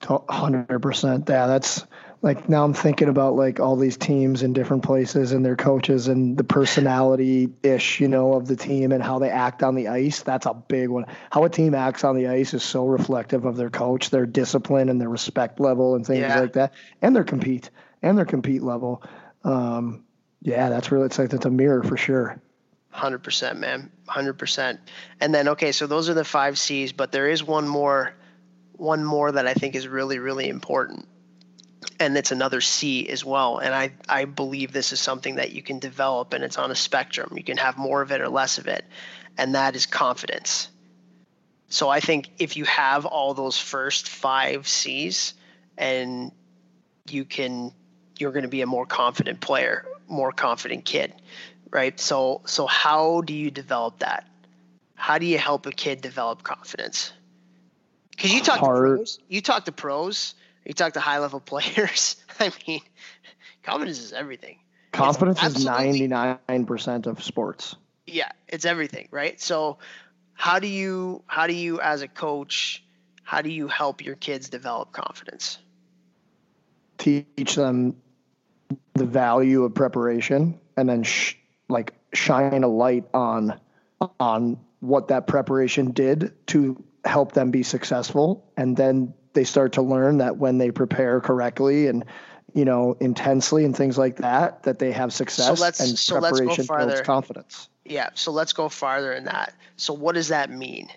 Hundred 0.02 0.80
percent. 0.80 1.28
Yeah, 1.28 1.46
that's 1.46 1.84
like 2.22 2.48
now 2.48 2.64
I'm 2.64 2.72
thinking 2.72 3.08
about 3.08 3.34
like 3.34 3.58
all 3.58 3.74
these 3.74 3.96
teams 3.96 4.44
in 4.44 4.52
different 4.52 4.84
places 4.84 5.32
and 5.32 5.44
their 5.44 5.56
coaches 5.56 6.06
and 6.06 6.38
the 6.38 6.44
personality 6.44 7.50
ish, 7.64 7.98
you 8.00 8.06
know, 8.06 8.34
of 8.34 8.46
the 8.46 8.54
team 8.54 8.92
and 8.92 9.02
how 9.02 9.18
they 9.18 9.28
act 9.28 9.64
on 9.64 9.74
the 9.74 9.88
ice. 9.88 10.22
That's 10.22 10.46
a 10.46 10.54
big 10.54 10.88
one. 10.88 11.06
How 11.32 11.42
a 11.42 11.50
team 11.50 11.74
acts 11.74 12.04
on 12.04 12.14
the 12.14 12.28
ice 12.28 12.54
is 12.54 12.62
so 12.62 12.86
reflective 12.86 13.44
of 13.44 13.56
their 13.56 13.70
coach, 13.70 14.10
their 14.10 14.24
discipline 14.24 14.88
and 14.88 15.00
their 15.00 15.08
respect 15.08 15.58
level 15.58 15.96
and 15.96 16.06
things 16.06 16.20
yeah. 16.20 16.38
like 16.38 16.52
that, 16.52 16.74
and 17.02 17.14
their 17.14 17.24
compete 17.24 17.70
and 18.02 18.16
their 18.16 18.24
compete 18.24 18.62
level. 18.62 19.02
Um, 19.42 20.04
yeah, 20.40 20.68
that's 20.68 20.92
really 20.92 21.06
it's 21.06 21.18
like 21.18 21.30
that's 21.30 21.46
a 21.46 21.50
mirror 21.50 21.82
for 21.82 21.96
sure. 21.96 22.40
Hundred 22.90 23.24
percent, 23.24 23.58
man. 23.58 23.90
Hundred 24.06 24.34
percent. 24.34 24.78
And 25.20 25.34
then 25.34 25.48
okay, 25.48 25.72
so 25.72 25.88
those 25.88 26.08
are 26.08 26.14
the 26.14 26.24
five 26.24 26.56
C's, 26.56 26.92
but 26.92 27.10
there 27.10 27.28
is 27.28 27.42
one 27.42 27.66
more, 27.66 28.14
one 28.74 29.04
more 29.04 29.32
that 29.32 29.48
I 29.48 29.54
think 29.54 29.74
is 29.74 29.88
really, 29.88 30.20
really 30.20 30.48
important 30.48 31.08
and 32.02 32.16
it's 32.16 32.32
another 32.32 32.60
C 32.60 33.08
as 33.08 33.24
well. 33.24 33.58
And 33.58 33.74
I, 33.74 33.92
I 34.08 34.24
believe 34.24 34.72
this 34.72 34.92
is 34.92 35.00
something 35.00 35.36
that 35.36 35.52
you 35.52 35.62
can 35.62 35.78
develop 35.78 36.32
and 36.32 36.44
it's 36.44 36.58
on 36.58 36.70
a 36.70 36.74
spectrum. 36.74 37.34
You 37.36 37.44
can 37.44 37.56
have 37.56 37.78
more 37.78 38.02
of 38.02 38.12
it 38.12 38.20
or 38.20 38.28
less 38.28 38.58
of 38.58 38.66
it. 38.66 38.84
And 39.38 39.54
that 39.54 39.76
is 39.76 39.86
confidence. 39.86 40.68
So 41.68 41.88
I 41.88 42.00
think 42.00 42.30
if 42.38 42.56
you 42.56 42.64
have 42.64 43.06
all 43.06 43.32
those 43.32 43.58
first 43.58 44.08
five 44.08 44.68
C's 44.68 45.34
and 45.78 46.32
you 47.08 47.24
can 47.24 47.72
you're 48.18 48.32
going 48.32 48.42
to 48.42 48.48
be 48.48 48.60
a 48.60 48.66
more 48.66 48.84
confident 48.84 49.40
player, 49.40 49.86
more 50.06 50.32
confident 50.32 50.84
kid, 50.84 51.14
right? 51.70 51.98
So 51.98 52.42
so 52.44 52.66
how 52.66 53.22
do 53.22 53.32
you 53.32 53.50
develop 53.50 54.00
that? 54.00 54.28
How 54.94 55.18
do 55.18 55.26
you 55.26 55.38
help 55.38 55.66
a 55.66 55.72
kid 55.72 56.02
develop 56.02 56.42
confidence? 56.42 57.12
Because 58.10 58.34
you 58.34 58.42
talk 58.42 58.58
Hard. 58.58 58.76
to 58.76 58.96
pros, 58.96 59.18
you 59.28 59.40
talk 59.40 59.64
to 59.64 59.72
pros, 59.72 60.34
you 60.64 60.74
talk 60.74 60.94
to 60.94 61.00
high 61.00 61.18
level 61.18 61.40
players. 61.52 62.16
I 62.38 62.52
mean, 62.66 62.80
confidence 63.62 63.98
is 63.98 64.12
everything. 64.12 64.58
Confidence 64.92 65.42
is 65.42 65.64
ninety 65.64 66.06
nine 66.06 66.66
percent 66.66 67.06
of 67.06 67.22
sports. 67.22 67.76
Yeah, 68.06 68.32
it's 68.48 68.64
everything, 68.64 69.08
right? 69.10 69.40
So, 69.40 69.78
how 70.34 70.58
do 70.58 70.66
you 70.66 71.22
how 71.26 71.46
do 71.46 71.54
you 71.54 71.80
as 71.80 72.02
a 72.02 72.08
coach 72.08 72.82
how 73.32 73.40
do 73.40 73.50
you 73.50 73.66
help 73.66 74.04
your 74.04 74.16
kids 74.16 74.50
develop 74.50 74.92
confidence? 74.92 75.58
Teach 76.98 77.54
them 77.54 77.96
the 78.92 79.06
value 79.06 79.64
of 79.64 79.74
preparation, 79.74 80.58
and 80.76 80.88
then 80.88 81.02
sh- 81.02 81.36
like 81.68 81.94
shine 82.12 82.62
a 82.62 82.68
light 82.68 83.04
on 83.14 83.58
on 84.20 84.58
what 84.80 85.08
that 85.08 85.26
preparation 85.26 85.92
did 85.92 86.34
to 86.48 86.82
help 87.04 87.32
them 87.32 87.50
be 87.50 87.62
successful, 87.62 88.44
and 88.56 88.76
then 88.76 89.14
they 89.32 89.44
start 89.44 89.72
to 89.72 89.82
learn 89.82 90.18
that 90.18 90.36
when 90.36 90.58
they 90.58 90.70
prepare 90.70 91.20
correctly 91.20 91.86
and 91.86 92.04
you 92.54 92.64
know 92.64 92.96
intensely 93.00 93.64
and 93.64 93.76
things 93.76 93.96
like 93.96 94.16
that 94.16 94.62
that 94.64 94.78
they 94.78 94.92
have 94.92 95.12
success 95.12 95.58
so 95.58 95.64
let's, 95.64 95.80
and 95.80 95.98
so 95.98 96.20
preparation 96.20 96.66
builds 96.66 97.00
confidence. 97.00 97.68
Yeah 97.84 98.10
so 98.14 98.30
let's 98.30 98.52
go 98.52 98.68
farther 98.68 99.12
in 99.12 99.24
that. 99.24 99.54
So 99.76 99.94
what 99.94 100.14
does 100.14 100.28
that 100.28 100.50
mean? 100.50 100.88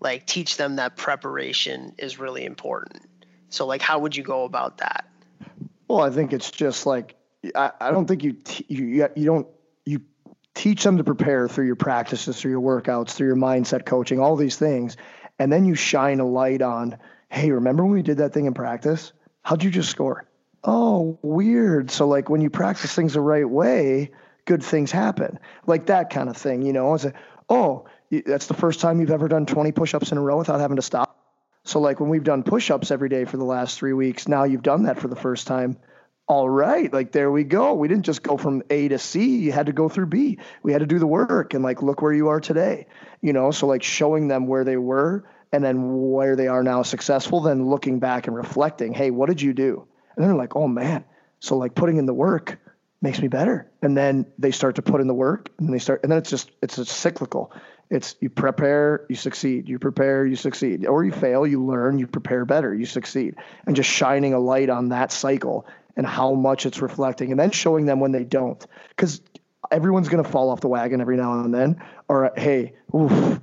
Like 0.00 0.26
teach 0.26 0.56
them 0.56 0.76
that 0.76 0.96
preparation 0.96 1.94
is 1.98 2.18
really 2.18 2.44
important. 2.44 3.02
So 3.48 3.66
like 3.66 3.82
how 3.82 3.98
would 4.00 4.16
you 4.16 4.22
go 4.22 4.44
about 4.44 4.78
that? 4.78 5.06
Well 5.88 6.00
i 6.02 6.10
think 6.10 6.32
it's 6.32 6.50
just 6.50 6.84
like 6.86 7.16
i, 7.54 7.72
I 7.80 7.90
don't 7.90 8.06
think 8.06 8.22
you, 8.22 8.34
t- 8.34 8.66
you 8.68 9.08
you 9.16 9.24
don't 9.24 9.46
you 9.86 10.02
teach 10.54 10.82
them 10.82 10.98
to 10.98 11.04
prepare 11.04 11.48
through 11.48 11.66
your 11.66 11.76
practices 11.76 12.38
through 12.38 12.50
your 12.50 12.60
workouts 12.60 13.10
through 13.10 13.28
your 13.28 13.36
mindset 13.36 13.86
coaching 13.86 14.20
all 14.20 14.36
these 14.36 14.56
things 14.56 14.96
and 15.38 15.52
then 15.52 15.64
you 15.64 15.74
shine 15.74 16.20
a 16.20 16.26
light 16.26 16.62
on 16.62 16.98
hey, 17.30 17.50
remember 17.50 17.84
when 17.84 17.92
we 17.92 18.02
did 18.02 18.18
that 18.18 18.32
thing 18.32 18.46
in 18.46 18.54
practice? 18.54 19.12
How'd 19.42 19.62
you 19.62 19.70
just 19.70 19.90
score? 19.90 20.26
Oh, 20.64 21.18
weird. 21.22 21.90
So 21.90 22.08
like 22.08 22.28
when 22.28 22.40
you 22.40 22.50
practice 22.50 22.94
things 22.94 23.14
the 23.14 23.20
right 23.20 23.48
way, 23.48 24.10
good 24.44 24.62
things 24.62 24.90
happen. 24.90 25.38
Like 25.66 25.86
that 25.86 26.10
kind 26.10 26.28
of 26.28 26.36
thing, 26.36 26.62
you 26.62 26.72
know. 26.72 26.94
It's 26.94 27.04
a, 27.04 27.12
oh, 27.48 27.86
that's 28.10 28.46
the 28.46 28.54
first 28.54 28.80
time 28.80 29.00
you've 29.00 29.10
ever 29.10 29.28
done 29.28 29.46
20 29.46 29.72
push-ups 29.72 30.10
in 30.10 30.18
a 30.18 30.20
row 30.20 30.38
without 30.38 30.60
having 30.60 30.76
to 30.76 30.82
stop. 30.82 31.14
So 31.64 31.80
like 31.80 32.00
when 32.00 32.08
we've 32.08 32.24
done 32.24 32.42
push-ups 32.42 32.90
every 32.90 33.10
day 33.10 33.24
for 33.24 33.36
the 33.36 33.44
last 33.44 33.78
3 33.78 33.92
weeks, 33.92 34.26
now 34.26 34.44
you've 34.44 34.62
done 34.62 34.84
that 34.84 34.98
for 34.98 35.08
the 35.08 35.16
first 35.16 35.46
time. 35.46 35.76
All 36.28 36.48
right, 36.48 36.92
like 36.92 37.10
there 37.10 37.32
we 37.32 37.42
go. 37.42 37.72
We 37.72 37.88
didn't 37.88 38.04
just 38.04 38.22
go 38.22 38.36
from 38.36 38.62
A 38.68 38.88
to 38.88 38.98
C, 38.98 39.38
you 39.38 39.50
had 39.50 39.66
to 39.66 39.72
go 39.72 39.88
through 39.88 40.06
B. 40.06 40.38
We 40.62 40.72
had 40.72 40.80
to 40.80 40.86
do 40.86 40.98
the 40.98 41.06
work 41.06 41.54
and 41.54 41.64
like 41.64 41.80
look 41.80 42.02
where 42.02 42.12
you 42.12 42.28
are 42.28 42.38
today. 42.38 42.86
You 43.22 43.32
know, 43.32 43.50
so 43.50 43.66
like 43.66 43.82
showing 43.82 44.28
them 44.28 44.46
where 44.46 44.62
they 44.62 44.76
were 44.76 45.24
and 45.52 45.64
then 45.64 46.10
where 46.10 46.36
they 46.36 46.46
are 46.48 46.62
now 46.62 46.82
successful, 46.82 47.40
then 47.40 47.70
looking 47.70 47.98
back 47.98 48.26
and 48.26 48.36
reflecting, 48.36 48.92
hey, 48.92 49.10
what 49.10 49.30
did 49.30 49.40
you 49.40 49.54
do? 49.54 49.88
And 50.16 50.24
they're 50.24 50.34
like, 50.34 50.54
oh 50.54 50.68
man. 50.68 51.04
So 51.40 51.56
like 51.56 51.74
putting 51.74 51.96
in 51.96 52.04
the 52.04 52.12
work 52.12 52.58
makes 53.00 53.22
me 53.22 53.28
better. 53.28 53.70
And 53.80 53.96
then 53.96 54.26
they 54.38 54.50
start 54.50 54.74
to 54.74 54.82
put 54.82 55.00
in 55.00 55.06
the 55.06 55.14
work 55.14 55.48
and 55.58 55.72
they 55.72 55.78
start 55.78 56.00
and 56.02 56.12
then 56.12 56.18
it's 56.18 56.28
just 56.28 56.50
it's 56.60 56.92
cyclical. 56.92 57.54
It's 57.90 58.16
you 58.20 58.28
prepare, 58.28 59.06
you 59.08 59.16
succeed. 59.16 59.66
You 59.66 59.78
prepare, 59.78 60.26
you 60.26 60.36
succeed. 60.36 60.86
Or 60.86 61.04
you 61.04 61.12
fail, 61.12 61.46
you 61.46 61.64
learn, 61.64 61.98
you 61.98 62.06
prepare 62.06 62.44
better, 62.44 62.74
you 62.74 62.84
succeed. 62.84 63.36
And 63.66 63.74
just 63.74 63.88
shining 63.88 64.34
a 64.34 64.38
light 64.38 64.68
on 64.68 64.90
that 64.90 65.10
cycle 65.10 65.66
and 65.98 66.06
how 66.06 66.32
much 66.32 66.64
it's 66.64 66.80
reflecting 66.80 67.32
and 67.32 67.38
then 67.38 67.50
showing 67.50 67.84
them 67.84 68.00
when 68.00 68.12
they 68.12 68.24
don't. 68.24 68.64
Because 68.88 69.20
everyone's 69.70 70.08
gonna 70.08 70.24
fall 70.24 70.48
off 70.48 70.60
the 70.60 70.68
wagon 70.68 71.02
every 71.02 71.16
now 71.16 71.40
and 71.40 71.52
then. 71.52 71.82
Or 72.08 72.32
hey, 72.36 72.74
oof, 72.94 73.40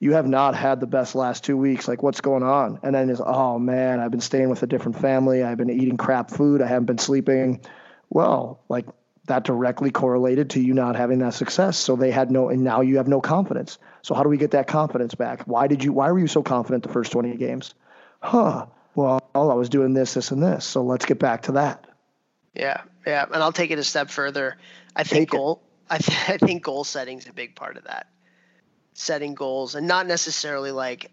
you 0.00 0.14
have 0.14 0.26
not 0.26 0.56
had 0.56 0.80
the 0.80 0.86
best 0.86 1.14
last 1.14 1.44
two 1.44 1.56
weeks. 1.56 1.86
Like, 1.86 2.02
what's 2.02 2.22
going 2.22 2.42
on? 2.42 2.80
And 2.82 2.94
then 2.94 3.10
is, 3.10 3.20
oh 3.24 3.58
man, 3.58 4.00
I've 4.00 4.10
been 4.10 4.20
staying 4.20 4.48
with 4.48 4.62
a 4.62 4.66
different 4.66 4.98
family. 4.98 5.44
I've 5.44 5.58
been 5.58 5.70
eating 5.70 5.98
crap 5.98 6.30
food. 6.30 6.62
I 6.62 6.66
haven't 6.66 6.86
been 6.86 6.98
sleeping. 6.98 7.60
Well, 8.08 8.60
like 8.68 8.86
that 9.26 9.44
directly 9.44 9.90
correlated 9.90 10.50
to 10.50 10.60
you 10.60 10.74
not 10.74 10.96
having 10.96 11.18
that 11.20 11.34
success. 11.34 11.76
So 11.76 11.94
they 11.94 12.10
had 12.10 12.30
no, 12.30 12.48
and 12.48 12.64
now 12.64 12.80
you 12.80 12.96
have 12.96 13.06
no 13.06 13.20
confidence. 13.20 13.78
So 14.00 14.14
how 14.14 14.22
do 14.22 14.30
we 14.30 14.38
get 14.38 14.52
that 14.52 14.66
confidence 14.66 15.14
back? 15.14 15.42
Why 15.42 15.66
did 15.66 15.84
you, 15.84 15.92
why 15.92 16.10
were 16.10 16.18
you 16.18 16.26
so 16.26 16.42
confident 16.42 16.82
the 16.82 16.88
first 16.88 17.12
20 17.12 17.36
games? 17.36 17.74
Huh. 18.20 18.66
Well, 18.94 19.20
I 19.34 19.40
was 19.40 19.68
doing 19.68 19.94
this, 19.94 20.14
this, 20.14 20.30
and 20.30 20.42
this. 20.42 20.64
So 20.64 20.82
let's 20.82 21.06
get 21.06 21.18
back 21.18 21.42
to 21.42 21.52
that. 21.52 21.86
Yeah. 22.54 22.82
Yeah. 23.06 23.24
And 23.24 23.42
I'll 23.42 23.52
take 23.52 23.70
it 23.70 23.78
a 23.78 23.84
step 23.84 24.10
further. 24.10 24.56
I 24.94 25.04
think 25.04 25.30
take 25.30 25.38
goal, 25.38 25.62
I, 25.90 25.98
th- 25.98 26.28
I 26.28 26.36
think 26.36 26.62
goal 26.62 26.84
setting 26.84 27.18
is 27.18 27.26
a 27.26 27.32
big 27.32 27.54
part 27.54 27.76
of 27.76 27.84
that 27.84 28.06
setting 28.94 29.34
goals 29.34 29.74
and 29.74 29.86
not 29.86 30.06
necessarily 30.06 30.70
like 30.70 31.10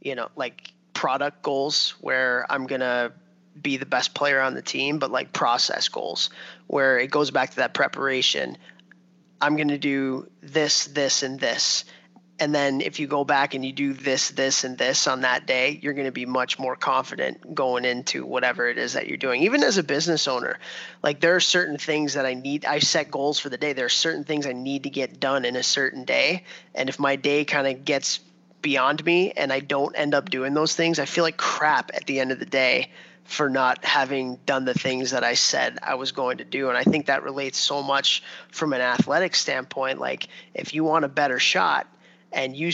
you 0.00 0.14
know 0.14 0.28
like 0.36 0.72
product 0.92 1.42
goals 1.42 1.94
where 2.00 2.46
i'm 2.50 2.66
going 2.66 2.80
to 2.80 3.12
be 3.60 3.76
the 3.76 3.86
best 3.86 4.14
player 4.14 4.40
on 4.40 4.54
the 4.54 4.62
team 4.62 4.98
but 4.98 5.10
like 5.10 5.32
process 5.32 5.88
goals 5.88 6.30
where 6.66 6.98
it 6.98 7.10
goes 7.10 7.30
back 7.30 7.50
to 7.50 7.56
that 7.56 7.74
preparation 7.74 8.56
i'm 9.40 9.56
going 9.56 9.68
to 9.68 9.78
do 9.78 10.26
this 10.42 10.86
this 10.86 11.22
and 11.22 11.40
this 11.40 11.84
and 12.42 12.52
then 12.52 12.80
if 12.80 12.98
you 12.98 13.06
go 13.06 13.22
back 13.22 13.54
and 13.54 13.64
you 13.64 13.72
do 13.72 13.92
this 13.92 14.30
this 14.30 14.64
and 14.64 14.76
this 14.76 15.06
on 15.06 15.20
that 15.20 15.46
day 15.46 15.78
you're 15.80 15.92
going 15.92 16.06
to 16.06 16.12
be 16.12 16.26
much 16.26 16.58
more 16.58 16.74
confident 16.74 17.54
going 17.54 17.84
into 17.84 18.26
whatever 18.26 18.68
it 18.68 18.78
is 18.78 18.94
that 18.94 19.06
you're 19.06 19.16
doing 19.16 19.42
even 19.42 19.62
as 19.62 19.78
a 19.78 19.82
business 19.82 20.26
owner 20.26 20.58
like 21.04 21.20
there 21.20 21.36
are 21.36 21.40
certain 21.40 21.78
things 21.78 22.14
that 22.14 22.26
i 22.26 22.34
need 22.34 22.64
i 22.64 22.80
set 22.80 23.12
goals 23.12 23.38
for 23.38 23.48
the 23.48 23.56
day 23.56 23.72
there 23.72 23.86
are 23.86 23.88
certain 23.88 24.24
things 24.24 24.44
i 24.44 24.52
need 24.52 24.82
to 24.82 24.90
get 24.90 25.20
done 25.20 25.44
in 25.44 25.54
a 25.54 25.62
certain 25.62 26.04
day 26.04 26.42
and 26.74 26.88
if 26.88 26.98
my 26.98 27.14
day 27.14 27.44
kind 27.44 27.68
of 27.68 27.84
gets 27.84 28.18
beyond 28.60 29.04
me 29.04 29.30
and 29.30 29.52
i 29.52 29.60
don't 29.60 29.94
end 29.94 30.12
up 30.12 30.28
doing 30.28 30.52
those 30.52 30.74
things 30.74 30.98
i 30.98 31.04
feel 31.04 31.22
like 31.22 31.36
crap 31.36 31.92
at 31.94 32.04
the 32.06 32.18
end 32.18 32.32
of 32.32 32.40
the 32.40 32.46
day 32.46 32.90
for 33.22 33.48
not 33.48 33.84
having 33.84 34.34
done 34.46 34.64
the 34.64 34.74
things 34.74 35.12
that 35.12 35.22
I 35.22 35.34
said 35.34 35.78
I 35.80 35.94
was 35.94 36.10
going 36.10 36.38
to 36.38 36.44
do. 36.44 36.68
And 36.68 36.76
I 36.76 36.82
think 36.82 37.06
that 37.06 37.22
relates 37.22 37.56
so 37.56 37.80
much 37.80 38.20
from 38.50 38.72
an 38.72 38.80
athletic 38.80 39.36
standpoint. 39.36 40.00
Like, 40.00 40.26
if 40.54 40.74
you 40.74 40.82
want 40.82 41.04
a 41.04 41.08
better 41.08 41.38
shot, 41.38 41.86
and 42.32 42.56
you 42.56 42.72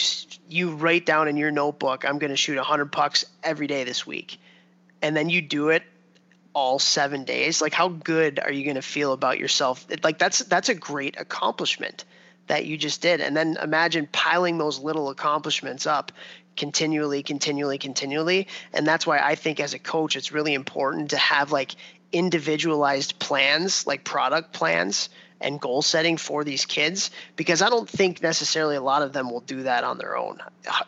you 0.48 0.74
write 0.74 1.04
down 1.06 1.28
in 1.28 1.36
your 1.36 1.50
notebook, 1.50 2.04
I'm 2.04 2.18
going 2.18 2.30
to 2.30 2.36
shoot 2.36 2.56
100 2.56 2.92
pucks 2.92 3.24
every 3.42 3.66
day 3.66 3.84
this 3.84 4.06
week, 4.06 4.38
and 5.02 5.16
then 5.16 5.28
you 5.30 5.42
do 5.42 5.68
it 5.70 5.82
all 6.54 6.78
seven 6.78 7.24
days. 7.24 7.60
Like, 7.60 7.72
how 7.72 7.88
good 7.88 8.38
are 8.38 8.52
you 8.52 8.64
going 8.64 8.76
to 8.76 8.82
feel 8.82 9.12
about 9.12 9.38
yourself? 9.38 9.86
It, 9.90 10.04
like 10.04 10.18
that's 10.18 10.40
that's 10.40 10.68
a 10.68 10.74
great 10.74 11.18
accomplishment. 11.18 12.04
that 12.48 12.64
you 12.66 12.76
just 12.76 13.02
did. 13.02 13.20
And 13.20 13.36
then 13.36 13.56
imagine 13.62 14.08
piling 14.10 14.58
those 14.58 14.78
little 14.78 15.10
accomplishments 15.10 15.86
up 15.86 16.12
continually, 16.56 17.22
continually, 17.22 17.78
continually. 17.78 18.48
And 18.72 18.86
that's 18.86 19.06
why 19.06 19.18
I 19.18 19.34
think 19.36 19.60
as 19.60 19.74
a 19.74 19.78
coach, 19.78 20.16
it's 20.16 20.32
really 20.32 20.54
important 20.54 21.10
to 21.10 21.16
have 21.16 21.52
like 21.52 21.74
individualized 22.10 23.18
plans, 23.18 23.86
like 23.86 24.02
product 24.02 24.52
plans 24.52 25.10
and 25.40 25.60
goal 25.60 25.82
setting 25.82 26.16
for 26.16 26.44
these 26.44 26.64
kids 26.64 27.10
because 27.36 27.62
I 27.62 27.70
don't 27.70 27.88
think 27.88 28.22
necessarily 28.22 28.76
a 28.76 28.80
lot 28.80 29.02
of 29.02 29.12
them 29.12 29.30
will 29.30 29.40
do 29.40 29.62
that 29.64 29.84
on 29.84 29.98
their 29.98 30.16
own 30.16 30.40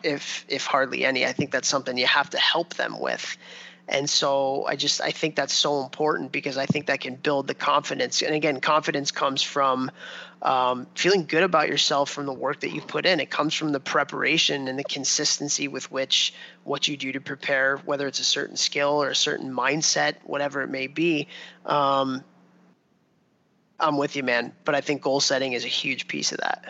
if 0.03 0.45
if 0.47 0.65
hardly 0.65 1.05
any 1.05 1.25
I 1.25 1.33
think 1.33 1.51
that's 1.51 1.67
something 1.67 1.97
you 1.97 2.07
have 2.07 2.29
to 2.31 2.37
help 2.37 2.73
them 2.73 2.99
with 2.99 3.37
and 3.91 4.09
so 4.09 4.65
I 4.65 4.77
just 4.77 5.01
I 5.01 5.11
think 5.11 5.35
that's 5.35 5.53
so 5.53 5.83
important 5.83 6.31
because 6.31 6.57
I 6.57 6.65
think 6.65 6.85
that 6.85 7.01
can 7.01 7.15
build 7.15 7.47
the 7.47 7.53
confidence. 7.53 8.21
And 8.21 8.33
again, 8.33 8.61
confidence 8.61 9.11
comes 9.11 9.41
from 9.41 9.91
um, 10.41 10.87
feeling 10.95 11.25
good 11.25 11.43
about 11.43 11.67
yourself 11.67 12.09
from 12.09 12.25
the 12.25 12.33
work 12.33 12.61
that 12.61 12.71
you've 12.71 12.87
put 12.87 13.05
in. 13.05 13.19
It 13.19 13.29
comes 13.29 13.53
from 13.53 13.73
the 13.73 13.81
preparation 13.81 14.69
and 14.69 14.79
the 14.79 14.83
consistency 14.85 15.67
with 15.67 15.91
which 15.91 16.33
what 16.63 16.87
you 16.87 16.95
do 16.95 17.11
to 17.11 17.19
prepare, 17.19 17.77
whether 17.77 18.07
it's 18.07 18.19
a 18.19 18.23
certain 18.23 18.55
skill 18.55 19.03
or 19.03 19.09
a 19.09 19.15
certain 19.15 19.51
mindset, 19.51 20.15
whatever 20.23 20.61
it 20.61 20.69
may 20.69 20.87
be. 20.87 21.27
Um, 21.65 22.23
I'm 23.81 23.97
with 23.97 24.15
you, 24.15 24.23
man. 24.23 24.53
But 24.63 24.75
I 24.75 24.81
think 24.81 25.01
goal 25.01 25.19
setting 25.19 25.53
is 25.53 25.65
a 25.65 25.69
huge 25.69 26.07
piece 26.07 26.31
of 26.31 26.37
that. 26.39 26.65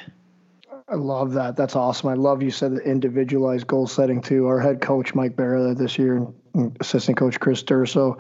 I 0.88 0.96
love 0.96 1.34
that. 1.34 1.56
That's 1.56 1.76
awesome. 1.76 2.10
I 2.10 2.16
love 2.16 2.42
you 2.42 2.52
said 2.52 2.76
the 2.76 2.82
individualized 2.82 3.68
goal 3.68 3.88
setting 3.88 4.22
too. 4.22 4.48
Our 4.48 4.60
head 4.60 4.82
coach 4.82 5.16
Mike 5.16 5.36
Barra 5.36 5.74
this 5.74 5.98
year, 5.98 6.28
and 6.54 6.76
assistant 6.80 7.18
coach 7.18 7.40
Chris 7.40 7.64
Durso 7.64 8.20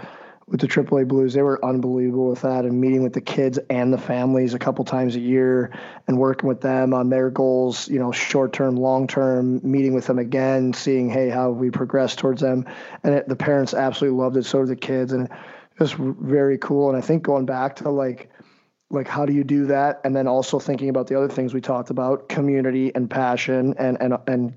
with 0.51 0.59
the 0.59 0.67
AAA 0.67 1.07
Blues, 1.07 1.33
they 1.33 1.41
were 1.41 1.63
unbelievable 1.63 2.29
with 2.29 2.41
that 2.41 2.65
and 2.65 2.79
meeting 2.79 3.01
with 3.01 3.13
the 3.13 3.21
kids 3.21 3.57
and 3.69 3.93
the 3.93 3.97
families 3.97 4.53
a 4.53 4.59
couple 4.59 4.83
times 4.83 5.15
a 5.15 5.19
year 5.19 5.71
and 6.07 6.17
working 6.17 6.47
with 6.47 6.59
them 6.59 6.93
on 6.93 7.09
their 7.09 7.29
goals, 7.29 7.87
you 7.87 7.97
know, 7.97 8.11
short 8.11 8.51
term, 8.51 8.75
long 8.75 9.07
term, 9.07 9.61
meeting 9.63 9.93
with 9.93 10.07
them 10.07 10.19
again, 10.19 10.73
seeing, 10.73 11.09
hey, 11.09 11.29
how 11.29 11.51
we 11.51 11.71
progress 11.71 12.17
towards 12.17 12.41
them. 12.41 12.65
And 13.03 13.15
it, 13.15 13.29
the 13.29 13.35
parents 13.35 13.73
absolutely 13.73 14.19
loved 14.19 14.35
it. 14.35 14.45
So 14.45 14.59
did 14.59 14.67
the 14.67 14.75
kids. 14.75 15.13
And 15.13 15.25
it 15.25 15.79
was 15.79 15.93
very 15.93 16.57
cool. 16.57 16.89
And 16.89 16.97
I 16.97 17.01
think 17.01 17.23
going 17.23 17.45
back 17.45 17.77
to 17.77 17.89
like, 17.89 18.29
like 18.91 19.07
how 19.07 19.25
do 19.25 19.33
you 19.33 19.43
do 19.43 19.67
that? 19.67 20.01
And 20.03 20.15
then 20.15 20.27
also 20.27 20.59
thinking 20.59 20.89
about 20.89 21.07
the 21.07 21.17
other 21.17 21.29
things 21.29 21.53
we 21.53 21.61
talked 21.61 21.89
about 21.89 22.29
community 22.29 22.93
and 22.93 23.09
passion 23.09 23.75
and 23.77 23.97
and 24.01 24.17
and 24.27 24.53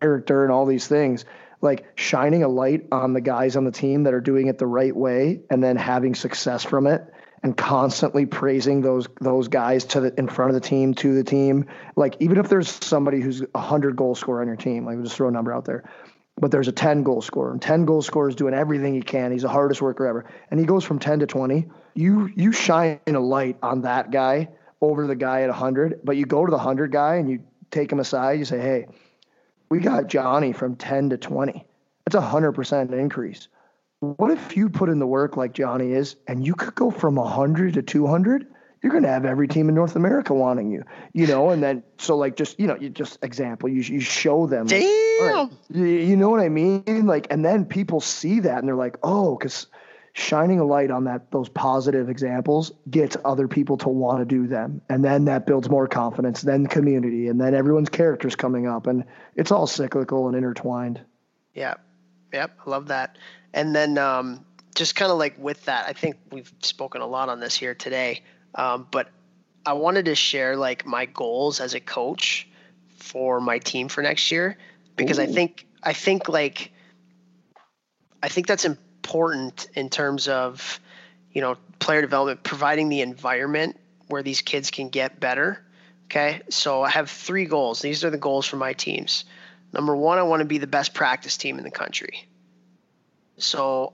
character 0.00 0.42
and 0.42 0.52
all 0.52 0.66
these 0.66 0.86
things. 0.86 1.24
Like 1.60 1.86
shining 1.98 2.42
a 2.42 2.48
light 2.48 2.86
on 2.92 3.12
the 3.12 3.20
guys 3.20 3.56
on 3.56 3.64
the 3.64 3.70
team 3.70 4.04
that 4.04 4.14
are 4.14 4.20
doing 4.20 4.48
it 4.48 4.58
the 4.58 4.66
right 4.66 4.94
way 4.94 5.40
and 5.50 5.62
then 5.62 5.76
having 5.76 6.14
success 6.14 6.64
from 6.64 6.86
it 6.86 7.02
and 7.42 7.56
constantly 7.56 8.26
praising 8.26 8.82
those 8.82 9.08
those 9.20 9.48
guys 9.48 9.84
to 9.86 10.00
the 10.00 10.14
in 10.18 10.28
front 10.28 10.50
of 10.50 10.54
the 10.54 10.66
team 10.66 10.94
to 10.94 11.14
the 11.14 11.24
team. 11.24 11.66
Like 11.96 12.16
even 12.20 12.38
if 12.38 12.48
there's 12.48 12.68
somebody 12.68 13.20
who's 13.20 13.40
a 13.40 13.48
100 13.52 13.96
goal 13.96 14.14
scorer 14.14 14.40
on 14.40 14.46
your 14.46 14.56
team 14.56 14.84
like 14.84 14.96
we'll 14.96 15.04
just 15.04 15.16
throw 15.16 15.28
a 15.28 15.32
number 15.32 15.52
out 15.52 15.64
there 15.64 15.84
but 16.38 16.50
there's 16.50 16.68
a 16.68 16.72
10 16.72 17.02
goal 17.02 17.22
scorer 17.22 17.52
and 17.52 17.62
10 17.62 17.86
goal 17.86 18.02
scorers 18.02 18.34
doing 18.34 18.52
everything 18.52 18.94
he 18.94 19.00
can. 19.00 19.32
He's 19.32 19.42
the 19.42 19.48
hardest 19.48 19.80
worker 19.80 20.06
ever. 20.06 20.26
And 20.50 20.60
he 20.60 20.66
goes 20.66 20.84
from 20.84 20.98
10 20.98 21.20
to 21.20 21.26
20 21.26 21.66
you 21.96 22.30
you 22.34 22.52
shine 22.52 23.00
a 23.06 23.12
light 23.12 23.56
on 23.62 23.82
that 23.82 24.10
guy 24.10 24.48
over 24.80 25.06
the 25.06 25.16
guy 25.16 25.42
at 25.42 25.48
100 25.48 26.00
but 26.04 26.16
you 26.16 26.26
go 26.26 26.44
to 26.44 26.50
the 26.50 26.56
100 26.56 26.92
guy 26.92 27.16
and 27.16 27.30
you 27.30 27.42
take 27.70 27.90
him 27.90 27.98
aside 27.98 28.38
you 28.38 28.44
say 28.44 28.60
hey 28.60 28.86
we 29.68 29.80
got 29.80 30.06
johnny 30.06 30.52
from 30.52 30.76
10 30.76 31.10
to 31.10 31.16
20 31.16 31.66
that's 32.06 32.14
a 32.14 32.26
100% 32.26 32.92
increase. 32.92 33.48
What 33.98 34.30
if 34.30 34.56
you 34.56 34.68
put 34.68 34.88
in 34.88 34.98
the 34.98 35.06
work 35.06 35.36
like 35.36 35.52
johnny 35.52 35.92
is 35.92 36.16
and 36.28 36.46
you 36.46 36.54
could 36.54 36.74
go 36.74 36.90
from 36.90 37.16
100 37.16 37.74
to 37.74 37.82
200 37.82 38.46
you're 38.82 38.92
going 38.92 39.02
to 39.02 39.10
have 39.10 39.24
every 39.24 39.48
team 39.48 39.68
in 39.68 39.74
North 39.74 39.96
America 39.96 40.32
wanting 40.32 40.70
you, 40.70 40.84
you 41.12 41.26
know, 41.26 41.50
and 41.50 41.60
then 41.60 41.82
so 41.98 42.16
like 42.16 42.36
just 42.36 42.60
you 42.60 42.68
know 42.68 42.76
you 42.76 42.90
just 42.90 43.18
example 43.22 43.68
you 43.68 43.80
you 43.80 44.00
show 44.00 44.46
them, 44.46 44.66
damn, 44.66 45.22
right, 45.22 45.48
you, 45.70 45.84
you 45.84 46.16
know 46.16 46.28
what 46.28 46.40
I 46.40 46.50
mean, 46.50 47.06
like, 47.06 47.26
and 47.30 47.44
then 47.44 47.64
people 47.64 48.00
see 48.00 48.40
that 48.40 48.58
and 48.58 48.68
they're 48.68 48.76
like, 48.76 48.98
oh, 49.02 49.34
because 49.34 49.66
shining 50.16 50.60
a 50.60 50.64
light 50.64 50.90
on 50.90 51.04
that 51.04 51.30
those 51.30 51.48
positive 51.50 52.08
examples 52.08 52.72
gets 52.90 53.18
other 53.22 53.46
people 53.46 53.76
to 53.76 53.90
want 53.90 54.18
to 54.18 54.24
do 54.24 54.46
them. 54.46 54.80
And 54.88 55.04
then 55.04 55.26
that 55.26 55.46
builds 55.46 55.68
more 55.68 55.86
confidence 55.86 56.40
then 56.40 56.66
community 56.66 57.28
and 57.28 57.38
then 57.38 57.54
everyone's 57.54 57.90
characters 57.90 58.34
coming 58.34 58.66
up 58.66 58.86
and 58.86 59.04
it's 59.34 59.52
all 59.52 59.66
cyclical 59.66 60.26
and 60.26 60.36
intertwined. 60.36 61.00
Yeah 61.52 61.74
yep 62.32 62.58
i 62.66 62.70
love 62.70 62.88
that. 62.88 63.18
And 63.52 63.74
then 63.76 63.98
um, 63.98 64.44
just 64.74 64.96
kind 64.96 65.12
of 65.12 65.18
like 65.18 65.38
with 65.38 65.64
that 65.66 65.86
i 65.86 65.92
think 65.92 66.16
we've 66.30 66.52
spoken 66.60 67.02
a 67.02 67.06
lot 67.06 67.28
on 67.28 67.40
this 67.40 67.54
here 67.54 67.74
today 67.74 68.22
um, 68.54 68.86
but 68.90 69.10
I 69.66 69.74
wanted 69.74 70.06
to 70.06 70.14
share 70.14 70.56
like 70.56 70.86
my 70.86 71.06
goals 71.06 71.60
as 71.60 71.74
a 71.74 71.80
coach 71.80 72.48
for 72.96 73.40
my 73.40 73.58
team 73.58 73.88
for 73.88 74.00
next 74.00 74.30
year 74.30 74.56
because 74.96 75.18
Ooh. 75.18 75.22
I 75.22 75.26
think 75.26 75.66
I 75.82 75.92
think 75.92 76.28
like 76.28 76.72
I 78.22 78.28
think 78.28 78.46
that's 78.46 78.64
important 78.64 78.85
in 79.74 79.88
terms 79.88 80.28
of 80.28 80.80
you 81.32 81.40
know 81.40 81.56
player 81.78 82.00
development, 82.00 82.42
providing 82.42 82.88
the 82.88 83.00
environment 83.00 83.78
where 84.08 84.22
these 84.22 84.42
kids 84.42 84.70
can 84.70 84.88
get 84.88 85.20
better. 85.20 85.62
Okay, 86.06 86.42
so 86.50 86.82
I 86.82 86.90
have 86.90 87.10
three 87.10 87.46
goals. 87.46 87.80
These 87.80 88.04
are 88.04 88.10
the 88.10 88.18
goals 88.18 88.46
for 88.46 88.56
my 88.56 88.72
teams. 88.72 89.24
Number 89.72 89.96
one, 89.96 90.18
I 90.18 90.22
want 90.22 90.40
to 90.40 90.46
be 90.46 90.58
the 90.58 90.66
best 90.66 90.94
practice 90.94 91.36
team 91.36 91.58
in 91.58 91.64
the 91.64 91.70
country. 91.70 92.28
So 93.38 93.92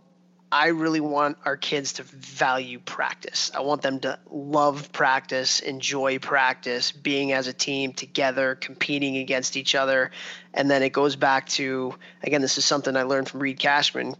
I 0.52 0.68
really 0.68 1.00
want 1.00 1.38
our 1.46 1.56
kids 1.56 1.94
to 1.94 2.02
value 2.02 2.78
practice. 2.78 3.50
I 3.54 3.60
want 3.60 3.80
them 3.80 4.00
to 4.00 4.18
love 4.30 4.92
practice, 4.92 5.60
enjoy 5.60 6.18
practice, 6.18 6.92
being 6.92 7.32
as 7.32 7.46
a 7.46 7.54
team 7.54 7.94
together, 7.94 8.54
competing 8.56 9.16
against 9.16 9.56
each 9.56 9.74
other. 9.74 10.10
And 10.52 10.70
then 10.70 10.82
it 10.82 10.92
goes 10.92 11.16
back 11.16 11.48
to, 11.50 11.94
again, 12.22 12.42
this 12.42 12.58
is 12.58 12.66
something 12.66 12.94
I 12.94 13.04
learned 13.04 13.30
from 13.30 13.40
Reid 13.40 13.58
Cashman. 13.58 14.14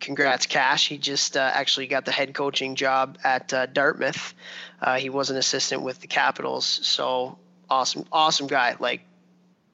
Congrats, 0.00 0.46
Cash. 0.46 0.88
He 0.88 0.98
just 0.98 1.36
uh, 1.36 1.50
actually 1.52 1.86
got 1.86 2.04
the 2.04 2.12
head 2.12 2.34
coaching 2.34 2.74
job 2.74 3.18
at 3.22 3.52
uh, 3.52 3.66
Dartmouth. 3.66 4.34
Uh, 4.80 4.96
he 4.96 5.10
was 5.10 5.30
an 5.30 5.36
assistant 5.36 5.82
with 5.82 6.00
the 6.00 6.06
Capitals. 6.06 6.64
So 6.64 7.38
awesome, 7.68 8.06
awesome 8.10 8.46
guy. 8.46 8.76
Like, 8.78 9.02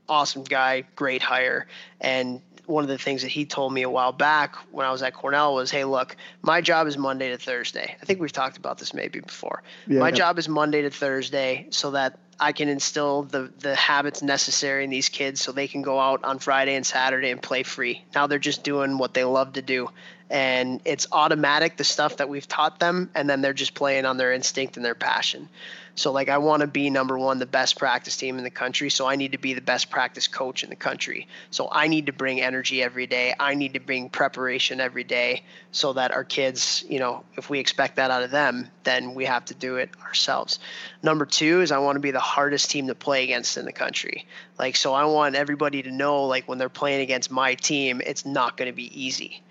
awesome 0.08 0.44
guy, 0.44 0.84
great 0.96 1.22
hire. 1.22 1.66
And 2.00 2.42
one 2.66 2.82
of 2.82 2.88
the 2.88 2.98
things 2.98 3.22
that 3.22 3.28
he 3.28 3.44
told 3.44 3.72
me 3.72 3.82
a 3.82 3.90
while 3.90 4.12
back 4.12 4.56
when 4.72 4.86
I 4.86 4.92
was 4.92 5.02
at 5.02 5.14
Cornell 5.14 5.54
was, 5.54 5.70
"Hey, 5.70 5.84
look, 5.84 6.16
my 6.42 6.60
job 6.60 6.86
is 6.86 6.98
Monday 6.98 7.30
to 7.30 7.38
Thursday. 7.38 7.96
I 8.00 8.04
think 8.04 8.20
we've 8.20 8.32
talked 8.32 8.56
about 8.56 8.78
this 8.78 8.92
maybe 8.92 9.20
before. 9.20 9.62
Yeah, 9.86 10.00
my 10.00 10.10
job 10.10 10.38
is 10.38 10.48
Monday 10.48 10.82
to 10.82 10.90
Thursday, 10.90 11.68
so 11.70 11.92
that 11.92 12.18
I 12.38 12.52
can 12.52 12.68
instill 12.68 13.22
the 13.22 13.52
the 13.60 13.74
habits 13.74 14.22
necessary 14.22 14.84
in 14.84 14.90
these 14.90 15.08
kids, 15.08 15.40
so 15.40 15.52
they 15.52 15.68
can 15.68 15.82
go 15.82 15.98
out 15.98 16.24
on 16.24 16.38
Friday 16.38 16.74
and 16.74 16.84
Saturday 16.84 17.30
and 17.30 17.40
play 17.40 17.62
free. 17.62 18.04
Now 18.14 18.26
they're 18.26 18.38
just 18.38 18.64
doing 18.64 18.98
what 18.98 19.14
they 19.14 19.24
love 19.24 19.54
to 19.54 19.62
do, 19.62 19.88
and 20.30 20.80
it's 20.84 21.06
automatic 21.12 21.76
the 21.76 21.84
stuff 21.84 22.16
that 22.18 22.28
we've 22.28 22.48
taught 22.48 22.78
them, 22.80 23.10
and 23.14 23.28
then 23.28 23.40
they're 23.40 23.52
just 23.52 23.74
playing 23.74 24.04
on 24.04 24.16
their 24.16 24.32
instinct 24.32 24.76
and 24.76 24.84
their 24.84 24.94
passion." 24.94 25.48
So 25.96 26.12
like 26.12 26.28
I 26.28 26.36
want 26.38 26.60
to 26.60 26.66
be 26.66 26.90
number 26.90 27.18
one, 27.18 27.38
the 27.38 27.46
best 27.46 27.78
practice 27.78 28.18
team 28.18 28.36
in 28.36 28.44
the 28.44 28.50
country. 28.50 28.90
So 28.90 29.06
I 29.06 29.16
need 29.16 29.32
to 29.32 29.38
be 29.38 29.54
the 29.54 29.62
best 29.62 29.88
practice 29.88 30.28
coach 30.28 30.62
in 30.62 30.68
the 30.68 30.76
country. 30.76 31.26
So 31.50 31.68
I 31.72 31.88
need 31.88 32.06
to 32.06 32.12
bring 32.12 32.38
energy 32.38 32.82
every 32.82 33.06
day. 33.06 33.34
I 33.40 33.54
need 33.54 33.74
to 33.74 33.80
bring 33.80 34.10
preparation 34.10 34.78
every 34.78 35.04
day 35.04 35.42
so 35.72 35.94
that 35.94 36.12
our 36.12 36.22
kids, 36.22 36.84
you 36.86 36.98
know, 36.98 37.24
if 37.38 37.48
we 37.48 37.60
expect 37.60 37.96
that 37.96 38.10
out 38.10 38.22
of 38.22 38.30
them, 38.30 38.70
then 38.84 39.14
we 39.14 39.24
have 39.24 39.46
to 39.46 39.54
do 39.54 39.76
it 39.76 39.88
ourselves. 40.04 40.58
Number 41.02 41.24
two 41.24 41.62
is 41.62 41.72
I 41.72 41.78
want 41.78 41.96
to 41.96 42.00
be 42.00 42.10
the 42.10 42.20
hardest 42.20 42.70
team 42.70 42.88
to 42.88 42.94
play 42.94 43.24
against 43.24 43.56
in 43.56 43.64
the 43.64 43.72
country. 43.72 44.26
Like 44.58 44.76
so 44.76 44.92
I 44.92 45.06
want 45.06 45.34
everybody 45.34 45.82
to 45.82 45.90
know 45.90 46.24
like 46.24 46.46
when 46.46 46.58
they're 46.58 46.68
playing 46.68 47.00
against 47.00 47.30
my 47.30 47.54
team, 47.54 48.02
it's 48.04 48.26
not 48.26 48.58
going 48.58 48.70
to 48.70 48.76
be 48.76 49.02
easy 49.02 49.42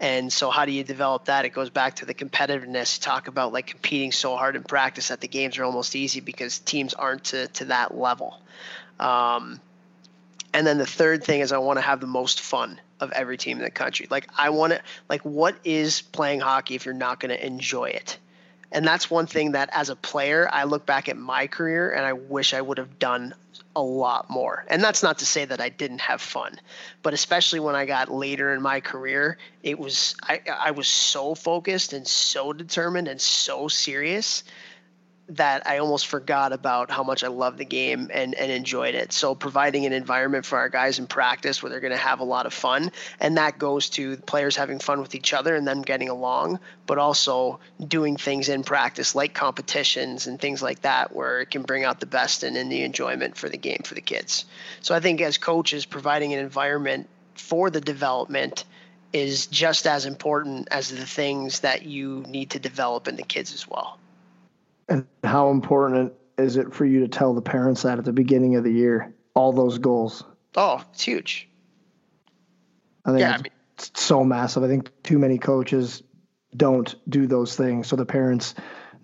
and 0.00 0.32
so, 0.32 0.50
how 0.50 0.64
do 0.64 0.72
you 0.72 0.84
develop 0.84 1.24
that? 1.24 1.44
It 1.44 1.50
goes 1.50 1.70
back 1.70 1.96
to 1.96 2.06
the 2.06 2.14
competitiveness. 2.14 3.00
Talk 3.00 3.26
about 3.26 3.52
like 3.52 3.66
competing 3.66 4.12
so 4.12 4.36
hard 4.36 4.54
in 4.54 4.62
practice 4.62 5.08
that 5.08 5.20
the 5.20 5.28
games 5.28 5.58
are 5.58 5.64
almost 5.64 5.96
easy 5.96 6.20
because 6.20 6.60
teams 6.60 6.94
aren't 6.94 7.24
to, 7.24 7.48
to 7.48 7.64
that 7.66 7.96
level. 7.96 8.38
Um, 9.00 9.60
and 10.54 10.66
then 10.66 10.78
the 10.78 10.86
third 10.86 11.24
thing 11.24 11.40
is 11.40 11.50
I 11.50 11.58
want 11.58 11.78
to 11.78 11.82
have 11.82 12.00
the 12.00 12.06
most 12.06 12.40
fun 12.40 12.80
of 13.00 13.10
every 13.12 13.36
team 13.36 13.58
in 13.58 13.64
the 13.64 13.70
country. 13.70 14.06
Like 14.08 14.28
I 14.36 14.50
want 14.50 14.72
to 14.72 14.80
like 15.08 15.22
what 15.22 15.56
is 15.64 16.00
playing 16.00 16.40
hockey 16.40 16.76
if 16.76 16.84
you're 16.84 16.94
not 16.94 17.18
going 17.18 17.30
to 17.30 17.46
enjoy 17.46 17.86
it? 17.86 18.18
And 18.70 18.86
that's 18.86 19.10
one 19.10 19.26
thing 19.26 19.52
that 19.52 19.70
as 19.72 19.88
a 19.88 19.96
player, 19.96 20.48
I 20.52 20.64
look 20.64 20.84
back 20.84 21.08
at 21.08 21.16
my 21.16 21.46
career 21.46 21.90
and 21.90 22.04
I 22.04 22.12
wish 22.12 22.54
I 22.54 22.60
would 22.60 22.78
have 22.78 22.98
done 22.98 23.34
a 23.78 23.80
lot 23.80 24.28
more. 24.28 24.64
And 24.66 24.82
that's 24.82 25.04
not 25.04 25.18
to 25.20 25.26
say 25.26 25.44
that 25.44 25.60
I 25.60 25.68
didn't 25.68 26.00
have 26.00 26.20
fun, 26.20 26.58
but 27.04 27.14
especially 27.14 27.60
when 27.60 27.76
I 27.76 27.86
got 27.86 28.10
later 28.10 28.52
in 28.52 28.60
my 28.60 28.80
career, 28.80 29.38
it 29.62 29.78
was 29.78 30.16
I 30.22 30.40
I 30.52 30.72
was 30.72 30.88
so 30.88 31.36
focused 31.36 31.92
and 31.92 32.06
so 32.06 32.52
determined 32.52 33.06
and 33.06 33.20
so 33.20 33.68
serious 33.68 34.42
that 35.30 35.66
I 35.66 35.78
almost 35.78 36.06
forgot 36.06 36.52
about 36.54 36.90
how 36.90 37.02
much 37.02 37.22
I 37.22 37.28
love 37.28 37.58
the 37.58 37.64
game 37.64 38.10
and, 38.12 38.34
and 38.34 38.50
enjoyed 38.50 38.94
it. 38.94 39.12
So 39.12 39.34
providing 39.34 39.84
an 39.84 39.92
environment 39.92 40.46
for 40.46 40.58
our 40.58 40.70
guys 40.70 40.98
in 40.98 41.06
practice 41.06 41.62
where 41.62 41.68
they're 41.68 41.80
going 41.80 41.92
to 41.92 41.98
have 41.98 42.20
a 42.20 42.24
lot 42.24 42.46
of 42.46 42.54
fun, 42.54 42.90
and 43.20 43.36
that 43.36 43.58
goes 43.58 43.90
to 43.90 44.16
players 44.16 44.56
having 44.56 44.78
fun 44.78 45.00
with 45.00 45.14
each 45.14 45.34
other 45.34 45.54
and 45.54 45.66
them 45.66 45.82
getting 45.82 46.08
along, 46.08 46.60
but 46.86 46.96
also 46.96 47.60
doing 47.86 48.16
things 48.16 48.48
in 48.48 48.64
practice 48.64 49.14
like 49.14 49.34
competitions 49.34 50.26
and 50.26 50.40
things 50.40 50.62
like 50.62 50.80
that 50.82 51.14
where 51.14 51.40
it 51.40 51.50
can 51.50 51.62
bring 51.62 51.84
out 51.84 52.00
the 52.00 52.06
best 52.06 52.42
and 52.42 52.56
in 52.56 52.70
the 52.70 52.82
enjoyment 52.82 53.36
for 53.36 53.50
the 53.50 53.58
game 53.58 53.82
for 53.84 53.94
the 53.94 54.00
kids. 54.00 54.46
So 54.80 54.94
I 54.94 55.00
think 55.00 55.20
as 55.20 55.36
coaches, 55.36 55.84
providing 55.84 56.32
an 56.32 56.38
environment 56.38 57.08
for 57.34 57.68
the 57.68 57.80
development 57.82 58.64
is 59.12 59.46
just 59.46 59.86
as 59.86 60.06
important 60.06 60.68
as 60.70 60.88
the 60.90 61.06
things 61.06 61.60
that 61.60 61.82
you 61.82 62.24
need 62.28 62.50
to 62.50 62.58
develop 62.58 63.08
in 63.08 63.16
the 63.16 63.22
kids 63.22 63.52
as 63.52 63.68
well. 63.68 63.98
And 64.88 65.06
how 65.22 65.50
important 65.50 66.12
is 66.38 66.56
it 66.56 66.74
for 66.74 66.84
you 66.84 67.00
to 67.00 67.08
tell 67.08 67.34
the 67.34 67.42
parents 67.42 67.82
that 67.82 67.98
at 67.98 68.04
the 68.04 68.12
beginning 68.12 68.56
of 68.56 68.64
the 68.64 68.72
year, 68.72 69.14
all 69.34 69.52
those 69.52 69.78
goals? 69.78 70.24
Oh, 70.56 70.82
it's 70.92 71.02
huge. 71.02 71.48
I 73.04 73.10
think 73.10 73.20
yeah, 73.20 73.34
it's 73.34 73.40
I 73.40 73.42
mean, 73.42 73.52
so 73.94 74.24
massive. 74.24 74.62
I 74.62 74.68
think 74.68 74.90
too 75.02 75.18
many 75.18 75.38
coaches 75.38 76.02
don't 76.56 76.94
do 77.08 77.26
those 77.26 77.56
things. 77.56 77.86
So 77.86 77.96
the 77.96 78.06
parents 78.06 78.54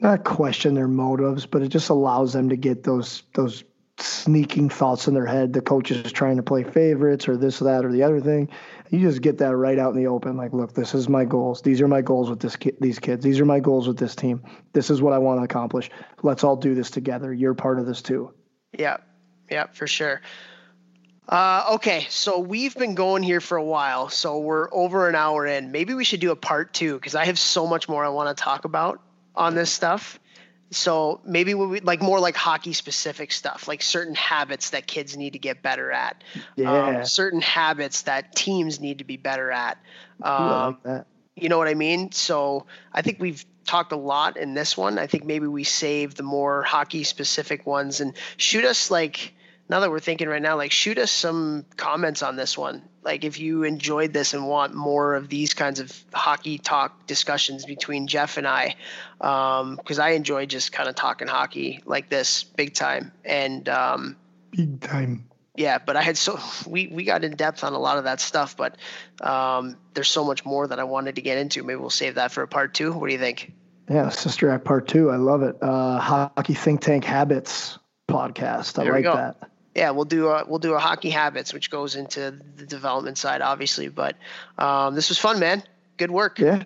not 0.00 0.24
question 0.24 0.74
their 0.74 0.88
motives, 0.88 1.46
but 1.46 1.62
it 1.62 1.68
just 1.68 1.90
allows 1.90 2.32
them 2.32 2.48
to 2.48 2.56
get 2.56 2.82
those 2.82 3.22
those 3.34 3.64
sneaking 3.98 4.68
thoughts 4.68 5.06
in 5.08 5.14
their 5.14 5.26
head. 5.26 5.52
The 5.52 5.60
coach 5.60 5.90
is 5.90 6.12
trying 6.12 6.36
to 6.36 6.42
play 6.42 6.64
favorites 6.64 7.28
or 7.28 7.36
this, 7.36 7.58
that, 7.60 7.84
or 7.84 7.92
the 7.92 8.02
other 8.02 8.20
thing. 8.20 8.48
You 8.90 9.00
just 9.00 9.22
get 9.22 9.38
that 9.38 9.56
right 9.56 9.78
out 9.78 9.94
in 9.94 9.96
the 9.96 10.08
open. 10.08 10.36
Like, 10.36 10.52
look, 10.52 10.74
this 10.74 10.94
is 10.94 11.08
my 11.08 11.24
goals. 11.24 11.62
These 11.62 11.80
are 11.80 11.88
my 11.88 12.02
goals 12.02 12.30
with 12.30 12.40
this 12.40 12.56
ki- 12.56 12.74
these 12.80 12.98
kids. 12.98 13.24
These 13.24 13.40
are 13.40 13.44
my 13.44 13.60
goals 13.60 13.88
with 13.88 13.98
this 13.98 14.14
team. 14.14 14.42
This 14.72 14.90
is 14.90 15.00
what 15.00 15.12
I 15.12 15.18
want 15.18 15.40
to 15.40 15.44
accomplish. 15.44 15.90
Let's 16.22 16.44
all 16.44 16.56
do 16.56 16.74
this 16.74 16.90
together. 16.90 17.32
You're 17.32 17.54
part 17.54 17.78
of 17.78 17.86
this 17.86 18.02
too. 18.02 18.32
Yeah, 18.76 18.98
yeah, 19.50 19.66
for 19.72 19.86
sure. 19.86 20.20
Uh, 21.28 21.70
okay, 21.74 22.06
so 22.10 22.38
we've 22.38 22.76
been 22.76 22.94
going 22.94 23.22
here 23.22 23.40
for 23.40 23.56
a 23.56 23.64
while, 23.64 24.10
so 24.10 24.38
we're 24.38 24.68
over 24.72 25.08
an 25.08 25.14
hour 25.14 25.46
in. 25.46 25.72
Maybe 25.72 25.94
we 25.94 26.04
should 26.04 26.20
do 26.20 26.32
a 26.32 26.36
part 26.36 26.74
two 26.74 26.94
because 26.94 27.14
I 27.14 27.24
have 27.24 27.38
so 27.38 27.66
much 27.66 27.88
more 27.88 28.04
I 28.04 28.10
want 28.10 28.36
to 28.36 28.42
talk 28.42 28.64
about 28.66 29.00
on 29.34 29.54
this 29.54 29.70
stuff. 29.70 30.18
So 30.70 31.20
maybe 31.24 31.54
we 31.54 31.80
like 31.80 32.02
more 32.02 32.18
like 32.18 32.34
hockey 32.36 32.72
specific 32.72 33.30
stuff, 33.32 33.68
like 33.68 33.80
certain 33.82 34.14
habits 34.14 34.70
that 34.70 34.86
kids 34.86 35.16
need 35.16 35.34
to 35.34 35.38
get 35.38 35.62
better 35.62 35.92
at, 35.92 36.24
um, 36.34 36.42
yeah. 36.56 36.98
um, 36.98 37.04
certain 37.04 37.40
habits 37.40 38.02
that 38.02 38.34
teams 38.34 38.80
need 38.80 38.98
to 38.98 39.04
be 39.04 39.16
better 39.16 39.52
at. 39.52 39.78
Um, 40.22 40.78
like 40.84 41.04
you 41.36 41.48
know 41.48 41.58
what 41.58 41.68
I 41.68 41.74
mean? 41.74 42.12
So 42.12 42.66
I 42.92 43.02
think 43.02 43.20
we've 43.20 43.44
talked 43.64 43.92
a 43.92 43.96
lot 43.96 44.36
in 44.36 44.54
this 44.54 44.76
one. 44.76 44.98
I 44.98 45.06
think 45.06 45.24
maybe 45.24 45.46
we 45.46 45.64
save 45.64 46.14
the 46.14 46.22
more 46.22 46.62
hockey 46.62 47.04
specific 47.04 47.66
ones 47.66 48.00
and 48.00 48.14
shoot 48.36 48.64
us 48.64 48.90
like 48.90 49.34
now 49.68 49.80
that 49.80 49.90
we're 49.90 50.00
thinking 50.00 50.28
right 50.28 50.42
now, 50.42 50.56
like 50.56 50.72
shoot 50.72 50.98
us 50.98 51.10
some 51.10 51.64
comments 51.76 52.22
on 52.22 52.36
this 52.36 52.56
one. 52.56 52.82
Like 53.02 53.24
if 53.24 53.38
you 53.38 53.64
enjoyed 53.64 54.12
this 54.12 54.34
and 54.34 54.46
want 54.46 54.74
more 54.74 55.14
of 55.14 55.28
these 55.28 55.54
kinds 55.54 55.80
of 55.80 56.04
hockey 56.12 56.58
talk 56.58 57.06
discussions 57.06 57.64
between 57.64 58.06
Jeff 58.06 58.36
and 58.36 58.46
I, 58.46 58.76
because 59.18 59.98
um, 59.98 60.04
I 60.04 60.10
enjoy 60.10 60.46
just 60.46 60.72
kind 60.72 60.88
of 60.88 60.94
talking 60.94 61.28
hockey 61.28 61.80
like 61.84 62.08
this 62.08 62.44
big 62.44 62.74
time. 62.74 63.12
And 63.24 63.68
um, 63.68 64.16
big 64.50 64.80
time. 64.80 65.28
Yeah, 65.56 65.78
but 65.78 65.96
I 65.96 66.02
had 66.02 66.16
so 66.18 66.38
we 66.66 66.88
we 66.88 67.04
got 67.04 67.24
in 67.24 67.36
depth 67.36 67.62
on 67.62 67.74
a 67.74 67.78
lot 67.78 67.96
of 67.98 68.04
that 68.04 68.20
stuff, 68.20 68.56
but 68.56 68.76
um, 69.20 69.76
there's 69.94 70.10
so 70.10 70.24
much 70.24 70.44
more 70.44 70.66
that 70.66 70.80
I 70.80 70.84
wanted 70.84 71.14
to 71.14 71.22
get 71.22 71.38
into. 71.38 71.62
Maybe 71.62 71.76
we'll 71.76 71.90
save 71.90 72.16
that 72.16 72.32
for 72.32 72.42
a 72.42 72.48
part 72.48 72.74
two. 72.74 72.92
What 72.92 73.06
do 73.06 73.12
you 73.12 73.20
think? 73.20 73.52
Yeah, 73.88 74.08
Sister 74.08 74.50
Act 74.50 74.64
Part 74.64 74.88
Two. 74.88 75.10
I 75.10 75.16
love 75.16 75.42
it. 75.42 75.56
Uh, 75.62 75.98
hockey 76.00 76.54
think 76.54 76.80
tank 76.80 77.04
habits 77.04 77.78
podcast. 78.08 78.78
I 78.78 78.84
there 78.84 78.92
like 78.94 79.04
that 79.04 79.50
yeah, 79.74 79.90
we'll 79.90 80.04
do 80.04 80.28
a, 80.28 80.44
we'll 80.46 80.58
do 80.58 80.74
a 80.74 80.78
hockey 80.78 81.10
habits, 81.10 81.52
which 81.52 81.70
goes 81.70 81.96
into 81.96 82.38
the 82.56 82.66
development 82.66 83.18
side, 83.18 83.40
obviously. 83.40 83.88
But 83.88 84.16
um, 84.58 84.94
this 84.94 85.08
was 85.08 85.18
fun, 85.18 85.40
man. 85.40 85.62
Good 85.96 86.10
work. 86.10 86.38
Yeah, 86.38 86.64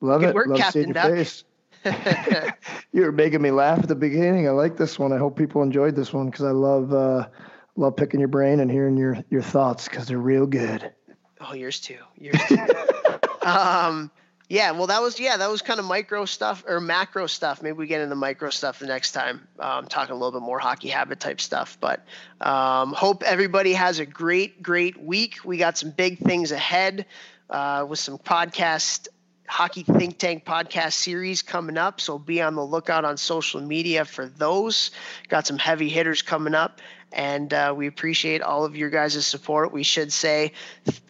love 0.00 0.20
Good 0.20 0.30
it. 0.30 0.34
work, 0.34 0.46
love 0.48 0.58
Captain 0.58 0.92
Duck. 0.92 1.26
you 2.92 3.02
were 3.02 3.12
making 3.12 3.40
me 3.40 3.50
laugh 3.50 3.78
at 3.78 3.88
the 3.88 3.94
beginning. 3.94 4.48
I 4.48 4.50
like 4.50 4.76
this 4.76 4.98
one. 4.98 5.12
I 5.12 5.18
hope 5.18 5.36
people 5.36 5.62
enjoyed 5.62 5.94
this 5.94 6.12
one 6.12 6.26
because 6.26 6.44
I 6.44 6.50
love 6.50 6.92
uh, 6.92 7.28
love 7.76 7.96
picking 7.96 8.20
your 8.20 8.28
brain 8.28 8.60
and 8.60 8.70
hearing 8.70 8.96
your 8.96 9.16
your 9.30 9.42
thoughts 9.42 9.88
because 9.88 10.06
they're 10.06 10.18
real 10.18 10.46
good. 10.46 10.92
Oh, 11.40 11.54
yours 11.54 11.80
too. 11.80 11.98
Yours 12.16 12.40
too. 12.48 12.66
um, 13.42 14.10
yeah, 14.48 14.70
well, 14.70 14.86
that 14.86 15.02
was 15.02 15.20
yeah, 15.20 15.36
that 15.36 15.50
was 15.50 15.60
kind 15.60 15.78
of 15.78 15.84
micro 15.84 16.24
stuff 16.24 16.64
or 16.66 16.80
macro 16.80 17.26
stuff. 17.26 17.62
Maybe 17.62 17.76
we 17.76 17.86
get 17.86 18.00
into 18.00 18.14
micro 18.14 18.48
stuff 18.48 18.78
the 18.78 18.86
next 18.86 19.12
time, 19.12 19.46
um, 19.58 19.86
talking 19.86 20.12
a 20.12 20.14
little 20.14 20.40
bit 20.40 20.44
more 20.44 20.58
hockey 20.58 20.88
habit 20.88 21.20
type 21.20 21.40
stuff. 21.40 21.76
But 21.80 22.02
um, 22.40 22.94
hope 22.94 23.22
everybody 23.24 23.74
has 23.74 23.98
a 23.98 24.06
great, 24.06 24.62
great 24.62 25.02
week. 25.02 25.44
We 25.44 25.58
got 25.58 25.76
some 25.76 25.90
big 25.90 26.18
things 26.18 26.50
ahead 26.50 27.04
uh, 27.50 27.84
with 27.88 27.98
some 27.98 28.16
podcast 28.16 29.08
hockey 29.48 29.82
think 29.82 30.18
tank 30.18 30.44
podcast 30.44 30.92
series 30.92 31.40
coming 31.40 31.78
up 31.78 32.02
so 32.02 32.18
be 32.18 32.42
on 32.42 32.54
the 32.54 32.64
lookout 32.64 33.06
on 33.06 33.16
social 33.16 33.62
media 33.62 34.04
for 34.04 34.26
those 34.26 34.90
got 35.28 35.46
some 35.46 35.56
heavy 35.56 35.88
hitters 35.88 36.20
coming 36.20 36.54
up 36.54 36.82
and 37.12 37.52
uh, 37.54 37.74
we 37.76 37.86
appreciate 37.86 38.42
all 38.42 38.64
of 38.64 38.76
your 38.76 38.90
guys' 38.90 39.26
support. 39.26 39.72
We 39.72 39.82
should 39.82 40.12
say 40.12 40.52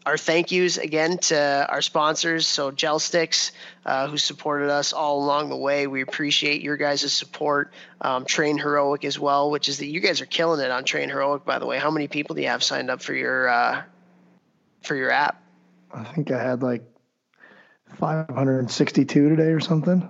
our 0.06 0.16
thank 0.16 0.52
yous 0.52 0.78
again 0.78 1.18
to 1.18 1.66
our 1.68 1.82
sponsors, 1.82 2.46
so 2.46 2.70
GELSTX, 2.70 3.50
uh, 3.84 4.08
who 4.08 4.16
supported 4.16 4.70
us 4.70 4.92
all 4.92 5.24
along 5.24 5.48
the 5.48 5.56
way. 5.56 5.86
We 5.86 6.02
appreciate 6.02 6.62
your 6.62 6.76
guys' 6.76 7.12
support. 7.12 7.72
Um, 8.00 8.24
TrainHeroic 8.24 9.04
as 9.04 9.18
well, 9.18 9.50
which 9.50 9.68
is 9.68 9.78
that 9.78 9.86
you 9.86 10.00
guys 10.00 10.20
are 10.20 10.26
killing 10.26 10.60
it 10.60 10.70
on 10.70 10.84
TrainHeroic. 10.84 11.44
By 11.44 11.58
the 11.58 11.66
way, 11.66 11.78
how 11.78 11.90
many 11.90 12.06
people 12.06 12.36
do 12.36 12.42
you 12.42 12.48
have 12.48 12.62
signed 12.62 12.90
up 12.90 13.02
for 13.02 13.14
your 13.14 13.48
uh, 13.48 13.82
for 14.82 14.94
your 14.94 15.10
app? 15.10 15.42
I 15.92 16.04
think 16.04 16.30
I 16.30 16.40
had 16.42 16.62
like 16.62 16.84
562 17.96 19.28
today 19.28 19.50
or 19.50 19.60
something. 19.60 20.08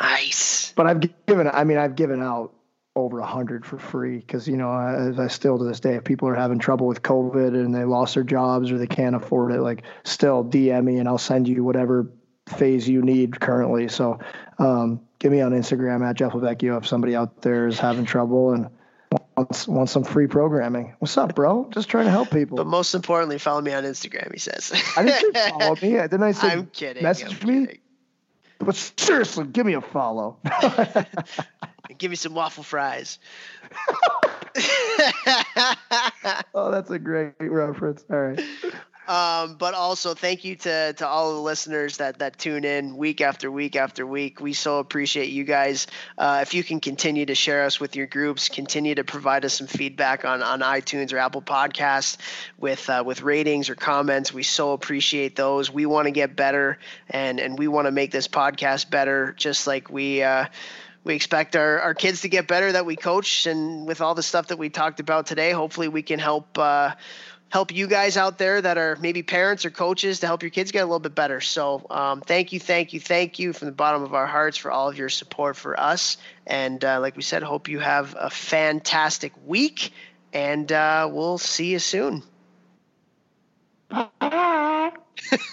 Nice. 0.00 0.72
But 0.74 0.86
I've 0.86 1.26
given, 1.26 1.48
I 1.48 1.64
mean, 1.64 1.78
I've 1.78 1.96
given 1.96 2.22
out 2.22 2.52
over 2.94 3.20
a 3.20 3.26
hundred 3.26 3.64
for 3.64 3.78
free 3.78 4.18
because 4.18 4.46
you 4.46 4.56
know 4.56 4.70
as 4.70 5.18
I 5.18 5.28
still 5.28 5.56
to 5.56 5.64
this 5.64 5.80
day 5.80 5.94
if 5.94 6.04
people 6.04 6.28
are 6.28 6.34
having 6.34 6.58
trouble 6.58 6.86
with 6.86 7.02
COVID 7.02 7.48
and 7.48 7.74
they 7.74 7.84
lost 7.84 8.14
their 8.14 8.22
jobs 8.22 8.70
or 8.70 8.76
they 8.76 8.86
can't 8.86 9.16
afford 9.16 9.52
it 9.52 9.62
like 9.62 9.82
still 10.04 10.44
DM 10.44 10.84
me 10.84 10.98
and 10.98 11.08
I'll 11.08 11.16
send 11.16 11.48
you 11.48 11.64
whatever 11.64 12.10
phase 12.48 12.86
you 12.88 13.00
need 13.00 13.40
currently. 13.40 13.88
So 13.88 14.18
um, 14.58 15.00
give 15.18 15.32
me 15.32 15.40
on 15.40 15.52
Instagram 15.52 16.06
at 16.06 16.16
Jeff 16.16 16.32
LoVecchio 16.32 16.78
if 16.78 16.86
somebody 16.86 17.16
out 17.16 17.40
there 17.40 17.66
is 17.66 17.78
having 17.78 18.04
trouble 18.04 18.52
and 18.52 18.68
wants 19.38 19.66
wants 19.66 19.92
some 19.92 20.04
free 20.04 20.26
programming. 20.26 20.94
What's 20.98 21.16
up 21.16 21.34
bro? 21.34 21.68
Just 21.70 21.88
trying 21.88 22.04
to 22.04 22.10
help 22.10 22.30
people. 22.30 22.58
But 22.58 22.66
most 22.66 22.94
importantly 22.94 23.38
follow 23.38 23.62
me 23.62 23.72
on 23.72 23.84
Instagram 23.84 24.30
he 24.32 24.38
says. 24.38 24.70
I 24.98 25.04
didn't 25.04 25.34
say 25.34 25.50
follow 25.50 25.76
me. 25.76 25.92
Didn't 25.92 26.22
I 26.22 26.32
say 26.32 26.48
I'm 26.48 26.66
kidding 26.66 27.02
message 27.02 27.42
I'm 27.42 27.48
me? 27.48 27.66
kidding. 27.66 27.80
but 28.58 28.76
seriously 28.76 29.46
give 29.46 29.64
me 29.64 29.72
a 29.74 29.80
follow 29.80 30.36
give 31.98 32.10
me 32.10 32.16
some 32.16 32.34
waffle 32.34 32.62
fries. 32.62 33.18
oh, 36.54 36.70
that's 36.70 36.90
a 36.90 36.98
great 36.98 37.34
reference. 37.40 38.04
All 38.10 38.20
right. 38.20 38.40
Um, 39.08 39.56
but 39.56 39.74
also 39.74 40.14
thank 40.14 40.44
you 40.44 40.54
to 40.56 40.92
to 40.92 41.06
all 41.06 41.34
the 41.34 41.40
listeners 41.40 41.96
that 41.96 42.20
that 42.20 42.38
tune 42.38 42.64
in 42.64 42.96
week 42.96 43.20
after 43.20 43.50
week 43.50 43.74
after 43.74 44.06
week. 44.06 44.40
We 44.40 44.52
so 44.52 44.78
appreciate 44.78 45.30
you 45.30 45.42
guys. 45.42 45.88
Uh, 46.16 46.38
if 46.42 46.54
you 46.54 46.62
can 46.62 46.78
continue 46.78 47.26
to 47.26 47.34
share 47.34 47.64
us 47.64 47.80
with 47.80 47.96
your 47.96 48.06
groups, 48.06 48.48
continue 48.48 48.94
to 48.94 49.02
provide 49.02 49.44
us 49.44 49.54
some 49.54 49.66
feedback 49.66 50.24
on 50.24 50.40
on 50.40 50.60
iTunes 50.60 51.12
or 51.12 51.18
Apple 51.18 51.42
Podcasts 51.42 52.16
with 52.58 52.88
uh, 52.88 53.02
with 53.04 53.22
ratings 53.22 53.70
or 53.70 53.74
comments. 53.74 54.32
We 54.32 54.44
so 54.44 54.72
appreciate 54.72 55.34
those. 55.34 55.68
We 55.68 55.84
want 55.84 56.06
to 56.06 56.12
get 56.12 56.36
better, 56.36 56.78
and 57.10 57.40
and 57.40 57.58
we 57.58 57.66
want 57.66 57.88
to 57.88 57.92
make 57.92 58.12
this 58.12 58.28
podcast 58.28 58.88
better, 58.88 59.34
just 59.36 59.66
like 59.66 59.90
we. 59.90 60.22
Uh, 60.22 60.46
we 61.04 61.14
expect 61.14 61.56
our, 61.56 61.80
our 61.80 61.94
kids 61.94 62.22
to 62.22 62.28
get 62.28 62.46
better 62.46 62.72
that 62.72 62.86
we 62.86 62.96
coach 62.96 63.46
and 63.46 63.86
with 63.86 64.00
all 64.00 64.14
the 64.14 64.22
stuff 64.22 64.48
that 64.48 64.58
we 64.58 64.70
talked 64.70 65.00
about 65.00 65.26
today 65.26 65.52
hopefully 65.52 65.88
we 65.88 66.02
can 66.02 66.18
help 66.18 66.58
uh, 66.58 66.92
help 67.52 67.70
you 67.70 67.86
guys 67.86 68.16
out 68.16 68.38
there 68.38 68.62
that 68.62 68.78
are 68.78 68.96
maybe 68.96 69.22
parents 69.22 69.66
or 69.66 69.70
coaches 69.70 70.20
to 70.20 70.26
help 70.26 70.42
your 70.42 70.48
kids 70.48 70.72
get 70.72 70.78
a 70.78 70.86
little 70.86 70.98
bit 70.98 71.14
better. 71.14 71.42
So 71.42 71.84
um, 71.90 72.22
thank 72.22 72.54
you 72.54 72.58
thank 72.58 72.94
you 72.94 73.00
thank 73.00 73.38
you 73.38 73.52
from 73.52 73.66
the 73.66 73.72
bottom 73.72 74.02
of 74.02 74.14
our 74.14 74.26
hearts 74.26 74.56
for 74.56 74.70
all 74.70 74.88
of 74.88 74.96
your 74.96 75.10
support 75.10 75.54
for 75.54 75.78
us. 75.78 76.16
And 76.46 76.82
uh, 76.82 76.98
like 77.00 77.14
we 77.14 77.22
said 77.22 77.42
hope 77.42 77.68
you 77.68 77.78
have 77.78 78.16
a 78.18 78.30
fantastic 78.30 79.34
week 79.46 79.92
and 80.32 80.72
uh, 80.72 81.10
we'll 81.12 81.36
see 81.36 81.72
you 81.72 81.78
soon 81.78 82.22